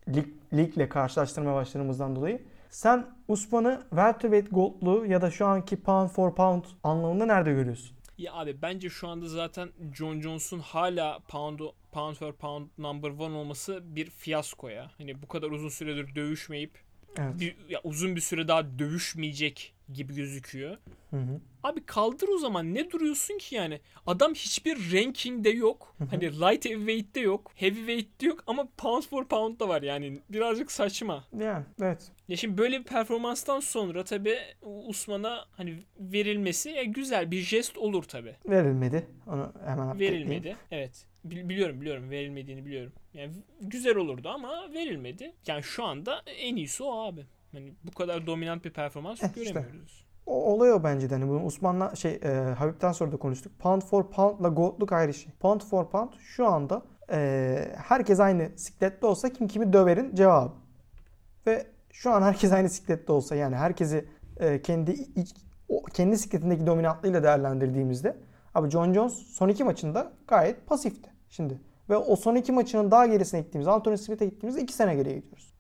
lig, 0.09 0.27
ligle 0.53 0.89
karşılaştırma 0.89 1.55
başlarımızdan 1.55 2.17
dolayı. 2.17 2.43
Sen 2.71 3.07
Usman'ı 3.29 3.81
welterweight 3.91 4.55
gold'lu 4.55 5.07
ya 5.07 5.23
da 5.23 5.31
şu 5.31 5.47
anki 5.47 5.77
pound 5.77 6.09
for 6.09 6.35
pound 6.35 6.65
anlamında 6.83 7.27
nerede 7.27 7.53
görüyorsun? 7.53 7.97
Ya 8.19 8.35
abi 8.35 8.63
bence 8.63 8.89
şu 8.89 9.09
anda 9.09 9.29
zaten 9.29 9.69
John 9.95 10.21
Jones'un 10.21 10.59
hala 10.59 11.19
pound, 11.29 11.61
pound 11.93 12.15
for 12.17 12.33
pound 12.33 12.69
number 12.79 13.11
one 13.11 13.37
olması 13.37 13.97
bir 13.97 14.11
fiyasko 14.11 14.69
ya. 14.69 14.91
Hani 14.99 15.23
bu 15.23 15.29
kadar 15.29 15.51
uzun 15.51 15.69
süredir 15.69 16.15
dövüşmeyip 16.15 16.84
Evet. 17.19 17.41
bir, 17.41 17.57
ya 17.69 17.81
uzun 17.85 18.17
bir 18.17 18.21
süre 18.21 18.49
daha 18.49 18.79
dövüşmeyecek 18.79 19.75
gibi 19.93 20.15
gözüküyor. 20.15 20.77
Hı 21.11 21.17
hı. 21.17 21.41
Abi 21.63 21.87
kaldır 21.87 22.29
o 22.29 22.39
zaman 22.39 22.75
ne 22.75 22.91
duruyorsun 22.91 23.39
ki 23.39 23.55
yani? 23.55 23.81
Adam 24.07 24.35
hiçbir 24.35 24.93
rankingde 24.93 25.51
yok. 25.51 25.97
Hani 26.11 26.33
light 26.33 26.65
heavyweight'te 26.65 27.21
yok. 27.21 27.53
Heavyweight'te 27.55 28.27
yok 28.27 28.45
ama 28.47 28.69
pound 28.77 29.03
for 29.03 29.29
pound'da 29.29 29.69
var 29.69 29.83
yani. 29.83 30.21
Birazcık 30.29 30.73
saçma. 30.73 31.25
Yani 31.39 31.65
evet. 31.83 32.11
Ya 32.29 32.37
şimdi 32.37 32.59
böyle 32.59 32.79
bir 32.79 32.85
performanstan 32.85 33.61
sonra 33.61 34.05
tabii 34.05 34.39
Usman'a 34.63 35.45
hani 35.57 35.83
verilmesi 35.99 36.71
ya 36.71 36.83
güzel 36.83 37.31
bir 37.31 37.41
jest 37.41 37.79
olur 37.79 38.03
tabii. 38.03 38.37
Verilmedi. 38.49 39.07
Onu 39.27 39.53
hemen. 39.65 39.99
Verilmedi. 39.99 40.57
Evet. 40.71 41.07
Bil- 41.25 41.49
biliyorum 41.49 41.81
biliyorum 41.81 42.11
verilmediğini 42.11 42.67
biliyorum. 42.67 42.93
Yani 43.15 43.33
güzel 43.61 43.97
olurdu 43.97 44.29
ama 44.29 44.73
verilmedi. 44.75 45.33
Yani 45.47 45.63
şu 45.63 45.85
anda 45.85 46.23
en 46.27 46.57
iyisi 46.57 46.83
o 46.83 46.93
abi. 47.05 47.27
Hani 47.53 47.73
bu 47.85 47.91
kadar 47.91 48.27
dominant 48.27 48.65
bir 48.65 48.71
performans 48.71 49.23
Eh, 49.23 49.29
işte. 49.29 49.41
göremiyoruz. 49.53 50.05
O 50.27 50.53
oluyor 50.53 50.85
bence 50.85 51.11
de. 51.11 51.15
Hani 51.15 51.29
bunu 51.29 51.45
Usman'la 51.45 51.97
şey 51.97 52.13
e, 52.23 52.29
Habib'den 52.59 52.93
sonra 52.93 53.13
da 53.13 53.17
konuştuk. 53.17 53.59
Pound 53.59 53.83
for 53.83 54.11
pound'la 54.11 54.49
gold'luk 54.49 54.93
ayrı 54.93 55.15
şey. 55.15 55.33
Pound 55.41 55.61
for 55.61 55.91
pound 55.91 56.13
şu 56.21 56.47
anda 56.47 56.83
e, 57.13 57.69
herkes 57.77 58.21
aynı 58.21 58.51
siklette 58.57 59.07
olsa 59.07 59.33
kim 59.33 59.49
kimi 59.49 59.73
döverin 59.73 60.15
cevabı. 60.15 60.53
Ve 61.47 61.67
şu 61.93 62.11
an 62.11 62.23
herkes 62.23 62.53
aynı 62.53 62.69
siklette 62.71 63.13
olsa 63.13 63.35
yani 63.37 63.57
herkesi 63.57 64.09
e, 64.41 64.63
kendi 64.63 64.91
iç- 64.91 65.35
o, 65.69 65.83
kendi 65.85 66.19
sikletindeki 66.19 66.67
dominantlığıyla 66.67 67.23
değerlendirdiğimizde 67.23 68.17
abi 68.55 68.71
John 68.71 68.93
Jones 68.93 69.13
son 69.15 69.49
iki 69.49 69.65
maçında 69.65 70.13
gayet 70.29 70.67
pasifti. 70.67 71.11
Şimdi 71.37 71.61
Ve 71.91 71.97
o 71.97 72.17
son 72.17 72.35
iki 72.35 72.53
maçının 72.53 72.91
daha 72.91 73.07
gerisine 73.07 73.41
gittiğimiz, 73.41 73.69
Anthony 73.69 73.97
Smith'e 73.97 74.27
gittiğimizde 74.27 74.63
iki 74.63 74.73
sene 74.73 74.95
geriye 74.95 75.17
gidiyoruz. 75.17 75.55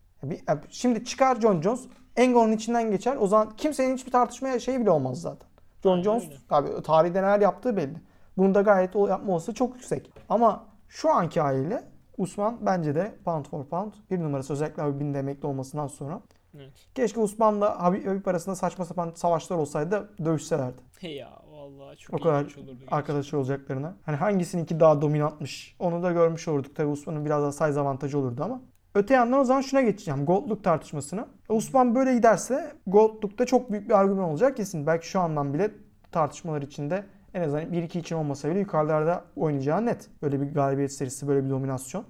Şimdi 0.70 1.04
çıkar 1.04 1.40
John 1.40 1.62
Jones, 1.62 1.80
Engon'un 2.16 2.52
içinden 2.52 2.90
geçer. 2.90 3.16
O 3.20 3.26
zaman 3.26 3.56
kimsenin 3.56 3.96
hiçbir 3.96 4.12
tartışmaya 4.12 4.60
şeyi 4.60 4.80
bile 4.80 4.90
olmaz 4.90 5.20
zaten. 5.20 5.48
John 5.82 5.92
Aynen 5.92 6.02
Jones 6.02 6.24
öyle. 6.24 6.36
abi 6.50 6.82
tarihte 6.82 7.18
neler 7.22 7.40
yaptığı 7.40 7.76
belli. 7.76 8.02
Bunu 8.36 8.54
da 8.54 8.62
gayet 8.62 8.96
o 8.96 9.08
yapma 9.08 9.34
olsa 9.34 9.54
çok 9.54 9.74
yüksek. 9.74 10.12
Ama 10.28 10.66
şu 10.88 11.10
anki 11.10 11.40
haliyle 11.40 11.84
Usman 12.18 12.58
bence 12.60 12.94
de 12.94 13.14
pound 13.24 13.44
for 13.44 13.64
pound 13.64 13.92
bir 14.10 14.20
numarası 14.20 14.52
özellikle 14.52 14.82
Habib'in 14.82 15.14
de 15.14 15.18
emekli 15.18 15.46
olmasından 15.46 15.86
sonra. 15.86 16.20
Evet. 16.56 16.72
Keşke 16.94 17.20
Usman'la 17.20 17.82
Habib, 17.82 18.06
Habib 18.06 18.26
arasında 18.26 18.56
saçma 18.56 18.84
sapan 18.84 19.12
savaşlar 19.14 19.56
olsaydı 19.56 19.90
da 19.90 20.24
dövüşselerdi. 20.24 20.78
Hey 21.00 21.16
ya 21.16 21.43
vallahi 21.64 21.96
çok 21.96 22.20
O 22.20 22.22
kadar 22.22 22.46
arkadaşı 22.88 23.38
olacaklarına. 23.38 23.96
Hani 24.06 24.16
hangisininki 24.16 24.80
daha 24.80 25.02
dominantmış 25.02 25.76
onu 25.78 26.02
da 26.02 26.12
görmüş 26.12 26.48
olurduk. 26.48 26.76
Tabii 26.76 26.88
Usman'ın 26.88 27.24
biraz 27.24 27.42
daha 27.42 27.68
size 27.68 27.80
avantajı 27.80 28.18
olurdu 28.18 28.44
ama. 28.44 28.60
Öte 28.94 29.14
yandan 29.14 29.40
o 29.40 29.44
zaman 29.44 29.60
şuna 29.60 29.80
geçeceğim. 29.80 30.26
Gold'luk 30.26 30.64
tartışmasına. 30.64 31.28
Usman 31.48 31.94
böyle 31.94 32.14
giderse 32.14 32.72
Gold'lukta 32.86 33.46
çok 33.46 33.72
büyük 33.72 33.88
bir 33.88 33.98
argüman 33.98 34.24
olacak 34.24 34.56
kesin. 34.56 34.86
Belki 34.86 35.08
şu 35.08 35.20
andan 35.20 35.54
bile 35.54 35.70
tartışmalar 36.12 36.62
içinde 36.62 37.04
en 37.34 37.42
azından 37.42 37.64
1-2 37.64 37.98
için 37.98 38.16
olmasa 38.16 38.50
bile 38.50 38.58
yukarılarda 38.58 39.24
oynayacağı 39.36 39.86
net. 39.86 40.10
Böyle 40.22 40.40
bir 40.40 40.54
galibiyet 40.54 40.92
serisi, 40.92 41.28
böyle 41.28 41.44
bir 41.44 41.50
dominasyon. 41.50 42.04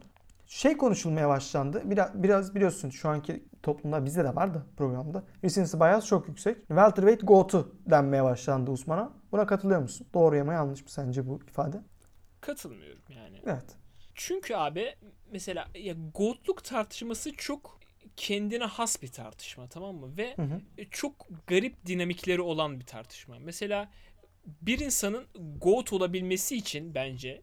Şey 0.54 0.76
konuşulmaya 0.76 1.28
başlandı. 1.28 1.82
Biraz, 1.84 2.22
biraz 2.22 2.54
biliyorsun 2.54 2.90
şu 2.90 3.08
anki 3.08 3.44
toplumda 3.62 4.04
bizde 4.04 4.24
de 4.24 4.34
vardı 4.34 4.66
programda. 4.76 5.24
Recency 5.44 5.76
bias 5.76 6.06
çok 6.06 6.28
yüksek. 6.28 6.56
Welterweight 6.58 7.26
GOAT'u 7.26 7.76
denmeye 7.90 8.24
başlandı 8.24 8.70
Usman'a. 8.70 9.12
Buna 9.32 9.46
katılıyor 9.46 9.80
musun? 9.80 10.06
Doğru 10.14 10.36
ya 10.36 10.44
mı 10.44 10.52
yanlış 10.52 10.82
mı 10.82 10.88
sence 10.88 11.26
bu 11.28 11.40
ifade? 11.48 11.80
Katılmıyorum 12.40 13.02
yani. 13.16 13.40
Evet. 13.46 13.64
Çünkü 14.14 14.54
abi 14.54 14.94
mesela 15.30 15.68
ya 15.74 15.94
goatluk 16.14 16.64
tartışması 16.64 17.32
çok 17.32 17.80
kendine 18.16 18.64
has 18.64 19.02
bir 19.02 19.12
tartışma 19.12 19.68
tamam 19.68 19.96
mı? 19.96 20.16
Ve 20.16 20.36
Hı 20.36 20.42
hı. 20.42 20.60
çok 20.90 21.28
garip 21.46 21.86
dinamikleri 21.86 22.40
olan 22.40 22.80
bir 22.80 22.86
tartışma. 22.86 23.38
Mesela 23.38 23.90
bir 24.46 24.78
insanın 24.78 25.26
GOAT 25.60 25.92
olabilmesi 25.92 26.56
için 26.56 26.94
bence 26.94 27.42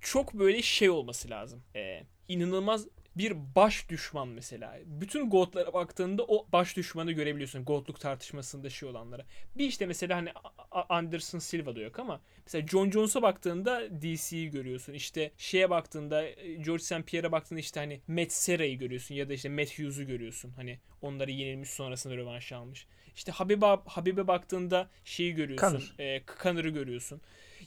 çok 0.00 0.34
böyle 0.34 0.62
şey 0.62 0.90
olması 0.90 1.30
lazım. 1.30 1.62
Ee, 1.76 2.02
inanılmaz 2.28 2.86
bir 3.16 3.36
baş 3.56 3.88
düşman 3.88 4.28
mesela. 4.28 4.78
Bütün 4.84 5.30
GOAT'lara 5.30 5.72
baktığında 5.72 6.24
o 6.28 6.46
baş 6.52 6.76
düşmanı 6.76 7.12
görebiliyorsun. 7.12 7.64
GOAT'luk 7.64 8.00
tartışmasında 8.00 8.70
şey 8.70 8.88
olanlara. 8.88 9.24
Bir 9.54 9.66
işte 9.66 9.86
mesela 9.86 10.16
hani 10.16 10.32
Anderson 10.70 11.38
Silva'da 11.38 11.80
yok 11.80 11.98
ama 11.98 12.20
mesela 12.46 12.66
John 12.66 12.90
Jones'a 12.90 13.22
baktığında 13.22 14.02
DC'yi 14.02 14.50
görüyorsun. 14.50 14.92
İşte 14.92 15.32
şeye 15.38 15.70
baktığında 15.70 16.22
e, 16.22 16.54
George 16.54 16.82
St. 16.82 17.06
Pierre'e 17.06 17.32
baktığında 17.32 17.60
işte 17.60 17.80
hani 17.80 18.00
Matt 18.08 18.32
Serra'yı 18.32 18.78
görüyorsun 18.78 19.14
ya 19.14 19.28
da 19.28 19.32
işte 19.32 19.48
Matt 19.48 19.78
Hughes'u 19.78 20.06
görüyorsun. 20.06 20.50
Hani 20.50 20.78
onları 21.02 21.30
yenilmiş 21.30 21.70
sonrasında 21.70 22.16
rövanş 22.16 22.52
almış. 22.52 22.86
İşte 23.16 23.32
Habib'e 23.32 23.66
Habib'e 23.86 24.26
baktığında 24.26 24.90
şeyi 25.04 25.34
görüyorsun. 25.34 25.78
Conor. 25.78 25.94
E, 25.98 26.22
Connor'ı 26.42 26.68
görüyorsun. 26.68 27.20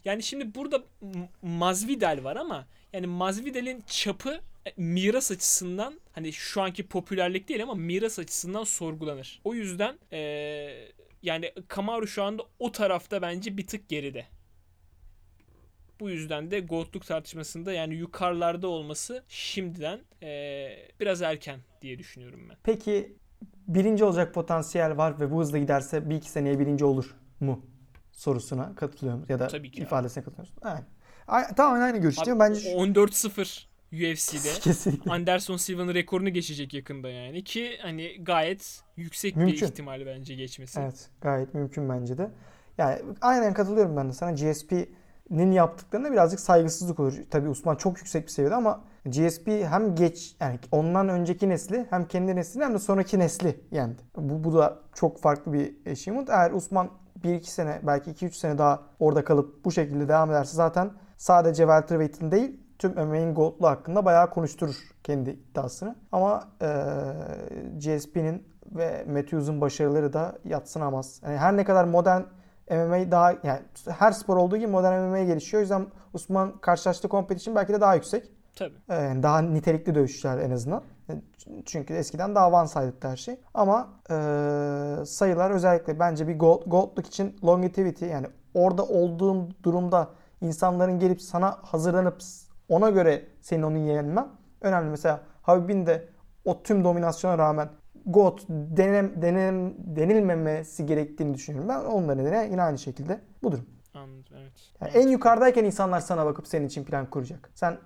Yani 0.06 0.24
şimdi 0.24 0.56
burada 0.56 0.84
M- 1.01 1.30
Masvidal 1.41 2.20
var 2.24 2.36
ama 2.36 2.68
yani 2.93 3.08
Masvidal'in 3.08 3.84
çapı 3.88 4.41
e, 4.66 4.74
miras 4.78 5.32
açısından 5.32 5.99
hani 6.12 6.34
şu 6.34 6.62
anki 6.62 6.88
popülerlik 6.88 7.49
değil 7.49 7.64
ama 7.64 7.76
miras 7.76 8.20
açısından 8.20 8.64
sorgulanır. 8.64 9.41
O 9.43 9.54
yüzden 9.54 9.99
e, 10.12 10.20
yani 11.24 11.51
Kamaru 11.68 12.08
şu 12.08 12.24
anda 12.24 12.43
o 12.60 12.72
tarafta 12.72 13.22
bence 13.22 13.58
bir 13.58 13.68
tık 13.68 13.89
geride. 13.89 14.26
Bu 15.99 16.10
yüzden 16.10 16.51
de 16.51 16.60
GOAT'luk 16.60 17.06
tartışmasında 17.06 17.74
yani 17.74 17.95
yukarılarda 17.95 18.68
olması 18.68 19.24
şimdiden 19.28 19.99
e, 20.24 20.70
biraz 20.99 21.22
erken 21.22 21.60
diye 21.82 21.99
düşünüyorum 21.99 22.39
ben. 22.49 22.58
Peki 22.64 23.16
birinci 23.68 24.04
olacak 24.04 24.34
potansiyel 24.34 24.97
var 24.97 25.20
ve 25.20 25.32
bu 25.32 25.39
hızla 25.39 25.58
giderse 25.58 26.10
bir 26.10 26.16
iki 26.16 26.30
seneye 26.30 26.60
birinci 26.60 26.86
olur 26.86 27.16
mu? 27.39 27.66
Sorusuna 28.14 28.76
katılıyor 28.76 29.16
musun? 29.18 29.28
Ya 29.30 29.39
da 29.39 29.47
Tabii 29.47 29.72
ki 29.72 29.80
abi. 29.82 29.86
ifadesine 29.86 30.24
katılıyor 30.24 30.47
musun? 30.47 30.61
Evet. 30.66 30.84
Ay- 31.28 31.55
Tamamen 31.55 31.82
aynı 31.82 31.97
görüşteyim. 31.97 32.41
Abi, 32.41 32.49
Bence 32.49 32.70
14-0 32.76 33.68
UFC'de. 33.93 34.59
kesinlikle. 34.61 35.11
Anderson 35.11 35.57
Silva'nın 35.57 35.93
rekorunu 35.93 36.30
geçecek 36.30 36.74
yakında 36.74 37.09
yani 37.09 37.43
ki 37.43 37.78
hani 37.82 38.24
gayet 38.24 38.82
yüksek 38.97 39.36
Mümkün. 39.36 39.55
bir 39.55 39.61
ihtimal 39.68 40.05
bence 40.05 40.36
geçmesi. 40.36 40.80
Evet 40.80 41.09
gayet 41.22 41.53
mümkün 41.53 41.89
bence 41.89 42.18
de. 42.18 42.32
Yani 42.78 42.99
aynen 43.22 43.53
katılıyorum 43.53 43.97
ben 43.97 44.09
de 44.09 44.14
sana. 44.14 44.32
GSP'nin 44.32 45.51
yaptıklarına 45.51 46.11
birazcık 46.11 46.39
saygısızlık 46.39 46.99
olur. 46.99 47.14
Tabii 47.30 47.49
Usman 47.49 47.76
çok 47.76 47.97
yüksek 47.97 48.24
bir 48.26 48.32
seviyede 48.32 48.55
ama 48.55 48.84
GSP 49.05 49.47
hem 49.47 49.95
geç 49.95 50.36
yani 50.39 50.59
ondan 50.72 51.09
önceki 51.09 51.49
nesli 51.49 51.86
hem 51.89 52.07
kendi 52.07 52.36
neslini 52.36 52.64
hem 52.64 52.74
de 52.74 52.80
sonraki 52.80 53.20
nesli 53.20 53.59
yendi. 53.72 54.01
Bu, 54.16 54.43
bu 54.43 54.53
da 54.57 54.80
çok 54.95 55.22
farklı 55.22 55.53
bir 55.53 55.91
achievement. 55.91 56.30
Eğer 56.30 56.51
Usman 56.51 56.89
1-2 57.22 57.43
sene 57.43 57.80
belki 57.84 58.11
2-3 58.11 58.32
sene 58.32 58.57
daha 58.57 58.82
orada 58.99 59.24
kalıp 59.24 59.66
bu 59.66 59.72
şekilde 59.72 60.07
devam 60.07 60.32
ederse 60.32 60.55
zaten 60.55 60.91
sadece 61.18 61.64
welterweight'in 61.64 62.32
değil 62.32 62.59
tüm 62.80 62.91
MMA'in 62.91 63.36
gold'lu 63.36 63.68
hakkında 63.68 64.05
bayağı 64.05 64.30
konuşturur 64.30 64.76
kendi 65.03 65.30
iddiasını. 65.30 65.95
Ama 66.11 66.43
eee 66.61 66.70
GSP'nin 67.80 68.47
ve 68.72 69.05
Matthews'un 69.07 69.61
başarıları 69.61 70.14
da 70.14 70.36
yatsınamaz. 70.45 71.22
Yani 71.24 71.38
her 71.38 71.57
ne 71.57 71.64
kadar 71.64 71.86
modern 71.86 72.22
MMA 72.72 73.11
daha 73.11 73.32
yani 73.32 73.59
her 73.89 74.11
spor 74.11 74.38
olduğu 74.38 74.57
gibi 74.57 74.68
modern 74.68 75.01
MMA 75.01 75.24
gelişiyor. 75.24 75.59
O 75.59 75.61
yüzden 75.61 75.88
Usman 76.14 76.57
karşılaştığı 76.57 77.09
competition 77.09 77.55
belki 77.55 77.74
de 77.74 77.82
daha 77.82 77.95
yüksek. 77.95 78.32
Tabii. 78.55 78.74
Yani 78.89 79.24
daha 79.24 79.41
nitelikli 79.41 79.95
dövüşçüler 79.95 80.38
en 80.38 80.51
azından. 80.51 80.84
Çünkü 81.66 81.93
eskiden 81.93 82.36
daha 82.36 82.68
sided'tı 82.68 83.08
her 83.08 83.18
şey. 83.18 83.39
Ama 83.54 83.89
e, 84.10 84.16
sayılar 85.06 85.51
özellikle 85.51 85.99
bence 85.99 86.28
bir 86.28 86.39
gold, 86.39 86.62
goldluk 86.66 87.08
için 87.08 87.36
longevity 87.45 88.06
yani 88.06 88.28
orada 88.54 88.84
olduğun 88.86 89.56
durumda 89.64 90.10
insanların 90.41 90.99
gelip 90.99 91.22
sana 91.22 91.58
hazırlanıp 91.62 92.22
ona 92.70 92.89
göre 92.89 93.26
senin 93.41 93.64
onu 93.64 93.78
yenilmen 93.78 94.28
önemli. 94.62 94.89
Mesela 94.89 95.22
Habib'in 95.41 95.86
de 95.86 96.10
o 96.45 96.64
tüm 96.64 96.84
dominasyona 96.84 97.38
rağmen 97.38 97.70
GOAT 98.06 98.41
denem, 98.49 99.22
denem, 99.22 99.74
denilmemesi 99.95 100.86
gerektiğini 100.86 101.34
düşünüyorum. 101.34 101.70
Ben 101.70 101.80
onun 101.80 102.08
nedeni 102.08 102.51
yine 102.51 102.64
aynı 102.64 102.78
şekilde 102.78 103.22
bu 103.43 103.51
durum. 103.51 103.66
Anladım 103.93 104.38
evet. 104.41 104.72
Yani 104.82 104.91
en 104.91 105.08
yukarıdayken 105.08 105.66
insanlar 105.66 105.99
sana 105.99 106.26
bakıp 106.26 106.47
senin 106.47 106.68
için 106.68 106.84
plan 106.84 107.10
kuracak. 107.10 107.49
Sen 107.56 107.78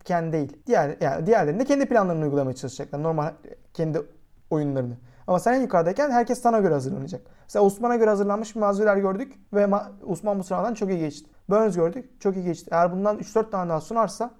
renkken 0.00 0.32
değil. 0.32 0.52
Diğer 0.66 0.96
yani 1.00 1.26
diğerlerinde 1.26 1.64
kendi 1.64 1.86
planlarını 1.86 2.24
uygulamaya 2.24 2.54
çalışacaklar. 2.56 3.02
Normal 3.02 3.34
kendi 3.74 4.02
oyunlarını. 4.50 4.96
Ama 5.26 5.38
sen 5.38 5.54
en 5.54 5.60
yukarıdayken 5.60 6.10
herkes 6.10 6.42
sana 6.42 6.58
göre 6.60 6.74
hazırlanacak. 6.74 7.22
Mesela 7.42 7.64
Osman'a 7.64 7.96
göre 7.96 8.10
hazırlanmış 8.10 8.54
bir 8.54 8.60
mazviler 8.60 8.96
gördük 8.96 9.32
ve 9.52 9.62
Ma- 9.62 10.02
Osman 10.06 10.38
bu 10.38 10.44
sıradan 10.44 10.74
çok 10.74 10.90
iyi 10.90 10.98
geçti. 10.98 11.30
Burns 11.48 11.76
gördük, 11.76 12.20
çok 12.20 12.36
iyi 12.36 12.44
geçti. 12.44 12.68
Eğer 12.72 12.92
bundan 12.92 13.18
3-4 13.18 13.50
tane 13.50 13.70
daha 13.70 13.80
sunarsa 13.80 14.34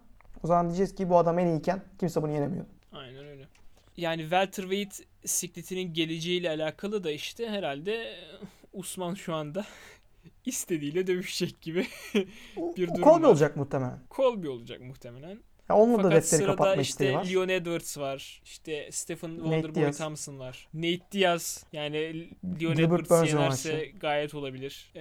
o 0.45 0.47
zaman 0.47 0.67
diyeceğiz 0.67 0.95
ki 0.95 1.11
bu 1.11 1.19
adam 1.19 1.39
en 1.39 1.47
iyiyken 1.47 1.81
kimse 1.99 2.23
bunu 2.23 2.33
yenemiyordu. 2.33 2.69
Aynen 2.93 3.25
öyle. 3.27 3.47
Yani 3.97 4.23
welterweight 4.23 5.01
sikletinin 5.25 5.93
geleceğiyle 5.95 6.51
alakalı 6.51 7.05
da 7.05 7.11
işte 7.11 7.49
herhalde 7.49 8.07
Usman 8.73 9.15
şu 9.15 9.35
anda 9.35 9.65
istediğiyle 10.47 11.07
dövüşecek 11.07 11.61
gibi 11.61 11.87
bir 12.77 12.89
durum 12.89 13.23
var. 13.23 13.29
olacak 13.29 13.57
muhtemelen. 13.57 13.99
Colby 14.11 14.49
olacak 14.49 14.81
muhtemelen. 14.81 15.39
Ya 15.71 15.77
onunla 15.77 15.99
da 15.99 16.03
Fakat 16.03 16.17
defteri 16.17 16.39
sırada 16.39 16.57
kapatma 16.57 16.83
işte 16.83 16.91
isteği 16.91 17.15
var. 17.15 17.27
Leon 17.31 17.49
Edwards 17.49 17.99
var. 17.99 18.41
İşte 18.45 18.89
Stephen 18.93 19.29
Wonderboy. 19.37 19.93
Thompson 19.93 20.39
var. 20.39 20.69
Nate 20.75 21.01
Diaz. 21.13 21.65
Yani 21.73 21.97
Leon 22.61 22.75
Gilbert 22.75 23.01
Edwards 23.07 23.33
yenerse 23.33 23.93
gayet 24.01 24.35
olabilir. 24.35 24.93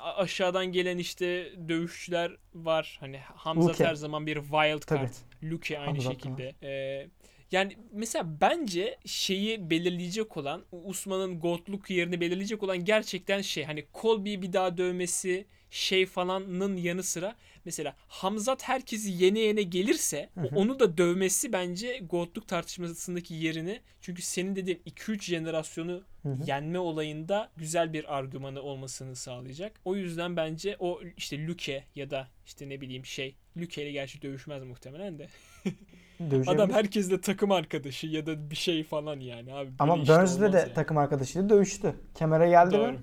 A- 0.00 0.16
aşağıdan 0.16 0.66
gelen 0.66 0.98
işte 0.98 1.52
dövüşçüler 1.68 2.36
var. 2.54 2.96
Hani 3.00 3.18
Hamzat 3.18 3.70
Luke. 3.74 3.84
her 3.84 3.94
zaman 3.94 4.26
bir 4.26 4.34
wild 4.34 4.80
Tabii. 4.86 4.98
card. 5.00 5.12
Luke 5.42 5.78
aynı 5.78 5.86
Hamzat 5.90 6.06
da 6.06 6.14
şekilde. 6.14 6.54
Ee, 6.62 7.08
yani 7.52 7.76
mesela 7.92 8.40
bence 8.40 8.98
şeyi 9.06 9.70
belirleyecek 9.70 10.36
olan 10.36 10.64
Usman'ın 10.72 11.40
goatluk 11.40 11.90
yerini 11.90 12.20
belirleyecek 12.20 12.62
olan 12.62 12.84
gerçekten 12.84 13.40
şey 13.40 13.64
hani 13.64 13.84
Colby'yi 14.02 14.42
bir 14.42 14.52
daha 14.52 14.76
dövmesi 14.78 15.46
şey 15.70 16.06
falanın 16.06 16.76
yanı 16.76 17.02
sıra 17.02 17.34
mesela 17.64 17.96
Hamzat 18.08 18.68
herkesi 18.68 19.24
yene 19.24 19.38
yene 19.40 19.62
gelirse 19.62 20.28
Hı 20.34 20.40
hı. 20.40 20.56
onu 20.56 20.80
da 20.80 20.98
dövmesi 20.98 21.52
bence 21.52 21.98
goatluk 22.10 22.48
tartışmasındaki 22.48 23.34
yerini 23.34 23.80
çünkü 24.00 24.22
senin 24.22 24.56
dediğin 24.56 24.82
2-3 24.86 25.22
jenerasyonu 25.22 26.02
Hı 26.22 26.28
hı. 26.28 26.36
yenme 26.46 26.78
olayında 26.78 27.50
güzel 27.56 27.92
bir 27.92 28.16
argümanı 28.16 28.62
olmasını 28.62 29.16
sağlayacak. 29.16 29.72
O 29.84 29.96
yüzden 29.96 30.36
bence 30.36 30.76
o 30.78 31.00
işte 31.16 31.46
Luke 31.46 31.84
ya 31.94 32.10
da 32.10 32.28
işte 32.46 32.68
ne 32.68 32.80
bileyim 32.80 33.06
şey 33.06 33.36
Luke 33.56 33.82
ile 33.82 33.92
gerçi 33.92 34.22
dövüşmez 34.22 34.64
muhtemelen 34.64 35.18
de. 35.18 35.28
Adam 36.46 36.70
herkesle 36.70 37.20
takım 37.20 37.52
arkadaşı 37.52 38.06
ya 38.06 38.26
da 38.26 38.50
bir 38.50 38.56
şey 38.56 38.84
falan 38.84 39.20
yani 39.20 39.54
abi. 39.54 39.70
Ama 39.78 39.96
işte 39.96 40.14
Burns'le 40.14 40.52
de 40.52 40.58
yani. 40.58 40.72
takım 40.74 40.98
arkadaşıyla 40.98 41.48
dövüştü. 41.48 41.94
Kemere 42.14 42.48
geldi 42.48 42.74
Doğru. 42.74 42.92
mi 42.92 42.98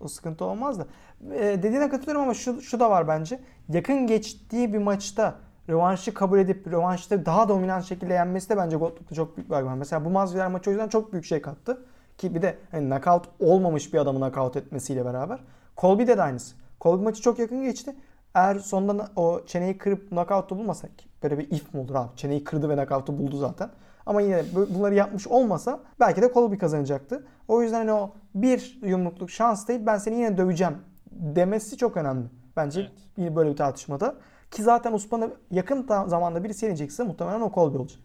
o 0.00 0.08
sıkıntı 0.08 0.44
olmaz 0.44 0.78
da. 0.78 0.86
Ee, 1.32 1.58
dediğine 1.62 1.88
katılıyorum 1.88 2.22
ama 2.22 2.34
şu, 2.34 2.62
şu 2.62 2.80
da 2.80 2.90
var 2.90 3.08
bence. 3.08 3.40
Yakın 3.68 4.06
geçtiği 4.06 4.72
bir 4.72 4.78
maçta 4.78 5.34
rövanşı 5.68 6.14
kabul 6.14 6.38
edip 6.38 6.66
rövanşta 6.66 7.26
daha 7.26 7.48
dominant 7.48 7.84
şekilde 7.84 8.12
yenmesi 8.12 8.48
de 8.48 8.56
bence 8.56 8.76
Gottlieb'de 8.76 9.14
çok 9.14 9.36
büyük 9.36 9.50
bir 9.50 9.54
argüman. 9.54 9.78
Mesela 9.78 10.04
bu 10.04 10.10
Masvidal 10.10 10.50
maçı 10.50 10.70
o 10.70 10.72
yüzden 10.72 10.88
çok 10.88 11.12
büyük 11.12 11.24
şey 11.24 11.42
kattı. 11.42 11.84
Ki 12.18 12.34
bir 12.34 12.42
de 12.42 12.58
hani 12.70 12.88
knockout 12.88 13.28
olmamış 13.40 13.94
bir 13.94 13.98
adamı 13.98 14.18
knockout 14.18 14.56
etmesiyle 14.56 15.04
beraber. 15.04 15.38
Colby'de 15.76 16.18
de 16.18 16.22
aynısı. 16.22 16.54
Colby 16.80 17.04
maçı 17.04 17.22
çok 17.22 17.38
yakın 17.38 17.62
geçti. 17.62 17.96
Eğer 18.34 18.58
sonunda 18.58 19.08
o 19.16 19.40
çeneyi 19.46 19.78
kırıp 19.78 20.08
knockout'u 20.08 20.58
bulmasak 20.58 20.90
böyle 21.22 21.38
bir 21.38 21.50
if 21.50 21.74
mi 21.74 21.80
olur 21.80 21.94
abi? 21.94 22.08
Çeneyi 22.16 22.44
kırdı 22.44 22.68
ve 22.68 22.74
knockout'u 22.74 23.18
buldu 23.18 23.36
zaten. 23.36 23.70
Ama 24.06 24.20
yine 24.20 24.44
bunları 24.74 24.94
yapmış 24.94 25.26
olmasa 25.26 25.80
belki 26.00 26.22
de 26.22 26.32
Colby 26.34 26.56
kazanacaktı. 26.56 27.26
O 27.48 27.62
yüzden 27.62 27.78
hani 27.78 27.92
o 27.92 28.12
bir 28.34 28.78
yumrukluk 28.82 29.30
şans 29.30 29.68
değil 29.68 29.80
ben 29.86 29.98
seni 29.98 30.14
yine 30.14 30.38
döveceğim 30.38 30.74
demesi 31.20 31.76
çok 31.76 31.96
önemli. 31.96 32.26
Bence 32.56 32.90
Evet. 33.18 33.36
böyle 33.36 33.50
bir 33.50 33.56
tartışmada. 33.56 34.18
Ki 34.50 34.62
zaten 34.62 34.92
Usman'ı 34.92 35.34
yakın 35.50 35.86
zamanda 36.06 36.44
birisi 36.44 36.66
yenecekse 36.66 37.02
muhtemelen 37.02 37.40
o 37.40 37.52
Colby 37.54 37.76
olacak. 37.78 37.98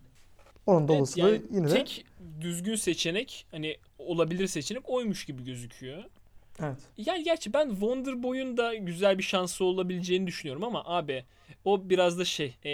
Onun 0.65 0.87
da 0.87 0.91
Evet, 0.93 0.99
olasılığı 1.01 1.31
yani 1.31 1.41
yine 1.51 1.67
de. 1.69 1.73
tek 1.73 2.05
düzgün 2.41 2.75
seçenek 2.75 3.45
hani 3.51 3.77
olabilir 3.99 4.47
seçenek 4.47 4.89
oymuş 4.89 5.25
gibi 5.25 5.43
gözüküyor. 5.43 6.03
Evet. 6.59 6.77
Yani 6.97 7.23
gerçi 7.23 7.53
ben 7.53 7.69
Wonder 7.69 8.23
Boy'un 8.23 8.57
da 8.57 8.75
güzel 8.75 9.17
bir 9.17 9.23
şansı 9.23 9.65
olabileceğini 9.65 10.27
düşünüyorum 10.27 10.63
ama 10.63 10.83
abi 10.85 11.25
o 11.65 11.89
biraz 11.89 12.19
da 12.19 12.25
şey 12.25 12.55
e, 12.65 12.71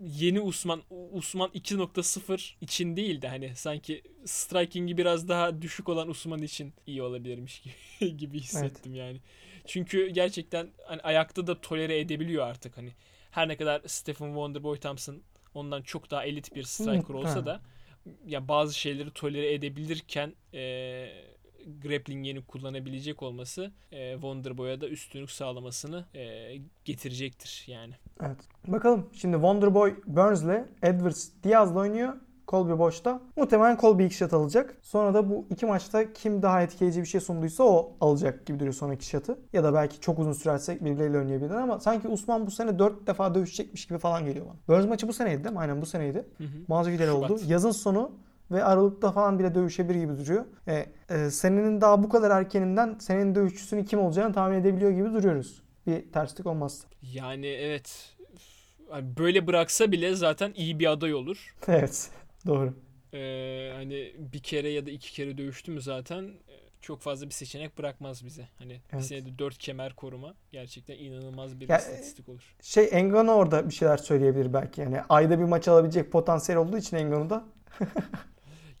yeni 0.00 0.40
Usman 0.40 0.82
Usman 1.12 1.50
2.0 1.54 2.54
için 2.60 2.96
değil 2.96 3.22
de 3.22 3.28
hani 3.28 3.56
sanki 3.56 4.02
striking'i 4.24 4.96
biraz 4.98 5.28
daha 5.28 5.62
düşük 5.62 5.88
olan 5.88 6.08
Usman 6.08 6.42
için 6.42 6.72
iyi 6.86 7.02
olabilirmiş 7.02 7.62
gibi, 8.00 8.16
gibi 8.16 8.40
hissettim 8.40 8.94
yani. 8.94 9.20
Çünkü 9.66 10.08
gerçekten 10.08 10.68
hani 10.86 11.00
ayakta 11.00 11.46
da 11.46 11.60
tolere 11.60 11.98
edebiliyor 12.00 12.46
artık 12.46 12.76
hani. 12.76 12.92
Her 13.30 13.48
ne 13.48 13.56
kadar 13.56 13.82
Stephen 13.86 14.26
Wonderboy 14.26 14.78
Thompson 14.78 15.22
ondan 15.54 15.82
çok 15.82 16.10
daha 16.10 16.24
elit 16.24 16.54
bir 16.54 16.62
striker 16.62 17.14
olsa 17.14 17.46
da 17.46 17.60
ya 18.26 18.48
bazı 18.48 18.74
şeyleri 18.74 19.10
tolere 19.10 19.54
edebilirken 19.54 20.32
e, 20.54 21.08
grappling'ini 21.82 22.44
kullanabilecek 22.44 23.22
olması 23.22 23.72
e, 23.92 24.12
Wonderboy'a 24.12 24.80
da 24.80 24.88
üstünlük 24.88 25.30
sağlamasını 25.30 26.04
e, 26.14 26.56
getirecektir 26.84 27.64
yani. 27.66 27.94
Evet. 28.22 28.38
Bakalım 28.66 29.10
şimdi 29.12 29.34
Wonderboy 29.34 29.94
Burns'le 30.06 30.66
Edwards 30.82 31.28
Diaz'la 31.44 31.80
oynuyor. 31.80 32.16
Colby 32.48 32.78
boşta. 32.78 33.20
Muhtemelen 33.36 33.76
Colby 33.76 34.04
ilk 34.04 34.12
shot 34.12 34.32
alacak. 34.32 34.76
Sonra 34.82 35.14
da 35.14 35.30
bu 35.30 35.46
iki 35.50 35.66
maçta 35.66 36.12
kim 36.12 36.42
daha 36.42 36.62
etkileyici 36.62 37.00
bir 37.00 37.06
şey 37.06 37.20
sunduysa 37.20 37.64
o 37.64 37.92
alacak 38.00 38.46
gibi 38.46 38.58
duruyor 38.58 38.74
sonraki 38.74 39.06
shot'ı. 39.06 39.38
Ya 39.52 39.64
da 39.64 39.74
belki 39.74 40.00
çok 40.00 40.18
uzun 40.18 40.32
sürerse 40.32 40.80
birbirleriyle 40.80 41.18
oynayabilirler 41.18 41.56
ama 41.56 41.80
sanki 41.80 42.08
Usman 42.08 42.46
bu 42.46 42.50
sene 42.50 42.78
4 42.78 43.06
defa 43.06 43.34
dövüşecekmiş 43.34 43.86
gibi 43.86 43.98
falan 43.98 44.24
geliyor 44.24 44.46
bana. 44.46 44.56
Burns 44.68 44.88
maçı 44.88 45.08
bu 45.08 45.12
seneydi 45.12 45.44
değil 45.44 45.52
mi? 45.54 45.60
Aynen 45.60 45.82
bu 45.82 45.86
seneydi. 45.86 46.26
Şubat. 47.06 47.30
oldu. 47.30 47.40
Yazın 47.46 47.70
sonu 47.70 48.10
ve 48.50 48.64
Aralık'ta 48.64 49.12
falan 49.12 49.38
bile 49.38 49.54
dövüşebilir 49.54 50.00
gibi 50.00 50.18
duruyor. 50.18 50.44
E, 50.68 50.86
e, 51.10 51.30
senenin 51.30 51.80
daha 51.80 52.02
bu 52.02 52.08
kadar 52.08 52.30
erkeninden 52.30 52.96
senenin 52.98 53.34
dövüşçüsünün 53.34 53.84
kim 53.84 54.00
olacağını 54.00 54.34
tahmin 54.34 54.56
edebiliyor 54.56 54.90
gibi 54.90 55.12
duruyoruz. 55.12 55.62
Bir 55.86 56.12
terslik 56.12 56.46
olmazsa. 56.46 56.88
Yani 57.02 57.46
evet 57.46 58.16
böyle 58.92 59.46
bıraksa 59.46 59.92
bile 59.92 60.14
zaten 60.14 60.52
iyi 60.56 60.78
bir 60.78 60.86
aday 60.86 61.14
olur. 61.14 61.54
evet. 61.68 62.10
Doğru. 62.46 62.74
Ee, 63.14 63.72
hani 63.74 64.12
bir 64.18 64.38
kere 64.38 64.68
ya 64.68 64.86
da 64.86 64.90
iki 64.90 65.12
kere 65.12 65.38
dövüştü 65.38 65.72
mü 65.72 65.80
zaten 65.82 66.22
e, 66.24 66.54
çok 66.80 67.00
fazla 67.00 67.26
bir 67.26 67.30
seçenek 67.32 67.78
bırakmaz 67.78 68.24
bize. 68.24 68.48
Hani 68.58 68.72
bir 68.72 68.80
Evet. 68.92 69.04
senede 69.04 69.38
dört 69.38 69.58
kemer 69.58 69.94
koruma 69.96 70.34
gerçekten 70.52 70.94
inanılmaz 70.98 71.60
bir 71.60 71.68
Ya, 71.68 71.78
istatistik 71.78 72.28
olur. 72.28 72.56
Şey 72.62 72.88
Engano 72.92 73.32
orada 73.32 73.68
bir 73.68 73.74
şeyler 73.74 73.96
söyleyebilir 73.96 74.52
belki. 74.52 74.80
Yani 74.80 75.00
ayda 75.08 75.38
bir 75.38 75.44
maç 75.44 75.68
alabilecek 75.68 76.12
potansiyel 76.12 76.60
olduğu 76.60 76.78
için 76.78 76.96
Engano'da. 76.96 77.44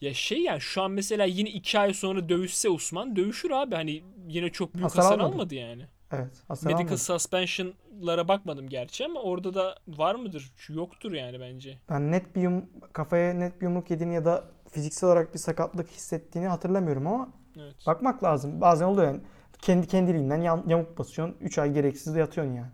Ya 0.00 0.14
şey 0.14 0.38
yani 0.42 0.60
şu 0.60 0.82
an 0.82 0.90
mesela 0.90 1.24
yine 1.24 1.50
iki 1.50 1.78
ay 1.78 1.94
sonra 1.94 2.28
dövüşse 2.28 2.68
Usman 2.68 3.16
dövüşür 3.16 3.50
abi. 3.50 3.74
Hani 3.74 4.02
yine 4.28 4.48
çok 4.52 4.74
büyük 4.74 4.84
Hasar 4.84 5.04
hasar, 5.04 5.18
almadı. 5.18 5.34
almadı 5.34 5.54
yani. 5.54 5.86
Evet. 6.12 6.32
Hasar 6.48 6.66
Medical 6.70 6.86
almadı. 6.86 6.98
suspension'lara 6.98 8.28
bakmadım 8.28 8.68
gerçi 8.68 9.04
ama 9.04 9.20
orada 9.22 9.54
da 9.54 9.76
var 9.88 10.14
mıdır? 10.14 10.52
Yoktur 10.68 11.12
yani 11.12 11.40
bence. 11.40 11.78
Ben 11.90 12.12
net 12.12 12.36
bir 12.36 12.40
yum, 12.42 12.64
kafaya 12.92 13.34
net 13.34 13.60
bir 13.60 13.66
yumruk 13.66 13.90
yediğini 13.90 14.14
ya 14.14 14.24
da 14.24 14.44
fiziksel 14.70 15.06
olarak 15.08 15.34
bir 15.34 15.38
sakatlık 15.38 15.90
hissettiğini 15.90 16.48
hatırlamıyorum 16.48 17.06
ama 17.06 17.28
Evet. 17.58 17.74
bakmak 17.86 18.24
lazım. 18.24 18.60
Bazen 18.60 18.86
oluyor 18.86 19.06
yani. 19.06 19.20
Kendi 19.62 19.86
kendiliğinden 19.86 20.40
yam- 20.40 20.64
yamuk 20.68 20.98
basıyorsun. 20.98 21.36
3 21.40 21.58
ay 21.58 21.72
gereksiz 21.72 22.14
de 22.14 22.18
yatıyorsun 22.18 22.54
yani. 22.54 22.70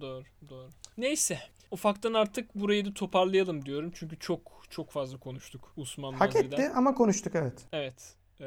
Doğru, 0.00 0.24
doğru. 0.48 0.68
Neyse. 0.98 1.38
Ufaktan 1.70 2.14
artık 2.14 2.54
burayı 2.54 2.84
da 2.84 2.94
toparlayalım 2.94 3.64
diyorum. 3.64 3.90
Çünkü 3.94 4.18
çok 4.18 4.40
çok 4.70 4.90
fazla 4.90 5.18
konuştuk 5.18 5.72
Usman 5.76 6.12
Hak 6.12 6.34
Masvidal. 6.34 6.58
etti 6.58 6.70
ama 6.74 6.94
konuştuk 6.94 7.34
evet. 7.34 7.64
Evet. 7.72 8.14
Ee, 8.40 8.46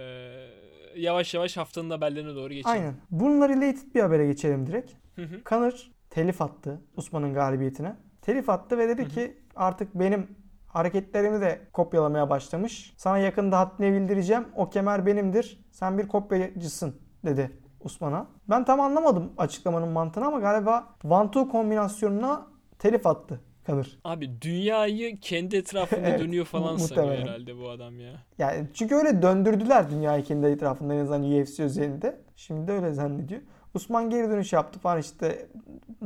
yavaş 0.96 1.34
yavaş 1.34 1.58
haftanın 1.58 1.90
haberlerine 1.90 2.36
doğru 2.36 2.54
geçelim. 2.54 2.78
Aynen. 2.78 2.96
Bununla 3.12 3.50
related 3.50 3.96
bir 3.96 4.02
habere 4.02 4.26
geçelim 4.26 4.68
direkt. 4.68 4.92
Hı 5.16 5.22
hı. 5.22 5.44
Kanır 5.44 5.92
telif 6.10 6.42
attı 6.42 6.82
Osman'ın 6.98 7.34
galibiyetine. 7.34 7.96
Telif 8.22 8.50
attı 8.50 8.78
ve 8.78 8.88
dedi 8.90 9.02
Hı 9.02 9.06
hı. 9.06 9.10
ki 9.10 9.38
artık 9.56 9.96
benim 9.96 10.28
hareketlerimi 10.68 11.42
de 11.42 11.62
kopyalamaya 11.74 12.30
başlamış. 12.30 12.94
Sana 12.98 13.18
yakında 13.18 13.60
haddini 13.60 13.94
bildireceğim. 13.94 14.48
O 14.56 14.70
kemer 14.70 15.06
benimdir. 15.06 15.66
Sen 15.72 15.98
bir 15.98 16.08
kopyacısın 16.08 16.96
dedi 17.26 17.52
Osman'a. 17.80 18.28
Ben 18.50 18.66
tam 18.66 18.80
anlamadım 18.80 19.34
açıklamanın 19.38 19.90
mantığını 19.90 20.26
ama 20.26 20.40
galiba 20.40 20.96
One-Two 21.04 21.50
kombinasyonuna 21.50 22.48
telif 22.80 23.08
attı 23.08 23.42
Kanır. 23.70 24.00
Abi 24.04 24.42
dünyayı 24.42 25.20
kendi 25.20 25.56
etrafında 25.58 26.08
Evet, 26.08 26.20
dönüyor 26.20 26.46
falan 26.46 26.78
sanıyor 26.78 27.18
herhalde 27.18 27.60
bu 27.60 27.70
adam 27.70 28.00
ya. 28.00 28.12
Yani 28.38 28.68
çünkü 28.74 28.96
öyle 28.96 29.22
döndürdüler 29.22 29.92
dünyayı 29.92 30.24
kendi 30.24 30.48
etrafında 30.48 30.94
en 30.94 31.00
azından 31.00 31.24
UFC 31.24 31.64
özelinde. 31.64 32.16
Şimdi 32.36 32.68
de 32.68 32.72
öyle 32.72 32.94
zannediyor. 32.94 33.42
Osman 33.76 34.10
geri 34.10 34.30
dönüş 34.30 34.54
yaptı 34.54 34.80
falan 34.80 35.00
işte 35.00 35.48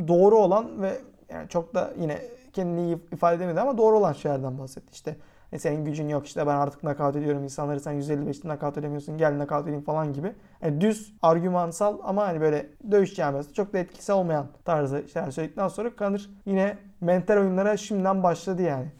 doğru 0.07 0.37
olan 0.37 0.81
ve 0.81 1.01
yani 1.29 1.49
çok 1.49 1.75
da 1.75 1.93
yine 1.99 2.21
kendini 2.53 2.85
iyi 2.85 2.97
ifade 3.11 3.35
edemedi 3.35 3.59
ama 3.59 3.77
doğru 3.77 3.97
olan 3.97 4.13
şeylerden 4.13 4.59
bahsetti. 4.59 4.87
İşte 4.93 5.15
e, 5.53 5.59
senin 5.59 5.85
gücün 5.85 6.09
yok 6.09 6.25
işte 6.25 6.47
ben 6.47 6.55
artık 6.55 6.83
nakavt 6.83 7.15
ediyorum 7.15 7.43
insanları 7.43 7.79
sen 7.79 8.01
155'te 8.01 8.47
nakavt 8.47 8.77
edemiyorsun 8.77 9.17
gel 9.17 9.37
nakavt 9.37 9.63
edeyim 9.63 9.83
falan 9.83 10.13
gibi. 10.13 10.33
Yani 10.61 10.81
düz 10.81 11.13
argümansal 11.21 11.97
ama 12.03 12.27
hani 12.27 12.41
böyle 12.41 12.69
dövüş 12.91 13.15
çok 13.53 13.73
da 13.73 13.77
etkisi 13.77 14.13
olmayan 14.13 14.47
tarzı 14.65 15.05
şeyler 15.13 15.31
söyledikten 15.31 15.67
sonra 15.67 15.95
Kanır 15.95 16.29
yine 16.45 16.77
mental 17.01 17.37
oyunlara 17.37 17.77
şimdiden 17.77 18.23
başladı 18.23 18.61
yani. 18.61 18.91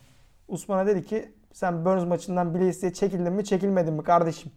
Usman'a 0.47 0.87
dedi 0.87 1.05
ki 1.05 1.31
sen 1.53 1.85
Burns 1.85 2.07
maçından 2.07 2.53
bile 2.55 2.67
isteye 2.67 2.93
çekildin 2.93 3.33
mi 3.33 3.43
çekilmedin 3.45 3.93
mi 3.93 4.03
kardeşim? 4.03 4.51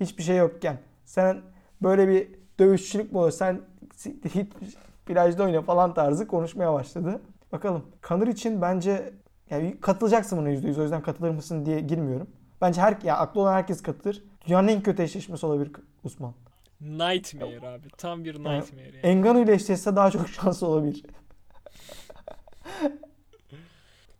Hiçbir 0.00 0.22
şey 0.22 0.36
yokken. 0.36 0.78
Sen 1.04 1.40
böyle 1.82 2.08
bir 2.08 2.28
dövüşçülük 2.58 3.12
mü 3.12 3.18
olur? 3.18 3.30
Sen 3.30 3.60
plajda 5.06 5.42
oyna 5.42 5.62
falan 5.62 5.94
tarzı 5.94 6.26
konuşmaya 6.26 6.72
başladı. 6.72 7.20
Bakalım. 7.52 7.84
Kanır 8.00 8.26
için 8.26 8.62
bence 8.62 9.12
yani 9.52 9.80
katılacaksın 9.80 10.38
buna 10.38 10.50
%100 10.50 10.80
o 10.80 10.82
yüzden 10.82 11.02
katılır 11.02 11.30
mısın 11.30 11.66
diye 11.66 11.80
girmiyorum. 11.80 12.30
Bence 12.60 12.80
her 12.80 12.98
ya 13.02 13.16
aklı 13.16 13.40
olan 13.40 13.52
herkes 13.52 13.82
katılır. 13.82 14.22
Dünyanın 14.46 14.68
en 14.68 14.82
kötü 14.82 15.02
eşleşmesi 15.02 15.46
olabilir 15.46 15.72
Usman. 16.04 16.34
Nightmare 16.80 17.68
abi. 17.68 17.88
Tam 17.98 18.24
bir 18.24 18.34
nightmare 18.34 18.84
yani. 18.84 18.96
Engano 19.02 19.40
ile 19.40 19.52
eşleşse 19.52 19.96
daha 19.96 20.10
çok 20.10 20.28
şansı 20.28 20.66
olabilir. 20.66 21.02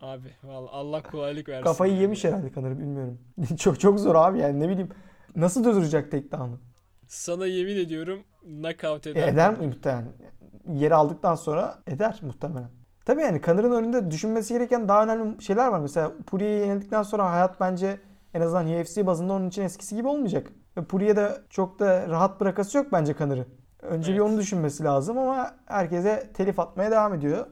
Abi 0.00 0.28
vallahi 0.42 0.70
Allah 0.72 1.02
kolaylık 1.02 1.48
versin. 1.48 1.64
Kafayı 1.64 1.92
yani. 1.92 2.02
yemiş 2.02 2.24
herhalde 2.24 2.52
Kanır 2.52 2.78
bilmiyorum. 2.78 3.18
çok 3.58 3.80
çok 3.80 4.00
zor 4.00 4.14
abi 4.14 4.38
yani 4.38 4.60
ne 4.60 4.68
bileyim. 4.68 4.88
Nasıl 5.36 5.64
durduracak 5.64 6.10
takedown'ı? 6.10 6.58
Sana 7.06 7.46
yemin 7.46 7.76
ediyorum 7.76 8.22
knockout 8.42 9.06
eder. 9.06 9.28
eder 9.28 9.58
mi 9.58 9.66
muhtemelen? 9.66 10.12
Yeri 10.72 10.94
aldıktan 10.94 11.34
sonra 11.34 11.78
eder 11.86 12.18
muhtemelen. 12.22 12.70
Tabii 13.04 13.20
yani 13.22 13.40
Kanır'ın 13.40 13.72
önünde 13.72 14.10
düşünmesi 14.10 14.54
gereken 14.54 14.88
daha 14.88 15.04
önemli 15.04 15.42
şeyler 15.42 15.68
var. 15.68 15.80
Mesela 15.80 16.12
Puri'ye 16.26 16.50
yenildikten 16.50 17.02
sonra 17.02 17.30
hayat 17.32 17.60
bence 17.60 18.00
en 18.34 18.40
azından 18.40 18.80
UFC 18.80 19.06
bazında 19.06 19.32
onun 19.32 19.48
için 19.48 19.62
eskisi 19.62 19.96
gibi 19.96 20.08
olmayacak. 20.08 20.52
Ve 20.76 20.84
Puri'ye 20.84 21.16
de 21.16 21.42
çok 21.50 21.78
da 21.78 22.08
rahat 22.08 22.40
bırakası 22.40 22.78
yok 22.78 22.86
bence 22.92 23.14
Kanır'ı. 23.14 23.46
Önce 23.82 24.12
bir 24.12 24.18
Evet. 24.18 24.30
onu 24.30 24.38
düşünmesi 24.38 24.84
lazım 24.84 25.18
ama 25.18 25.54
herkese 25.66 26.30
telif 26.34 26.58
atmaya 26.60 26.90
devam 26.90 27.14
ediyor. 27.14 27.46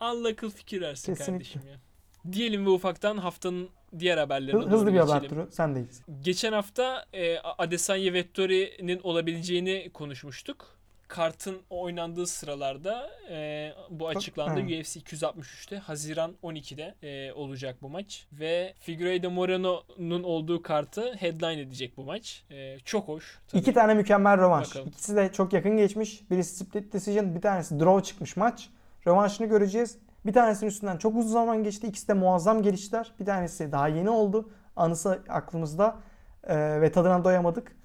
Allah 0.00 0.28
akıl 0.28 0.50
fikir 0.50 0.80
versin 0.80 1.14
Kesinlikle. 1.14 1.32
kardeşim 1.60 1.62
ya. 1.72 2.32
Diyelim 2.32 2.66
ve 2.66 2.70
ufaktan 2.70 3.16
haftanın 3.16 3.68
diğer 3.98 4.18
haberlerine 4.18 4.62
Hı- 4.64 4.70
Hızlı 4.70 4.92
bir 4.92 4.98
haber 4.98 5.20
geçelim. 5.20 5.28
turu. 5.42 5.52
Sendeyiz. 5.52 6.02
Geçen 6.20 6.52
hafta 6.52 7.04
e, 7.12 7.38
Adesanya 7.38 8.12
Vettori'nin 8.12 9.00
olabileceğini 9.02 9.90
konuşmuştuk. 9.94 10.66
Kartın 11.08 11.62
oynandığı 11.70 12.26
sıralarda 12.26 13.10
e, 13.30 13.70
bu 13.90 14.08
açıklandı. 14.08 14.60
ha. 14.60 14.66
UFC 14.66 15.00
263'te 15.00 15.78
Haziran 15.78 16.34
12'de 16.42 16.94
e, 17.02 17.32
olacak 17.32 17.76
bu 17.82 17.88
maç. 17.88 18.26
Ve 18.32 18.74
Figueiredo 18.78 19.30
Moreno'nun 19.30 20.22
olduğu 20.22 20.62
kartı 20.62 21.14
headline 21.14 21.60
edecek 21.60 21.96
bu 21.96 22.04
maç. 22.04 22.44
E, 22.50 22.78
çok 22.78 23.08
hoş. 23.08 23.38
tabii. 23.48 23.60
İki 23.60 23.72
tane 23.72 23.94
mükemmel 23.94 24.38
rövanş. 24.38 24.70
Bakalım. 24.70 24.88
İkisi 24.88 25.16
de 25.16 25.32
çok 25.32 25.52
yakın 25.52 25.76
geçmiş. 25.76 26.30
Birisi 26.30 26.64
split 26.64 26.92
decision, 26.92 27.34
bir 27.34 27.40
tanesi 27.40 27.80
draw 27.80 28.02
çıkmış 28.02 28.36
maç. 28.36 28.68
Rövanşını 29.06 29.46
göreceğiz. 29.46 29.98
Bir 30.26 30.32
tanesinin 30.32 30.70
üstünden 30.70 30.96
çok 30.96 31.16
uzun 31.16 31.32
zaman 31.32 31.64
geçti. 31.64 31.86
İkisi 31.86 32.08
de 32.08 32.14
muazzam 32.14 32.62
gelişler. 32.62 33.12
Bir 33.20 33.24
tanesi 33.24 33.72
daha 33.72 33.88
yeni 33.88 34.10
oldu. 34.10 34.50
Anısı 34.76 35.22
aklımızda 35.28 35.96
ee, 36.44 36.80
ve 36.80 36.92
tadına 36.92 37.24
doyamadık. 37.24 37.76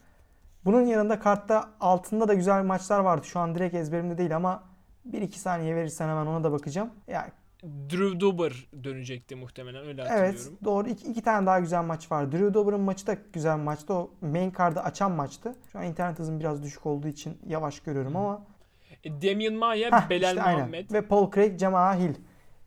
Bunun 0.66 0.82
yanında 0.86 1.20
kartta 1.20 1.70
altında 1.80 2.28
da 2.28 2.34
güzel 2.34 2.64
maçlar 2.64 3.00
vardı. 3.00 3.28
Şu 3.28 3.40
an 3.40 3.56
direkt 3.56 3.76
ezberimde 3.76 4.18
değil 4.18 4.36
ama 4.36 4.64
1-2 5.12 5.28
saniye 5.32 5.76
verirsen 5.76 6.10
hemen 6.10 6.26
ona 6.26 6.44
da 6.44 6.52
bakacağım. 6.52 6.90
Yani 7.08 7.30
Drew 7.64 8.20
Dober 8.20 8.68
dönecekti 8.84 9.36
muhtemelen 9.36 9.86
öyle 9.86 10.02
evet 10.02 10.12
hatırlıyorum. 10.12 10.58
doğru. 10.66 10.88
İki, 10.90 11.08
iki 11.08 11.22
tane 11.22 11.46
daha 11.48 11.60
güzel 11.60 11.84
maç 11.84 12.12
var. 12.12 12.32
Drew 12.32 12.54
Dober'ın 12.54 12.82
maçı 12.82 13.08
da 13.08 13.18
güzel 13.34 13.58
maçtı. 13.58 13.94
O 13.94 14.12
main 14.22 14.54
card'ı 14.58 14.82
açan 14.82 15.12
maçtı. 15.12 15.56
Şu 15.72 15.80
an 15.80 15.86
internet 15.86 16.20
hızım 16.20 16.40
biraz 16.40 16.64
düşük 16.64 16.86
olduğu 16.86 17.08
için 17.08 17.38
yavaş 17.48 17.80
görüyorum 17.80 18.16
ama. 18.16 18.42
E, 19.04 19.22
Damian 19.22 19.54
Maya, 19.54 19.92
Heh, 19.92 20.10
Belal 20.10 20.30
işte 20.30 20.44
aynen. 20.44 20.60
Muhammed. 20.60 20.92
Ve 20.92 21.02
Paul 21.02 21.32
Craig, 21.32 21.60
Cemal 21.60 22.00
Hill. 22.00 22.16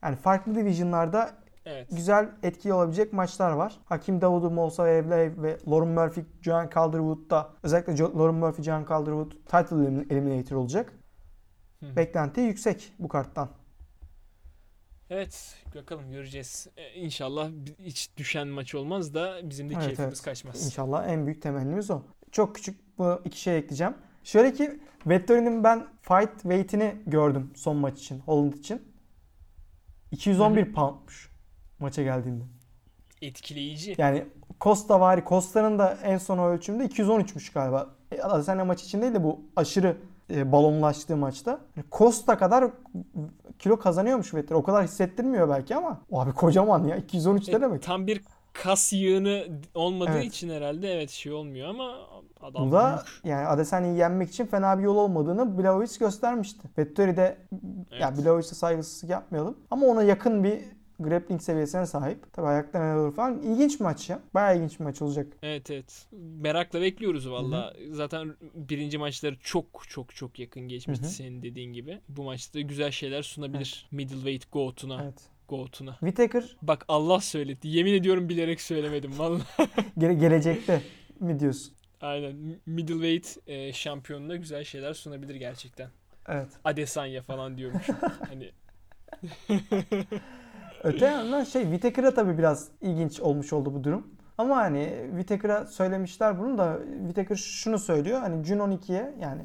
Yani 0.03 0.17
farklı 0.17 0.55
divisionlarda 0.55 1.31
Evet. 1.67 1.89
güzel 1.91 2.31
etkili 2.43 2.73
olabilecek 2.73 3.13
maçlar 3.13 3.53
var. 3.53 3.79
Hakim 3.85 4.21
Davudu, 4.21 4.51
Molsa 4.51 4.89
Evley 4.89 5.43
ve 5.43 5.59
Lauren 5.69 5.89
Murphy, 5.89 6.27
John 6.43 6.71
Calderwood'da 6.75 7.51
özellikle 7.63 7.99
Lauren 7.99 8.35
Murphy, 8.35 8.63
John 8.65 8.85
Calderwood 8.89 9.31
title 9.33 9.77
elim- 9.77 10.13
eliminator 10.13 10.57
olacak. 10.57 10.93
Hı. 11.81 11.97
Beklenti 11.97 12.41
yüksek 12.41 12.93
bu 12.99 13.09
karttan. 13.09 13.49
Evet 15.11 15.55
bakalım 15.75 16.11
göreceğiz. 16.11 16.69
E, 16.77 16.93
İnşallah 17.01 17.51
hiç 17.79 18.17
düşen 18.17 18.49
maç 18.49 18.75
olmaz 18.75 19.15
da 19.15 19.51
bizim 19.51 19.69
de 19.71 19.75
Evet, 19.75 19.85
keyfimiz 19.87 20.09
evet. 20.15 20.23
kaçmaz. 20.23 20.67
İnşallah 20.67 21.09
en 21.09 21.27
büyük 21.27 21.43
temennimiz 21.43 21.91
o. 21.91 22.03
Çok 22.31 22.55
küçük 22.55 22.99
bu 22.99 23.21
iki 23.25 23.41
şey 23.41 23.59
ekleyeceğim. 23.59 23.95
Şöyle 24.25 24.53
ki 24.53 24.81
Vettori'nin 25.07 25.65
ben 25.65 25.87
fight 26.03 26.43
weight'ini 26.43 26.95
gördüm 27.07 27.51
son 27.57 27.77
maç 27.77 27.99
için, 27.99 28.19
Holland 28.19 28.53
için. 28.53 28.83
211 30.11 30.73
poundmuş 30.73 31.32
maça 31.83 32.03
geldiğinde. 32.03 32.45
Etkileyici. 33.23 33.95
Yani 33.99 34.25
Costa 34.61 35.01
vari. 35.01 35.23
Costa'nın 35.29 35.79
da 35.79 35.99
en 36.03 36.19
son 36.19 36.39
ölçümde 36.39 36.85
213'müş 36.85 37.53
galiba. 37.55 37.89
E, 38.13 38.63
maç 38.65 38.83
için 38.83 39.03
değil 39.03 39.15
de 39.15 39.25
bu 39.25 39.41
aşırı 39.57 39.97
e, 40.31 40.53
balonlaştığı 40.53 41.17
maçta. 41.17 41.51
Yani 41.77 41.87
Costa 41.93 42.39
kadar 42.39 42.71
kilo 43.59 43.79
kazanıyormuş 43.79 44.35
Vettori. 44.35 44.59
O 44.59 44.63
kadar 44.63 44.85
hissettirmiyor 44.85 45.49
belki 45.49 45.77
ama. 45.77 46.01
Abi 46.13 46.33
kocaman 46.33 46.85
ya. 46.85 46.97
213 46.97 47.49
E, 47.49 47.61
demek? 47.61 47.83
Tam 47.83 48.07
bir 48.07 48.23
kas 48.53 48.93
yığını 48.93 49.45
olmadığı 49.75 50.11
Evet. 50.11 50.25
için 50.25 50.51
herhalde 50.51 50.93
evet 50.95 51.11
şey 51.11 51.33
olmuyor 51.33 51.69
ama 51.69 51.95
adam 52.43 52.67
Bu 52.69 52.73
da 52.73 53.03
büyük. 53.07 53.25
yani 53.37 53.47
Adesanya'yı 53.47 53.97
yenmek 53.97 54.29
için 54.31 54.47
fena 54.47 54.79
bir 54.79 54.83
yol 54.83 54.97
olmadığını 54.97 55.59
Blahovic 55.59 55.99
göstermişti. 56.01 56.69
Vettori 56.79 57.17
de 57.17 57.37
ya 58.01 58.09
Evet. 58.13 58.25
Blahovic'e 58.25 58.55
saygısızlık 58.55 59.11
yapmayalım. 59.11 59.59
Ama 59.71 59.87
ona 59.87 60.03
yakın 60.03 60.45
bir 60.45 60.61
grappling 61.01 61.43
seviyesine 61.43 61.87
sahip. 61.87 62.33
Tabii 62.33 62.47
ayaklarına 62.47 62.89
neler 62.89 62.97
olur 63.05 63.15
falan. 63.15 63.43
İlginç 63.43 63.81
bir 63.81 63.85
maç 63.85 64.11
ya. 64.11 64.21
Bayağı 64.35 64.57
ilginç 64.57 64.81
bir 64.81 64.85
maç 64.85 65.03
olacak. 65.03 65.27
Evet 65.43 65.71
evet. 65.71 66.07
Merakla 66.41 66.81
bekliyoruz 66.81 67.31
valla. 67.31 67.75
Zaten 67.91 68.35
birinci 68.55 68.99
maçları 68.99 69.37
çok 69.39 69.67
çok 69.89 70.15
çok 70.15 70.39
yakın 70.39 70.63
geçmişti 70.69 71.05
Hı 71.05 71.09
hı. 71.09 71.13
senin 71.13 71.43
dediğin 71.43 71.73
gibi. 71.73 72.01
Bu 72.09 72.23
maçta 72.23 72.61
güzel 72.61 72.91
şeyler 72.91 73.23
sunabilir. 73.23 73.89
Middleweight 73.91 74.53
GOAT'una. 74.53 75.03
Evet. 75.03 75.21
GOAT'una. 75.49 75.91
Whittaker 75.91 76.57
Bak 76.63 76.85
Allah 76.89 77.21
söyledi. 77.21 77.69
Yemin 77.69 77.93
ediyorum 77.93 78.29
bilerek 78.29 78.61
söylemedim 78.61 79.19
valla. 79.19 79.41
gele- 79.99 80.15
gelecekte 80.15 80.83
mi 81.21 81.41
diyorsun? 81.41 81.73
Aynen. 82.01 82.37
Middleweight 82.67 83.37
e, 83.47 83.73
şampiyonuna 83.73 84.37
güzel 84.37 84.65
şeyler 84.65 84.95
sunabilir 84.95 85.35
gerçekten. 85.35 85.91
Evet. 86.29 86.49
Adesanya 86.65 87.23
falan 87.23 87.57
diyormuşum. 87.59 87.97
hani 88.29 88.51
Öte 90.85 91.07
yandan 91.07 91.45
şey 91.45 91.63
Whittaker'a 91.63 92.15
tabii 92.15 92.39
biraz 92.39 92.69
ilginç 92.81 93.21
olmuş 93.21 93.53
oldu 93.53 93.75
bu 93.75 93.85
durum. 93.85 94.07
Ama 94.39 94.57
hani 94.57 94.93
Whittaker'a 95.11 95.67
söylemişler 95.67 96.39
bunu 96.39 96.59
da 96.59 96.79
Whittaker 96.99 97.37
şunu 97.37 97.79
söylüyor. 97.79 98.21
Hani 98.21 98.45
June 98.45 98.63
12'ye 98.63 99.15
yani 99.21 99.43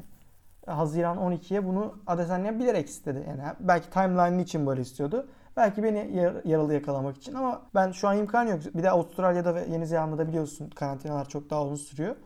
Haziran 0.66 1.18
12'ye 1.18 1.64
bunu 1.66 1.94
Adesanya 2.06 2.58
bilerek 2.58 2.88
istedi. 2.88 3.24
Yani 3.28 3.42
belki 3.60 3.90
timeline'ı 3.90 4.42
için 4.42 4.66
böyle 4.66 4.80
istiyordu. 4.80 5.28
Belki 5.56 5.82
beni 5.82 6.10
yar- 6.16 6.44
yaralı 6.44 6.74
yakalamak 6.74 7.16
için 7.16 7.34
ama 7.34 7.62
ben 7.74 7.90
şu 7.92 8.08
an 8.08 8.16
imkan 8.18 8.44
yok. 8.46 8.60
Bir 8.74 8.82
de 8.82 8.90
Avustralya'da 8.90 9.54
ve 9.54 9.66
Yeni 9.70 9.86
Zelanda'da 9.86 10.28
biliyorsun 10.28 10.70
karantinalar 10.70 11.28
çok 11.28 11.50
daha 11.50 11.64
uzun 11.64 11.76
sürüyor. 11.76 12.16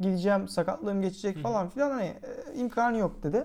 Gideceğim, 0.00 0.48
sakatlığım 0.48 1.00
geçecek 1.02 1.38
falan 1.42 1.68
filan 1.68 1.90
hani 1.90 2.04
e, 2.04 2.54
imkanı 2.54 2.98
yok 2.98 3.22
dedi. 3.22 3.44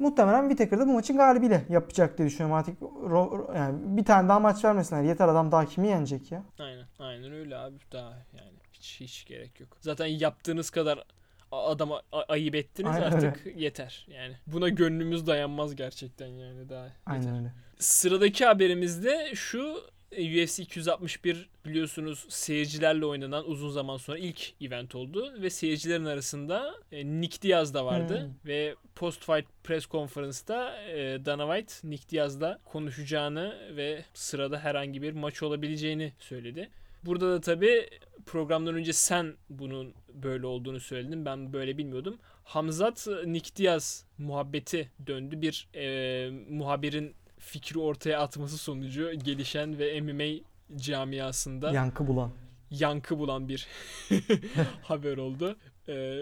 Muhtemelen 0.00 0.48
Whittaker'da 0.48 0.86
bu 0.86 0.92
maçın 0.92 1.16
galibiyle 1.16 1.64
yapacak 1.68 2.18
diye 2.18 2.28
düşünüyorum. 2.28 2.56
Artık 2.56 2.80
ro- 2.82 3.30
ro- 3.30 3.56
yani 3.56 3.78
bir 3.96 4.04
tane 4.04 4.28
daha 4.28 4.40
maç 4.40 4.64
vermesinler. 4.64 5.02
Yeter 5.02 5.28
adam 5.28 5.52
daha 5.52 5.66
kimi 5.66 5.88
yenecek 5.88 6.32
ya? 6.32 6.42
aynen. 6.58 6.84
Aynen 6.98 7.32
öyle 7.32 7.56
abi. 7.56 7.76
Daha 7.92 8.10
yani 8.38 8.52
hiç 8.72 9.00
hiç 9.00 9.24
gerek 9.26 9.60
yok. 9.60 9.76
Zaten 9.80 10.06
yaptığınız 10.06 10.70
kadar 10.70 11.04
adama 11.52 12.02
ayıp 12.28 12.54
ettiniz 12.54 12.90
Aynen 12.90 13.12
artık 13.12 13.56
yeter. 13.56 14.06
Yani 14.10 14.36
buna 14.46 14.68
gönlümüz 14.68 15.26
dayanmaz 15.26 15.76
gerçekten 15.76 16.26
yani 16.26 16.68
daha. 16.68 16.84
yeter. 16.84 16.96
Aynen 17.06 17.36
öyle. 17.38 17.52
Sıradaki 17.78 18.44
haberimizde 18.46 19.34
şu 19.34 19.76
UFC 20.12 20.62
261 20.62 21.48
biliyorsunuz 21.64 22.26
seyircilerle 22.28 23.06
oynanan 23.06 23.50
uzun 23.50 23.70
zaman 23.70 23.96
sonra 23.96 24.18
ilk 24.18 24.62
event 24.62 24.94
oldu 24.94 25.32
ve 25.42 25.50
seyircilerin 25.50 26.04
arasında 26.04 26.74
e, 26.92 27.06
Nick 27.06 27.42
Diaz 27.42 27.74
da 27.74 27.84
vardı 27.86 28.20
Hmm. 28.20 28.50
ve 28.50 28.74
post 28.94 29.24
fight 29.24 29.46
press 29.64 29.86
konferansında 29.86 30.82
e, 30.82 31.24
Dana 31.24 31.56
White 31.56 31.88
Nick 31.88 32.08
Diaz'la 32.10 32.58
konuşacağını 32.64 33.76
ve 33.76 34.04
sırada 34.14 34.58
herhangi 34.58 35.02
bir 35.02 35.12
maç 35.12 35.42
olabileceğini 35.42 36.12
söyledi. 36.18 36.70
Burada 37.04 37.30
da 37.32 37.40
tabi 37.40 37.88
programdan 38.26 38.74
önce 38.74 38.92
sen 38.92 39.34
bunun 39.50 39.94
böyle 40.14 40.46
olduğunu 40.46 40.80
söyledin. 40.80 41.24
Ben 41.24 41.52
böyle 41.52 41.78
bilmiyordum. 41.78 42.18
Hamzat 42.44 43.08
Nick 43.26 43.56
Diaz 43.56 44.06
muhabbeti 44.18 44.90
döndü. 45.06 45.42
Bir 45.42 45.68
e, 45.74 46.30
muhabirin 46.48 47.14
fikri 47.40 47.78
ortaya 47.78 48.20
atması 48.20 48.58
sonucu 48.58 49.12
gelişen 49.12 49.78
ve 49.78 50.00
MMA 50.00 50.44
camiasında 50.76 51.70
Yankı 51.72 52.06
bulan. 52.06 52.30
yankı 52.70 53.18
bulan 53.18 53.48
bir 53.48 53.66
haber 54.82 55.16
oldu. 55.16 55.56
Ee, 55.88 56.18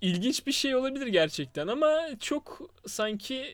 ilginç 0.00 0.46
bir 0.46 0.52
şey 0.52 0.74
olabilir 0.76 1.06
gerçekten 1.06 1.66
ama 1.66 1.92
çok 2.20 2.60
sanki 2.86 3.44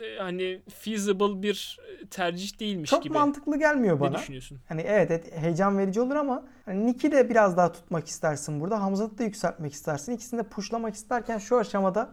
e, 0.00 0.16
hani 0.18 0.62
feasible 0.74 1.42
bir 1.42 1.78
tercih 2.10 2.60
değilmiş 2.60 2.90
Çok 2.90 3.02
gibi. 3.02 3.14
mantıklı 3.14 3.58
gelmiyor 3.58 3.96
Ne 3.96 4.00
bana. 4.00 4.18
düşünüyorsun? 4.18 4.60
Hani 4.68 4.80
evet, 4.80 5.10
evet 5.10 5.32
heyecan 5.36 5.78
verici 5.78 6.00
olur 6.00 6.16
ama 6.16 6.44
hani 6.64 6.86
Nick'i 6.86 7.12
de 7.12 7.30
biraz 7.30 7.56
daha 7.56 7.72
tutmak 7.72 8.06
istersin 8.08 8.60
burada. 8.60 8.82
Hamzat'ı 8.82 9.18
da 9.18 9.22
yükseltmek 9.24 9.72
istersin. 9.72 10.12
İkisini 10.12 10.40
de 10.40 10.48
pushlamak 10.48 10.94
isterken 10.94 11.38
şu 11.38 11.56
aşamada 11.58 12.10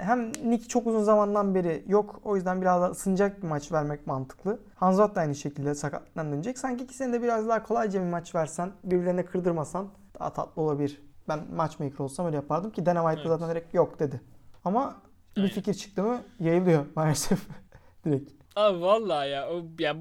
hem 0.00 0.32
Nick 0.44 0.68
çok 0.68 0.86
uzun 0.86 1.02
zamandan 1.02 1.54
beri 1.54 1.84
yok. 1.88 2.20
O 2.24 2.36
yüzden 2.36 2.60
biraz 2.62 2.82
daha 2.82 2.90
ısınacak 2.90 3.42
bir 3.42 3.48
maç 3.48 3.72
vermek 3.72 4.06
mantıklı. 4.06 4.60
Hamzat 4.74 5.14
da 5.16 5.20
aynı 5.20 5.34
şekilde 5.34 5.74
sakatlıktan 5.74 6.32
dönecek. 6.32 6.58
Sanki 6.58 6.84
ikisini 6.84 7.12
de 7.12 7.22
biraz 7.22 7.48
daha 7.48 7.62
kolayca 7.62 8.00
bir 8.00 8.06
maç 8.10 8.34
versen, 8.34 8.72
birbirlerine 8.84 9.24
kırdırmasan 9.24 9.88
daha 10.20 10.32
tatlı 10.32 10.62
olabilir. 10.62 11.02
Ben 11.28 11.40
matchmaker 11.54 11.98
olsam 11.98 12.26
öyle 12.26 12.36
yapardım 12.36 12.70
ki 12.70 12.86
Dana 12.86 13.00
White 13.00 13.20
Evet. 13.28 13.40
zaten 13.40 13.50
direkt 13.50 13.74
yok 13.74 13.98
dedi. 13.98 14.20
Ama 14.64 15.02
bir 15.36 15.40
Aynen. 15.40 15.54
fikir 15.54 15.74
çıktı 15.74 16.02
mı 16.02 16.22
yayılıyor 16.40 16.86
maalesef 16.96 17.38
direkt. 18.04 18.32
Abi 18.56 18.80
vallahi 18.80 19.30
ya 19.30 19.48
o 19.50 19.64
ya 19.78 19.96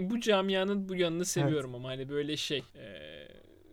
bu 0.00 0.20
camianın 0.20 0.88
bu 0.88 0.94
yanını 0.94 1.24
seviyorum 1.24 1.74
ama 1.74 1.88
hani 1.88 2.08
böyle 2.08 2.36
şey 2.36 2.58
e, 2.58 2.86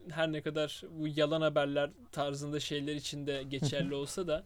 her 0.09 0.31
ne 0.31 0.41
kadar 0.41 0.83
bu 0.99 1.07
yalan 1.07 1.41
haberler 1.41 1.89
tarzında 2.11 2.59
şeyler 2.59 2.95
için 2.95 3.27
de 3.27 3.43
geçerli 3.43 3.95
olsa 3.95 4.27
da 4.27 4.43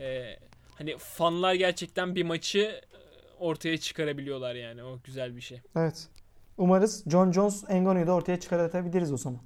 e, 0.00 0.36
hani 0.78 0.96
fanlar 0.98 1.54
gerçekten 1.54 2.14
bir 2.14 2.22
maçı 2.22 2.58
e, 2.58 2.80
ortaya 3.38 3.78
çıkarabiliyorlar 3.78 4.54
yani 4.54 4.82
o 4.82 4.98
güzel 5.04 5.36
bir 5.36 5.40
şey. 5.40 5.60
Evet. 5.76 6.08
Umarız 6.58 7.04
John 7.10 7.32
Jones 7.32 7.64
Engano'yu 7.68 8.06
da 8.06 8.12
ortaya 8.12 8.40
çıkartabiliriz 8.40 9.12
o 9.12 9.16
zaman. 9.16 9.40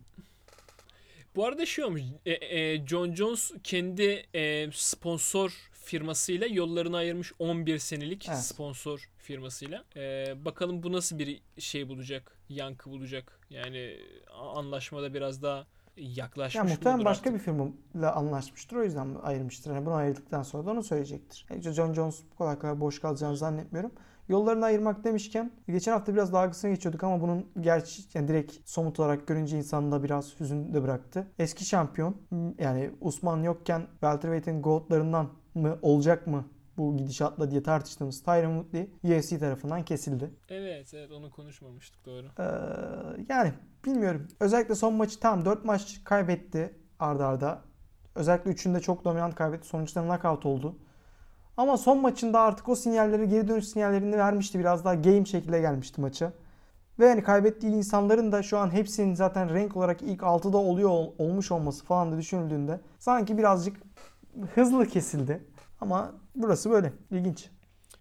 Bu 1.37 1.47
arada 1.47 1.67
şey 1.67 1.85
olmuş 1.85 2.03
e, 2.27 2.33
e, 2.33 2.87
John 2.87 3.15
Jones 3.15 3.53
kendi 3.65 4.27
e, 4.35 4.71
sponsor 4.73 5.71
firmasıyla 5.73 6.47
yollarını 6.47 6.97
ayırmış 6.97 7.33
11 7.39 7.79
senelik 7.79 8.29
Evet. 8.29 8.39
sponsor 8.39 9.11
firmasıyla. 9.19 9.85
E, 9.97 10.35
bakalım 10.45 10.83
bu 10.83 10.93
nasıl 10.93 11.19
bir 11.19 11.41
şey 11.59 11.89
bulacak, 11.89 12.37
yankı 12.49 12.91
bulacak. 12.91 13.41
Yani 13.51 13.97
anlaşmada 14.55 15.15
biraz 15.15 15.43
daha 15.43 15.67
yaklaşmış 16.01 16.55
Ya 16.55 16.65
muhtemelen 16.65 17.05
başka 17.05 17.31
artık? 17.31 17.35
bir 17.35 17.45
firmayla 17.45 18.15
anlaşmıştır. 18.15 18.77
O 18.77 18.83
yüzden 18.85 19.09
ayırmıştır. 19.23 19.75
Yani 19.75 19.87
bunu 19.87 19.95
ayırdıktan 19.95 20.43
sonra 20.43 20.67
da 20.67 20.71
onu 20.71 20.83
söyleyecektir. 20.83 21.47
E, 21.51 21.63
John 21.63 21.95
Jones 21.95 22.23
bu 22.33 22.37
kadar 22.39 22.61
kadar 22.61 22.81
boş 22.81 22.99
kalacağını 23.01 23.37
zannetmiyorum. 23.37 23.91
Yollarını 24.29 24.65
ayırmak 24.65 25.05
demişken 25.05 25.51
geçen 25.69 25.93
hafta 25.93 26.15
biraz 26.15 26.33
dalgasını 26.33 26.71
geçiyorduk 26.71 27.05
ama 27.05 27.21
bunun 27.21 27.47
gerçi 27.61 28.03
yani 28.15 28.29
direkt 28.29 28.57
somut 28.65 29.01
olarak 29.01 29.27
görünce 29.27 29.59
insanı 29.59 29.93
da 29.93 30.03
biraz 30.03 30.41
hüzün 30.41 30.75
de 30.75 30.83
bıraktı. 30.83 31.27
Eski 31.39 31.65
şampiyon 31.65 32.17
yani 32.59 32.91
Usman 33.01 33.43
yokken 33.43 33.83
welterweight'in 33.91 34.63
goatlarından 34.63 35.29
mı 35.55 35.79
olacak 35.83 36.27
mı 36.27 36.45
bu 36.81 36.97
gidişatla 36.97 37.51
diye 37.51 37.63
tartıştığımız 37.63 38.23
Tyron 38.23 38.63
Woodley 38.63 39.19
UFC 39.19 39.39
tarafından 39.39 39.85
kesildi. 39.85 40.31
Evet 40.49 40.95
evet 40.95 41.13
onu 41.13 41.31
konuşmamıştık 41.31 42.07
doğru. 42.07 42.27
Ee, 42.39 42.45
yani 43.29 43.53
bilmiyorum. 43.85 44.29
Özellikle 44.41 44.75
son 44.75 44.95
maçı 44.95 45.21
tam 45.21 45.45
4 45.45 45.65
maç 45.65 46.01
kaybetti 46.05 46.75
ardarda. 46.99 47.49
Arda. 47.49 47.63
Özellikle 48.15 48.51
üçünde 48.51 48.81
çok 48.81 49.05
dominant 49.05 49.35
kaybetti. 49.35 49.69
Sonuçta 49.69 50.03
knockout 50.03 50.47
oldu. 50.47 50.79
Ama 51.57 51.77
son 51.77 52.01
maçında 52.01 52.41
artık 52.41 52.69
o 52.69 52.75
sinyalleri, 52.75 53.29
geri 53.29 53.49
dönüş 53.49 53.69
sinyallerini 53.69 54.17
vermişti. 54.17 54.59
Biraz 54.59 54.85
daha 54.85 54.95
game 54.95 55.25
şekilde 55.25 55.61
gelmişti 55.61 56.01
maça. 56.01 56.33
Ve 56.99 57.09
hani 57.09 57.23
kaybettiği 57.23 57.73
insanların 57.73 58.33
da 58.33 58.43
şu 58.43 58.59
an 58.59 58.73
hepsinin 58.73 59.15
zaten 59.15 59.55
renk 59.55 59.77
olarak 59.77 60.03
ilk 60.03 60.21
6'da 60.21 60.57
oluyor 60.57 60.91
olmuş 61.19 61.53
olması 61.53 61.85
falan 61.85 62.13
da 62.13 62.19
düşünüldüğünde 62.19 62.81
sanki 62.99 63.39
birazcık 63.39 63.77
hızlı 64.55 64.87
kesildi. 64.87 65.45
Ama 65.81 66.15
burası 66.35 66.71
böyle. 66.71 66.93
ilginç. 67.11 67.49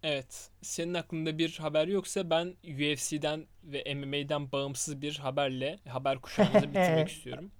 Evet. 0.03 0.49
Senin 0.61 0.93
aklında 0.93 1.37
bir 1.37 1.57
haber 1.57 1.87
yoksa 1.87 2.29
ben 2.29 2.55
UFC'den 2.63 3.45
ve 3.63 3.95
MMA'den 3.95 4.51
bağımsız 4.51 5.01
bir 5.01 5.17
haberle 5.17 5.79
haber 5.87 6.19
kuşağımızı 6.21 6.67
bitirmek 6.69 7.09
istiyorum. 7.09 7.51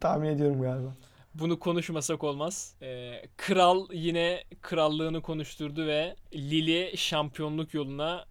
Tahmin 0.00 0.28
ediyorum 0.28 0.62
galiba. 0.62 0.94
Bunu 1.34 1.58
konuşmasak 1.58 2.24
olmaz. 2.24 2.74
Ee, 2.82 3.22
Kral 3.36 3.86
yine 3.92 4.44
krallığını 4.60 5.22
konuşturdu 5.22 5.86
ve 5.86 6.16
Lili 6.34 6.96
şampiyonluk 6.96 7.74
yoluna 7.74 8.24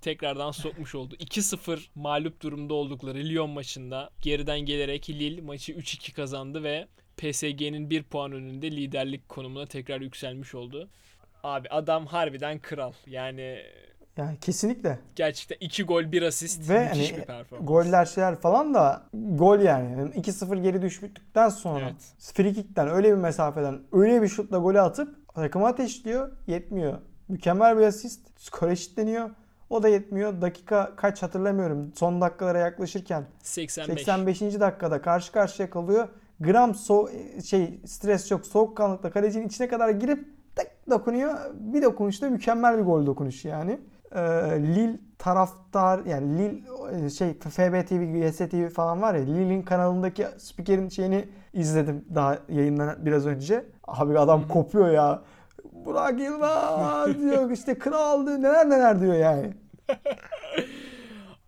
tekrardan 0.00 0.50
sokmuş 0.50 0.94
oldu. 0.94 1.14
2-0 1.20 1.86
mağlup 1.94 2.42
durumda 2.42 2.74
oldukları 2.74 3.18
Lyon 3.18 3.50
maçında 3.50 4.10
geriden 4.22 4.60
gelerek 4.60 5.10
Lille 5.10 5.40
maçı 5.40 5.72
3-2 5.72 6.12
kazandı 6.12 6.62
ve 6.62 6.86
PSG'nin 7.16 7.90
1 7.90 8.02
puan 8.02 8.32
önünde 8.32 8.70
liderlik 8.70 9.28
konumuna 9.28 9.66
tekrar 9.66 10.00
yükselmiş 10.00 10.54
oldu. 10.54 10.88
Abi 11.42 11.68
adam 11.68 12.06
harbiden 12.06 12.58
kral. 12.58 12.92
Yani 13.06 13.62
yani 14.16 14.38
kesinlikle. 14.40 14.98
Gerçekten 15.16 15.56
2 15.60 15.82
gol 15.84 16.12
1 16.12 16.22
asist 16.22 16.70
Ve 16.70 16.84
müthiş 16.84 17.12
hani, 17.12 17.20
bir 17.20 17.24
performans. 17.24 17.68
Goller 17.68 18.04
şeyler 18.04 18.36
falan 18.36 18.74
da 18.74 19.02
gol 19.12 19.58
yani. 19.58 19.90
yani 19.90 20.10
2-0 20.10 20.62
geri 20.62 20.82
düştükten 20.82 21.48
sonra 21.48 21.84
evet. 21.84 22.14
free 22.18 22.90
öyle 22.90 23.10
bir 23.10 23.16
mesafeden 23.16 23.80
öyle 23.92 24.22
bir 24.22 24.28
şutla 24.28 24.58
golü 24.58 24.80
atıp 24.80 25.34
takımı 25.34 25.66
ateşliyor. 25.66 26.32
Yetmiyor. 26.46 26.98
Mükemmel 27.28 27.78
bir 27.78 27.82
asist. 27.82 28.40
Skor 28.40 28.68
eşitleniyor. 28.68 29.30
O 29.70 29.82
da 29.82 29.88
yetmiyor. 29.88 30.40
Dakika 30.40 30.92
kaç 30.96 31.22
hatırlamıyorum. 31.22 31.92
Son 31.94 32.20
dakikalara 32.20 32.58
yaklaşırken 32.58 33.24
85. 33.42 33.98
85. 33.98 34.40
dakikada 34.40 35.02
karşı 35.02 35.32
karşıya 35.32 35.70
kalıyor. 35.70 36.08
Gram 36.40 36.74
so 36.74 37.08
şey 37.44 37.80
stres 37.86 38.30
yok. 38.30 38.46
Soğukkanlıkla 38.46 39.10
kalecinin 39.10 39.46
içine 39.46 39.68
kadar 39.68 39.90
girip 39.90 40.28
tek 40.56 40.90
dokunuyor. 40.90 41.34
Bir 41.54 41.82
dokunuşta 41.82 42.30
mükemmel 42.30 42.78
bir 42.78 42.82
gol 42.82 43.06
dokunuşu 43.06 43.48
yani. 43.48 43.80
Ee, 44.12 44.20
Lil 44.62 44.98
taraftar 45.18 46.04
yani 46.04 46.38
Lil 46.38 46.62
e, 47.04 47.10
şey 47.10 47.34
FB 47.34 47.86
TV, 47.88 48.02
YS 48.16 48.36
TV 48.36 48.68
falan 48.68 49.02
var 49.02 49.14
ya 49.14 49.24
Lil'in 49.24 49.62
kanalındaki 49.62 50.26
spikerin 50.38 50.88
şeyini 50.88 51.28
izledim 51.52 52.04
daha 52.14 52.38
yayından 52.48 53.06
biraz 53.06 53.26
önce. 53.26 53.64
Abi 53.84 54.18
adam 54.18 54.48
kopuyor 54.48 54.90
ya. 54.90 55.22
Burak 55.72 56.20
Yılmaz 56.20 57.18
diyor 57.20 57.50
işte 57.50 57.78
kral 57.78 58.26
diyor 58.26 58.38
neler 58.38 58.70
neler 58.70 59.00
diyor 59.00 59.14
yani. 59.14 59.54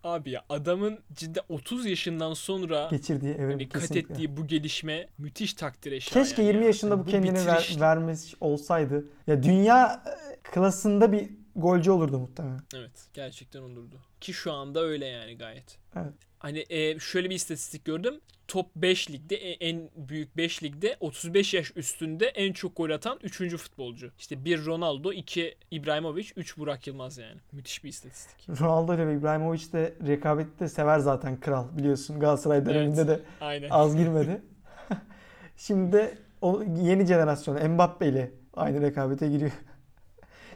Abi 0.09 0.31
ya 0.31 0.43
adamın 0.49 0.99
cidden 1.13 1.43
30 1.49 1.85
yaşından 1.85 2.33
sonra 2.33 2.87
geçirdiği 2.91 3.35
evet 3.39 3.53
hani 3.53 3.69
kat 3.69 3.95
ettiği 3.95 4.37
bu 4.37 4.47
gelişme 4.47 5.07
müthiş 5.17 5.53
takdire 5.53 5.99
şayan. 5.99 6.23
Keşke 6.23 6.43
20 6.43 6.65
yaşında 6.65 6.93
yani. 6.93 7.03
bu, 7.03 7.07
bu 7.07 7.11
kendini 7.11 7.45
ver, 7.45 7.75
vermiş 7.79 8.35
olsaydı. 8.41 9.05
Ya 9.27 9.43
dünya 9.43 10.03
e, 10.05 10.35
klasında 10.51 11.11
bir 11.11 11.29
golcü 11.55 11.91
olurdu 11.91 12.19
muhtemelen. 12.19 12.61
Evet 12.75 13.07
gerçekten 13.13 13.61
olurdu. 13.61 13.95
Ki 14.21 14.33
şu 14.33 14.53
anda 14.53 14.83
öyle 14.83 15.05
yani 15.05 15.37
gayet. 15.37 15.77
Evet. 15.95 16.13
Hani 16.39 16.65
e, 16.69 16.99
şöyle 16.99 17.29
bir 17.29 17.35
istatistik 17.35 17.85
gördüm. 17.85 18.13
Top 18.47 18.75
5 18.75 19.11
ligde 19.11 19.35
en 19.35 19.89
büyük 19.95 20.37
5 20.37 20.63
ligde 20.63 20.97
35 20.99 21.53
yaş 21.53 21.71
üstünde 21.75 22.25
en 22.25 22.53
çok 22.53 22.77
gol 22.77 22.89
atan 22.89 23.19
3. 23.23 23.55
futbolcu. 23.55 24.11
İşte 24.19 24.45
bir 24.45 24.65
Ronaldo, 24.65 25.13
2 25.13 25.55
İbrahimovic, 25.71 26.27
3 26.35 26.57
Burak 26.57 26.87
Yılmaz 26.87 27.17
yani. 27.17 27.39
Müthiş 27.51 27.83
bir 27.83 27.89
istatistik. 27.89 28.61
Ronaldo 28.61 28.95
ile 28.95 29.13
İbrahimovic 29.13 29.71
de 29.73 29.93
rekabette 30.07 30.67
sever 30.67 30.99
zaten 30.99 31.39
kral 31.39 31.77
biliyorsun. 31.77 32.19
Galatasaray 32.19 32.65
döneminde 32.65 33.01
evet, 33.01 33.19
de 33.19 33.21
aynen. 33.41 33.69
az 33.69 33.97
girmedi. 33.97 34.41
Şimdi 35.57 35.91
de 35.91 36.17
o 36.41 36.63
yeni 36.63 37.05
jenerasyon 37.05 37.71
Mbappe 37.71 38.07
ile 38.07 38.31
aynı 38.53 38.81
rekabete 38.81 39.27
giriyor. 39.27 39.51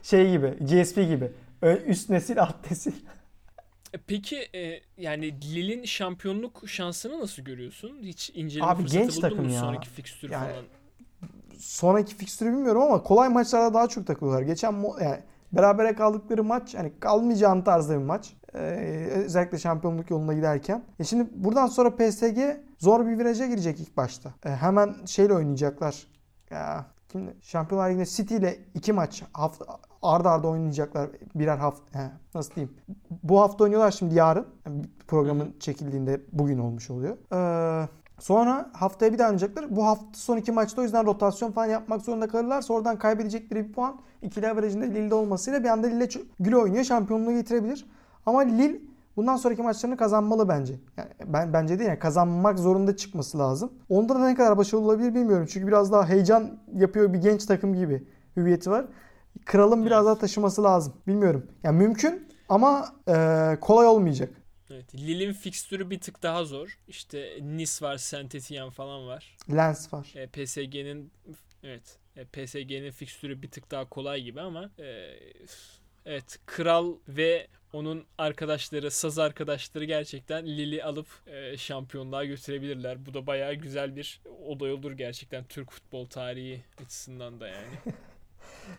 Şey 0.03 0.31
gibi, 0.31 0.47
GSP 0.47 0.95
gibi. 0.95 1.31
Üst 1.88 2.09
nesil, 2.09 2.41
alt 2.41 2.71
nesil. 2.71 2.93
E, 3.93 3.97
peki 4.07 4.38
e, 4.55 4.81
yani 4.97 5.41
Lille'in 5.41 5.85
şampiyonluk 5.85 6.69
şansını 6.69 7.19
nasıl 7.19 7.41
görüyorsun? 7.41 7.99
Hiç 8.01 8.31
inceleme 8.35 8.71
Abi 8.71 8.81
fırsatı 8.81 9.03
genç 9.03 9.19
takım 9.19 9.45
mu 9.45 9.51
ya. 9.51 9.59
sonraki 9.59 9.89
fikstürü 9.89 10.31
yani, 10.31 10.51
falan? 10.51 10.65
Sonraki 11.57 12.15
fikstürü 12.15 12.49
bilmiyorum 12.49 12.81
ama 12.81 13.03
kolay 13.03 13.30
maçlarda 13.30 13.73
daha 13.73 13.88
çok 13.88 14.07
takılıyorlar. 14.07 14.41
Geçen 14.41 14.71
yani 15.01 15.19
berabere 15.51 15.95
kaldıkları 15.95 16.43
maç 16.43 16.75
hani 16.75 16.99
kalmayacağın 16.99 17.61
tarzda 17.61 17.93
bir 17.93 18.03
maç. 18.05 18.34
Ee, 18.55 18.59
özellikle 19.25 19.59
şampiyonluk 19.59 20.09
yolunda 20.09 20.34
giderken. 20.34 20.84
E 20.99 21.03
şimdi 21.03 21.30
buradan 21.35 21.67
sonra 21.67 21.95
PSG 21.95 22.38
zor 22.80 23.07
bir 23.07 23.19
viraja 23.19 23.45
girecek 23.45 23.80
ilk 23.80 23.97
başta. 23.97 24.34
E, 24.45 24.49
hemen 24.49 24.95
şeyle 25.05 25.34
oynayacaklar. 25.34 26.07
Ya, 26.51 26.93
Şimdi 27.13 27.35
Şampiyonlar 27.41 27.89
Ligi'nde 27.89 28.05
City 28.05 28.35
ile 28.35 28.59
iki 28.73 28.93
maç 28.93 29.23
hafta, 29.34 29.65
arda 30.03 30.31
arda 30.31 30.47
oynayacaklar 30.47 31.09
birer 31.35 31.57
hafta. 31.57 31.99
He, 31.99 32.11
nasıl 32.35 32.55
diyeyim? 32.55 32.73
Bu 33.23 33.41
hafta 33.41 33.63
oynuyorlar 33.63 33.91
şimdi 33.91 34.15
yarın. 34.15 34.45
Programın 35.07 35.55
çekildiğinde 35.59 36.21
bugün 36.31 36.59
olmuş 36.59 36.89
oluyor. 36.89 37.17
Ee, 37.34 37.88
sonra 38.19 38.69
haftaya 38.73 39.13
bir 39.13 39.17
daha 39.17 39.27
oynayacaklar. 39.27 39.75
Bu 39.75 39.85
hafta 39.85 40.05
son 40.13 40.38
iki 40.38 40.51
maçta 40.51 40.81
o 40.81 40.84
yüzden 40.84 41.05
rotasyon 41.05 41.51
falan 41.51 41.65
yapmak 41.65 42.01
zorunda 42.01 42.27
kalırlarsa 42.27 42.73
oradan 42.73 42.97
kaybedecekleri 42.97 43.67
bir 43.67 43.73
puan 43.73 43.99
ikili 44.21 44.49
averajında 44.49 44.85
Lille'de 44.85 45.15
olmasıyla 45.15 45.63
bir 45.63 45.69
anda 45.69 45.88
Lille 45.88 46.07
güle 46.39 46.57
oynuyor. 46.57 46.84
Şampiyonluğu 46.84 47.31
getirebilir. 47.31 47.85
Ama 48.25 48.41
Lille 48.41 48.80
bundan 49.15 49.35
sonraki 49.38 49.61
maçlarını 49.61 49.97
kazanmalı 49.97 50.49
bence. 50.49 50.73
Yani 50.97 51.09
ben 51.25 51.53
bence 51.53 51.80
değil 51.80 51.89
yani 51.89 51.99
kazanmak 51.99 52.59
zorunda 52.59 52.95
çıkması 52.97 53.39
lazım. 53.39 53.71
Onda 53.89 54.15
da 54.15 54.25
ne 54.25 54.35
kadar 54.35 54.57
başarılı 54.57 54.85
olabilir 54.85 55.15
bilmiyorum. 55.15 55.47
Çünkü 55.49 55.67
biraz 55.67 55.91
daha 55.91 56.09
heyecan 56.09 56.49
yapıyor 56.73 57.13
bir 57.13 57.21
genç 57.21 57.45
takım 57.45 57.75
gibi 57.75 58.07
hüviyeti 58.38 58.71
var. 58.71 58.85
Kralın 59.45 59.85
biraz 59.85 60.05
daha 60.05 60.18
taşıması 60.18 60.64
lazım. 60.64 60.93
Bilmiyorum. 61.07 61.47
Yani 61.64 61.77
mümkün 61.77 62.27
ama 62.49 62.95
e, 63.07 63.15
kolay 63.61 63.88
olmayacak. 63.88 64.43
Evet. 64.69 64.95
Lille'in 64.95 65.34
fikstürü 65.34 65.89
bir 65.89 65.99
tık 65.99 66.23
daha 66.23 66.45
zor. 66.45 66.80
İşte 66.88 67.38
Nice 67.41 67.85
var, 67.85 67.97
Saint 67.97 68.35
Etienne 68.35 68.72
falan 68.72 69.07
var. 69.07 69.38
Lens 69.51 69.93
var. 69.93 70.14
E, 70.15 70.27
PSG'nin 70.27 71.11
evet. 71.64 71.97
E, 72.15 72.26
PSG'nin 72.26 72.91
fikstürü 72.91 73.41
bir 73.41 73.51
tık 73.51 73.72
daha 73.72 73.89
kolay 73.89 74.22
gibi 74.22 74.41
ama 74.41 74.72
e, 74.80 75.19
evet 76.05 76.39
kral 76.45 76.95
ve 77.07 77.47
onun 77.73 78.05
arkadaşları, 78.18 78.91
saz 78.91 79.19
arkadaşları 79.19 79.85
gerçekten 79.85 80.45
Lili 80.45 80.84
alıp 80.84 81.07
e, 81.27 81.57
şampiyonluğa 81.57 82.26
götürebilirler. 82.26 83.05
Bu 83.05 83.14
da 83.14 83.27
bayağı 83.27 83.53
güzel 83.53 83.95
bir 83.95 84.22
olay 84.26 84.73
olur 84.73 84.91
gerçekten 84.91 85.43
Türk 85.43 85.72
futbol 85.72 86.05
tarihi 86.05 86.64
açısından 86.81 87.39
da 87.39 87.47
yani. 87.47 87.68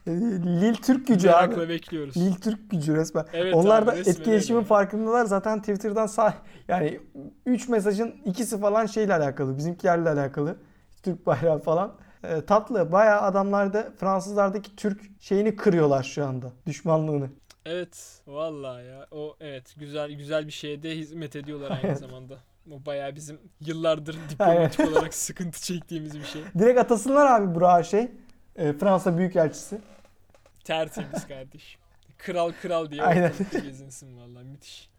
Lil 0.09 0.75
Türk 0.75 1.07
gücü 1.07 1.27
Merakla 1.27 1.63
abi. 1.63 1.69
bekliyoruz. 1.69 2.17
Lil 2.17 2.35
Türk 2.35 2.71
gücü 2.71 2.97
resmen. 2.97 3.27
Evet 3.33 3.55
Onlar 3.55 3.83
abi, 3.83 3.87
da 3.87 3.97
etkileşimin 3.97 4.59
yani. 4.59 4.67
farkındalar. 4.67 5.25
Zaten 5.25 5.61
Twitter'dan 5.61 6.07
sağ 6.07 6.35
yani 6.69 7.01
3 7.47 7.69
mesajın 7.69 8.15
ikisi 8.25 8.61
falan 8.61 8.87
şeyle 8.87 9.15
alakalı. 9.15 9.57
Bizimkilerle 9.57 10.09
alakalı. 10.11 10.57
Türk 11.03 11.27
bayrağı 11.27 11.59
falan. 11.59 11.95
E, 12.25 12.41
tatlı. 12.41 12.93
Bayağı 12.93 13.21
adamlar 13.21 13.73
da 13.73 13.93
Fransızlardaki 14.01 14.77
Türk 14.77 15.01
şeyini 15.21 15.57
kırıyorlar 15.57 16.03
şu 16.03 16.27
anda. 16.27 16.53
Düşmanlığını. 16.67 17.29
Evet. 17.67 18.21
Vallahi 18.27 18.87
ya. 18.87 19.07
O 19.11 19.37
evet 19.41 19.75
güzel 19.79 20.13
güzel 20.13 20.47
bir 20.47 20.53
şeye 20.53 20.83
de 20.83 20.97
hizmet 20.97 21.37
ediyorlar 21.37 21.81
aynı 21.83 21.97
zamanda. 21.97 22.35
O 22.73 22.87
bayağı 22.87 23.15
bizim 23.15 23.39
yıllardır 23.61 24.17
diplomatik 24.31 24.89
olarak 24.89 25.15
sıkıntı 25.15 25.63
çektiğimiz 25.63 26.15
bir 26.19 26.25
şey. 26.25 26.43
Direkt 26.59 26.79
atasınlar 26.81 27.41
abi 27.41 27.55
Burak'a 27.55 27.83
şey. 27.83 28.09
E, 28.57 28.73
Fransa 28.73 29.19
Büyükelçisi. 29.19 29.79
Tertemiz 30.65 31.29
kardeş. 31.29 31.79
Kral 32.19 32.53
kral 32.63 32.91
diye 32.91 33.03
Aynen. 33.03 33.33
gezinsin 33.53 34.19
vallahi 34.19 34.45
müthiş. 34.45 34.91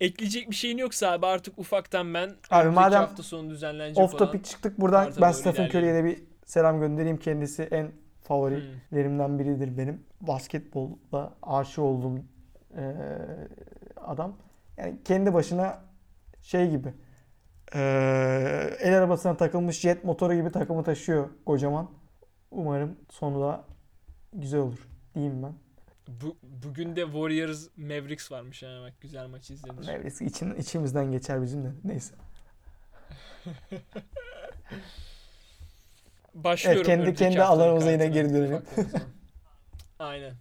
Ekleyecek 0.00 0.50
bir 0.50 0.54
şeyin 0.54 0.78
yoksa 0.78 1.12
abi 1.12 1.26
artık 1.26 1.58
ufaktan 1.58 2.14
ben 2.14 2.30
abi 2.50 2.68
madem 2.68 3.00
hafta 3.00 3.22
sonu 3.22 3.50
düzenlenecek 3.50 4.04
off 4.04 4.18
topic 4.18 4.42
çıktık 4.42 4.80
buradan 4.80 5.12
ben 5.20 5.32
Stephen 5.32 5.68
Curry'e 5.68 5.94
de 5.94 6.04
bir 6.04 6.18
selam 6.46 6.80
göndereyim. 6.80 7.16
Kendisi 7.16 7.62
en 7.62 7.90
favorilerimden 8.22 9.28
hmm. 9.28 9.38
biridir 9.38 9.78
benim. 9.78 10.04
Basketbolla 10.20 11.34
aşık 11.42 11.78
olduğum 11.78 12.18
e, 12.76 12.96
adam. 13.96 14.36
Yani 14.76 14.98
kendi 15.04 15.34
başına 15.34 15.78
şey 16.40 16.70
gibi 16.70 16.94
e, 17.74 17.80
el 18.80 18.98
arabasına 18.98 19.36
takılmış 19.36 19.80
jet 19.80 20.04
motoru 20.04 20.34
gibi 20.34 20.50
takımı 20.50 20.84
taşıyor 20.84 21.28
kocaman. 21.46 21.90
Umarım 22.52 22.96
sonunda 23.10 23.64
güzel 24.32 24.60
olur 24.60 24.88
diyeyim 25.14 25.42
ben. 25.42 25.54
Bu, 26.08 26.36
bugün 26.42 26.96
de 26.96 27.02
Warriors 27.04 27.68
Mavericks 27.76 28.32
varmış 28.32 28.62
yani 28.62 28.82
bak 28.82 29.00
güzel 29.00 29.26
maç 29.26 29.50
izlenir. 29.50 29.86
Mavericks 29.86 30.20
için, 30.20 30.54
içimizden 30.54 31.12
geçer 31.12 31.42
bizim 31.42 31.64
de. 31.64 31.68
Neyse. 31.84 32.14
Başlıyorum. 36.34 36.82
Evet, 36.90 37.04
kendi- 37.04 37.14
kendi 37.14 37.42
alanımıza 37.42 37.92
yine 37.92 38.06
geri 38.08 38.30
dönelim. 38.34 38.52
Da. 38.52 38.62
Aynen. 39.98 40.34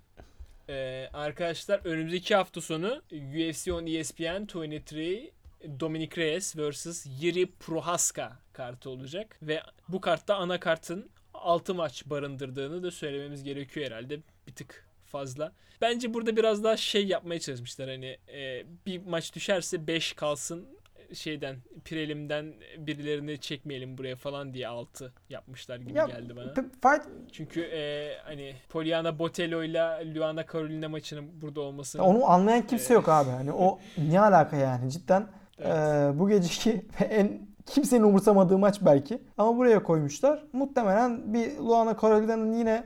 Ee, 0.70 1.10
arkadaşlar 1.14 1.82
önümüzdeki 1.86 2.36
hafta 2.36 2.62
sonu 2.62 3.02
UFC 3.12 3.74
on 3.74 3.86
E 3.86 3.92
ESPN 3.92 4.48
23 4.56 5.32
Dominic 5.80 6.22
Reyes 6.22 6.58
vs. 6.58 7.06
Yuri 7.22 7.52
Prohaska 7.52 8.40
kartı 8.54 8.90
olacak. 8.90 9.38
Ve 9.42 9.62
bu 9.88 10.02
kartta 10.02 10.36
ana 10.36 10.60
kartın 10.60 11.10
6 11.42 11.76
maç 11.76 12.04
barındırdığını 12.06 12.84
da 12.84 12.92
söylememiz 12.92 13.44
gerekiyor 13.44 13.86
herhalde. 13.86 14.20
Bir 14.48 14.56
tık 14.56 14.86
fazla. 15.06 15.52
Bence 15.82 16.14
burada 16.14 16.38
biraz 16.38 16.64
daha 16.64 16.78
şey 16.78 17.08
yapmaya 17.08 17.40
çalışmışlar. 17.40 17.90
Hani 17.90 18.18
e, 18.34 18.66
bir 18.86 19.06
maç 19.06 19.36
düşerse 19.36 19.88
5 19.88 20.14
kalsın 20.14 20.68
şeyden 21.14 21.56
prelimden 21.86 22.54
birilerini 22.78 23.38
çekmeyelim 23.40 23.98
buraya 23.98 24.16
falan 24.16 24.54
diye 24.54 24.68
6 24.68 25.14
yapmışlar 25.30 25.78
gibi 25.78 25.98
Ya, 25.98 26.06
geldi 26.06 26.36
bana. 26.36 26.54
Fight 26.54 27.08
Çünkü 27.32 27.62
e, 27.62 28.12
hani 28.24 28.56
Poliana 28.70 29.20
Botello 29.20 29.64
ile 29.64 30.14
Luana 30.16 30.46
Carolina 30.54 30.90
maçının 30.90 31.42
burada 31.42 31.62
olması 31.62 32.04
onu 32.04 32.26
anlayan 32.26 32.68
kimse 32.68 32.94
yok 32.94 33.10
abi. 33.10 33.30
Hani 33.30 33.52
o 33.52 33.80
ne 33.98 34.20
alaka 34.20 34.56
yani 34.56 34.92
cidden 34.92 35.28
Evet. 35.64 35.76
Ee, 35.76 36.20
bu 36.20 36.30
geceki 36.30 36.86
en 37.10 37.48
kimsenin 37.66 38.04
umursamadığı 38.04 38.58
maç 38.58 38.80
belki. 38.86 39.22
Ama 39.38 39.58
buraya 39.58 39.84
koymuşlar. 39.84 40.44
Muhtemelen 40.54 41.34
bir 41.34 41.58
Luana 41.58 41.98
Carolina'nın 42.02 42.54
yine 42.54 42.84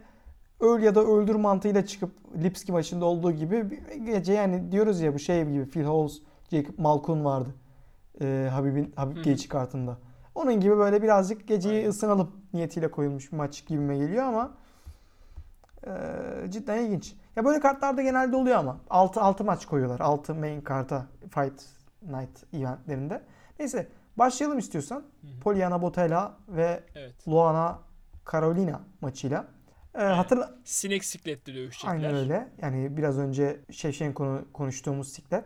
öl 0.60 0.84
ya 0.84 0.96
da 0.96 1.04
öldür 1.04 1.36
mantığıyla 1.36 1.86
çıkıp 1.86 2.12
Lipski 2.44 2.72
maçında 2.72 3.06
olduğu 3.06 3.32
gibi 3.32 3.84
gece 4.06 4.34
yani 4.34 4.72
diyoruz 4.72 5.02
ya 5.02 5.14
bu 5.14 5.20
şey 5.20 5.46
gibi 5.46 5.70
Phil 5.70 5.84
Howes, 5.84 6.22
Jacob 6.52 6.80
Malkoun 6.80 7.26
vardı. 7.26 7.50
Ee, 8.22 8.50
Habib'in 8.52 8.94
Habib 8.96 9.16
Hı 9.16 9.20
hı. 9.20 9.24
Geci 9.24 9.50
kartında. 9.50 9.98
Onun 10.36 10.60
gibi 10.60 10.78
böyle 10.78 11.02
birazcık 11.02 11.48
geceyi 11.48 11.76
Aynen. 11.78 11.90
ısınalım 11.90 12.32
niyetiyle 12.54 12.92
koyulmuş 12.92 13.32
bir 13.32 13.38
maç 13.38 13.66
gibime 13.68 13.98
geliyor 13.98 14.24
ama 14.24 14.52
e, 15.88 15.92
cidden 16.50 16.78
ilginç. 16.78 17.16
Ya 17.36 17.46
böyle 17.46 17.60
kartlarda 17.60 18.02
genelde 18.02 18.36
oluyor 18.36 18.58
ama 18.58 18.78
6 18.90 19.22
6 19.22 19.44
maç 19.44 19.66
koyuyorlar. 19.66 20.00
6 20.00 20.36
main 20.36 20.62
karta 20.62 21.06
Fight 21.30 21.66
Night 22.02 22.54
eventlerinde. 22.54 23.22
Neyse 23.60 23.88
başlayalım 24.18 24.60
istiyorsan. 24.60 25.04
Poliana 25.42 25.82
Botella 25.82 26.38
ve 26.48 26.84
Evet. 26.96 27.28
Luana 27.28 27.80
Carolina 28.32 28.82
maçıyla. 29.02 29.46
Ee, 29.96 30.04
hatırla 30.04 30.54
Sinek 30.64 31.06
sikletli 31.06 31.56
dövüşecekler. 31.56 31.92
Aynen 31.96 32.16
öyle. 32.16 32.48
Yani 32.62 32.98
biraz 32.98 33.18
önce 33.18 33.60
Shevchenko'nu 33.72 34.46
konuştuğumuz 34.54 35.12
siklet. 35.14 35.46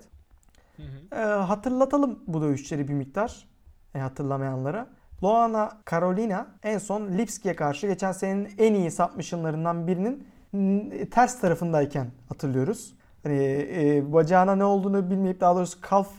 Hı 0.77 0.83
hı. 0.83 1.15
Ee, 1.15 1.23
hatırlatalım 1.25 2.19
bu 2.27 2.41
dövüşleri 2.41 2.87
bir 2.87 2.93
miktar. 2.93 3.47
E, 3.95 3.99
hatırlamayanlara. 3.99 4.87
Luana 5.23 5.77
Carolina 5.91 6.47
en 6.63 6.77
son 6.77 7.07
Lipski'ye 7.17 7.55
karşı 7.55 7.87
geçen 7.87 8.11
senenin 8.11 8.49
en 8.57 8.73
iyi 8.73 8.91
submissionlarından 8.91 9.87
birinin 9.87 10.27
ters 11.11 11.39
tarafındayken 11.41 12.11
hatırlıyoruz. 12.29 12.93
Hani 13.23 13.67
e, 13.71 14.13
bacağına 14.13 14.55
ne 14.55 14.63
olduğunu 14.63 15.09
bilmeyip 15.09 15.41
daha 15.41 15.55
doğrusu 15.55 15.77
calf 15.89 16.09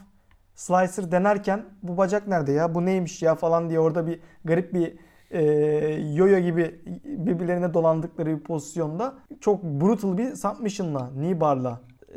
slicer 0.60 1.12
denerken 1.12 1.64
bu 1.82 1.96
bacak 1.96 2.28
nerede 2.28 2.52
ya 2.52 2.74
bu 2.74 2.86
neymiş 2.86 3.22
ya 3.22 3.34
falan 3.34 3.70
diye 3.70 3.80
orada 3.80 4.06
bir 4.06 4.20
garip 4.44 4.74
bir 4.74 4.96
e, 5.30 5.42
yoyo 6.14 6.38
gibi 6.38 6.80
birbirlerine 7.04 7.74
dolandıkları 7.74 8.38
bir 8.38 8.44
pozisyonda 8.44 9.14
çok 9.40 9.64
brutal 9.64 10.18
bir 10.18 10.34
submission'la, 10.36 11.10
knee 11.10 11.36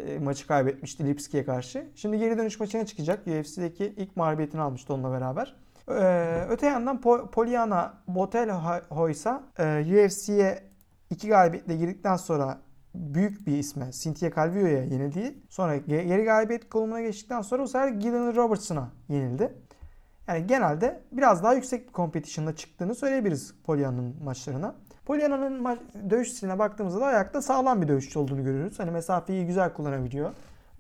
e, 0.08 0.20
maçı 0.20 0.48
kaybetmişti 0.48 1.08
Lipski'ye 1.08 1.46
karşı. 1.46 1.88
Şimdi 1.96 2.20
geri 2.20 2.38
dönüş 2.38 2.60
maçına 2.60 2.86
çıkacak. 2.86 3.28
UFC'deki 3.28 3.94
ilk 3.98 4.18
mağlubiyetini 4.18 4.62
almıştı 4.62 4.94
onunla 4.94 5.12
beraber. 5.12 5.56
Ee, 5.90 6.46
öte 6.50 6.66
yandan 6.66 6.98
Po- 6.98 7.32
Poliana 7.32 7.94
Botelho 8.08 9.10
ise 9.10 9.32
UFC'ye 9.82 10.64
iki 11.10 11.28
galibiyetle 11.28 11.76
girdikten 11.76 12.16
sonra 12.16 12.58
büyük 12.96 13.48
bir 13.48 13.58
isme 13.58 13.92
Cynthia 13.92 14.32
Calvillo'ya 14.36 14.84
yenildiği 14.84 15.44
sonra 15.50 15.78
ge- 15.78 16.08
geri 16.08 16.24
galibiyet 16.24 16.70
konumuna 16.70 17.02
geçtikten 17.02 17.42
sonra 17.42 17.64
bu 17.64 17.68
sefer 17.68 17.88
Gillian 17.88 18.36
Robertson'a 18.36 18.92
yenildi. 19.10 19.54
Yani 20.28 20.48
genelde 20.48 21.02
biraz 21.12 21.44
daha 21.44 21.54
yüksek 21.54 21.88
bir 21.88 21.94
competition'da 21.94 22.56
çıktığını 22.56 22.96
söyleyebiliriz 22.96 23.54
Poliana'nın 23.64 24.24
maçlarına. 24.24 24.76
Poliana'nın 25.06 25.64
ma- 25.64 26.10
dövüş 26.10 26.32
stiline 26.32 26.60
baktığımızda 26.60 27.02
da 27.02 27.06
ayakta 27.06 27.42
sağlam 27.42 27.82
bir 27.82 27.88
dövüşçü 27.88 28.20
olduğunu 28.20 28.44
görüyoruz. 28.44 28.80
Hani 28.80 28.92
mesafeyi 28.92 29.46
güzel 29.46 29.74
kullanabiliyor. 29.74 30.32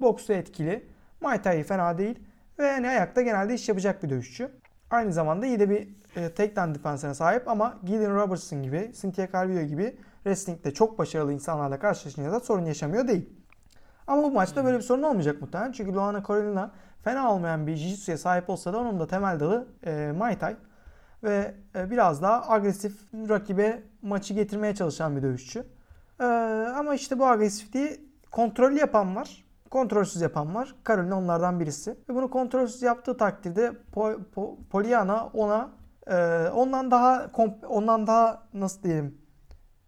Boksu 0.01 0.33
etkili. 0.33 0.85
Muay 1.21 1.41
Thai 1.41 1.63
fena 1.63 1.97
değil. 1.97 2.19
Ve 2.59 2.71
hani 2.71 2.89
ayakta 2.89 3.21
genelde 3.21 3.53
iş 3.53 3.69
yapacak 3.69 4.03
bir 4.03 4.09
dövüşçü. 4.09 4.49
Aynı 4.89 5.13
zamanda 5.13 5.45
iyi 5.45 5.59
de 5.59 5.69
bir 5.69 5.87
e, 6.15 6.33
takedown 6.33 6.73
defansına 6.75 7.13
sahip 7.13 7.47
ama 7.47 7.79
Gillian 7.83 8.15
Robertson 8.15 8.63
gibi, 8.63 8.91
Cynthia 9.01 9.27
Calvillo 9.31 9.61
gibi 9.61 9.95
wrestling'de 10.23 10.73
çok 10.73 10.99
başarılı 10.99 11.33
insanlarla 11.33 11.79
karşılaşınca 11.79 12.31
da 12.31 12.39
sorun 12.39 12.65
yaşamıyor 12.65 13.07
değil. 13.07 13.29
Ama 14.07 14.23
bu 14.23 14.31
maçta 14.31 14.65
böyle 14.65 14.77
bir 14.77 14.83
sorun 14.83 15.03
olmayacak 15.03 15.41
muhtemelen. 15.41 15.71
Çünkü 15.71 15.93
Luana 15.93 16.23
Carolina 16.27 16.71
fena 17.03 17.33
olmayan 17.33 17.67
bir 17.67 17.77
jiu-jitsu'ya 17.77 18.17
sahip 18.17 18.49
olsa 18.49 18.73
da 18.73 18.79
onun 18.79 18.99
da 18.99 19.07
temel 19.07 19.39
dalı 19.39 19.67
e, 19.85 20.13
Muay 20.17 20.39
Thai. 20.39 20.55
Ve 21.23 21.55
e, 21.75 21.91
biraz 21.91 22.21
daha 22.21 22.49
agresif 22.49 22.93
rakibe 23.13 23.83
maçı 24.01 24.33
getirmeye 24.33 24.75
çalışan 24.75 25.15
bir 25.15 25.21
dövüşçü. 25.21 25.63
E, 26.19 26.23
ama 26.77 26.95
işte 26.95 27.19
bu 27.19 27.25
agresifliği 27.25 28.09
kontrollü 28.31 28.79
yapan 28.79 29.15
var. 29.15 29.43
Kontrolsüz 29.69 30.21
yapan 30.21 30.55
var. 30.55 30.75
Carolina 30.87 31.17
onlardan 31.17 31.59
birisi. 31.59 31.91
Ve 32.09 32.15
bunu 32.15 32.29
kontrolsüz 32.29 32.81
yaptığı 32.81 33.17
takdirde 33.17 33.73
Po- 33.95 34.19
Po- 34.35 34.55
Poliana 34.69 35.29
ona 35.33 35.69
e, 36.07 36.47
ondan 36.49 36.91
daha 36.91 37.31
ondan 37.67 38.07
daha 38.07 38.43
nasıl 38.53 38.83
diyelim 38.83 39.22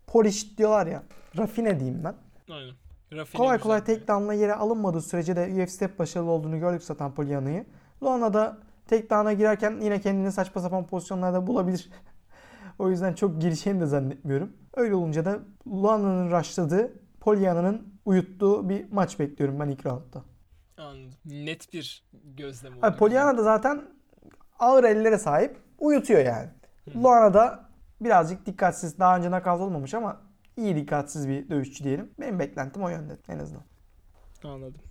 polished 0.08 0.58
diyorlar 0.58 0.88
ya. 0.88 1.04
Rafine 1.38 1.80
diyeyim 1.80 2.04
ben. 2.04 2.16
Aynen. 2.54 2.74
Rafine 3.14 3.38
Kolay 3.38 3.60
kolay 3.60 3.84
takedown'la 3.84 4.34
yere 4.34 4.54
alınmadığı 4.54 5.02
sürece 5.02 5.36
de 5.36 5.64
UFC'de 5.64 6.00
başarılı 6.00 6.32
olduğunu 6.32 6.60
gördük 6.60 6.84
zaten 6.84 7.12
Poliana'yı. 7.12 7.66
Luana 8.04 8.34
da 8.34 8.58
takedown'a 8.88 9.34
girerken 9.34 9.80
yine 9.82 10.02
kendini 10.02 10.32
saçma 10.32 10.62
sapan 10.62 10.88
pozisyonlarda 10.88 11.48
bulabilir. 11.48 11.90
o 12.80 12.90
yüzden 12.90 13.14
çok 13.14 13.42
girişeceğini 13.42 13.82
de 13.82 13.86
zannetmiyorum. 13.86 14.54
Öyle 14.74 14.96
olunca 14.96 15.26
da 15.26 15.40
Luana'nın 15.68 16.32
rushladığı, 16.32 16.94
Poliana'nın 17.20 18.00
uyuttuğu 18.06 18.70
bir 18.70 18.92
maç 18.92 19.20
bekliyorum 19.20 19.60
ben 19.60 19.68
ilk 19.68 19.86
roundda. 19.86 20.24
Anladım. 20.78 21.12
Net 21.26 21.74
bir 21.74 22.04
gözlem 22.24 22.78
oldu. 22.78 22.96
Poliana 23.00 23.38
da 23.38 23.44
zaten 23.44 23.82
ağır 24.60 24.84
ellere 24.84 25.18
sahip. 25.18 25.58
Uyutuyor 25.80 26.26
yani. 26.26 26.50
Hı. 26.94 27.04
Luana 27.04 27.34
da 27.34 27.65
birazcık 28.06 28.46
dikkatsiz. 28.46 29.00
Daha 29.00 29.18
önce 29.18 29.32
nakavt 29.32 29.62
olmamış 29.62 29.94
ama 29.94 30.22
iyi 30.58 30.76
dikkatsiz 30.76 31.30
bir 31.30 31.50
dövüşçü 31.50 31.84
diyelim. 31.84 32.12
Benim 32.20 32.40
beklentim 32.40 32.84
o 32.84 32.90
yönde 32.90 33.18
en 33.30 33.40
azından. 33.40 33.64
Anladım. 34.44 34.82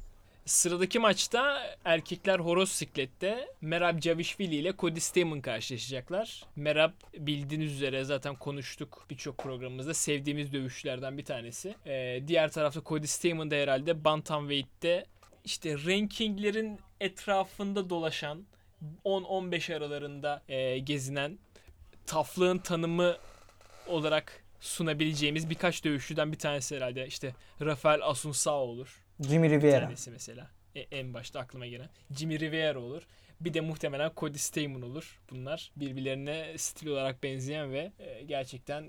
Sıradaki 0.47 0.99
maçta 0.99 1.61
erkekler 1.85 2.39
horoz 2.39 2.73
siklette 2.73 3.49
Merab 3.61 3.99
Cavishvili 3.99 4.55
ile 4.55 4.73
Cody 4.79 5.01
Stamen 5.01 5.41
karşılaşacaklar. 5.41 6.45
Merab 6.57 6.93
bildiğiniz 7.19 7.73
üzere 7.73 8.05
zaten 8.05 8.35
konuştuk 8.35 9.07
birçok 9.11 9.39
programımızda 9.39 9.95
sevdiğimiz 9.95 10.53
dövüşçülerden 10.53 11.19
bir 11.19 11.25
tanesi. 11.25 11.75
Ee, 11.87 12.23
diğer 12.27 12.51
tarafta 12.51 12.81
Cody 12.87 13.07
Stamen 13.07 13.51
de 13.51 13.63
herhalde 13.63 14.05
Bantamweight'te 14.05 15.07
işte 15.45 15.75
rankinglerin 15.75 16.79
etrafında 17.01 17.91
dolaşan 17.91 18.45
10-15 19.05 19.77
aralarında 19.77 20.43
e, 20.49 20.79
gezinen 20.79 21.39
taflığın 22.07 22.59
tanımı 22.59 23.17
olarak 23.87 24.45
sunabileceğimiz 24.61 25.51
birkaç 25.51 25.85
dövüşçüden 25.85 26.33
bir 26.33 26.39
tanesi 26.39 26.77
herhalde. 26.77 27.07
İşte 27.07 27.35
Rafael 27.61 28.01
Asunsao 28.03 28.55
olur. 28.59 29.05
Jimmy 29.21 29.51
Bir 29.51 29.55
Rivera. 29.63 29.81
tanesi 29.85 30.11
mesela. 30.11 30.51
E- 30.75 30.81
en 30.81 31.15
başta 31.15 31.41
aklıma 31.41 31.67
gelen. 31.67 31.89
Jimmy 32.11 32.41
Rivera 32.41 32.79
olur. 32.79 33.03
Bir 33.41 33.55
de 33.55 33.61
muhtemelen 33.61 34.11
Cody 34.17 34.39
Stamen 34.39 34.83
olur. 34.83 35.21
Bunlar 35.31 35.73
birbirlerine 35.77 36.59
stil 36.59 36.87
olarak 36.89 37.23
benzeyen 37.23 37.73
ve 37.73 37.93
e, 37.99 38.23
gerçekten 38.23 38.83
e, 38.83 38.89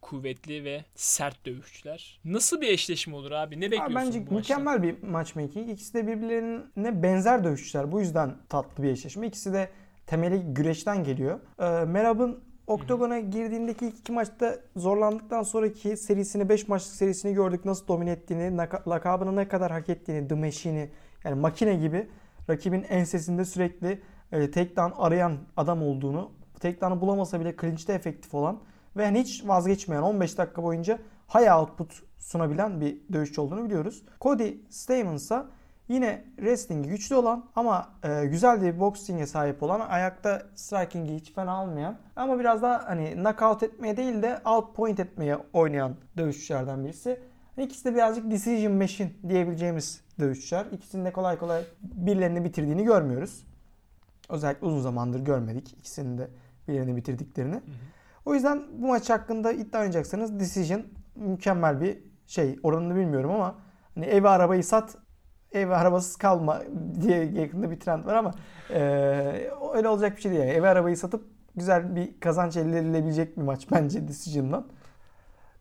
kuvvetli 0.00 0.64
ve 0.64 0.84
sert 0.94 1.46
dövüşçüler. 1.46 2.20
Nasıl 2.24 2.60
bir 2.60 2.68
eşleşme 2.68 3.16
olur 3.16 3.30
abi? 3.30 3.60
Ne 3.60 3.64
Abi 3.66 3.70
bekliyorsun 3.70 3.94
bence 3.96 4.26
bu 4.26 4.34
maçtan? 4.34 4.60
mükemmel 4.60 4.82
bir 4.82 5.02
matchmaking. 5.08 5.70
İkisi 5.70 5.94
de 5.94 6.06
birbirlerine 6.06 7.02
benzer 7.02 7.44
dövüşçüler. 7.44 7.92
Bu 7.92 8.00
yüzden 8.00 8.36
tatlı 8.48 8.82
bir 8.82 8.88
eşleşme. 8.90 9.26
İkisi 9.26 9.52
de 9.52 9.70
temeli 10.06 10.40
güreşten 10.54 11.04
geliyor. 11.04 11.40
Ee, 11.58 11.84
Merab'ın 11.84 12.44
Oktagon'a 12.66 13.20
girdiğindeki 13.20 13.86
ilk 13.86 13.98
iki 13.98 14.12
maçta 14.12 14.58
zorlandıktan 14.76 15.42
sonraki 15.42 15.96
serisini 15.96 16.48
5 16.48 16.68
maçlık 16.68 16.94
serisini 16.94 17.34
gördük. 17.34 17.64
Nasıl 17.64 17.88
domine 17.88 18.10
ettiğini, 18.10 18.56
lakabını 18.88 19.36
ne 19.36 19.48
kadar 19.48 19.72
hak 19.72 19.88
ettiğini, 19.88 20.28
The 20.28 20.34
Machine'i 20.34 20.90
yani 21.24 21.40
makine 21.40 21.74
gibi 21.74 22.08
rakibin 22.50 22.84
ensesinde 22.88 23.44
sürekli 23.44 24.02
e, 24.32 24.50
takedown 24.50 24.92
arayan 25.02 25.38
adam 25.56 25.82
olduğunu, 25.82 26.30
takedown'ı 26.60 27.00
bulamasa 27.00 27.40
bile 27.40 27.56
clinch'te 27.60 27.92
efektif 27.92 28.34
olan 28.34 28.58
ve 28.96 29.04
hani 29.04 29.20
hiç 29.20 29.48
vazgeçmeyen 29.48 30.02
15 30.02 30.38
dakika 30.38 30.62
boyunca 30.62 30.98
high 31.34 31.56
output 31.58 32.02
sunabilen 32.18 32.80
bir 32.80 32.98
dövüşçü 33.12 33.40
olduğunu 33.40 33.64
biliyoruz. 33.64 34.02
Cody 34.20 34.54
Stamen 34.70 35.14
ise 35.14 35.42
yine 35.92 36.24
wrestling'i 36.36 36.88
güçlü 36.88 37.14
olan 37.14 37.44
ama 37.56 37.88
e, 38.02 38.26
güzel 38.26 38.62
bir 38.62 38.80
boxing'e 38.80 39.26
sahip 39.26 39.62
olan 39.62 39.80
ayakta 39.80 40.42
striking'i 40.54 41.14
hiç 41.14 41.32
fena 41.32 41.52
almayan 41.52 41.96
ama 42.16 42.38
biraz 42.38 42.62
daha 42.62 42.88
hani 42.88 43.14
knockout 43.14 43.62
etmeye 43.62 43.96
değil 43.96 44.22
de 44.22 44.40
outpoint 44.44 45.00
etmeye 45.00 45.38
oynayan 45.52 45.94
dövüşçülerden 46.16 46.84
birisi. 46.84 47.20
İkisi 47.58 47.84
de 47.84 47.94
birazcık 47.94 48.30
decision 48.30 48.72
machine 48.74 49.10
diyebileceğimiz 49.28 50.00
dövüşçüler. 50.20 50.66
İkisinin 50.72 51.04
de 51.04 51.12
kolay 51.12 51.38
kolay 51.38 51.62
birilerini 51.82 52.44
bitirdiğini 52.44 52.84
görmüyoruz. 52.84 53.46
Özellikle 54.28 54.66
uzun 54.66 54.80
zamandır 54.80 55.20
görmedik 55.20 55.72
ikisinin 55.72 56.18
de 56.18 56.28
birilerini 56.68 56.96
bitirdiklerini. 56.96 57.54
Hı 57.54 57.58
hı. 57.58 57.60
O 58.24 58.34
yüzden 58.34 58.62
bu 58.78 58.86
maç 58.86 59.10
hakkında 59.10 59.52
iddia 59.52 59.78
oynayacaksanız 59.78 60.40
decision 60.40 60.82
mükemmel 61.16 61.80
bir 61.80 61.98
şey. 62.26 62.58
Oranını 62.62 62.96
bilmiyorum 62.96 63.30
ama 63.30 63.54
hani 63.94 64.04
evi 64.04 64.28
arabayı 64.28 64.64
sat, 64.64 64.96
evi 65.52 65.74
arabasız 65.74 66.16
kalma 66.16 66.62
diye 67.00 67.24
yakında 67.24 67.70
bir 67.70 67.80
trend 67.80 68.04
var 68.06 68.14
ama 68.14 68.30
e, 68.70 68.80
öyle 69.74 69.88
olacak 69.88 70.16
bir 70.16 70.22
şey 70.22 70.32
değil. 70.32 70.42
Yani. 70.42 70.52
Evi 70.52 70.68
arabayı 70.68 70.96
satıp 70.96 71.24
güzel 71.56 71.96
bir 71.96 72.20
kazanç 72.20 72.56
elde 72.56 72.78
edilebilecek 72.78 73.36
bir 73.36 73.42
maç 73.42 73.66
bence 73.72 74.08
decision'dan. 74.08 74.66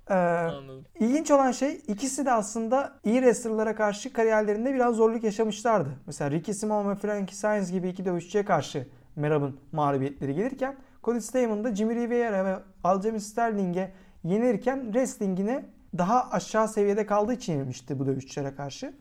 Ee, 0.10 0.14
Anladım. 0.14 0.86
İlginç 1.00 1.32
olan 1.32 1.52
şey 1.52 1.82
ikisi 1.88 2.26
de 2.26 2.32
aslında 2.32 3.00
iyi 3.04 3.16
wrestler'lara 3.16 3.76
karşı 3.76 4.14
kariyerlerinde 4.14 4.74
biraz 4.74 4.96
zorluk 4.96 5.24
yaşamışlardı. 5.24 5.90
Mesela 6.06 6.32
Ricky 6.32 6.58
Simon 6.58 6.90
ve 6.90 6.96
Frankie 6.96 7.36
Sainz 7.36 7.72
gibi 7.72 7.90
iki 7.90 8.06
dövüşçüye 8.06 8.46
karşı 8.46 8.88
Merab'ın 9.16 9.60
mağlubiyetleri 9.72 10.36
gelirken 10.36 10.76
Cody 11.04 11.20
Stamen 11.20 11.74
Jimmy 11.74 11.96
Rivera 11.96 12.46
ve 12.46 12.56
Aljamain 12.84 13.20
Sterling'e 13.20 13.92
yenilirken 14.24 14.84
wrestling'ine 14.84 15.66
daha 15.98 16.30
aşağı 16.32 16.68
seviyede 16.68 17.06
kaldığı 17.06 17.34
için 17.34 17.54
yenilmişti 17.54 18.00
bu 18.00 18.06
dövüşçülere 18.06 18.56
karşı. 18.56 18.94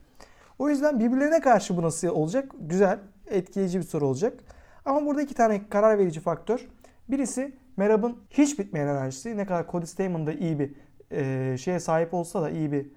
O 0.61 0.69
yüzden 0.69 0.99
birbirlerine 0.99 1.39
karşı 1.39 1.77
bu 1.77 1.81
nasıl 1.81 2.07
olacak? 2.07 2.51
Güzel, 2.59 2.99
etkileyici 3.27 3.79
bir 3.79 3.83
soru 3.83 4.07
olacak. 4.07 4.39
Ama 4.85 5.05
burada 5.05 5.21
iki 5.21 5.33
tane 5.33 5.69
karar 5.69 5.97
verici 5.97 6.19
faktör. 6.19 6.67
Birisi 7.09 7.55
Merab'ın 7.77 8.17
hiç 8.29 8.59
bitmeyen 8.59 8.87
enerjisi. 8.87 9.37
Ne 9.37 9.45
kadar 9.45 9.67
Cody 9.71 9.85
Stamen 9.85 10.27
da 10.27 10.33
iyi 10.33 10.59
bir 10.59 10.73
e, 11.11 11.57
şeye 11.57 11.79
sahip 11.79 12.13
olsa 12.13 12.41
da 12.41 12.49
iyi 12.49 12.71
bir 12.71 12.91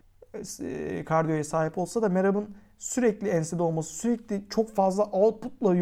e, 0.60 1.04
kardiyoya 1.04 1.44
sahip 1.44 1.78
olsa 1.78 2.02
da 2.02 2.08
Merab'ın 2.08 2.56
sürekli 2.78 3.28
ensede 3.28 3.62
olması, 3.62 3.94
sürekli 3.94 4.44
çok 4.50 4.74
fazla 4.74 5.04
outputla 5.04 5.74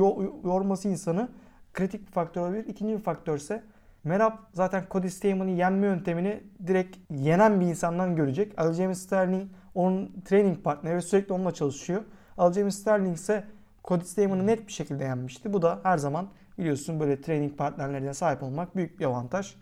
yorması 0.44 0.88
insanı 0.88 1.28
kritik 1.72 2.06
bir 2.06 2.12
faktör 2.12 2.40
olabilir. 2.40 2.66
İkinci 2.66 2.94
bir 2.94 3.02
faktör 3.02 3.36
ise 3.36 3.62
Merab 4.04 4.32
zaten 4.52 4.84
Cody 4.90 5.08
Staman'ı 5.08 5.50
yenme 5.50 5.86
yöntemini 5.86 6.40
direkt 6.66 6.96
yenen 7.10 7.60
bir 7.60 7.66
insandan 7.66 8.16
görecek. 8.16 8.60
Aljamain 8.60 8.94
Sterling 8.94 9.50
onun 9.74 10.22
training 10.24 10.64
partneri 10.64 10.96
ve 10.96 11.00
sürekli 11.00 11.32
onunla 11.32 11.54
çalışıyor. 11.54 12.02
Aljamain 12.38 12.70
Sterling 12.70 13.16
ise 13.16 13.44
Cody 13.84 14.04
Staman'ı 14.04 14.46
net 14.46 14.66
bir 14.66 14.72
şekilde 14.72 15.04
yenmişti. 15.04 15.52
Bu 15.52 15.62
da 15.62 15.80
her 15.82 15.98
zaman 15.98 16.28
biliyorsun 16.58 17.00
böyle 17.00 17.20
training 17.20 17.58
partnerlerine 17.58 18.14
sahip 18.14 18.42
olmak 18.42 18.76
büyük 18.76 19.00
bir 19.00 19.04
avantaj. 19.04 19.54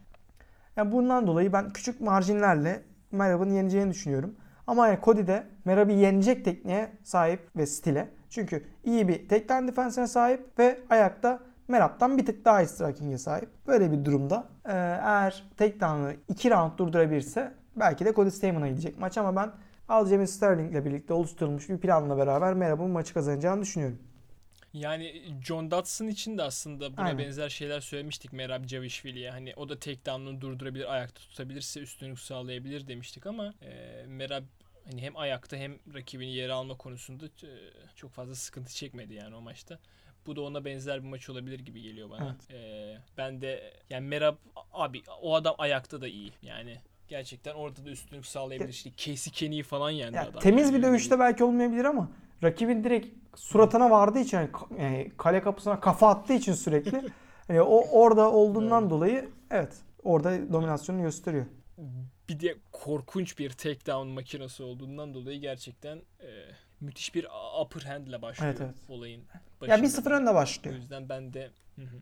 Yani 0.76 0.92
bundan 0.92 1.26
dolayı 1.26 1.52
ben 1.52 1.70
küçük 1.70 2.00
marjinlerle 2.00 2.82
Merab'ın 3.12 3.50
yeneceğini 3.50 3.90
düşünüyorum. 3.90 4.36
Ama 4.66 4.88
yani 4.88 4.98
Cody 5.02 5.26
de 5.26 5.46
Merab'ı 5.64 5.92
yenecek 5.92 6.44
tekniğe 6.44 6.90
sahip 7.02 7.56
ve 7.56 7.66
stile. 7.66 8.08
Çünkü 8.30 8.64
iyi 8.84 9.08
bir 9.08 9.28
takedown 9.28 9.68
defensine 9.68 10.06
sahip 10.06 10.58
ve 10.58 10.80
ayakta 10.90 11.40
Merab'dan 11.68 12.18
bir 12.18 12.26
tık 12.26 12.44
daha 12.44 12.66
striking'e 12.66 13.18
sahip. 13.18 13.48
Böyle 13.66 13.92
bir 13.92 14.04
durumda 14.04 14.44
eğer 14.64 15.44
takedown'ı 15.56 16.14
2 16.28 16.50
round 16.50 16.78
durdurabilirse 16.78 17.52
belki 17.76 18.04
de 18.04 18.14
Cody 18.14 18.30
Staman'a 18.30 18.68
gidecek 18.68 18.98
maç 18.98 19.18
ama 19.18 19.36
ben 19.36 19.50
Aljamain 19.90 20.26
Sterling 20.26 20.72
ile 20.72 20.84
birlikte 20.84 21.14
oluşturulmuş 21.14 21.68
bir 21.68 21.78
planla 21.78 22.18
beraber 22.18 22.54
Merab'ın 22.54 22.90
maçı 22.90 23.14
kazanacağını 23.14 23.62
düşünüyorum. 23.62 23.98
Yani 24.72 25.22
John 25.44 25.70
Dodson 25.70 26.06
için 26.06 26.38
de 26.38 26.42
aslında 26.42 26.96
buna 26.96 27.06
Aynen. 27.06 27.18
benzer 27.18 27.48
şeyler 27.48 27.80
söylemiştik 27.80 28.32
Merab 28.32 28.64
Cavishvili'ye. 28.64 29.30
Hani 29.30 29.54
o 29.56 29.68
da 29.68 29.78
takedown'unu 29.78 30.40
durdurabilir, 30.40 30.94
ayakta 30.94 31.20
tutabilirse 31.20 31.80
üstünlük 31.80 32.18
sağlayabilir 32.18 32.88
demiştik 32.88 33.26
ama 33.26 33.54
e, 33.62 34.04
Merab 34.06 34.44
hani 34.90 35.02
hem 35.02 35.16
ayakta 35.16 35.56
hem 35.56 35.78
rakibini 35.94 36.34
yere 36.34 36.52
alma 36.52 36.76
konusunda 36.76 37.26
e, 37.26 37.50
çok 37.96 38.10
fazla 38.10 38.34
sıkıntı 38.34 38.74
çekmedi 38.74 39.14
yani 39.14 39.34
o 39.34 39.40
maçta. 39.40 39.78
Bu 40.26 40.36
da 40.36 40.40
ona 40.40 40.64
benzer 40.64 41.02
bir 41.02 41.08
maç 41.08 41.30
olabilir 41.30 41.58
gibi 41.58 41.82
geliyor 41.82 42.10
bana. 42.10 42.36
Evet. 42.50 42.60
Ee, 42.60 42.98
ben 43.18 43.40
de 43.40 43.72
yani 43.90 44.06
Merab 44.08 44.36
abi 44.72 45.02
o 45.22 45.34
adam 45.34 45.54
ayakta 45.58 46.00
da 46.00 46.08
iyi. 46.08 46.32
Yani 46.42 46.80
gerçekten 47.10 47.54
orada 47.54 47.84
da 47.84 47.90
üstünlük 47.90 48.26
sağlayabilir. 48.26 48.68
İşte 48.68 48.90
Casey 48.96 49.32
Kenny'i 49.32 49.62
falan 49.62 49.90
yendi 49.90 50.16
yani 50.16 50.28
adam. 50.28 50.40
Temiz 50.40 50.74
bir 50.74 50.82
dövüşte 50.82 51.18
belki 51.18 51.44
olmayabilir 51.44 51.84
ama 51.84 52.08
rakibin 52.42 52.84
direkt 52.84 53.16
suratına 53.36 53.90
vardığı 53.90 54.18
için 54.18 54.38
yani 54.78 55.12
kale 55.16 55.42
kapısına 55.42 55.80
kafa 55.80 56.08
attığı 56.08 56.32
için 56.32 56.52
sürekli 56.52 57.02
yani 57.48 57.60
o 57.60 58.00
orada 58.00 58.32
olduğundan 58.32 58.82
evet. 58.82 58.90
dolayı 58.90 59.28
evet 59.50 59.76
orada 60.04 60.52
dominasyonu 60.52 61.02
gösteriyor. 61.02 61.46
Bir 62.28 62.40
de 62.40 62.54
korkunç 62.72 63.38
bir 63.38 63.50
takedown 63.50 64.08
makinesi 64.08 64.62
olduğundan 64.62 65.14
dolayı 65.14 65.40
gerçekten 65.40 65.96
e, 65.96 66.28
müthiş 66.80 67.14
bir 67.14 67.26
upper 67.62 67.82
hand 67.82 68.06
ile 68.06 68.22
başlıyor 68.22 68.54
evet, 68.58 68.60
evet. 68.60 68.90
olayın. 68.90 69.24
Başında. 69.60 69.76
Ya 69.76 69.82
bir 69.82 69.88
sıfır 69.88 70.10
önde 70.10 70.34
başlıyor. 70.34 70.76
O 70.76 70.78
yüzden 70.78 71.08
ben 71.08 71.32
de 71.32 71.50
hı 71.76 71.82
hı. 71.82 71.96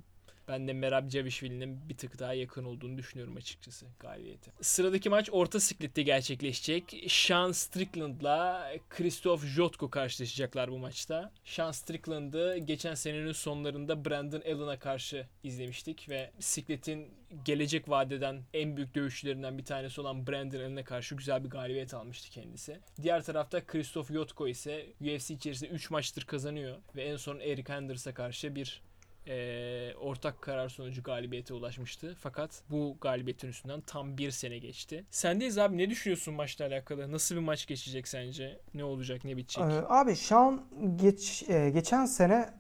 Ben 0.48 0.68
de 0.68 0.72
Merab 0.72 1.08
Cavishvili'nin 1.08 1.88
bir 1.88 1.96
tık 1.96 2.18
daha 2.18 2.34
yakın 2.34 2.64
olduğunu 2.64 2.98
düşünüyorum 2.98 3.36
açıkçası 3.36 3.86
galibiyete. 3.98 4.50
Sıradaki 4.60 5.10
maç 5.10 5.28
orta 5.32 5.60
siklette 5.60 6.02
gerçekleşecek. 6.02 7.04
Sean 7.08 7.52
Strickland'la 7.52 8.72
Christoph 8.88 9.44
Jotko 9.44 9.90
karşılaşacaklar 9.90 10.70
bu 10.70 10.78
maçta. 10.78 11.32
Sean 11.44 11.70
Strickland'ı 11.70 12.58
geçen 12.58 12.94
senenin 12.94 13.32
sonlarında 13.32 14.04
Brandon 14.04 14.40
Allen'a 14.40 14.78
karşı 14.78 15.26
izlemiştik 15.42 16.08
ve 16.08 16.30
sikletin 16.38 17.08
gelecek 17.44 17.88
vadeden 17.88 18.42
en 18.54 18.76
büyük 18.76 18.94
dövüşçülerinden 18.94 19.58
bir 19.58 19.64
tanesi 19.64 20.00
olan 20.00 20.26
Brandon 20.26 20.58
Allen'a 20.58 20.84
karşı 20.84 21.14
güzel 21.14 21.44
bir 21.44 21.50
galibiyet 21.50 21.94
almıştı 21.94 22.30
kendisi. 22.30 22.80
Diğer 23.02 23.22
tarafta 23.22 23.66
Christoph 23.66 24.12
Jotko 24.12 24.48
ise 24.48 24.86
UFC 25.00 25.34
içerisinde 25.34 25.70
3 25.70 25.90
maçtır 25.90 26.24
kazanıyor 26.24 26.76
ve 26.96 27.02
en 27.04 27.16
son 27.16 27.40
Eric 27.40 27.72
Henders'a 27.72 28.14
karşı 28.14 28.54
bir 28.54 28.82
e, 29.28 29.94
ortak 29.94 30.42
karar 30.42 30.68
sonucu 30.68 31.02
galibiyete 31.02 31.54
ulaşmıştı. 31.54 32.16
Fakat 32.20 32.62
bu 32.70 32.96
galibiyetin 33.00 33.48
üstünden 33.48 33.80
tam 33.80 34.18
bir 34.18 34.30
sene 34.30 34.58
geçti. 34.58 35.04
Sendeyiz 35.10 35.58
abi 35.58 35.78
ne 35.78 35.90
düşünüyorsun 35.90 36.34
maçla 36.34 36.66
alakalı? 36.66 37.12
Nasıl 37.12 37.34
bir 37.34 37.40
maç 37.40 37.66
geçecek 37.66 38.08
sence? 38.08 38.60
Ne 38.74 38.84
olacak 38.84 39.24
ne 39.24 39.36
bitecek? 39.36 39.64
Abi 39.88 40.16
şu 40.16 40.36
an 40.36 40.64
geç, 40.96 41.44
geçen 41.72 42.06
sene 42.06 42.50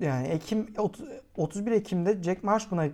yani 0.00 0.28
Ekim 0.28 0.74
30, 0.78 1.04
31 1.36 1.72
Ekim'de 1.72 2.22
Jack 2.22 2.44
Marshman'a 2.44 2.86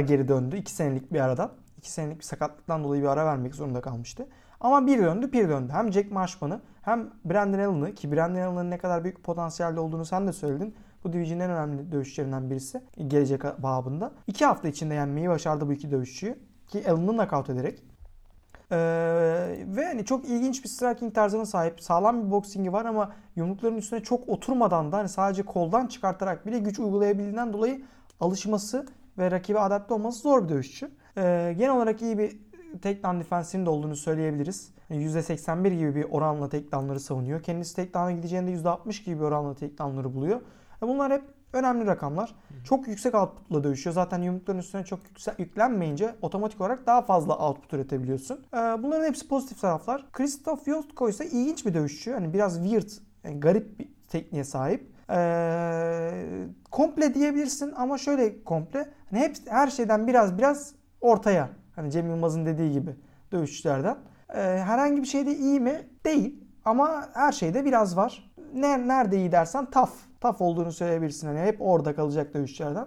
geri 0.00 0.28
döndü. 0.28 0.56
2 0.56 0.72
senelik 0.72 1.12
bir 1.12 1.20
aradan. 1.20 1.52
2 1.78 1.90
senelik 1.90 2.18
bir 2.18 2.24
sakatlıktan 2.24 2.84
dolayı 2.84 3.02
bir 3.02 3.08
ara 3.08 3.26
vermek 3.26 3.54
zorunda 3.54 3.80
kalmıştı. 3.80 4.28
Ama 4.60 4.86
bir 4.86 4.98
döndü 4.98 5.32
bir 5.32 5.48
döndü. 5.48 5.72
Hem 5.72 5.92
Jack 5.92 6.10
Marshman'ı 6.10 6.60
hem 6.82 7.10
Brandon 7.24 7.58
Allen'ı 7.58 7.94
ki 7.94 8.12
Brandon 8.12 8.40
Allen'ın 8.40 8.70
ne 8.70 8.78
kadar 8.78 9.04
büyük 9.04 9.24
potansiyelde 9.24 9.80
olduğunu 9.80 10.04
sen 10.04 10.26
de 10.26 10.32
söyledin. 10.32 10.74
Bu 11.04 11.12
division'ın 11.12 11.40
en 11.40 11.50
önemli 11.50 11.92
dövüşçülerinden 11.92 12.50
birisi 12.50 12.82
gelecek 13.08 13.42
babında. 13.62 14.12
İki 14.26 14.44
hafta 14.44 14.68
içinde 14.68 14.94
yenmeyi 14.94 15.28
başardı 15.28 15.68
bu 15.68 15.72
iki 15.72 15.90
dövüşçüyü. 15.90 16.38
Ki 16.68 16.90
Allen'ı 16.90 17.12
knockout 17.12 17.50
ederek. 17.50 17.82
Ee, 18.72 18.76
ve 19.66 19.86
hani 19.86 20.04
çok 20.04 20.24
ilginç 20.24 20.64
bir 20.64 20.68
striking 20.68 21.14
tarzına 21.14 21.46
sahip. 21.46 21.80
Sağlam 21.80 22.26
bir 22.26 22.30
boxingi 22.30 22.72
var 22.72 22.84
ama 22.84 23.12
yumrukların 23.36 23.76
üstüne 23.76 24.02
çok 24.02 24.28
oturmadan 24.28 24.92
da 24.92 24.98
hani 24.98 25.08
sadece 25.08 25.42
koldan 25.42 25.86
çıkartarak 25.86 26.46
bile 26.46 26.58
güç 26.58 26.78
uygulayabildiğinden 26.78 27.52
dolayı 27.52 27.82
alışması 28.20 28.86
ve 29.18 29.30
rakibe 29.30 29.60
adapte 29.60 29.94
olması 29.94 30.18
zor 30.18 30.44
bir 30.44 30.48
dövüşçü. 30.48 30.90
Ee, 31.16 31.54
genel 31.58 31.76
olarak 31.76 32.02
iyi 32.02 32.18
bir 32.18 32.38
takedown 32.82 33.20
defensinin 33.20 33.66
de 33.66 33.70
olduğunu 33.70 33.96
söyleyebiliriz. 33.96 34.70
%81 34.90 35.68
gibi 35.68 35.94
bir 35.94 36.04
oranla 36.04 36.48
takedownları 36.48 37.00
savunuyor. 37.00 37.42
Kendisi 37.42 37.76
takedown'a 37.76 38.12
gideceğinde 38.12 38.50
%60 38.50 39.04
gibi 39.04 39.16
bir 39.16 39.24
oranla 39.24 39.54
takedownları 39.54 40.14
buluyor. 40.14 40.40
Bunlar 40.88 41.12
hep 41.12 41.22
önemli 41.52 41.86
rakamlar. 41.86 42.28
Hı. 42.28 42.64
Çok 42.64 42.88
yüksek 42.88 43.14
outputla 43.14 43.64
dövüşüyor. 43.64 43.94
Zaten 43.94 44.22
yumrukların 44.22 44.58
üstüne 44.58 44.84
çok 44.84 45.00
yüksek 45.08 45.38
yüklenmeyince 45.38 46.14
otomatik 46.22 46.60
olarak 46.60 46.86
daha 46.86 47.02
fazla 47.02 47.38
output 47.48 47.72
üretebiliyorsun. 47.72 48.46
Ee, 48.54 48.56
bunların 48.56 49.04
hepsi 49.04 49.28
pozitif 49.28 49.60
taraflar. 49.60 50.12
Christoph 50.12 50.68
Yostko 50.68 51.08
ise 51.08 51.26
ilginç 51.26 51.66
bir 51.66 51.74
dövüşçü. 51.74 52.12
Hani 52.12 52.32
biraz 52.32 52.62
weird, 52.62 52.90
yani 53.24 53.40
garip 53.40 53.78
bir 53.78 53.88
tekniğe 54.08 54.44
sahip. 54.44 54.92
Ee, 55.10 56.46
komple 56.70 57.14
diyebilirsin 57.14 57.72
ama 57.76 57.98
şöyle 57.98 58.44
komple. 58.44 58.88
Hani 59.10 59.20
hep 59.20 59.36
her 59.48 59.68
şeyden 59.68 60.06
biraz 60.06 60.38
biraz 60.38 60.74
ortaya. 61.00 61.48
Hani 61.76 61.90
Cem 61.90 62.08
Yılmaz'ın 62.10 62.46
dediği 62.46 62.72
gibi 62.72 62.96
dövüşçülerden. 63.32 63.96
Ee, 64.34 64.40
herhangi 64.40 65.02
bir 65.02 65.06
şeyde 65.06 65.36
iyi 65.36 65.60
mi? 65.60 65.88
Değil. 66.04 66.44
Ama 66.64 67.08
her 67.14 67.32
şeyde 67.32 67.64
biraz 67.64 67.96
var. 67.96 68.31
Ne, 68.52 68.88
nerede 68.88 69.16
iyi 69.16 69.32
dersen 69.32 69.70
tough. 69.70 69.90
Tough 70.20 70.40
olduğunu 70.42 70.72
söyleyebilirsin. 70.72 71.26
Hani 71.26 71.40
hep 71.40 71.56
orada 71.60 71.94
kalacak 71.94 72.34
dövüşçülerden. 72.34 72.86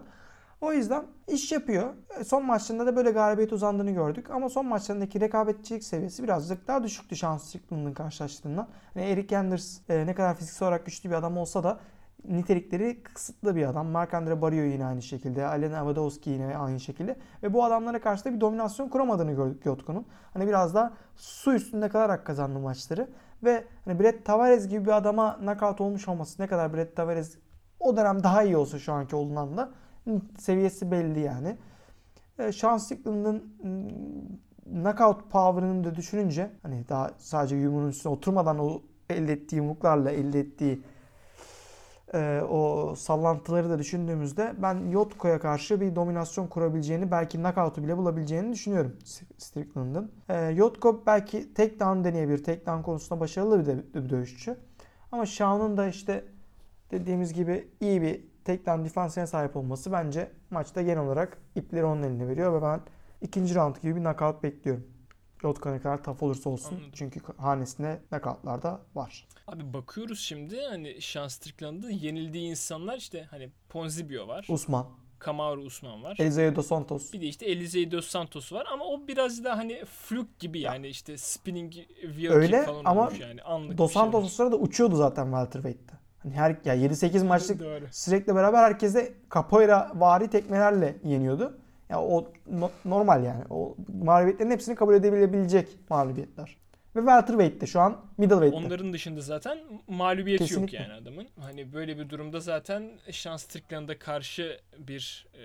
O 0.62 0.74
yüzden 0.74 1.04
iş 1.28 1.52
yapıyor. 1.52 1.94
E, 2.20 2.24
Son 2.24 2.46
maçlarında 2.46 2.86
da 2.86 2.96
böyle 2.96 3.12
galibiyet 3.12 3.54
uzandığını 3.54 3.92
gördük. 3.92 4.32
Ama 4.32 4.50
son 4.50 4.66
maçlarındaki 4.66 5.20
rekabetçilik 5.22 5.84
seviyesi 5.84 6.24
birazcık 6.24 6.68
daha 6.68 6.84
düşüktü 6.84 7.16
şans 7.16 7.44
Strickland'ın 7.50 7.94
karşılaştığından. 7.94 8.68
Yani 8.96 9.08
Eric 9.08 9.38
Anders 9.38 9.78
e, 9.90 10.06
ne 10.06 10.16
kadar 10.16 10.36
fiziksel 10.36 10.68
olarak 10.68 10.86
güçlü 10.86 11.10
bir 11.10 11.16
adam 11.16 11.38
olsa 11.38 11.64
da 11.64 11.80
nitelikleri 12.28 13.04
kısıtlı 13.04 13.56
bir 13.56 13.66
adam. 13.66 13.88
Marc-Andre 13.88 14.42
Barrio 14.42 14.64
yine 14.64 14.86
aynı 14.86 15.02
şekilde. 15.02 15.46
Alen 15.48 15.72
Avadowski 15.72 16.30
yine 16.30 16.58
aynı 16.58 16.80
şekilde. 16.80 17.16
Ve 17.44 17.54
bu 17.54 17.64
adamlara 17.64 18.02
karşı 18.02 18.26
da 18.26 18.34
bir 18.34 18.42
dominasyon 18.42 18.90
kuramadığını 18.90 19.32
gördük 19.34 19.66
Yotko'nun. 19.66 20.06
Hani 20.34 20.48
biraz 20.48 20.76
daha 20.76 20.94
su 21.16 21.54
üstünde 21.54 21.90
kalarak 21.90 22.26
kazandı 22.26 22.60
maçları. 22.60 23.08
Ve 23.46 23.64
hani 23.86 24.00
Brett 24.00 24.26
Tavares 24.26 24.68
gibi 24.68 24.86
bir 24.86 24.92
adama 24.92 25.38
knockout 25.38 25.82
olmuş 25.82 26.08
olması 26.08 26.42
ne 26.42 26.48
kadar 26.48 26.74
Brett 26.74 26.96
Tavares 26.96 27.38
o 27.80 27.98
dönem 27.98 28.24
daha 28.24 28.44
iyi 28.44 28.58
olsa 28.58 28.80
şu 28.80 28.94
anki 28.94 29.16
olunan 29.16 29.58
da 29.58 29.72
seviyesi 30.38 30.92
belli 30.92 31.20
yani. 31.20 31.58
E, 32.40 32.52
Sean 32.52 32.78
Strickland'ın 32.78 33.44
mm, 33.64 34.84
knockout 34.84 35.32
power'ını 35.32 35.84
da 35.84 35.96
düşününce 35.96 36.52
hani 36.64 36.90
daha 36.90 37.12
sadece 37.18 37.56
yumruğun 37.56 37.90
üstüne 37.90 38.14
oturmadan 38.14 38.60
o 38.60 38.82
elde 39.10 39.34
ettiği 39.34 39.56
yumruklarla 39.56 40.12
elde 40.12 40.40
ettiği 40.40 40.82
e, 42.14 42.42
o 42.50 42.94
sallantıları 42.96 43.70
da 43.70 43.80
düşündüğümüzde 43.80 44.54
ben 44.62 44.90
Yotko'ya 44.90 45.40
karşı 45.40 45.82
bir 45.82 45.96
dominasyon 45.96 46.48
kurabileceğini 46.48 47.12
belki 47.12 47.38
knockout'u 47.38 47.84
bile 47.84 47.98
bulabileceğini 47.98 48.54
düşünüyorum 48.54 48.98
Strickland'ın. 49.38 50.12
E, 50.30 50.46
Yotko 50.46 51.04
belki 51.06 51.54
takedown 51.54 52.04
deneyebilir. 52.04 52.44
Takedown 52.44 52.82
konusunda 52.82 53.20
başarılı 53.20 53.60
bir, 53.60 53.66
de, 53.66 53.84
bir 53.94 54.10
dövüşçü. 54.10 54.58
Ama 55.12 55.26
Shawn'un 55.26 55.78
da 55.78 55.88
işte 55.88 56.26
dediğimiz 56.92 57.34
gibi 57.34 57.68
iyi 57.82 58.02
bir 58.02 58.24
takedown 58.46 58.86
defansına 58.86 59.28
sahip 59.28 59.56
olması 59.56 59.92
bence 59.92 60.32
maçta 60.50 60.82
genel 60.82 61.00
olarak 61.00 61.38
ipleri 61.56 61.86
onun 61.86 62.04
eline 62.04 62.28
veriyor 62.28 62.54
ve 62.54 62.62
ben 62.62 62.80
ikinci 63.22 63.56
round 63.56 63.76
gibi 63.82 63.96
bir 63.96 64.02
knockout 64.02 64.44
bekliyorum. 64.44 64.95
Yotko 65.44 65.72
ne 65.72 65.80
kadar 65.80 66.04
tough 66.04 66.24
olursa 66.24 66.50
olsun. 66.50 66.76
Anladım. 66.76 66.92
Çünkü 66.94 67.20
hanesinde 67.38 68.02
knockoutlar 68.10 68.64
da 68.64 68.82
var. 68.96 69.28
Abi 69.48 69.74
bakıyoruz 69.74 70.20
şimdi 70.20 70.62
hani 70.62 71.02
Sean 71.02 71.28
Strickland'ın 71.28 71.90
yenildiği 71.90 72.50
insanlar 72.50 72.98
işte 72.98 73.28
hani 73.32 73.50
Ponzibio 73.70 74.28
var. 74.28 74.46
Usman, 74.50 74.88
Kamaru 75.20 75.62
Usman 75.62 76.04
var. 76.04 76.16
Eliseo 76.20 76.56
dos 76.56 76.68
Santos. 76.68 77.14
Bir 77.14 77.22
de 77.22 77.26
işte 77.26 77.46
Eliseo 77.46 77.92
dos 77.92 78.08
Santos 78.08 78.52
var 78.54 78.68
ama 78.74 78.86
o 78.86 79.08
biraz 79.08 79.44
daha 79.44 79.58
hani 79.58 79.86
fluk 79.86 80.40
gibi 80.40 80.60
yani 80.60 80.88
işte 80.88 81.18
spinning 81.18 81.74
wheel 82.02 82.32
Öyle 82.32 82.64
falan 82.66 82.86
ama 82.86 83.08
olmuş 83.08 83.20
yani 83.20 83.42
anlık 83.42 83.78
Dos 83.78 83.94
şeyler. 83.94 84.06
Santos 84.06 84.26
o 84.26 84.28
sırada 84.28 84.56
uçuyordu 84.56 84.96
zaten 84.96 85.26
welterweight'te. 85.26 85.94
Hani 86.20 86.34
her 86.34 86.50
ya 86.66 86.76
7-8 86.76 87.24
maçlık 87.26 87.60
Doğru. 87.60 87.86
sürekli 87.92 88.36
beraber 88.36 88.64
herkese 88.64 89.14
capoeira 89.34 89.92
vari 89.96 90.30
tekmelerle 90.30 90.98
yeniyordu. 91.04 91.58
Ya 91.90 92.02
o 92.02 92.32
no- 92.52 92.72
normal 92.86 93.24
yani. 93.24 93.44
O 93.50 93.76
mağlubiyetlerin 94.04 94.52
hepsini 94.52 94.76
kabul 94.76 94.94
edebilebilecek 94.94 95.68
mağlubiyetler. 95.90 96.58
Ve 96.96 97.00
welterweight'te 97.00 97.68
şu 97.68 97.80
an 97.80 98.06
middleweight'te. 98.18 98.66
Onların 98.66 98.94
dışında 98.94 99.22
zaten 99.22 99.58
mağlubiyeti 99.88 100.44
yok 100.44 100.50
Kesinlikle. 100.50 100.78
yani 100.78 100.94
adamın. 100.94 101.28
Hani 101.40 101.74
böyle 101.74 101.98
bir 101.98 102.10
durumda 102.10 102.40
zaten 102.40 102.92
Sean 103.12 103.38
Strickland'a 103.38 104.00
karşı 104.00 104.60
bir 104.78 105.28
e, 105.34 105.44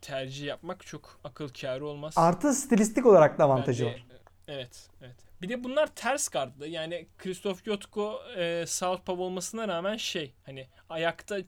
tercih 0.00 0.46
yapmak 0.46 0.86
çok 0.86 1.20
akıl 1.24 1.48
kârı 1.48 1.86
olmaz. 1.86 2.14
Artı 2.16 2.54
stilistik 2.54 3.06
olarak 3.06 3.38
da 3.38 3.44
avantajı 3.44 3.84
Bence- 3.84 3.94
var. 3.94 4.04
Evet, 4.48 4.88
evet. 5.02 5.16
Bir 5.42 5.48
de 5.48 5.64
bunlar 5.64 5.86
ters 5.86 6.28
kartlı. 6.28 6.66
Yani 6.66 7.06
Christoph 7.18 7.66
Yotko 7.66 8.20
e, 8.36 8.64
Southpaw 8.66 9.22
olmasına 9.22 9.68
rağmen 9.68 9.96
şey 9.96 10.34
hani 10.46 10.68
ayakta 10.88 11.38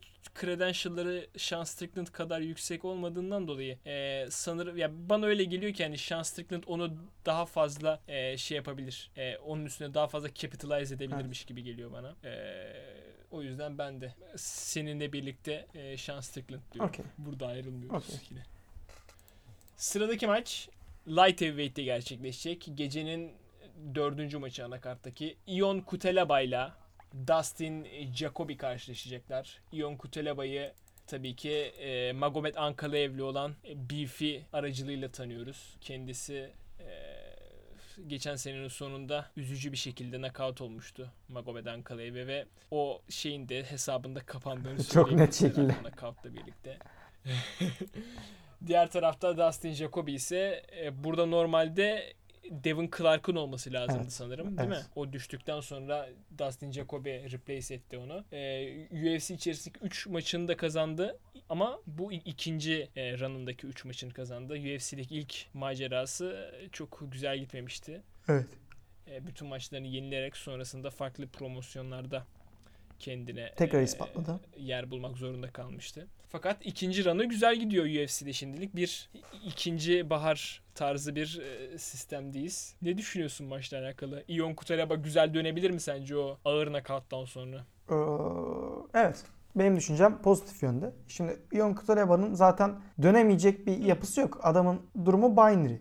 credential'ları 0.40 1.26
Sean 1.36 1.64
Strickland 1.64 2.06
kadar 2.06 2.40
yüksek 2.40 2.84
olmadığından 2.84 3.48
dolayı 3.48 3.78
e, 3.86 4.26
sanırım 4.30 4.78
ya 4.78 4.90
bana 5.08 5.26
öyle 5.26 5.44
geliyor 5.44 5.72
ki 5.72 5.84
hani 5.84 5.98
Sean 5.98 6.22
Strickland 6.22 6.62
onu 6.66 6.94
daha 7.26 7.46
fazla 7.46 8.00
e, 8.08 8.36
şey 8.36 8.56
yapabilir. 8.56 9.10
E, 9.16 9.36
onun 9.36 9.64
üstüne 9.64 9.94
daha 9.94 10.06
fazla 10.06 10.34
capitalize 10.34 10.94
edebilirmiş 10.94 11.44
gibi 11.44 11.62
geliyor 11.62 11.92
bana. 11.92 12.14
E, 12.24 12.32
o 13.30 13.42
yüzden 13.42 13.78
ben 13.78 14.00
de 14.00 14.14
seninle 14.36 15.12
birlikte 15.12 15.66
e, 15.74 15.96
Sean 15.96 16.20
Strickland 16.20 16.62
diyorum. 16.72 16.90
Okey. 16.90 17.04
Burada 17.18 17.46
ayrılmıyoruz 17.46 18.04
Okey. 18.04 18.18
yine. 18.30 18.42
Sıradaki 19.76 20.26
maç 20.26 20.68
Light 21.08 21.40
Heavyweight'te 21.40 21.82
gerçekleşecek. 21.82 22.68
Gecenin 22.74 23.32
dördüncü 23.94 24.38
maçı 24.38 24.64
anakarttaki 24.64 25.36
Ion 25.46 25.80
Kutelaba 25.80 26.40
ile 26.40 26.68
Dustin 27.26 27.86
Jacobi 28.14 28.56
karşılaşacaklar. 28.56 29.60
Ion 29.72 29.96
Kutelaba'yı 29.96 30.72
tabii 31.06 31.36
ki 31.36 31.52
e, 31.52 32.12
Magomed 32.12 32.54
Ankalaev'li 32.54 33.22
olan 33.22 33.54
e, 33.68 33.90
Beefy 33.90 34.36
aracılığıyla 34.52 35.08
tanıyoruz. 35.10 35.76
Kendisi 35.80 36.50
e, 36.80 37.16
geçen 38.06 38.36
senenin 38.36 38.68
sonunda 38.68 39.30
üzücü 39.36 39.72
bir 39.72 39.76
şekilde 39.76 40.16
knockout 40.16 40.60
olmuştu 40.60 41.10
Magomed 41.28 41.66
Ankalaev'e 41.66 42.26
ve 42.26 42.46
o 42.70 43.02
şeyin 43.08 43.48
de 43.48 43.62
hesabında 43.64 44.20
kapandığını 44.20 44.84
Çok 44.92 45.12
net 45.12 45.34
şekilde. 45.34 45.74
knockout'la 45.74 46.34
birlikte. 46.34 46.78
Diğer 48.66 48.90
tarafta 48.90 49.36
Dustin 49.38 49.72
Jacoby 49.72 50.14
ise 50.14 50.62
e, 50.80 51.04
burada 51.04 51.26
normalde 51.26 52.12
Devin 52.50 52.90
Clark'ın 52.98 53.36
olması 53.36 53.72
lazımdı 53.72 54.00
Evet. 54.02 54.12
sanırım 54.12 54.46
değil 54.58 54.68
Evet. 54.72 54.78
mi? 54.78 54.84
O 54.96 55.12
düştükten 55.12 55.60
sonra 55.60 56.08
Dustin 56.38 56.72
Jacoby 56.72 57.10
replace 57.10 57.74
etti 57.74 57.98
onu. 57.98 58.24
E, 58.32 58.86
UFC 58.92 59.34
içerisindeki 59.34 59.84
3 59.84 60.06
maçını 60.06 60.48
da 60.48 60.56
kazandı 60.56 61.18
ama 61.48 61.80
bu 61.86 62.12
ikinci 62.12 62.88
e, 62.96 63.18
run'ındaki 63.18 63.66
3 63.66 63.84
maçını 63.84 64.12
kazandı. 64.12 64.52
UFC'deki 64.54 65.14
ilk 65.14 65.46
macerası 65.54 66.54
çok 66.72 67.02
güzel 67.12 67.38
gitmemişti. 67.38 68.02
Evet. 68.28 68.46
E, 69.10 69.26
bütün 69.26 69.48
maçlarını 69.48 69.86
yenilerek 69.86 70.36
sonrasında 70.36 70.90
farklı 70.90 71.26
promosyonlarda 71.28 72.26
kendine 72.98 73.52
Tekrar 73.56 73.80
e, 73.80 73.84
ispatladı. 73.84 74.40
yer 74.58 74.90
bulmak 74.90 75.16
zorunda 75.18 75.50
kalmıştı. 75.50 76.06
Fakat 76.28 76.66
ikinci 76.66 77.04
run'ı 77.04 77.24
güzel 77.24 77.56
gidiyor 77.56 77.84
UFC'de 78.04 78.32
şimdilik. 78.32 78.76
Bir 78.76 79.08
ikinci 79.46 80.10
bahar 80.10 80.62
tarzı 80.76 81.16
bir 81.16 81.40
e, 81.42 81.78
sistemdeyiz. 81.78 82.74
Ne 82.82 82.98
düşünüyorsun 82.98 83.46
maçla 83.46 83.78
alakalı? 83.78 84.24
Ion 84.28 84.54
Kutalaba 84.54 84.94
güzel 84.94 85.34
dönebilir 85.34 85.70
mi 85.70 85.80
sence 85.80 86.16
o 86.16 86.38
ağır 86.44 86.66
knockout'tan 86.66 87.24
sonra? 87.24 87.56
Ee, 87.90 87.94
evet. 88.94 89.24
Benim 89.56 89.76
düşüncem 89.76 90.22
pozitif 90.22 90.62
yönde. 90.62 90.92
Şimdi 91.08 91.36
Ion 91.52 91.74
Kutaleba'nın 91.74 92.34
zaten 92.34 92.74
dönemeyecek 93.02 93.66
bir 93.66 93.78
yapısı 93.78 94.20
yok. 94.20 94.40
Adamın 94.42 94.80
durumu 95.04 95.32
binary. 95.32 95.76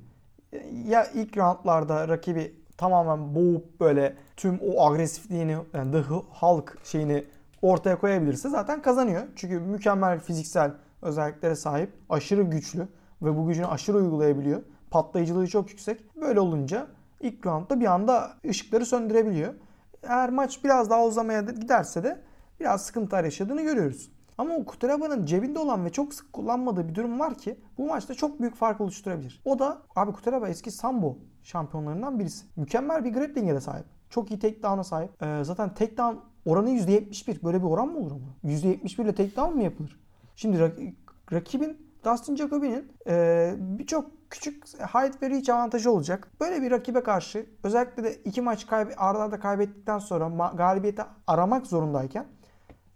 Ya 0.87 1.05
ilk 1.13 1.37
roundlarda 1.37 2.07
rakibi 2.07 2.55
tamamen 2.77 3.35
boğup 3.35 3.79
böyle 3.79 4.15
tüm 4.37 4.59
o 4.59 4.87
agresifliğini 4.87 5.57
yani 5.73 5.91
The 5.91 5.99
Hulk 6.29 6.77
şeyini 6.83 7.25
ortaya 7.61 7.99
koyabilirse 7.99 8.49
zaten 8.49 8.81
kazanıyor. 8.81 9.23
Çünkü 9.35 9.59
mükemmel 9.59 10.19
fiziksel 10.19 10.71
özelliklere 11.01 11.55
sahip, 11.55 11.89
aşırı 12.09 12.41
güçlü 12.43 12.87
ve 13.21 13.37
bu 13.37 13.47
gücünü 13.47 13.65
aşırı 13.65 13.97
uygulayabiliyor. 13.97 14.61
Patlayıcılığı 14.91 15.47
çok 15.47 15.69
yüksek. 15.69 16.15
Böyle 16.21 16.39
olunca 16.39 16.87
ilk 17.21 17.45
roundda 17.45 17.79
bir 17.79 17.85
anda 17.85 18.31
ışıkları 18.49 18.85
söndürebiliyor. 18.85 19.53
Eğer 20.03 20.29
maç 20.29 20.63
biraz 20.63 20.89
daha 20.89 21.05
uzamaya 21.05 21.41
giderse 21.41 22.03
de 22.03 22.21
biraz 22.59 22.85
sıkıntılar 22.85 23.23
yaşadığını 23.23 23.61
görüyoruz. 23.61 24.11
Ama 24.37 24.55
o 24.55 24.65
Kutelaba'nın 24.65 25.25
cebinde 25.25 25.59
olan 25.59 25.85
ve 25.85 25.91
çok 25.91 26.13
sık 26.13 26.33
kullanmadığı 26.33 26.89
bir 26.89 26.95
durum 26.95 27.19
var 27.19 27.35
ki 27.35 27.59
bu 27.77 27.87
maçta 27.87 28.13
çok 28.13 28.39
büyük 28.41 28.55
fark 28.55 28.81
oluşturabilir. 28.81 29.41
O 29.45 29.59
da 29.59 29.81
abi 29.95 30.11
Kutelaba 30.11 30.49
eski 30.49 30.71
sambo 30.71 31.17
şampiyonlarından 31.43 32.19
birisi. 32.19 32.45
Mükemmel 32.55 33.05
bir 33.05 33.13
grappling'e 33.13 33.55
de 33.55 33.61
sahip. 33.61 33.85
Çok 34.09 34.31
iyi 34.31 34.39
takedown'a 34.39 34.83
sahip. 34.83 35.23
Ee, 35.23 35.43
zaten 35.43 35.73
takedown 35.73 36.15
oranı 36.45 36.69
%71. 36.69 37.43
Böyle 37.43 37.59
bir 37.59 37.67
oran 37.67 37.87
mı 37.87 37.99
olur 37.99 38.11
ama? 38.11 38.53
%71 38.53 39.01
ile 39.01 39.15
takedown 39.15 39.55
mı 39.55 39.63
yapılır? 39.63 39.99
Şimdi 40.35 40.57
rak- 40.57 40.93
rakibin 41.33 41.77
Dustin 42.05 42.35
Jacoby'nin 42.35 42.91
e, 43.07 43.53
birçok 43.57 44.24
küçük 44.35 44.63
height 44.79 45.21
ve 45.21 45.29
reach 45.29 45.49
avantajı 45.49 45.91
olacak. 45.91 46.27
Böyle 46.39 46.61
bir 46.61 46.71
rakibe 46.71 47.03
karşı 47.03 47.45
özellikle 47.63 48.03
de 48.03 48.13
iki 48.15 48.41
maç 48.41 48.67
kaybe, 48.67 48.95
arda 48.95 49.39
kaybettikten 49.39 49.99
sonra 49.99 50.51
galibiyeti 50.53 51.01
aramak 51.27 51.67
zorundayken 51.67 52.25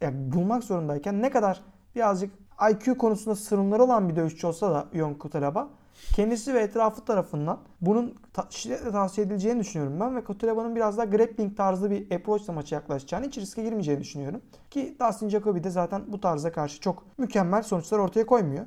yani 0.02 0.34
bulmak 0.34 0.64
zorundayken 0.64 1.22
ne 1.22 1.30
kadar 1.30 1.61
birazcık 1.95 2.32
IQ 2.72 2.98
konusunda 2.98 3.36
sorunları 3.36 3.84
olan 3.84 4.10
bir 4.10 4.16
dövüşçü 4.16 4.48
olsa 4.48 4.72
da 4.72 4.88
Ion 4.94 5.14
Kutelaba 5.14 5.70
kendisi 6.16 6.53
ve 6.53 6.60
etrafı 6.60 7.06
tarafından 7.06 7.60
bunun 7.82 8.16
ta- 8.34 8.48
şiddetle 8.49 8.91
tavsiye 8.91 9.28
edileceğini 9.28 9.60
düşünüyorum 9.60 9.99
ben 9.99 10.16
ve 10.16 10.24
Kutelaba'nın 10.24 10.76
biraz 10.76 10.98
daha 10.98 11.06
grappling 11.06 11.57
tarzı 11.57 11.91
bir 11.91 12.11
approachla 12.16 12.53
maça 12.53 12.76
yaklaşacağını 12.76 13.26
hiç 13.26 13.38
riske 13.38 13.64
girmeyeceğini 13.64 14.02
düşünüyorum. 14.02 14.41
Ki 14.72 14.98
Dustin 14.99 15.30
Jacoby 15.30 15.64
de 15.64 15.70
zaten 15.70 16.03
bu 16.07 16.22
tarza 16.22 16.52
karşı 16.52 16.80
çok 16.80 17.20
mükemmel 17.20 17.64
sonuçlar 17.64 17.99
ortaya 17.99 18.26
koymuyor. 18.26 18.66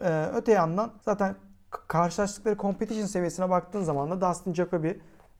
Ee, 0.00 0.26
öte 0.34 0.52
yandan 0.52 0.92
zaten 1.04 1.34
karşılaştıkları 1.70 2.56
competition 2.58 3.06
seviyesine 3.06 3.50
baktığın 3.50 3.82
zaman 3.82 4.10
da 4.10 4.30
Dustin 4.30 4.54
Jacoby 4.54 4.90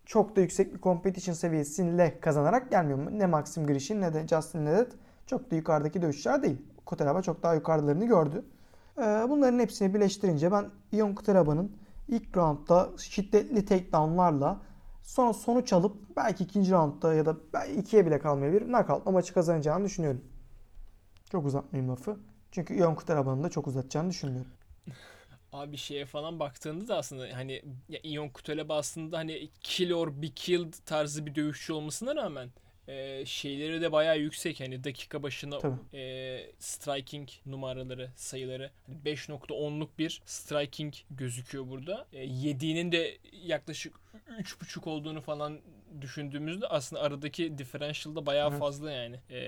çok 0.06 0.36
da 0.36 0.40
yüksek 0.40 0.74
bir 0.74 0.80
competition 0.80 1.34
seviyesiyle 1.34 2.20
kazanarak 2.20 2.70
gelmiyor. 2.70 2.98
Ne 3.10 3.26
Maxim 3.26 3.66
Grishin 3.66 4.00
ne 4.00 4.14
de 4.14 4.28
Justin 4.28 4.66
Ledet 4.66 4.92
çok 5.26 5.50
da 5.50 5.56
yukarıdaki 5.56 6.02
dövüşçüler 6.02 6.42
değil. 6.42 6.62
Kotelaba 6.86 7.22
çok 7.22 7.42
daha 7.42 7.54
yukarılarını 7.54 8.04
gördü. 8.04 8.44
Ee, 8.98 9.02
bunların 9.28 9.58
hepsini 9.58 9.94
birleştirince 9.94 10.52
ben 10.52 10.70
Ion 10.92 11.14
Kuteraba'nın 11.14 11.76
ilk 12.08 12.36
roundda 12.36 12.88
şiddetli 12.98 13.64
takedownlarla 13.64 14.60
sonra 15.02 15.32
sonuç 15.32 15.72
alıp 15.72 16.16
belki 16.16 16.44
ikinci 16.44 16.72
roundda 16.72 17.14
ya 17.14 17.26
da 17.26 17.36
ikiye 17.76 18.06
bile 18.06 18.18
kalmayabilir 18.18 18.66
knockoutla 18.66 19.10
maçı 19.10 19.34
kazanacağını 19.34 19.84
düşünüyorum. 19.84 20.20
Çok 21.30 21.46
uzatmayayım 21.46 21.92
lafı. 21.92 22.16
Çünkü 22.50 22.74
Ion 22.74 22.94
Kuteraba'nın 22.94 23.44
da 23.44 23.48
çok 23.48 23.66
uzatacağını 23.66 24.10
düşünmüyorum. 24.10 24.50
Abi 25.52 25.76
şeye 25.76 26.04
falan 26.06 26.40
baktığında 26.40 26.88
da 26.88 26.96
aslında 26.96 27.28
hani 27.36 27.62
ya 27.88 28.00
Ion 28.02 28.28
Kuteleba 28.28 28.76
aslında 28.76 29.18
hani 29.18 29.48
kill 29.60 29.90
or 29.92 30.22
be 30.22 30.28
killed 30.28 30.74
tarzı 30.86 31.26
bir 31.26 31.34
dövüşçü 31.34 31.72
olmasına 31.72 32.16
rağmen 32.16 32.48
e, 32.88 33.26
şeyleri 33.26 33.80
de 33.80 33.92
bayağı 33.92 34.18
yüksek. 34.18 34.60
Hani 34.60 34.84
dakika 34.84 35.22
başına 35.22 35.58
Tabii. 35.58 35.96
e, 35.96 36.40
striking 36.58 37.28
numaraları, 37.46 38.10
sayıları. 38.16 38.70
Hani 38.86 38.96
5.10'luk 39.04 39.88
bir 39.98 40.22
striking 40.26 40.94
gözüküyor 41.10 41.68
burada. 41.68 42.06
E, 42.12 42.24
yediğinin 42.24 42.92
de 42.92 43.18
yaklaşık 43.32 43.94
3.5 44.40 44.88
olduğunu 44.88 45.20
falan 45.20 45.58
düşündüğümüzde 46.00 46.66
aslında 46.66 47.02
aradaki 47.02 47.58
differential 47.58 48.16
da 48.16 48.26
bayağı 48.26 48.50
Evet. 48.50 48.58
fazla 48.60 48.90
yani. 48.90 49.16
E, 49.30 49.40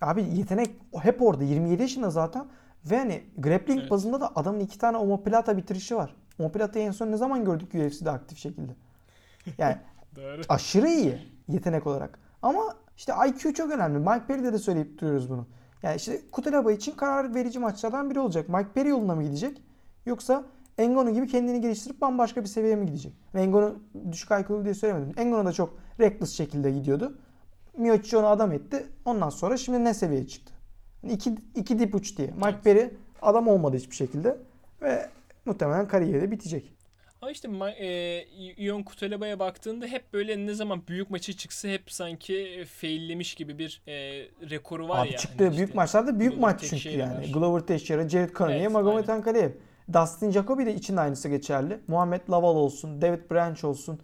Abi 0.00 0.24
yetenek 0.34 0.70
hep 1.02 1.22
orada. 1.22 1.44
27 1.44 1.82
yaşında 1.82 2.10
zaten. 2.10 2.48
Ve 2.90 2.98
hani 2.98 3.22
grappling 3.38 3.80
Evet. 3.80 3.90
bazında 3.90 4.20
da 4.20 4.32
adamın 4.36 4.60
iki 4.60 4.78
tane 4.78 4.96
omoplata 4.96 5.56
bitirişi 5.56 5.96
var. 5.96 6.16
Omoplata 6.38 6.78
en 6.78 6.90
son 6.90 7.12
ne 7.12 7.16
zaman 7.16 7.44
gördük 7.44 7.74
UFC'de 7.74 8.10
aktif 8.10 8.38
şekilde? 8.38 8.72
Yani 9.58 9.76
doğru. 10.16 10.40
aşırı 10.48 10.88
iyi 10.88 11.18
yetenek 11.48 11.86
olarak. 11.86 12.18
Ama 12.42 12.62
işte 12.96 13.12
IQ 13.28 13.54
çok 13.54 13.70
önemli. 13.72 13.98
Mike 13.98 14.26
Perry'de 14.26 14.52
de 14.52 14.58
söyleyip 14.58 14.98
duruyoruz 14.98 15.30
bunu. 15.30 15.46
Yani 15.82 15.96
işte 15.96 16.20
Kutelaba 16.32 16.72
için 16.72 16.92
karar 16.92 17.34
verici 17.34 17.58
maçlardan 17.58 18.10
biri 18.10 18.20
olacak. 18.20 18.48
Mike 18.48 18.68
Perry 18.74 18.88
yoluna 18.88 19.14
mı 19.14 19.22
gidecek? 19.22 19.62
Yoksa 20.06 20.44
Engano 20.78 21.10
gibi 21.10 21.26
kendini 21.26 21.60
geliştirip 21.60 22.00
bambaşka 22.00 22.40
bir 22.42 22.46
seviyeye 22.46 22.76
mi 22.76 22.86
gidecek? 22.86 23.12
Yani 23.34 23.44
Engano 23.46 23.74
düşük 24.12 24.30
IQ'lu 24.30 24.64
diye 24.64 24.74
söylemedim. 24.74 25.12
Engano 25.16 25.44
da 25.44 25.52
çok 25.52 25.78
reckless 26.00 26.32
şekilde 26.32 26.70
gidiyordu. 26.70 27.18
Miocic 27.78 28.16
onu 28.16 28.26
adam 28.26 28.52
etti. 28.52 28.86
Ondan 29.04 29.30
sonra 29.30 29.56
şimdi 29.56 29.84
ne 29.84 29.94
seviyeye 29.94 30.26
çıktı? 30.26 30.52
İki, 31.10 31.34
iki 31.54 31.78
dip 31.78 31.94
uç 31.94 32.18
diye. 32.18 32.28
Mike. 32.36 32.60
Perry 32.64 32.90
adam 33.22 33.48
olmadı 33.48 33.76
hiçbir 33.76 33.96
şekilde. 33.96 34.36
Ve 34.82 35.06
muhtemelen 35.44 35.88
kariyeri 35.88 36.22
de 36.22 36.30
bitecek. 36.30 36.72
Ama 37.22 37.30
işte 37.30 37.48
e, 37.78 38.22
Ion 38.66 38.82
Kuteleba'ya 38.82 39.38
baktığında 39.38 39.86
hep 39.86 40.12
böyle 40.12 40.46
ne 40.46 40.54
zaman 40.54 40.82
büyük 40.88 41.10
maçı 41.10 41.32
çıksa 41.36 41.68
hep 41.68 41.90
sanki 41.92 42.64
faillemiş 42.80 43.34
gibi 43.34 43.58
bir 43.58 43.82
e, 43.86 43.92
rekoru 44.50 44.88
var 44.88 45.06
Abi 45.06 45.12
ya. 45.12 45.18
çıktığı 45.18 45.44
Hani 45.44 45.56
büyük 45.56 45.68
işte 45.68 45.76
maçlarda 45.76 46.18
büyük 46.20 46.32
Glover 46.32 46.52
maç 46.52 46.64
çünkü 46.70 46.88
yani. 46.88 47.18
var. 47.18 47.32
Glover 47.34 47.60
Teixeira, 47.60 48.08
Jared 48.08 48.36
Cannonier, 48.38 48.60
Evet, 48.60 48.70
Magomed 48.72 49.08
aynen. 49.08 49.18
Ankalaev. 49.18 49.50
Dustin 49.92 50.30
Jacoby 50.30 50.66
de 50.66 50.74
için 50.74 50.96
aynısı 50.96 51.28
geçerli. 51.28 51.78
Muhammed 51.88 52.20
Laval 52.30 52.56
olsun, 52.56 53.02
David 53.02 53.30
Branch 53.30 53.64
olsun, 53.64 54.00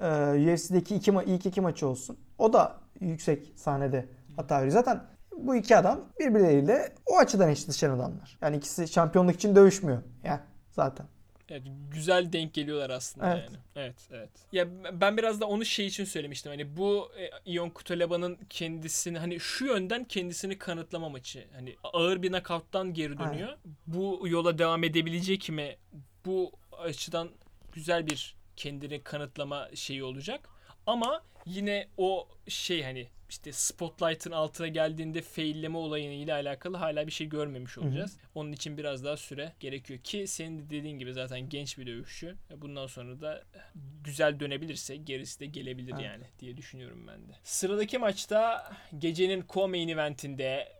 e, 0.00 0.06
UFC'deki 0.54 0.94
iki 0.94 1.10
ma- 1.10 1.24
ilk 1.24 1.46
iki 1.46 1.60
maçı 1.60 1.86
olsun. 1.88 2.16
O 2.38 2.52
da 2.52 2.76
yüksek 3.00 3.52
sahnede 3.56 4.06
hata 4.36 4.56
veriyor. 4.58 4.72
Zaten 4.72 5.00
bu 5.38 5.56
iki 5.56 5.76
adam 5.76 6.00
birbirleriyle 6.20 6.94
o 7.06 7.18
açıdan 7.18 7.50
eşleşen 7.50 7.90
adamlar. 7.90 8.38
Yani 8.42 8.56
ikisi 8.56 8.88
şampiyonluk 8.88 9.34
için 9.34 9.56
dövüşmüyor. 9.56 10.02
Ya 10.24 10.40
zaten. 10.70 11.06
Evet, 11.48 11.62
güzel 11.90 12.32
denk 12.32 12.54
geliyorlar 12.54 12.90
aslında 12.90 13.32
Evet. 13.32 13.50
yani. 13.50 13.56
Evet, 13.76 13.96
evet. 14.10 14.30
Ya 14.52 14.66
ben 15.00 15.16
biraz 15.16 15.40
da 15.40 15.46
onu 15.46 15.64
şey 15.64 15.86
için 15.86 16.04
söylemiştim. 16.04 16.52
Hani 16.52 16.76
bu 16.76 17.10
e, 17.18 17.52
Ion 17.52 17.70
Kuteleba'nın 17.70 18.38
kendisini 18.50 19.18
hani 19.18 19.40
şu 19.40 19.66
yönden 19.66 20.04
kendisini 20.04 20.58
kanıtlama 20.58 21.08
maçı. 21.08 21.46
Hani 21.54 21.76
ağır 21.84 22.22
bir 22.22 22.28
knockout'tan 22.28 22.94
geri 22.94 23.18
dönüyor. 23.18 23.52
Bu 23.86 24.22
yola 24.28 24.58
devam 24.58 24.84
edebilecek 24.84 25.48
mi? 25.50 25.76
Bu 26.24 26.52
açıdan 26.78 27.28
güzel 27.72 28.06
bir 28.06 28.36
kendini 28.56 29.02
kanıtlama 29.02 29.68
şeyi 29.74 30.04
olacak. 30.04 30.48
Ama 30.86 31.22
yine 31.46 31.88
o 31.96 32.28
şey 32.48 32.82
hani 32.82 33.06
işte 33.28 33.52
spotlight'ın 33.52 34.30
altına 34.30 34.68
geldiğinde 34.68 35.22
failleme 35.22 35.78
olayıyla 35.78 36.34
alakalı 36.34 36.76
hala 36.76 37.06
bir 37.06 37.12
şey 37.12 37.28
görmemiş 37.28 37.78
olacağız. 37.78 38.16
Onun 38.34 38.52
için 38.52 38.78
biraz 38.78 39.04
daha 39.04 39.16
süre 39.16 39.52
gerekiyor 39.60 40.00
ki 40.00 40.26
senin 40.26 40.58
de 40.58 40.70
dediğin 40.70 40.98
gibi 40.98 41.12
zaten 41.12 41.48
genç 41.48 41.78
bir 41.78 41.86
dövüşçü. 41.86 42.36
Bundan 42.56 42.86
sonra 42.86 43.20
da 43.20 43.44
güzel 44.04 44.40
dönebilirse 44.40 44.96
gerisi 44.96 45.40
de 45.40 45.46
gelebilir 45.46 45.92
Evet. 45.92 46.04
yani 46.04 46.24
diye 46.40 46.56
düşünüyorum 46.56 47.06
ben 47.06 47.28
de. 47.28 47.32
Sıradaki 47.42 47.98
maçta 47.98 48.72
gecenin 48.98 49.42
co-main 49.42 49.88
eventinde 49.92 50.75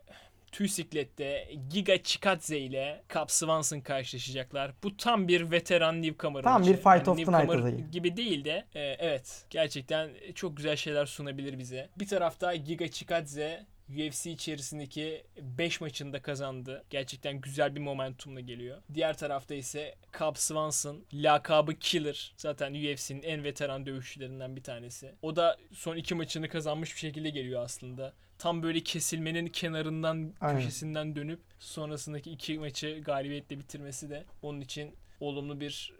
Tüysiklet'te 0.51 1.47
Giga 1.69 2.03
Chikadze 2.03 2.59
ile 2.59 3.03
Cap 3.13 3.31
Swanson 3.31 3.79
karşılaşacaklar. 3.79 4.71
Bu 4.83 4.97
tam 4.97 5.27
bir 5.27 5.51
veteran 5.51 6.01
newcomer 6.01 6.43
Tam 6.43 6.61
bir 6.61 6.75
fight 6.77 7.07
of 7.07 7.17
the 7.17 7.21
night 7.21 7.49
adayı. 7.49 7.91
gibi 7.91 8.17
değil 8.17 8.45
de 8.45 8.65
e, 8.75 8.79
evet 8.79 9.45
gerçekten 9.49 10.09
çok 10.35 10.57
güzel 10.57 10.75
şeyler 10.75 11.05
sunabilir 11.05 11.59
bize. 11.59 11.89
Bir 11.99 12.07
tarafta 12.07 12.55
Giga 12.55 12.87
Chikadze 12.91 13.65
UFC 13.89 14.31
içerisindeki 14.31 15.23
5 15.41 15.81
maçında 15.81 16.21
kazandı. 16.21 16.83
Gerçekten 16.89 17.41
güzel 17.41 17.75
bir 17.75 17.81
momentumla 17.81 18.39
geliyor. 18.39 18.77
Diğer 18.93 19.17
tarafta 19.17 19.55
ise 19.55 19.95
Cap 20.19 20.37
Swanson 20.37 21.03
lakabı 21.13 21.75
Killer. 21.75 22.33
Zaten 22.37 22.73
UFC'nin 22.73 23.21
en 23.21 23.43
veteran 23.43 23.85
dövüşçülerinden 23.85 24.55
bir 24.55 24.63
tanesi. 24.63 25.11
O 25.21 25.35
da 25.35 25.57
son 25.73 25.95
iki 25.95 26.15
maçını 26.15 26.49
kazanmış 26.49 26.93
bir 26.93 26.99
şekilde 26.99 27.29
geliyor 27.29 27.63
aslında. 27.63 28.13
Tam 28.39 28.63
böyle 28.63 28.79
kesilmenin 28.79 29.47
kenarından 29.47 30.33
Aynen. 30.41 30.59
köşesinden 30.59 31.15
dönüp 31.15 31.39
sonrasındaki 31.59 32.31
iki 32.31 32.59
maçı 32.59 33.01
galibiyetle 33.05 33.59
bitirmesi 33.59 34.09
de 34.09 34.25
onun 34.41 34.61
için 34.61 34.95
olumlu 35.19 35.59
bir 35.59 35.93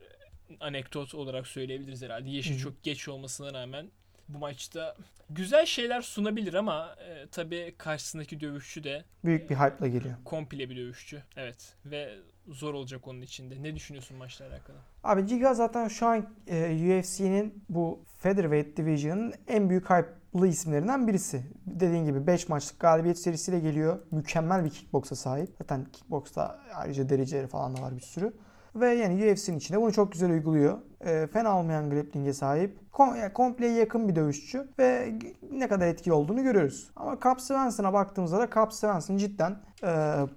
e, 0.50 0.56
anekdot 0.60 1.16
olarak 1.16 1.48
söyleyebiliriz 1.48 2.02
herhalde. 2.02 2.30
Yaşı 2.30 2.52
Hı 2.52 2.56
hı. 2.56 2.60
çok 2.60 2.84
geç 2.84 3.08
olmasına 3.08 3.54
rağmen 3.54 3.88
bu 4.30 4.38
maçta 4.38 4.96
güzel 5.30 5.66
şeyler 5.66 6.02
sunabilir 6.02 6.54
ama 6.54 6.96
e, 7.10 7.28
tabii 7.32 7.76
karşısındaki 7.78 8.40
dövüşçü 8.40 8.84
de 8.84 9.04
Büyük 9.26 9.50
bir 9.50 9.56
hype'la 9.56 9.88
geliyor. 9.88 10.16
komple 10.26 10.70
bir 10.70 10.76
dövüşçü. 10.78 11.24
Evet 11.38 11.74
ve 11.86 12.16
zor 12.48 12.74
olacak 12.74 13.08
onun 13.08 13.22
içinde. 13.22 13.64
Ne 13.64 13.76
düşünüyorsun 13.76 14.18
maçla 14.18 14.46
alakalı? 14.46 14.78
Abi 15.04 15.26
Giga 15.26 15.54
zaten 15.54 15.88
şu 15.88 16.06
an 16.08 16.30
e, 16.48 17.00
UFC'nin 17.00 17.64
bu 17.70 18.00
Featherweight 18.18 18.78
Division'ın 18.78 19.34
en 19.48 19.70
büyük 19.70 19.90
hype'lı 20.38 20.48
isimlerinden 20.48 21.08
birisi. 21.08 21.44
Dediğin 21.66 22.06
gibi 22.06 22.28
5 22.28 22.50
maçlık 22.50 22.80
galibiyet 22.80 23.20
serisiyle 23.20 23.60
geliyor. 23.60 24.00
Mükemmel 24.12 24.66
bir 24.66 24.70
kickboksa 24.70 25.16
sahip. 25.16 25.56
Zaten 25.58 25.86
kickboksta 25.94 26.60
ayrıca 26.76 27.10
dereceleri 27.10 27.48
falan 27.48 27.78
da 27.78 27.82
var 27.82 27.96
bir 27.96 28.02
sürü. 28.02 28.34
Ve 28.76 28.94
yani 28.94 29.32
UFC'nin 29.32 29.58
içinde 29.58 29.82
bunu 29.82 29.92
çok 29.94 30.12
güzel 30.12 30.32
uyguluyor. 30.32 30.78
E, 31.06 31.28
fena 31.28 31.60
olmayan 31.60 31.90
grappling'e 31.90 32.34
sahip. 32.34 32.94
Kom 32.94 33.16
yani 33.16 33.78
yakın 33.78 34.08
bir 34.08 34.16
dövüşçü. 34.16 34.70
Ve 34.80 35.14
ne 35.52 35.68
kadar 35.68 35.88
etkili 35.88 36.14
olduğunu 36.14 36.44
görüyoruz. 36.44 36.92
Ama 36.96 37.18
Cap 37.24 37.42
Swanson'a 37.42 37.94
baktığımızda 37.94 38.40
da 38.40 38.50
Cap 38.56 38.74
Swanson 38.74 39.18
cidden 39.18 39.58
e, 39.84 39.88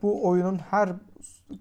bu 0.02 0.28
oyunun 0.28 0.58
her 0.58 0.92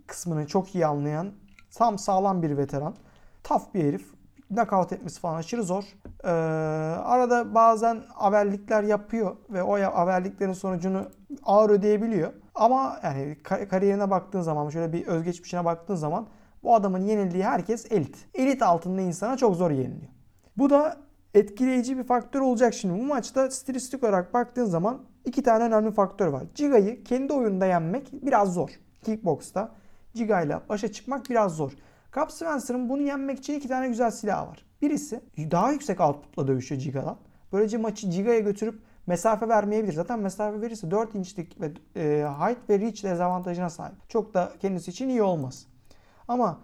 kısmını 0.07 0.47
çok 0.47 0.75
iyi 0.75 0.85
anlayan 0.85 1.31
tam 1.75 1.97
sağlam 1.97 2.41
bir 2.41 2.57
veteran. 2.57 2.95
Tough 3.43 3.73
bir 3.73 3.83
herif. 3.83 4.18
Knockout 4.49 4.93
etmesi 4.93 5.19
falan 5.19 5.35
aşırı 5.35 5.63
zor. 5.63 5.83
Ee, 6.23 6.29
arada 7.03 7.55
bazen 7.55 8.01
haberlikler 8.13 8.83
yapıyor 8.83 9.35
ve 9.49 9.63
o 9.63 9.81
haberliklerin 9.81 10.53
sonucunu 10.53 11.05
ağır 11.43 11.69
ödeyebiliyor. 11.69 12.33
Ama 12.55 12.99
yani 13.03 13.37
ka- 13.43 13.67
kariyerine 13.67 14.09
baktığın 14.09 14.41
zaman, 14.41 14.69
şöyle 14.69 14.93
bir 14.93 15.07
özgeçmişine 15.07 15.65
baktığın 15.65 15.95
zaman 15.95 16.27
bu 16.63 16.75
adamın 16.75 16.99
yenildiği 16.99 17.43
herkes 17.43 17.91
elit. 17.91 18.17
Elit 18.33 18.61
altında 18.61 19.01
insana 19.01 19.37
çok 19.37 19.55
zor 19.55 19.71
yeniliyor. 19.71 20.11
Bu 20.57 20.69
da 20.69 20.97
etkileyici 21.33 21.97
bir 21.97 22.03
faktör 22.03 22.41
olacak 22.41 22.73
şimdi. 22.73 22.99
Bu 22.99 23.03
maçta 23.03 23.51
stilistik 23.51 24.03
olarak 24.03 24.33
baktığın 24.33 24.65
zaman 24.65 25.01
iki 25.25 25.43
tane 25.43 25.63
önemli 25.63 25.91
faktör 25.91 26.27
var. 26.27 26.43
Giga'yı 26.55 27.03
kendi 27.03 27.33
oyunda 27.33 27.65
yenmek 27.65 28.09
biraz 28.13 28.53
zor. 28.53 28.69
Kickbox'ta 29.03 29.71
Giga 30.13 30.41
ile 30.41 30.59
başa 30.69 30.91
çıkmak 30.91 31.29
biraz 31.29 31.55
zor. 31.55 31.71
Cap 32.15 32.31
Spencer'ın 32.31 32.89
bunu 32.89 33.01
yenmek 33.01 33.37
için 33.37 33.53
iki 33.53 33.67
tane 33.67 33.87
güzel 33.87 34.11
silahı 34.11 34.47
var. 34.47 34.65
Birisi 34.81 35.21
daha 35.37 35.71
yüksek 35.71 36.01
output'la 36.01 36.47
dövüşüyor 36.47 36.81
Giga'dan. 36.81 37.17
Böylece 37.53 37.77
maçı 37.77 38.07
Giga'ya 38.07 38.39
götürüp 38.39 38.81
mesafe 39.07 39.47
vermeyebilir. 39.47 39.93
Zaten 39.93 40.19
mesafe 40.19 40.61
verirse 40.61 40.91
4 40.91 41.15
inçlik 41.15 41.61
ve 41.61 41.71
e, 41.95 42.25
height 42.39 42.69
ve 42.69 42.79
reach 42.79 43.03
dezavantajına 43.03 43.69
sahip. 43.69 44.09
Çok 44.09 44.33
da 44.33 44.53
kendisi 44.59 44.91
için 44.91 45.09
iyi 45.09 45.21
olmaz. 45.21 45.67
Ama 46.27 46.59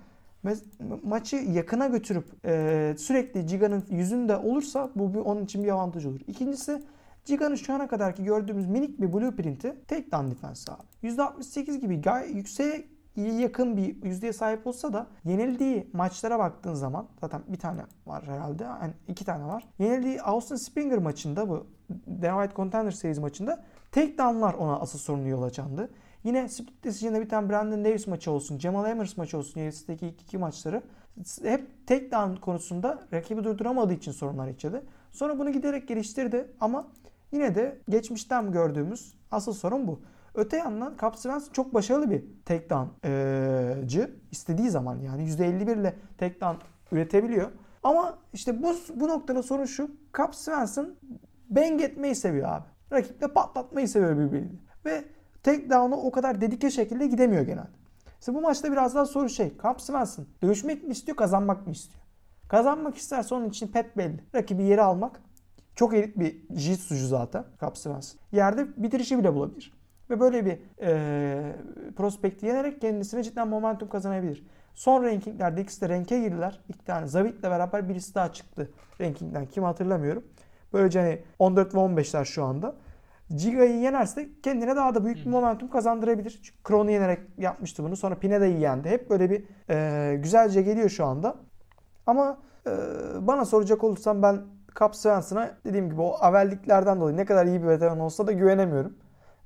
maçı 1.03 1.35
yakına 1.35 1.87
götürüp 1.87 2.25
e, 2.45 2.95
sürekli 2.97 3.45
Giga'nın 3.45 3.83
yüzünde 3.89 4.37
olursa 4.37 4.89
bu 4.95 5.13
bir, 5.13 5.19
onun 5.19 5.45
için 5.45 5.63
bir 5.63 5.69
avantaj 5.69 6.05
olur. 6.05 6.19
İkincisi 6.27 6.83
Giga'nın 7.25 7.55
şu 7.55 7.73
ana 7.73 7.87
kadarki 7.87 8.23
gördüğümüz 8.23 8.67
minik 8.67 9.01
bir 9.01 9.13
blueprint'i 9.13 9.75
takedown 9.87 10.31
defense 10.31 10.71
abi. 10.71 11.07
%68 11.07 11.77
gibi 11.77 12.01
gayet 12.01 12.35
yükseğe 12.35 12.94
iyi 13.15 13.41
yakın 13.41 13.77
bir 13.77 14.03
yüzdeye 14.03 14.33
sahip 14.33 14.67
olsa 14.67 14.93
da 14.93 15.07
yenildiği 15.25 15.89
maçlara 15.93 16.39
baktığın 16.39 16.73
zaman 16.73 17.07
zaten 17.21 17.41
bir 17.47 17.59
tane 17.59 17.81
var 18.05 18.23
herhalde. 18.27 18.63
Yani 18.63 18.93
iki 19.07 19.25
tane 19.25 19.45
var. 19.45 19.67
Yenildiği 19.79 20.21
Austin 20.21 20.55
Springer 20.55 20.97
maçında 20.97 21.49
bu 21.49 21.67
White 22.05 22.55
Contender 22.55 22.91
Series 22.91 23.19
maçında 23.19 23.63
takedownlar 23.91 24.53
ona 24.53 24.79
asıl 24.79 24.99
sorunu 24.99 25.27
yol 25.27 25.43
açandı. 25.43 25.89
Yine 26.23 26.49
split 26.49 26.83
decision'da 26.83 27.21
bir 27.21 27.29
tane 27.29 27.49
Brandon 27.49 27.85
Davis 27.85 28.07
maçı 28.07 28.31
olsun, 28.31 28.59
Jamal 28.59 28.83
Amers 28.83 29.17
maçı 29.17 29.37
olsun 29.37 29.67
UFC'deki 29.67 30.07
ilk 30.07 30.21
iki 30.21 30.37
maçları 30.37 30.81
hep 31.43 31.87
takedown 31.87 32.35
konusunda 32.41 33.03
rakibi 33.13 33.43
durduramadığı 33.43 33.93
için 33.93 34.11
sorunlar 34.11 34.47
yaşadı. 34.47 34.83
Sonra 35.11 35.39
bunu 35.39 35.51
giderek 35.51 35.87
geliştirdi 35.87 36.47
ama 36.59 36.87
yine 37.31 37.55
de 37.55 37.77
geçmişten 37.89 38.51
gördüğümüz 38.51 39.13
asıl 39.31 39.53
sorun 39.53 39.87
bu. 39.87 40.01
Öte 40.35 40.57
yandan 40.57 40.93
Cap 41.01 41.17
Svensson 41.17 41.51
çok 41.53 41.73
başarılı 41.73 42.09
bir 42.09 42.23
takedown'cı. 42.45 44.15
istediği 44.31 44.69
zaman 44.69 44.99
yani 44.99 45.29
%51 45.29 45.79
ile 45.79 45.95
takedown 46.17 46.57
üretebiliyor. 46.91 47.51
Ama 47.83 48.17
işte 48.33 48.63
bu, 48.63 48.75
bu 48.95 49.07
noktada 49.07 49.43
sorun 49.43 49.65
şu. 49.65 49.91
Cap 50.17 50.35
Svensson 50.35 50.95
bang 51.49 51.81
etmeyi 51.81 52.15
seviyor 52.15 52.49
abi. 52.49 52.65
Rakiple 52.91 53.27
patlatmayı 53.27 53.87
seviyor 53.87 54.17
birbirini. 54.17 54.59
Ve 54.85 55.05
takedown'a 55.43 55.95
o 55.95 56.11
kadar 56.11 56.41
dedike 56.41 56.71
şekilde 56.71 57.07
gidemiyor 57.07 57.43
genelde. 57.43 57.75
İşte 58.19 58.33
bu 58.33 58.41
maçta 58.41 58.71
biraz 58.71 58.95
daha 58.95 59.05
soru 59.05 59.29
şey. 59.29 59.53
Cap 59.63 59.81
Svensson 59.81 60.25
dövüşmek 60.41 60.83
mi 60.83 60.91
istiyor, 60.91 61.17
kazanmak 61.17 61.67
mı 61.67 61.73
istiyor? 61.73 62.03
Kazanmak 62.49 62.97
isterse 62.97 63.35
onun 63.35 63.49
için 63.49 63.67
pet 63.67 63.97
belli. 63.97 64.23
Rakibi 64.35 64.63
yeri 64.63 64.81
almak. 64.81 65.21
Çok 65.75 65.93
elit 65.93 66.19
bir 66.19 66.55
jitsucu 66.55 67.07
zaten 67.07 67.45
Cap 67.61 67.77
Svensson. 67.77 68.19
Yerde 68.31 68.83
bitirişi 68.83 69.17
bile 69.17 69.33
bulabilir. 69.33 69.73
Ve 70.09 70.19
böyle 70.19 70.45
bir 70.45 70.59
e, 70.81 71.55
prospekti 71.95 72.45
yenerek 72.45 72.81
kendisine 72.81 73.23
cidden 73.23 73.47
momentum 73.47 73.89
kazanabilir. 73.89 74.45
Son 74.73 75.03
rankinglerde 75.03 75.61
ikisi 75.61 75.81
de 75.81 75.89
renke 75.89 76.19
girdiler. 76.19 76.61
İki 76.69 76.85
tane 76.85 77.07
Zavit'le 77.07 77.43
beraber 77.43 77.89
birisi 77.89 78.15
daha 78.15 78.33
çıktı 78.33 78.71
rankingden. 79.01 79.45
Kim 79.45 79.63
hatırlamıyorum. 79.63 80.23
Böylece 80.73 80.99
hani 80.99 81.19
14 81.39 81.75
ve 81.75 81.79
15'ler 81.79 82.25
şu 82.25 82.43
anda. 82.43 82.75
Giga'yı 83.29 83.79
yenerse 83.79 84.29
kendine 84.43 84.75
daha 84.75 84.95
da 84.95 85.05
büyük 85.05 85.17
bir 85.17 85.29
momentum 85.29 85.69
kazandırabilir. 85.69 86.41
Çünkü 86.43 86.63
Kron'u 86.63 86.91
yenerek 86.91 87.19
yapmıştı 87.37 87.83
bunu. 87.83 87.95
Sonra 87.95 88.15
Pineda'yı 88.15 88.57
yendi. 88.57 88.89
Hep 88.89 89.09
böyle 89.09 89.29
bir 89.29 89.43
e, 89.69 90.15
güzelce 90.15 90.61
geliyor 90.61 90.89
şu 90.89 91.05
anda. 91.05 91.35
Ama 92.07 92.37
e, 92.67 92.71
bana 93.21 93.45
soracak 93.45 93.83
olursam 93.83 94.21
ben 94.21 94.41
Cap 94.79 94.95
Svensson'a 94.95 95.51
dediğim 95.65 95.89
gibi 95.89 96.01
o 96.01 96.13
avelliklerden 96.19 97.01
dolayı 97.01 97.17
ne 97.17 97.25
kadar 97.25 97.45
iyi 97.45 97.61
bir 97.63 97.67
veteran 97.67 97.99
olsa 97.99 98.27
da 98.27 98.31
güvenemiyorum. 98.31 98.97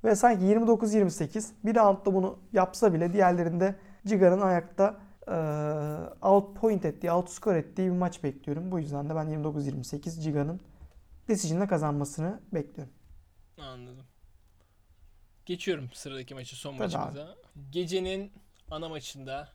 Ve 0.04 0.16
sanki 0.16 0.46
29-28 0.46 1.50
bir 1.66 1.76
roundda 1.76 2.14
bunu 2.14 2.40
yapsa 2.54 2.94
bile 2.94 3.14
diğerlerinde 3.14 3.76
Giga'nın 4.06 4.42
ayakta 4.42 5.00
e, 5.28 5.36
out 6.28 6.58
point 6.58 6.86
ettiği, 6.86 7.12
out 7.12 7.30
score 7.30 7.58
ettiği 7.58 7.92
bir 7.92 7.98
maç 7.98 8.24
bekliyorum. 8.24 8.72
Bu 8.72 8.80
yüzden 8.80 9.10
de 9.10 9.16
ben 9.16 9.28
29-28 9.28 10.22
Giga'nın 10.24 10.62
decision'la 11.28 11.68
kazanmasını 11.68 12.40
bekliyorum. 12.54 12.94
Anladım. 13.58 14.06
Geçiyorum 15.46 15.90
sıradaki 15.94 16.34
maçı 16.34 16.56
son 16.56 16.72
Tabii 16.72 16.84
maçımıza. 16.84 17.24
Abi. 17.24 17.32
Gecenin 17.72 18.32
ana 18.72 18.90
maçında 18.90 19.50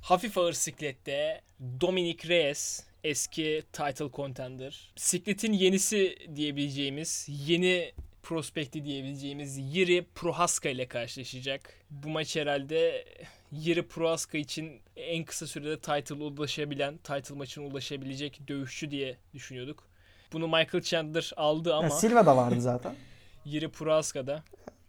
hafif 0.00 0.38
ağır 0.38 0.52
siklette 0.52 1.40
Dominic 1.80 2.28
Reyes 2.28 2.86
eski 3.04 3.62
title 3.72 4.10
contender. 4.12 4.92
Sikletin 4.96 5.52
yenisi 5.52 6.16
diyebileceğimiz, 6.34 7.26
yeni 7.28 7.92
prospekti 8.30 8.84
diyebileceğimiz 8.84 9.58
Yiri 9.58 10.06
Prohaska 10.14 10.68
ile 10.68 10.88
karşılaşacak. 10.88 11.74
Bu 11.90 12.08
maç 12.08 12.36
herhalde 12.36 13.04
Yiri 13.52 13.88
Prohaska 13.88 14.38
için 14.38 14.80
en 14.96 15.24
kısa 15.24 15.46
sürede 15.46 15.78
title 15.78 16.14
ulaşabilen, 16.14 16.96
title 16.96 17.34
maçına 17.34 17.64
ulaşabilecek 17.64 18.48
dövüşçü 18.48 18.90
diye 18.90 19.16
düşünüyorduk. 19.34 19.88
Bunu 20.32 20.46
Michael 20.46 20.82
Chandler 20.82 21.32
aldı 21.36 21.74
ama... 21.74 21.84
Ya 21.84 21.90
Silva 21.90 22.26
da 22.26 22.36
vardı 22.36 22.60
zaten. 22.60 22.94
Yiri 23.44 23.68
Prohaska'da. 23.68 24.42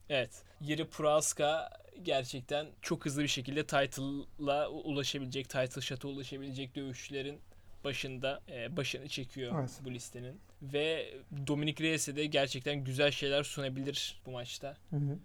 Evet. 0.09 0.43
Yiri 0.61 0.87
Prohaska 0.87 1.69
gerçekten 2.03 2.67
çok 2.81 3.05
hızlı 3.05 3.23
bir 3.23 3.27
şekilde 3.27 3.63
title'la 3.63 4.69
ulaşabilecek, 4.69 5.49
title 5.49 5.81
shot'a 5.81 6.07
ulaşabilecek 6.07 6.75
dövüşçülerin 6.75 7.39
başında 7.83 8.41
e, 8.51 8.77
başını 8.77 9.07
çekiyor 9.07 9.59
evet. 9.59 9.79
bu 9.85 9.91
listenin. 9.91 10.41
Ve 10.61 11.13
Dominic 11.47 11.83
Reyes'e 11.83 12.15
de 12.15 12.25
gerçekten 12.25 12.83
güzel 12.83 13.11
şeyler 13.11 13.43
sunabilir 13.43 14.21
bu 14.25 14.31
maçta. 14.31 14.77
Hı 14.89 14.95
hı. 14.95 15.17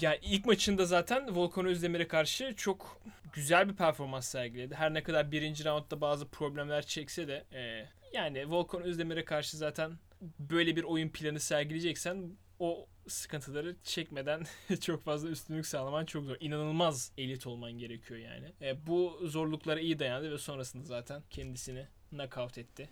Yani 0.00 0.18
ilk 0.22 0.46
maçında 0.46 0.84
zaten 0.84 1.36
Volkan 1.36 1.66
Özdemir'e 1.66 2.08
karşı 2.08 2.54
çok 2.56 3.00
güzel 3.32 3.68
bir 3.68 3.74
performans 3.76 4.28
sergiledi. 4.28 4.74
Her 4.74 4.94
ne 4.94 5.02
kadar 5.02 5.32
birinci 5.32 5.64
roundda 5.64 6.00
bazı 6.00 6.28
problemler 6.28 6.86
çekse 6.86 7.28
de 7.28 7.44
e, 7.52 7.86
yani 8.12 8.50
Volkan 8.50 8.82
Özdemir'e 8.82 9.24
karşı 9.24 9.56
zaten 9.56 9.92
böyle 10.38 10.76
bir 10.76 10.82
oyun 10.82 11.08
planı 11.08 11.40
sergileyeceksen 11.40 12.36
o 12.58 12.86
sıkıntıları 13.08 13.76
çekmeden 13.84 14.46
çok 14.80 15.04
fazla 15.04 15.28
üstünlük 15.28 15.66
sağlaman 15.66 16.04
çok 16.04 16.24
zor. 16.24 16.36
İnanılmaz 16.40 17.12
elit 17.18 17.46
olman 17.46 17.72
gerekiyor 17.72 18.20
yani. 18.20 18.52
E, 18.62 18.86
bu 18.86 19.20
zorluklara 19.22 19.80
iyi 19.80 19.98
dayandı 19.98 20.32
ve 20.32 20.38
sonrasında 20.38 20.84
zaten 20.84 21.22
kendisini 21.30 21.86
knockout 22.10 22.58
etti. 22.58 22.90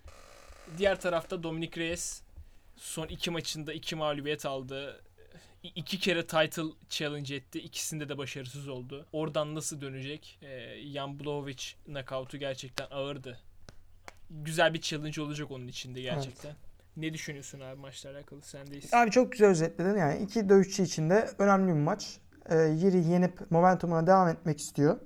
Diğer 0.77 1.01
tarafta 1.01 1.43
Dominic 1.43 1.81
Reyes 1.81 2.23
son 2.77 3.07
iki 3.07 3.31
maçında 3.31 3.73
iki 3.73 3.95
mağlubiyet 3.95 4.45
aldı. 4.45 5.03
İki 5.63 5.99
kere 5.99 6.27
title 6.27 6.63
challenge 6.89 7.35
etti. 7.35 7.59
İkisinde 7.59 8.09
de 8.09 8.17
başarısız 8.17 8.67
oldu. 8.67 9.05
Oradan 9.13 9.55
nasıl 9.55 9.81
dönecek? 9.81 10.39
E, 10.41 10.81
Jan 10.93 11.19
Blachowicz 11.19 11.75
knockout'u 11.85 12.37
gerçekten 12.37 12.87
ağırdı. 12.91 13.39
Güzel 14.29 14.73
bir 14.73 14.81
challenge 14.81 15.21
olacak 15.21 15.51
onun 15.51 15.67
içinde 15.67 16.01
gerçekten. 16.01 16.55
Ne 16.97 17.13
düşünüyorsun 17.13 17.59
abi 17.59 17.79
maçla 17.79 18.09
alakalı? 18.09 18.41
Sendeyiz. 18.41 18.93
Abi 18.93 19.11
çok 19.11 19.31
güzel 19.31 19.49
özetledin. 19.49 19.97
Yani 19.97 20.17
iki 20.19 20.49
dövüşçü 20.49 20.83
için 20.83 21.09
de 21.09 21.27
önemli 21.39 21.67
bir 21.67 21.79
maç. 21.79 22.17
Ee, 22.49 22.55
Yeri 22.55 22.97
yenip 22.97 23.51
momentumuna 23.51 24.07
devam 24.07 24.27
etmek 24.27 24.59
istiyor. 24.59 24.97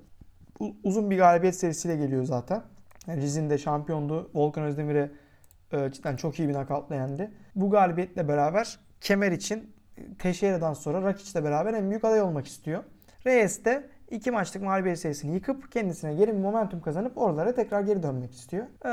Uzun 0.83 1.11
bir 1.11 1.17
galibiyet 1.17 1.55
serisiyle 1.55 1.95
geliyor 1.95 2.23
zaten. 2.23 2.63
Yani 3.07 3.21
Rizin 3.21 3.49
de 3.49 3.57
şampiyondu. 3.57 4.31
Volkan 4.33 4.63
Özdemir'e 4.63 5.11
e, 5.71 5.91
cidden 5.91 6.15
çok 6.15 6.39
iyi 6.39 6.49
bir 6.49 6.53
nakavtla 6.53 6.95
yendi. 6.95 7.31
Bu 7.55 7.69
galibiyetle 7.69 8.27
beraber 8.27 8.79
kemer 9.01 9.31
için 9.31 9.73
Teixeira'dan 10.19 10.73
sonra 10.73 11.01
Rakic'le 11.01 11.43
beraber 11.43 11.73
en 11.73 11.89
büyük 11.89 12.05
aday 12.05 12.21
olmak 12.21 12.47
istiyor. 12.47 12.83
Reyes 13.25 13.65
de 13.65 13.89
iki 14.11 14.31
maçlık 14.31 14.63
mağlubiyet 14.63 14.99
serisini 14.99 15.33
yıkıp 15.33 15.71
kendisine 15.71 16.13
geri 16.13 16.33
bir 16.33 16.41
momentum 16.41 16.81
kazanıp 16.81 17.17
oralara 17.17 17.55
tekrar 17.55 17.81
geri 17.81 18.03
dönmek 18.03 18.33
istiyor. 18.33 18.65
Ee, 18.85 18.89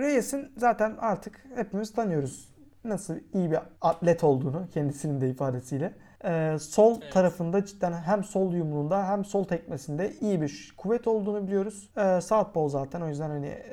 Reyes'in 0.00 0.52
zaten 0.56 0.96
artık 1.00 1.46
hepimiz 1.54 1.92
tanıyoruz 1.92 2.54
nasıl 2.84 3.14
iyi 3.34 3.50
bir 3.50 3.58
atlet 3.80 4.24
olduğunu 4.24 4.66
kendisinin 4.74 5.20
de 5.20 5.30
ifadesiyle. 5.30 5.94
Ee, 6.24 6.56
sol 6.60 6.98
evet. 7.02 7.12
tarafında 7.12 7.64
cidden 7.64 7.92
hem 7.92 8.24
sol 8.24 8.52
yumruğunda 8.52 9.08
hem 9.08 9.24
sol 9.24 9.44
tekmesinde 9.44 10.12
iyi 10.20 10.40
bir 10.40 10.74
kuvvet 10.76 11.06
olduğunu 11.06 11.46
biliyoruz. 11.46 11.90
Ee, 11.96 12.20
Southpaw 12.20 12.68
zaten 12.68 13.00
o 13.00 13.08
yüzden 13.08 13.30
hani 13.30 13.46
e, 13.46 13.64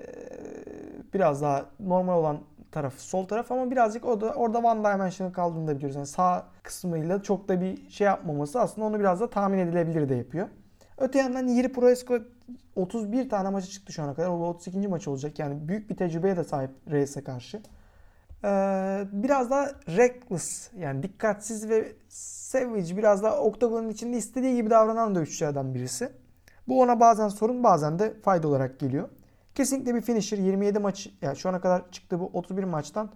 biraz 1.13 1.41
daha 1.41 1.65
normal 1.79 2.17
olan 2.17 2.39
taraf 2.71 2.93
sol 2.97 3.27
taraf 3.27 3.51
ama 3.51 3.71
birazcık 3.71 4.05
o 4.05 4.21
da 4.21 4.33
orada 4.33 4.59
one 4.59 4.79
dimensional 4.79 5.33
kaldığını 5.33 5.67
da 5.67 5.75
biliyoruz. 5.75 5.95
Yani 5.95 6.07
sağ 6.07 6.45
kısmıyla 6.63 7.23
çok 7.23 7.47
da 7.47 7.61
bir 7.61 7.89
şey 7.89 8.05
yapmaması 8.05 8.61
aslında 8.61 8.87
onu 8.87 8.99
biraz 8.99 9.19
da 9.19 9.29
tahmin 9.29 9.57
edilebilir 9.57 10.09
de 10.09 10.15
yapıyor. 10.15 10.47
Öte 11.02 11.19
yandan 11.19 11.48
Yiri 11.48 11.72
Proesco 11.72 12.19
31 12.76 13.30
tane 13.30 13.49
maçı 13.49 13.68
çıktı 13.68 13.94
şu 13.94 14.03
ana 14.03 14.14
kadar. 14.14 14.28
O 14.28 14.49
32. 14.49 14.88
maç 14.88 15.07
olacak. 15.07 15.40
Yani 15.40 15.68
büyük 15.68 15.90
bir 15.90 15.95
tecrübeye 15.95 16.38
de 16.38 16.44
sahip 16.44 16.72
Reyes'e 16.91 17.23
karşı. 17.23 17.57
Ee, 17.57 19.03
biraz 19.11 19.49
daha 19.49 19.72
reckless 19.88 20.69
yani 20.78 21.03
dikkatsiz 21.03 21.69
ve 21.69 21.94
savage 22.10 22.98
biraz 22.98 23.23
daha 23.23 23.38
oktagonun 23.38 23.90
içinde 23.90 24.18
istediği 24.18 24.56
gibi 24.56 24.69
davranan 24.69 25.15
dövüşçülerden 25.15 25.73
birisi. 25.73 26.10
Bu 26.68 26.82
ona 26.82 26.99
bazen 26.99 27.28
sorun 27.28 27.64
bazen 27.64 27.99
de 27.99 28.14
fayda 28.14 28.48
olarak 28.48 28.80
geliyor. 28.80 29.10
Kesinlikle 29.56 29.95
bir 29.95 30.02
finisher 30.02 30.38
27 30.38 30.80
maç 30.80 31.10
yani 31.22 31.38
şu 31.38 31.49
ana 31.49 31.61
kadar 31.61 31.91
çıktığı 31.91 32.19
bu 32.19 32.30
31 32.34 32.64
maçtan 32.64 33.11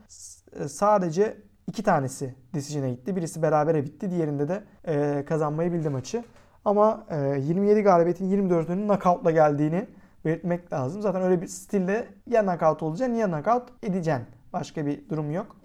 e, 0.60 0.68
sadece 0.68 1.38
iki 1.68 1.84
tanesi 1.84 2.36
decision'e 2.54 2.92
gitti. 2.92 3.16
Birisi 3.16 3.42
berabere 3.42 3.84
bitti. 3.84 4.12
Diğerinde 4.12 4.48
de 4.48 4.64
e, 4.88 5.26
kazanmayı 5.26 5.74
bildi 5.74 5.90
maçı. 5.90 6.24
Ama 6.66 7.06
e, 7.10 7.40
27 7.40 7.82
galibiyetin 7.82 8.50
24'ünün 8.50 8.88
knockout'la 8.88 9.32
geldiğini 9.32 9.88
belirtmek 10.26 10.74
lazım. 10.74 11.02
Zaten 11.02 11.22
öyle 11.22 11.42
bir 11.42 11.48
stilde 11.48 12.08
ya 12.28 12.42
knockout 12.42 12.84
olacaksın 12.84 13.16
ya 13.16 13.28
knockout 13.28 13.70
edeceksin. 13.84 14.26
Başka 14.54 14.86
bir 14.86 15.10
durum 15.10 15.32
yok. 15.32 15.56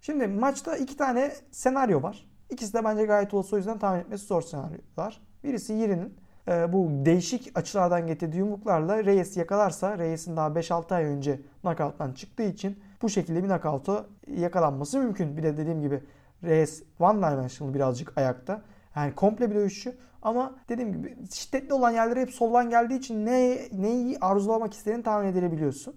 Şimdi 0.00 0.26
maçta 0.26 0.76
iki 0.76 0.96
tane 0.96 1.32
senaryo 1.50 2.02
var. 2.02 2.30
İkisi 2.50 2.74
de 2.74 2.84
bence 2.84 3.04
gayet 3.04 3.34
olsa 3.34 3.56
o 3.56 3.58
yüzden 3.58 3.78
tahmin 3.78 4.00
etmesi 4.00 4.26
zor 4.26 4.42
senaryolar. 4.42 5.20
Birisi 5.44 5.72
Yiri'nin 5.72 6.16
e, 6.48 6.72
bu 6.72 6.88
değişik 6.90 7.58
açılardan 7.58 8.06
getirdiği 8.06 8.38
yumruklarla 8.38 9.04
Reyes'i 9.04 9.38
yakalarsa 9.38 9.98
Reyes'in 9.98 10.36
daha 10.36 10.48
5-6 10.48 10.94
ay 10.94 11.04
önce 11.04 11.40
knockout'tan 11.62 12.12
çıktığı 12.12 12.42
için 12.42 12.78
bu 13.02 13.08
şekilde 13.08 13.42
bir 13.42 13.48
knockout'a 13.48 14.06
yakalanması 14.26 14.98
mümkün. 14.98 15.36
Bir 15.36 15.42
de 15.42 15.56
dediğim 15.56 15.80
gibi 15.80 16.02
Reyes 16.44 16.82
one 16.98 17.16
dimensional 17.16 17.74
birazcık 17.74 18.18
ayakta. 18.18 18.62
Yani 18.96 19.14
komple 19.14 19.50
bir 19.50 19.54
dövüşçü. 19.54 19.94
Ama 20.22 20.54
dediğim 20.68 20.92
gibi 20.92 21.16
şiddetli 21.32 21.74
olan 21.74 21.90
yerlere 21.90 22.20
hep 22.20 22.30
soldan 22.30 22.70
geldiği 22.70 22.98
için 22.98 23.26
ne, 23.26 23.58
neyi 23.72 24.18
arzulamak 24.20 24.74
istediğini 24.74 25.02
tahmin 25.02 25.28
edebiliyorsun. 25.28 25.94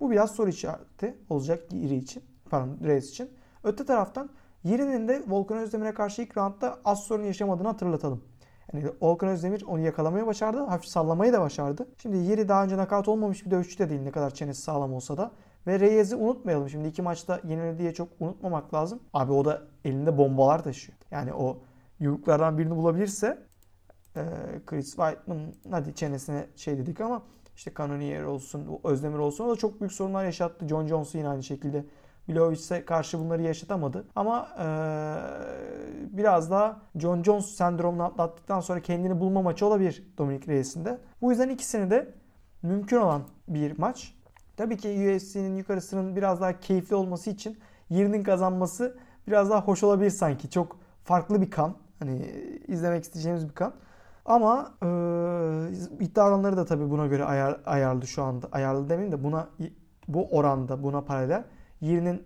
Bu 0.00 0.10
biraz 0.10 0.30
soru 0.30 0.50
işareti 0.50 1.16
olacak 1.30 1.62
iri 1.72 1.96
için. 1.96 2.22
Pardon 2.50 2.78
Reyes 2.84 3.10
için. 3.10 3.30
Öte 3.64 3.86
taraftan 3.86 4.30
Yiri'nin 4.64 5.08
de 5.08 5.22
Volkan 5.28 5.58
Özdemir'e 5.58 5.94
karşı 5.94 6.22
ilk 6.22 6.36
roundda 6.36 6.78
az 6.84 7.00
sorun 7.00 7.24
yaşamadığını 7.24 7.68
hatırlatalım. 7.68 8.24
Yani 8.72 8.84
Volkan 9.00 9.28
Özdemir 9.28 9.62
onu 9.62 9.80
yakalamayı 9.80 10.26
başardı. 10.26 10.60
Hafif 10.60 10.90
sallamayı 10.90 11.32
da 11.32 11.40
başardı. 11.40 11.88
Şimdi 11.98 12.16
Yeri 12.16 12.48
daha 12.48 12.64
önce 12.64 12.76
nakavt 12.76 13.08
olmamış 13.08 13.46
bir 13.46 13.50
dövüşçü 13.50 13.78
de 13.78 13.90
değil 13.90 14.00
ne 14.00 14.10
kadar 14.10 14.34
çenesi 14.34 14.62
sağlam 14.62 14.94
olsa 14.94 15.16
da. 15.16 15.30
Ve 15.66 15.80
Reyes'i 15.80 16.16
unutmayalım. 16.16 16.68
Şimdi 16.70 16.88
iki 16.88 17.02
maçta 17.02 17.40
yenildi 17.44 17.78
diye 17.78 17.94
çok 17.94 18.08
unutmamak 18.20 18.74
lazım. 18.74 19.00
Abi 19.12 19.32
o 19.32 19.44
da 19.44 19.62
elinde 19.84 20.18
bombalar 20.18 20.64
taşıyor. 20.64 20.98
Yani 21.10 21.34
o 21.34 21.58
yumruklardan 22.00 22.58
birini 22.58 22.76
bulabilirse 22.76 23.38
e, 24.16 24.24
Chris 24.66 24.86
Whiteman 24.86 25.38
hadi 25.70 25.94
çenesine 25.94 26.46
şey 26.56 26.78
dedik 26.78 27.00
ama 27.00 27.22
işte 27.56 27.72
Cannonier 27.78 28.22
olsun, 28.22 28.80
Özdemir 28.84 29.18
olsun 29.18 29.44
o 29.44 29.50
da 29.50 29.56
çok 29.56 29.80
büyük 29.80 29.92
sorunlar 29.92 30.24
yaşattı. 30.24 30.68
John 30.68 30.86
Jones'u 30.86 31.18
yine 31.18 31.28
aynı 31.28 31.42
şekilde 31.42 31.84
Milovic'e 32.26 32.84
karşı 32.84 33.18
bunları 33.18 33.42
yaşatamadı. 33.42 34.04
Ama 34.16 34.48
e, 34.58 34.66
biraz 36.16 36.50
daha 36.50 36.80
John 36.96 37.22
Jones 37.22 37.46
sendromunu 37.46 38.02
atlattıktan 38.04 38.60
sonra 38.60 38.80
kendini 38.80 39.20
bulma 39.20 39.42
maçı 39.42 39.66
olabilir 39.66 40.12
Dominic 40.18 40.46
Reyes'in 40.46 40.84
de. 40.84 40.98
Bu 41.22 41.30
yüzden 41.30 41.48
ikisini 41.48 41.90
de 41.90 42.14
mümkün 42.62 42.96
olan 42.96 43.22
bir 43.48 43.78
maç. 43.78 44.14
Tabii 44.56 44.76
ki 44.76 44.88
UFC'nin 44.88 45.56
yukarısının 45.56 46.16
biraz 46.16 46.40
daha 46.40 46.60
keyifli 46.60 46.96
olması 46.96 47.30
için 47.30 47.58
yerinin 47.90 48.22
kazanması 48.22 48.98
biraz 49.26 49.50
daha 49.50 49.60
hoş 49.60 49.82
olabilir 49.82 50.10
sanki. 50.10 50.50
Çok 50.50 50.78
farklı 51.04 51.40
bir 51.40 51.50
kan. 51.50 51.76
Hani 51.98 52.26
izlemek 52.68 53.04
isteyeceğimiz 53.04 53.48
bir 53.48 53.54
kan. 53.54 53.74
Ama 54.24 54.74
e, 54.82 54.86
iddia 56.00 56.28
oranları 56.28 56.56
da 56.56 56.64
tabii 56.64 56.90
buna 56.90 57.06
göre 57.06 57.24
ayar, 57.24 57.60
ayarlı 57.66 58.06
şu 58.06 58.22
anda. 58.22 58.48
Ayarlı 58.52 58.88
demeyeyim 58.88 59.18
de 59.18 59.24
buna 59.24 59.48
bu 60.08 60.28
oranda 60.30 60.82
buna 60.82 61.00
paralel 61.00 61.44
yerinin 61.80 62.22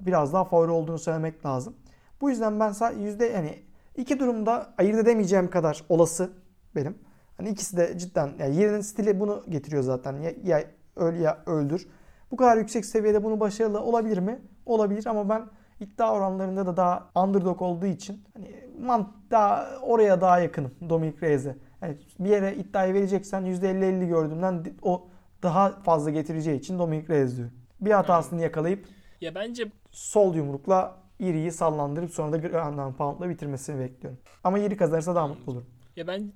biraz 0.00 0.32
daha 0.32 0.44
favori 0.44 0.70
olduğunu 0.70 0.98
söylemek 0.98 1.46
lazım. 1.46 1.76
Bu 2.20 2.30
yüzden 2.30 2.60
ben 2.60 2.74
yüzde 2.98 3.24
yani 3.26 3.58
iki 3.96 4.18
durumda 4.18 4.74
ayırt 4.78 4.98
edemeyeceğim 4.98 5.50
kadar 5.50 5.84
olası 5.88 6.30
benim. 6.74 6.98
Hani 7.36 7.48
ikisi 7.48 7.76
de 7.76 7.98
cidden 7.98 8.30
yani 8.38 8.56
yerinin 8.56 8.80
stili 8.80 9.20
bunu 9.20 9.44
getiriyor 9.48 9.82
zaten. 9.82 10.16
Ya, 10.20 10.32
ya 10.44 10.64
öl 10.96 11.20
ya 11.20 11.38
öldür. 11.46 11.88
Bu 12.30 12.36
kadar 12.36 12.56
yüksek 12.56 12.84
seviyede 12.84 13.24
bunu 13.24 13.40
başarılı 13.40 13.80
olabilir 13.80 14.18
mi? 14.18 14.42
Olabilir 14.66 15.06
ama 15.06 15.28
ben 15.28 15.42
iddia 15.80 16.12
oranlarında 16.12 16.66
da 16.66 16.76
daha 16.76 17.10
underdog 17.14 17.62
olduğu 17.62 17.86
için 17.86 18.24
hani 18.34 18.50
man 18.80 19.12
daha 19.30 19.68
oraya 19.82 20.20
daha 20.20 20.40
yakınım 20.40 20.74
Dominic 20.88 21.20
Reyes'e. 21.20 21.56
Yani 21.82 21.98
bir 22.18 22.30
yere 22.30 22.56
iddiayı 22.56 22.94
vereceksen 22.94 23.44
%50-50 23.44 24.08
gördüğümden 24.08 24.64
o 24.82 25.08
daha 25.42 25.70
fazla 25.70 26.10
getireceği 26.10 26.58
için 26.58 26.78
Dominic 26.78 27.08
Reyes 27.08 27.36
diyor. 27.36 27.50
Bir 27.80 27.90
hatasını 27.90 28.42
yakalayıp 28.42 28.86
ya 29.20 29.34
bence 29.34 29.72
sol 29.90 30.34
yumrukla 30.34 30.96
iriyi 31.18 31.52
sallandırıp 31.52 32.10
sonra 32.10 32.32
da 32.32 32.36
ground 32.36 32.94
pound'la 32.94 33.28
bitirmesini 33.28 33.80
bekliyorum. 33.80 34.20
Ama 34.44 34.58
iri 34.58 34.76
kazanırsa 34.76 35.14
daha 35.14 35.28
mutlu 35.28 35.52
olurum. 35.52 35.66
Ya 35.96 36.06
ben 36.06 36.32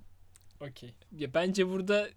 Okey. 0.60 0.94
Ya 1.12 1.34
bence 1.34 1.68
burada 1.68 2.08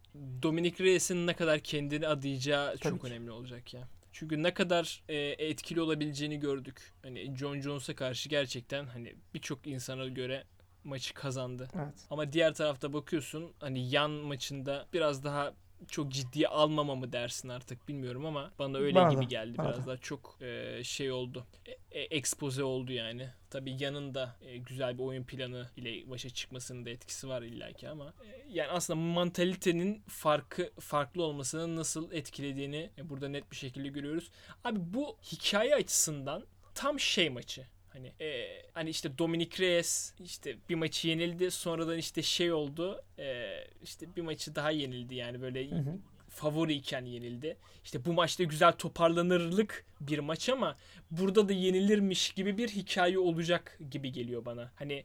Dominic 0.43 0.83
Reyes'in 0.83 1.27
ne 1.27 1.33
kadar 1.33 1.59
kendini 1.59 2.07
adayacağı 2.07 2.67
Tabii 2.77 2.93
çok 2.93 3.01
ki. 3.01 3.07
önemli 3.07 3.31
olacak 3.31 3.73
ya. 3.73 3.81
Çünkü 4.19 4.43
ne 4.43 4.53
kadar 4.53 5.03
e, 5.09 5.15
etkili 5.17 5.81
olabileceğini 5.81 6.39
gördük. 6.39 6.93
Hani 7.01 7.35
John 7.37 7.61
Jones'a 7.61 7.95
karşı 7.95 8.29
gerçekten 8.29 8.85
hani 8.85 9.15
birçok 9.33 9.67
insana 9.67 10.07
göre 10.07 10.43
maçı 10.83 11.13
kazandı. 11.13 11.69
Evet. 11.75 12.07
Ama 12.09 12.33
diğer 12.33 12.53
tarafta 12.53 12.93
bakıyorsun 12.93 13.53
hani 13.59 13.89
yan 13.89 14.11
maçında 14.11 14.87
biraz 14.93 15.23
daha 15.23 15.53
çok 15.87 16.11
ciddiye 16.11 16.47
almama 16.47 16.95
mı 16.95 17.13
dersin 17.13 17.49
artık 17.49 17.87
bilmiyorum 17.87 18.25
ama 18.25 18.51
bana 18.59 18.77
öyle 18.77 18.95
bana 18.95 19.13
gibi 19.13 19.27
geldi. 19.27 19.57
Biraz 19.59 19.83
da. 19.83 19.87
daha 19.87 19.97
çok 19.97 20.37
e, 20.41 20.83
şey 20.83 21.11
oldu. 21.11 21.45
E, 21.91 22.01
ekspoze 22.01 22.63
oldu 22.63 22.91
yani. 22.91 23.29
Tabii 23.49 23.83
yanında 23.83 24.35
e, 24.41 24.57
güzel 24.57 24.97
bir 24.97 25.03
oyun 25.03 25.23
planı 25.23 25.69
ile 25.75 26.09
başa 26.09 26.29
çıkmasının 26.29 26.85
da 26.85 26.89
etkisi 26.89 27.29
var 27.29 27.41
illaki 27.41 27.89
ama 27.89 28.13
e, 28.25 28.45
yani 28.49 28.71
aslında 28.71 28.99
mantalitenin 28.99 30.01
farkı 30.07 30.71
farklı 30.79 31.23
olmasının 31.23 31.75
nasıl 31.75 32.11
etkilediğini 32.11 32.89
e, 32.97 33.09
burada 33.09 33.29
net 33.29 33.51
bir 33.51 33.55
şekilde 33.55 33.87
görüyoruz. 33.87 34.31
Abi 34.63 34.79
bu 34.93 35.17
hikaye 35.31 35.75
açısından 35.75 36.45
tam 36.75 36.99
şey 36.99 37.29
maçı. 37.29 37.67
Hani 37.97 38.13
e, 38.29 38.47
hani 38.73 38.89
işte 38.89 39.17
Dominic 39.17 39.63
Reyes 39.63 40.13
işte 40.19 40.55
bir 40.69 40.75
maçı 40.75 41.07
yenildi. 41.07 41.51
Sonradan 41.51 41.97
işte 41.97 42.21
şey 42.21 42.51
oldu. 42.51 43.01
E, 43.19 43.47
işte 43.83 44.15
bir 44.15 44.21
maçı 44.21 44.55
daha 44.55 44.71
yenildi 44.71 45.15
yani 45.15 45.41
böyle 45.41 45.71
hı 45.71 45.75
hı. 45.75 45.97
favoriyken 46.29 47.05
yenildi. 47.05 47.57
İşte 47.83 48.05
bu 48.05 48.13
maçta 48.13 48.43
güzel 48.43 48.71
toparlanırlık 48.71 49.85
bir 50.01 50.19
maç 50.19 50.49
ama 50.49 50.75
burada 51.11 51.49
da 51.49 51.53
yenilirmiş 51.53 52.29
gibi 52.29 52.57
bir 52.57 52.69
hikaye 52.69 53.19
olacak 53.19 53.79
gibi 53.91 54.11
geliyor 54.11 54.45
bana. 54.45 54.71
Hani 54.75 55.03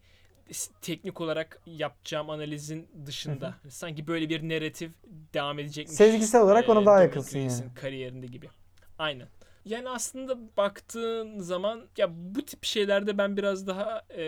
teknik 0.80 1.20
olarak 1.20 1.60
yapacağım 1.66 2.30
analizin 2.30 2.88
dışında. 3.06 3.48
Hı 3.48 3.68
hı. 3.68 3.70
Sanki 3.70 4.06
böyle 4.06 4.28
bir 4.28 4.48
narratif 4.48 4.92
devam 5.34 5.58
edecekmiş. 5.58 5.96
Sezgisel 5.96 6.42
olarak 6.42 6.68
ona 6.68 6.86
daha 6.86 7.02
yakınsın 7.02 7.38
yani. 7.38 7.74
Kariyerinde 7.74 8.26
gibi. 8.26 8.48
Aynen. 8.98 9.28
Yani 9.64 9.88
aslında 9.88 10.56
baktığın 10.56 11.38
zaman 11.38 11.82
ya 11.96 12.08
bu 12.12 12.42
tip 12.42 12.64
şeylerde 12.64 13.18
ben 13.18 13.36
biraz 13.36 13.66
daha 13.66 14.02
e, 14.16 14.24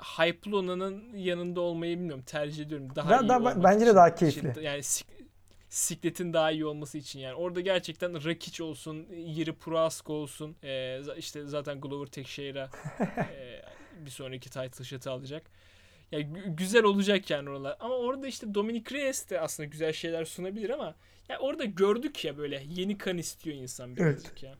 hype'lı 0.00 0.56
olanın 0.56 1.16
yanında 1.16 1.60
olmayı 1.60 1.98
bilmiyorum. 1.98 2.24
Tercih 2.26 2.64
ediyorum. 2.66 2.88
Daha 2.96 3.10
da, 3.10 3.20
iyi 3.20 3.28
da, 3.28 3.64
bence 3.64 3.86
de 3.86 3.94
daha 3.94 4.14
keyifli. 4.14 4.64
Yani 4.64 4.82
sikletin 5.68 6.32
daha 6.32 6.50
iyi 6.50 6.66
olması 6.66 6.98
için 6.98 7.20
yani. 7.20 7.34
Orada 7.34 7.60
gerçekten 7.60 8.24
Rakic 8.24 8.64
olsun, 8.64 9.06
Yiri 9.12 9.52
Proasko 9.52 10.12
olsun. 10.14 10.56
E, 10.62 11.00
işte 11.16 11.46
zaten 11.46 11.80
Glover 11.80 12.06
Teixeira 12.06 12.70
e, 13.00 13.62
bir 14.04 14.10
sonraki 14.10 14.50
title 14.50 14.84
shot'ı 14.84 15.10
alacak. 15.10 15.42
Ya 16.12 16.20
güzel 16.46 16.84
olacak 16.84 17.30
yani 17.30 17.50
oralar. 17.50 17.76
Ama 17.80 17.94
orada 17.94 18.26
işte 18.26 18.54
Dominic 18.54 18.94
Reyes 18.94 19.30
de 19.30 19.40
aslında 19.40 19.66
güzel 19.66 19.92
şeyler 19.92 20.24
sunabilir 20.24 20.70
ama 20.70 20.94
ya 21.32 21.38
orada 21.38 21.64
gördük 21.64 22.24
ya 22.24 22.38
böyle 22.38 22.64
yeni 22.68 22.98
kan 22.98 23.18
istiyor 23.18 23.56
insan 23.56 23.96
birazcık 23.96 24.32
evet. 24.32 24.42
ya. 24.42 24.54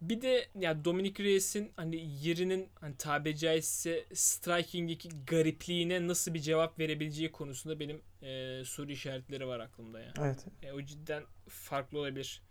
Bir 0.00 0.22
de 0.22 0.46
ya 0.60 0.84
Dominic 0.84 1.24
Reyes'in 1.24 1.72
hani 1.76 2.08
yerinin 2.22 2.68
hani 2.80 2.96
tabi 2.96 3.36
caizse 3.36 4.04
striking'deki 4.14 5.08
garipliğine 5.26 6.06
nasıl 6.08 6.34
bir 6.34 6.40
cevap 6.40 6.78
verebileceği 6.78 7.32
konusunda 7.32 7.80
benim 7.80 8.00
e, 8.22 8.62
soru 8.64 8.92
işaretleri 8.92 9.46
var 9.46 9.60
aklımda 9.60 10.00
ya. 10.00 10.12
Evet. 10.20 10.46
E, 10.62 10.72
o 10.72 10.82
cidden 10.82 11.24
farklı 11.48 11.98
olabilir. 11.98 12.42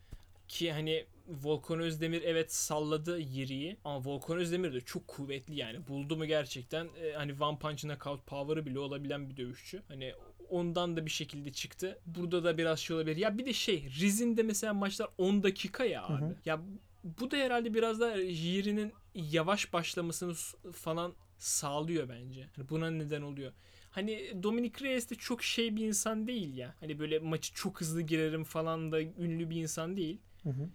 Ki 0.48 0.72
hani 0.72 1.06
Volkan 1.28 1.80
Özdemir 1.80 2.22
evet 2.22 2.54
salladı 2.54 3.20
Yiri'yi 3.20 3.78
ama 3.84 4.06
Volkan 4.06 4.38
Özdemir 4.38 4.74
de 4.74 4.82
çok 4.82 5.08
kuvvetli 5.08 5.56
yani. 5.56 5.88
Buldu 5.88 6.18
mu 6.18 6.26
gerçekten 6.26 6.90
e, 7.04 7.12
hani 7.12 7.34
One 7.44 7.60
Punch 7.60 7.82
Knockout 7.82 8.28
power'ı 8.28 8.66
bile 8.66 8.80
olabilen 8.80 9.30
bir 9.30 9.38
dövüşçü. 9.38 9.82
Hani 9.88 10.14
ondan 10.52 10.98
da 10.98 11.06
bir 11.06 11.12
şekilde 11.12 11.52
çıktı. 11.52 12.00
Burada 12.06 12.44
da 12.44 12.58
biraz 12.58 12.80
şey 12.80 12.96
olabilir. 12.96 13.18
Ya 13.18 13.38
bir 13.38 13.46
de 13.46 13.54
şey 13.54 13.90
Rizin'de 14.00 14.44
mesela 14.44 14.74
maçlar 14.74 15.10
10 15.18 15.44
dakika 15.44 15.86
ya 15.86 16.04
abi. 16.04 16.22
Hı 16.22 16.26
hı. 16.26 16.36
Ya 16.46 16.62
bu 17.04 17.32
da 17.32 17.38
herhalde 17.38 17.74
biraz 17.74 18.00
da 18.00 18.26
Jiri'nin 18.32 18.94
yavaş 19.16 19.74
başlamasını 19.74 20.34
falan 20.74 21.14
sağlıyor 21.38 22.10
bence. 22.10 22.40
Yani 22.40 22.70
buna 22.70 22.92
neden 22.92 23.22
oluyor. 23.22 23.52
Hani 23.92 24.44
Dominic 24.44 24.86
Reyes 24.86 25.10
de 25.10 25.16
çok 25.16 25.44
şey 25.44 25.76
bir 25.76 25.86
insan 25.86 26.28
değil 26.28 26.58
ya. 26.58 26.76
Hani 26.80 27.00
böyle 27.00 27.20
maçı 27.20 27.54
çok 27.54 27.82
hızlı 27.82 28.02
girerim 28.02 28.44
falan 28.44 28.92
da 28.92 29.02
ünlü 29.02 29.50
bir 29.50 29.56
insan 29.56 29.98
değil. 29.98 30.20
Hı 30.44 30.50
hı. 30.50 30.70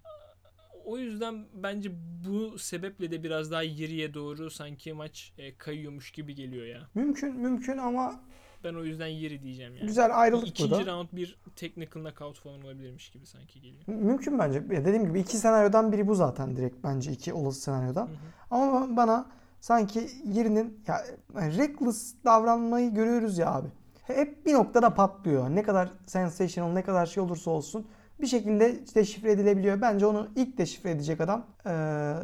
O 0.84 0.98
yüzden 0.98 1.46
bence 1.54 1.90
bu 2.26 2.58
sebeple 2.58 3.10
de 3.10 3.22
biraz 3.22 3.50
daha 3.50 3.64
geriye 3.64 4.14
doğru 4.14 4.50
sanki 4.50 4.92
maç 4.92 5.32
e, 5.38 5.54
kayıyormuş 5.54 6.10
gibi 6.10 6.34
geliyor 6.34 6.66
ya. 6.66 6.88
Mümkün 6.94 7.34
mümkün 7.34 7.78
ama 7.78 8.20
ben 8.64 8.74
o 8.74 8.84
yüzden 8.84 9.06
yeri 9.06 9.42
diyeceğim 9.42 9.76
yani. 9.76 9.86
Güzel 9.86 10.20
ayrılık 10.20 10.48
İkinci 10.48 10.70
burada. 10.70 10.82
İkinci 10.82 10.96
round 10.96 11.08
bir 11.12 11.38
technical 11.56 12.02
knockout 12.02 12.38
falan 12.38 12.62
olabilirmiş 12.62 13.10
gibi 13.10 13.26
sanki 13.26 13.60
geliyor. 13.60 13.82
Mümkün 13.86 14.38
bence. 14.38 14.70
Dediğim 14.70 15.06
gibi 15.06 15.20
iki 15.20 15.36
senaryodan 15.36 15.92
biri 15.92 16.08
bu 16.08 16.14
zaten 16.14 16.56
direkt 16.56 16.84
bence 16.84 17.12
iki 17.12 17.32
olası 17.32 17.60
senaryodan. 17.60 18.06
Hı 18.06 18.10
hı. 18.10 18.16
Ama 18.50 18.96
bana 18.96 19.26
sanki 19.60 20.08
yerinin 20.24 20.80
ya 20.86 21.04
yani 21.34 21.56
reckless 21.56 22.14
davranmayı 22.24 22.94
görüyoruz 22.94 23.38
ya 23.38 23.54
abi. 23.54 23.68
Hep 24.02 24.46
bir 24.46 24.52
noktada 24.52 24.94
patlıyor. 24.94 25.50
Ne 25.50 25.62
kadar 25.62 25.92
sensational, 26.06 26.72
ne 26.72 26.82
kadar 26.82 27.06
şey 27.06 27.22
olursa 27.22 27.50
olsun 27.50 27.86
bir 28.20 28.26
şekilde 28.26 28.80
deşifre 28.94 29.32
edilebiliyor. 29.32 29.80
Bence 29.80 30.06
onu 30.06 30.28
ilk 30.36 30.58
deşifre 30.58 30.90
edecek 30.90 31.20
adam 31.20 31.46
e, 31.64 31.72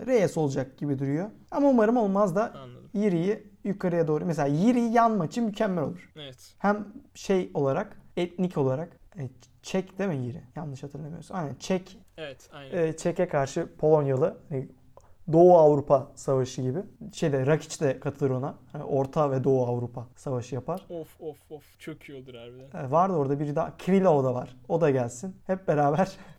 Reyes 0.07 0.37
olacak 0.37 0.79
gibi 0.79 0.99
duruyor. 0.99 1.31
Ama 1.51 1.69
umarım 1.69 1.97
olmaz 1.97 2.35
da 2.37 2.53
Anladım. 2.55 2.91
Yukarıya 3.65 4.09
doğru. 4.09 4.27
Mesela 4.27 4.49
Yiri 4.49 4.81
yan 4.81 5.13
maçı 5.17 5.43
mükemmel 5.43 5.85
olur. 5.85 6.13
Evet. 6.17 6.55
Hem 6.59 6.87
şey 7.15 7.51
olarak, 7.55 7.97
etnik 8.17 8.59
olarak 8.59 8.97
e, 9.19 9.29
Çek 9.63 9.99
değil 9.99 10.11
mi 10.11 10.17
Yiri? 10.17 10.43
Yanlış 10.57 10.83
hatırlamıyorsun. 10.83 11.35
Aynen 11.35 11.55
Çek. 11.55 11.99
Evet, 12.17 12.49
aynen. 12.53 12.79
E, 12.79 12.97
Çek'e 12.97 13.29
karşı 13.29 13.77
Polonyalı. 13.79 14.37
E, 14.51 14.69
Doğu 15.33 15.59
Avrupa 15.59 16.13
Savaşı 16.15 16.63
gibi. 16.63 16.79
Şeyde 17.13 17.47
Rakic 17.47 17.85
de 17.85 18.01
katılır 18.01 18.31
ona. 18.31 18.55
Yani 18.75 18.85
Orta 18.85 19.31
ve 19.31 19.45
Doğu 19.45 19.67
Avrupa 19.67 20.07
Savaşı 20.17 20.55
yapar. 20.55 20.87
Of 20.89 21.21
of 21.21 21.53
of 21.53 21.65
olur 21.89 22.35
harbiden. 22.35 22.87
E, 22.87 22.91
vardı 22.91 23.15
orada 23.17 23.41
biri 23.41 23.57
daha. 23.57 23.77
Krylov 23.77 24.25
da 24.25 24.35
var. 24.35 24.57
O 24.69 24.81
da 24.81 24.91
gelsin. 24.91 25.37
Hep 25.47 25.69
beraber 25.69 26.13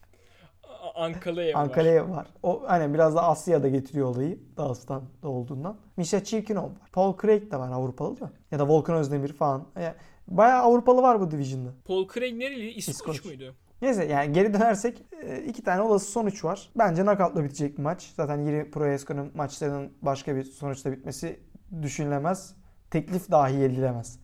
A- 0.83 1.03
Ankala'ya 1.05 1.55
var. 1.57 1.61
Ankara'ya 1.63 2.09
var. 2.09 2.27
O 2.43 2.63
hani 2.67 2.93
biraz 2.93 3.15
da 3.15 3.23
Asya'da 3.23 3.67
getiriyor 3.67 4.07
olayı. 4.07 4.39
Dağıstan'da 4.57 5.27
olduğundan. 5.29 5.77
Misha 5.97 6.23
Çirkinov 6.23 6.63
var. 6.63 6.89
Paul 6.91 7.17
Craig 7.21 7.51
de 7.51 7.57
var 7.57 7.71
Avrupalı 7.71 8.11
mi? 8.11 8.31
Ya 8.51 8.59
da 8.59 8.67
Volkan 8.67 8.95
Özdemir 8.95 9.33
falan. 9.33 9.65
Yani 9.75 9.93
bayağı 10.27 10.61
Avrupalı 10.63 11.01
var 11.01 11.21
bu 11.21 11.31
division'da. 11.31 11.69
Paul 11.85 12.07
Craig 12.13 12.37
nereli? 12.37 12.69
İskoç, 12.71 12.95
İskoç. 13.15 13.25
muydu? 13.25 13.55
Neyse 13.81 14.05
yani 14.05 14.33
geri 14.33 14.53
dönersek 14.53 15.03
e, 15.23 15.43
iki 15.43 15.63
tane 15.63 15.81
olası 15.81 16.11
sonuç 16.11 16.43
var. 16.45 16.69
Bence 16.75 17.01
knockout'la 17.03 17.43
bitecek 17.43 17.77
bir 17.77 17.83
maç. 17.83 18.13
Zaten 18.15 18.39
Yiri 18.41 18.71
Pro 18.71 18.87
Esco'nun 18.87 19.31
maçlarının 19.35 19.93
başka 20.01 20.35
bir 20.35 20.43
sonuçla 20.43 20.91
bitmesi 20.91 21.39
düşünülemez. 21.81 22.55
Teklif 22.91 23.31
dahi 23.31 23.55
edilemez. 23.63 24.19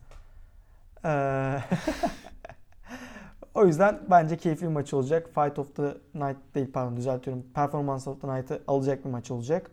Ee, 1.04 1.08
o 3.54 3.66
yüzden 3.66 4.00
bence 4.10 4.36
keyifli 4.36 4.62
bir 4.62 4.72
maç 4.72 4.94
olacak. 4.94 5.30
Fight 5.34 5.58
of 5.58 5.76
the 5.76 5.96
Night 6.14 6.36
değil 6.54 6.72
pardon 6.72 6.96
düzeltiyorum. 6.96 7.46
Performance 7.54 8.10
of 8.10 8.20
the 8.20 8.28
Night'ı 8.28 8.62
alacak 8.66 9.04
bir 9.04 9.10
maç 9.10 9.30
olacak. 9.30 9.70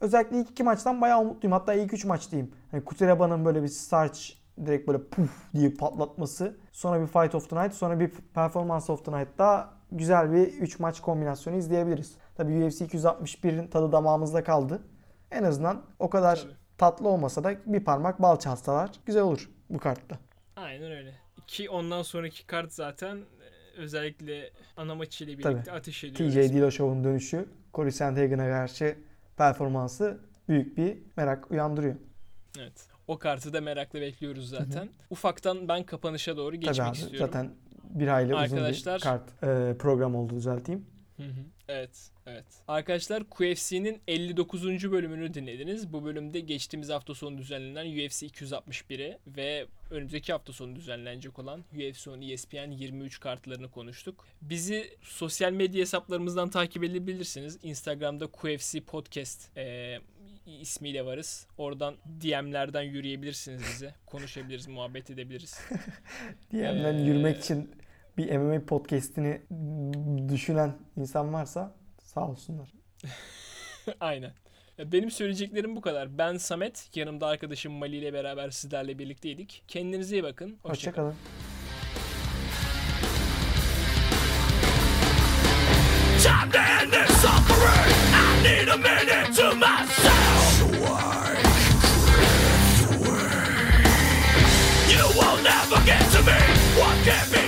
Özellikle 0.00 0.40
ilk 0.40 0.50
iki 0.50 0.62
maçtan 0.62 1.00
bayağı 1.00 1.20
umutluyum. 1.20 1.52
Hatta 1.52 1.74
ilk 1.74 1.92
üç 1.92 2.04
maç 2.04 2.30
diyeyim. 2.30 2.52
Hani 2.70 2.84
Kutereba'nın 2.84 3.44
böyle 3.44 3.62
bir 3.62 3.68
starch 3.68 4.20
direkt 4.66 4.88
böyle 4.88 5.04
puf 5.04 5.52
diye 5.54 5.70
patlatması. 5.70 6.56
Sonra 6.72 7.00
bir 7.00 7.06
Fight 7.06 7.34
of 7.34 7.50
the 7.50 7.62
Night. 7.62 7.74
Sonra 7.74 8.00
bir 8.00 8.10
Performance 8.34 8.92
of 8.92 9.04
the 9.04 9.12
Night 9.12 9.28
daha 9.38 9.70
güzel 9.92 10.32
bir 10.32 10.46
3 10.46 10.78
maç 10.78 11.00
kombinasyonu 11.00 11.56
izleyebiliriz. 11.56 12.14
Tabii 12.34 12.64
UFC 12.64 12.84
261'in 12.84 13.68
tadı 13.68 13.92
damağımızda 13.92 14.44
kaldı. 14.44 14.82
En 15.30 15.42
azından 15.42 15.82
o 15.98 16.10
kadar 16.10 16.36
Tabii. 16.36 16.52
tatlı 16.78 17.08
olmasa 17.08 17.44
da 17.44 17.54
bir 17.66 17.84
parmak 17.84 18.22
bal 18.22 18.36
çalsalar 18.36 18.90
güzel 19.06 19.22
olur 19.22 19.50
bu 19.70 19.78
kartta. 19.78 20.18
Aynen 20.56 20.92
öyle. 20.92 21.14
Ki 21.52 21.70
ondan 21.70 22.02
sonraki 22.02 22.46
kart 22.46 22.72
zaten 22.72 23.16
e, 23.16 23.80
özellikle 23.80 24.50
ana 24.76 24.94
maçıyla 24.94 25.32
birlikte 25.32 25.62
Tabii. 25.64 25.70
ateş 25.70 26.04
ediyor. 26.04 26.30
TJ 26.30 26.34
Dillashaw'un 26.36 27.04
dönüşü 27.04 27.48
Corey 27.74 27.90
Sandhagen'a 27.92 28.46
karşı 28.48 28.96
performansı 29.36 30.18
büyük 30.48 30.76
bir 30.76 30.98
merak 31.16 31.50
uyandırıyor. 31.50 31.94
Evet. 32.58 32.86
O 33.06 33.18
kartı 33.18 33.52
da 33.52 33.60
merakla 33.60 34.00
bekliyoruz 34.00 34.48
zaten. 34.48 34.88
Ufaktan 35.10 35.68
ben 35.68 35.82
kapanışa 35.86 36.36
doğru 36.36 36.56
geçmek 36.56 36.74
Tabii 36.76 36.88
abi 36.88 36.96
istiyorum. 36.96 37.18
zaten 37.32 37.50
bir 37.84 38.08
hayli 38.08 38.34
uzun 38.34 38.42
Arkadaşlar- 38.44 38.96
bir 38.98 39.02
kart 39.02 39.42
e, 39.44 39.76
program 39.78 40.14
oldu 40.14 40.34
düzelteyim. 40.36 40.86
Hı 41.22 41.28
hı. 41.28 41.44
Evet, 41.68 42.10
evet. 42.26 42.44
Arkadaşlar 42.68 43.24
QFC'nin 43.30 44.00
59. 44.08 44.92
bölümünü 44.92 45.34
dinlediniz. 45.34 45.92
Bu 45.92 46.04
bölümde 46.04 46.40
geçtiğimiz 46.40 46.88
hafta 46.88 47.14
sonu 47.14 47.38
düzenlenen 47.38 47.86
UFC 47.86 48.26
261'i 48.26 49.18
ve 49.26 49.66
önümüzdeki 49.90 50.32
hafta 50.32 50.52
sonu 50.52 50.76
düzenlenecek 50.76 51.38
olan 51.38 51.64
UFC 51.72 52.10
10 52.10 52.20
ESPN 52.20 52.70
23 52.70 53.20
kartlarını 53.20 53.70
konuştuk. 53.70 54.26
Bizi 54.42 54.96
sosyal 55.02 55.52
medya 55.52 55.80
hesaplarımızdan 55.80 56.50
takip 56.50 56.84
edebilirsiniz. 56.84 57.58
Instagram'da 57.62 58.26
QFC 58.26 58.80
Podcast 58.80 59.58
e, 59.58 59.98
ismiyle 60.46 61.04
varız. 61.04 61.46
Oradan 61.58 61.94
DM'lerden 62.22 62.82
yürüyebilirsiniz 62.82 63.62
bize. 63.74 63.94
Konuşabiliriz, 64.06 64.68
muhabbet 64.68 65.10
edebiliriz. 65.10 65.60
DM'den 66.52 66.94
Ee, 66.94 67.02
yürümek 67.02 67.38
için 67.38 67.70
bir 68.18 68.36
MMA 68.36 68.66
podcast'ini 68.66 69.42
düşünen 70.28 70.72
insan 70.96 71.32
varsa 71.32 71.74
sağ 72.02 72.28
olsunlar. 72.28 72.72
Aynen. 74.00 74.32
Benim 74.78 75.10
söyleyeceklerim 75.10 75.76
bu 75.76 75.80
kadar. 75.80 76.18
Ben 76.18 76.36
Samet, 76.36 76.90
yanımda 76.94 77.26
arkadaşım 77.26 77.72
Mali 77.72 77.96
ile 77.96 78.12
beraber 78.12 78.50
sizlerle 78.50 78.98
birlikteydik. 78.98 79.64
Kendinize 79.68 80.16
iyi 80.16 80.22
bakın. 80.22 80.58
Hoşçakalın. 80.62 81.08
Hoşçakalın. 81.08 81.14
Time 86.22 86.52
to 86.52 86.58
end 86.58 86.92
this 86.92 87.20
suffering. 87.20 87.92
I 88.14 88.42
need 88.42 88.68
a 88.68 88.76
minute 88.76 89.34
to 89.36 89.54
myself. 89.56 90.62
You 94.92 95.04
will 95.18 95.36
never 95.42 95.86
get 95.86 96.12
to 96.12 96.22
me. 96.22 96.38
What 96.76 97.04
can 97.04 97.32
be 97.32 97.42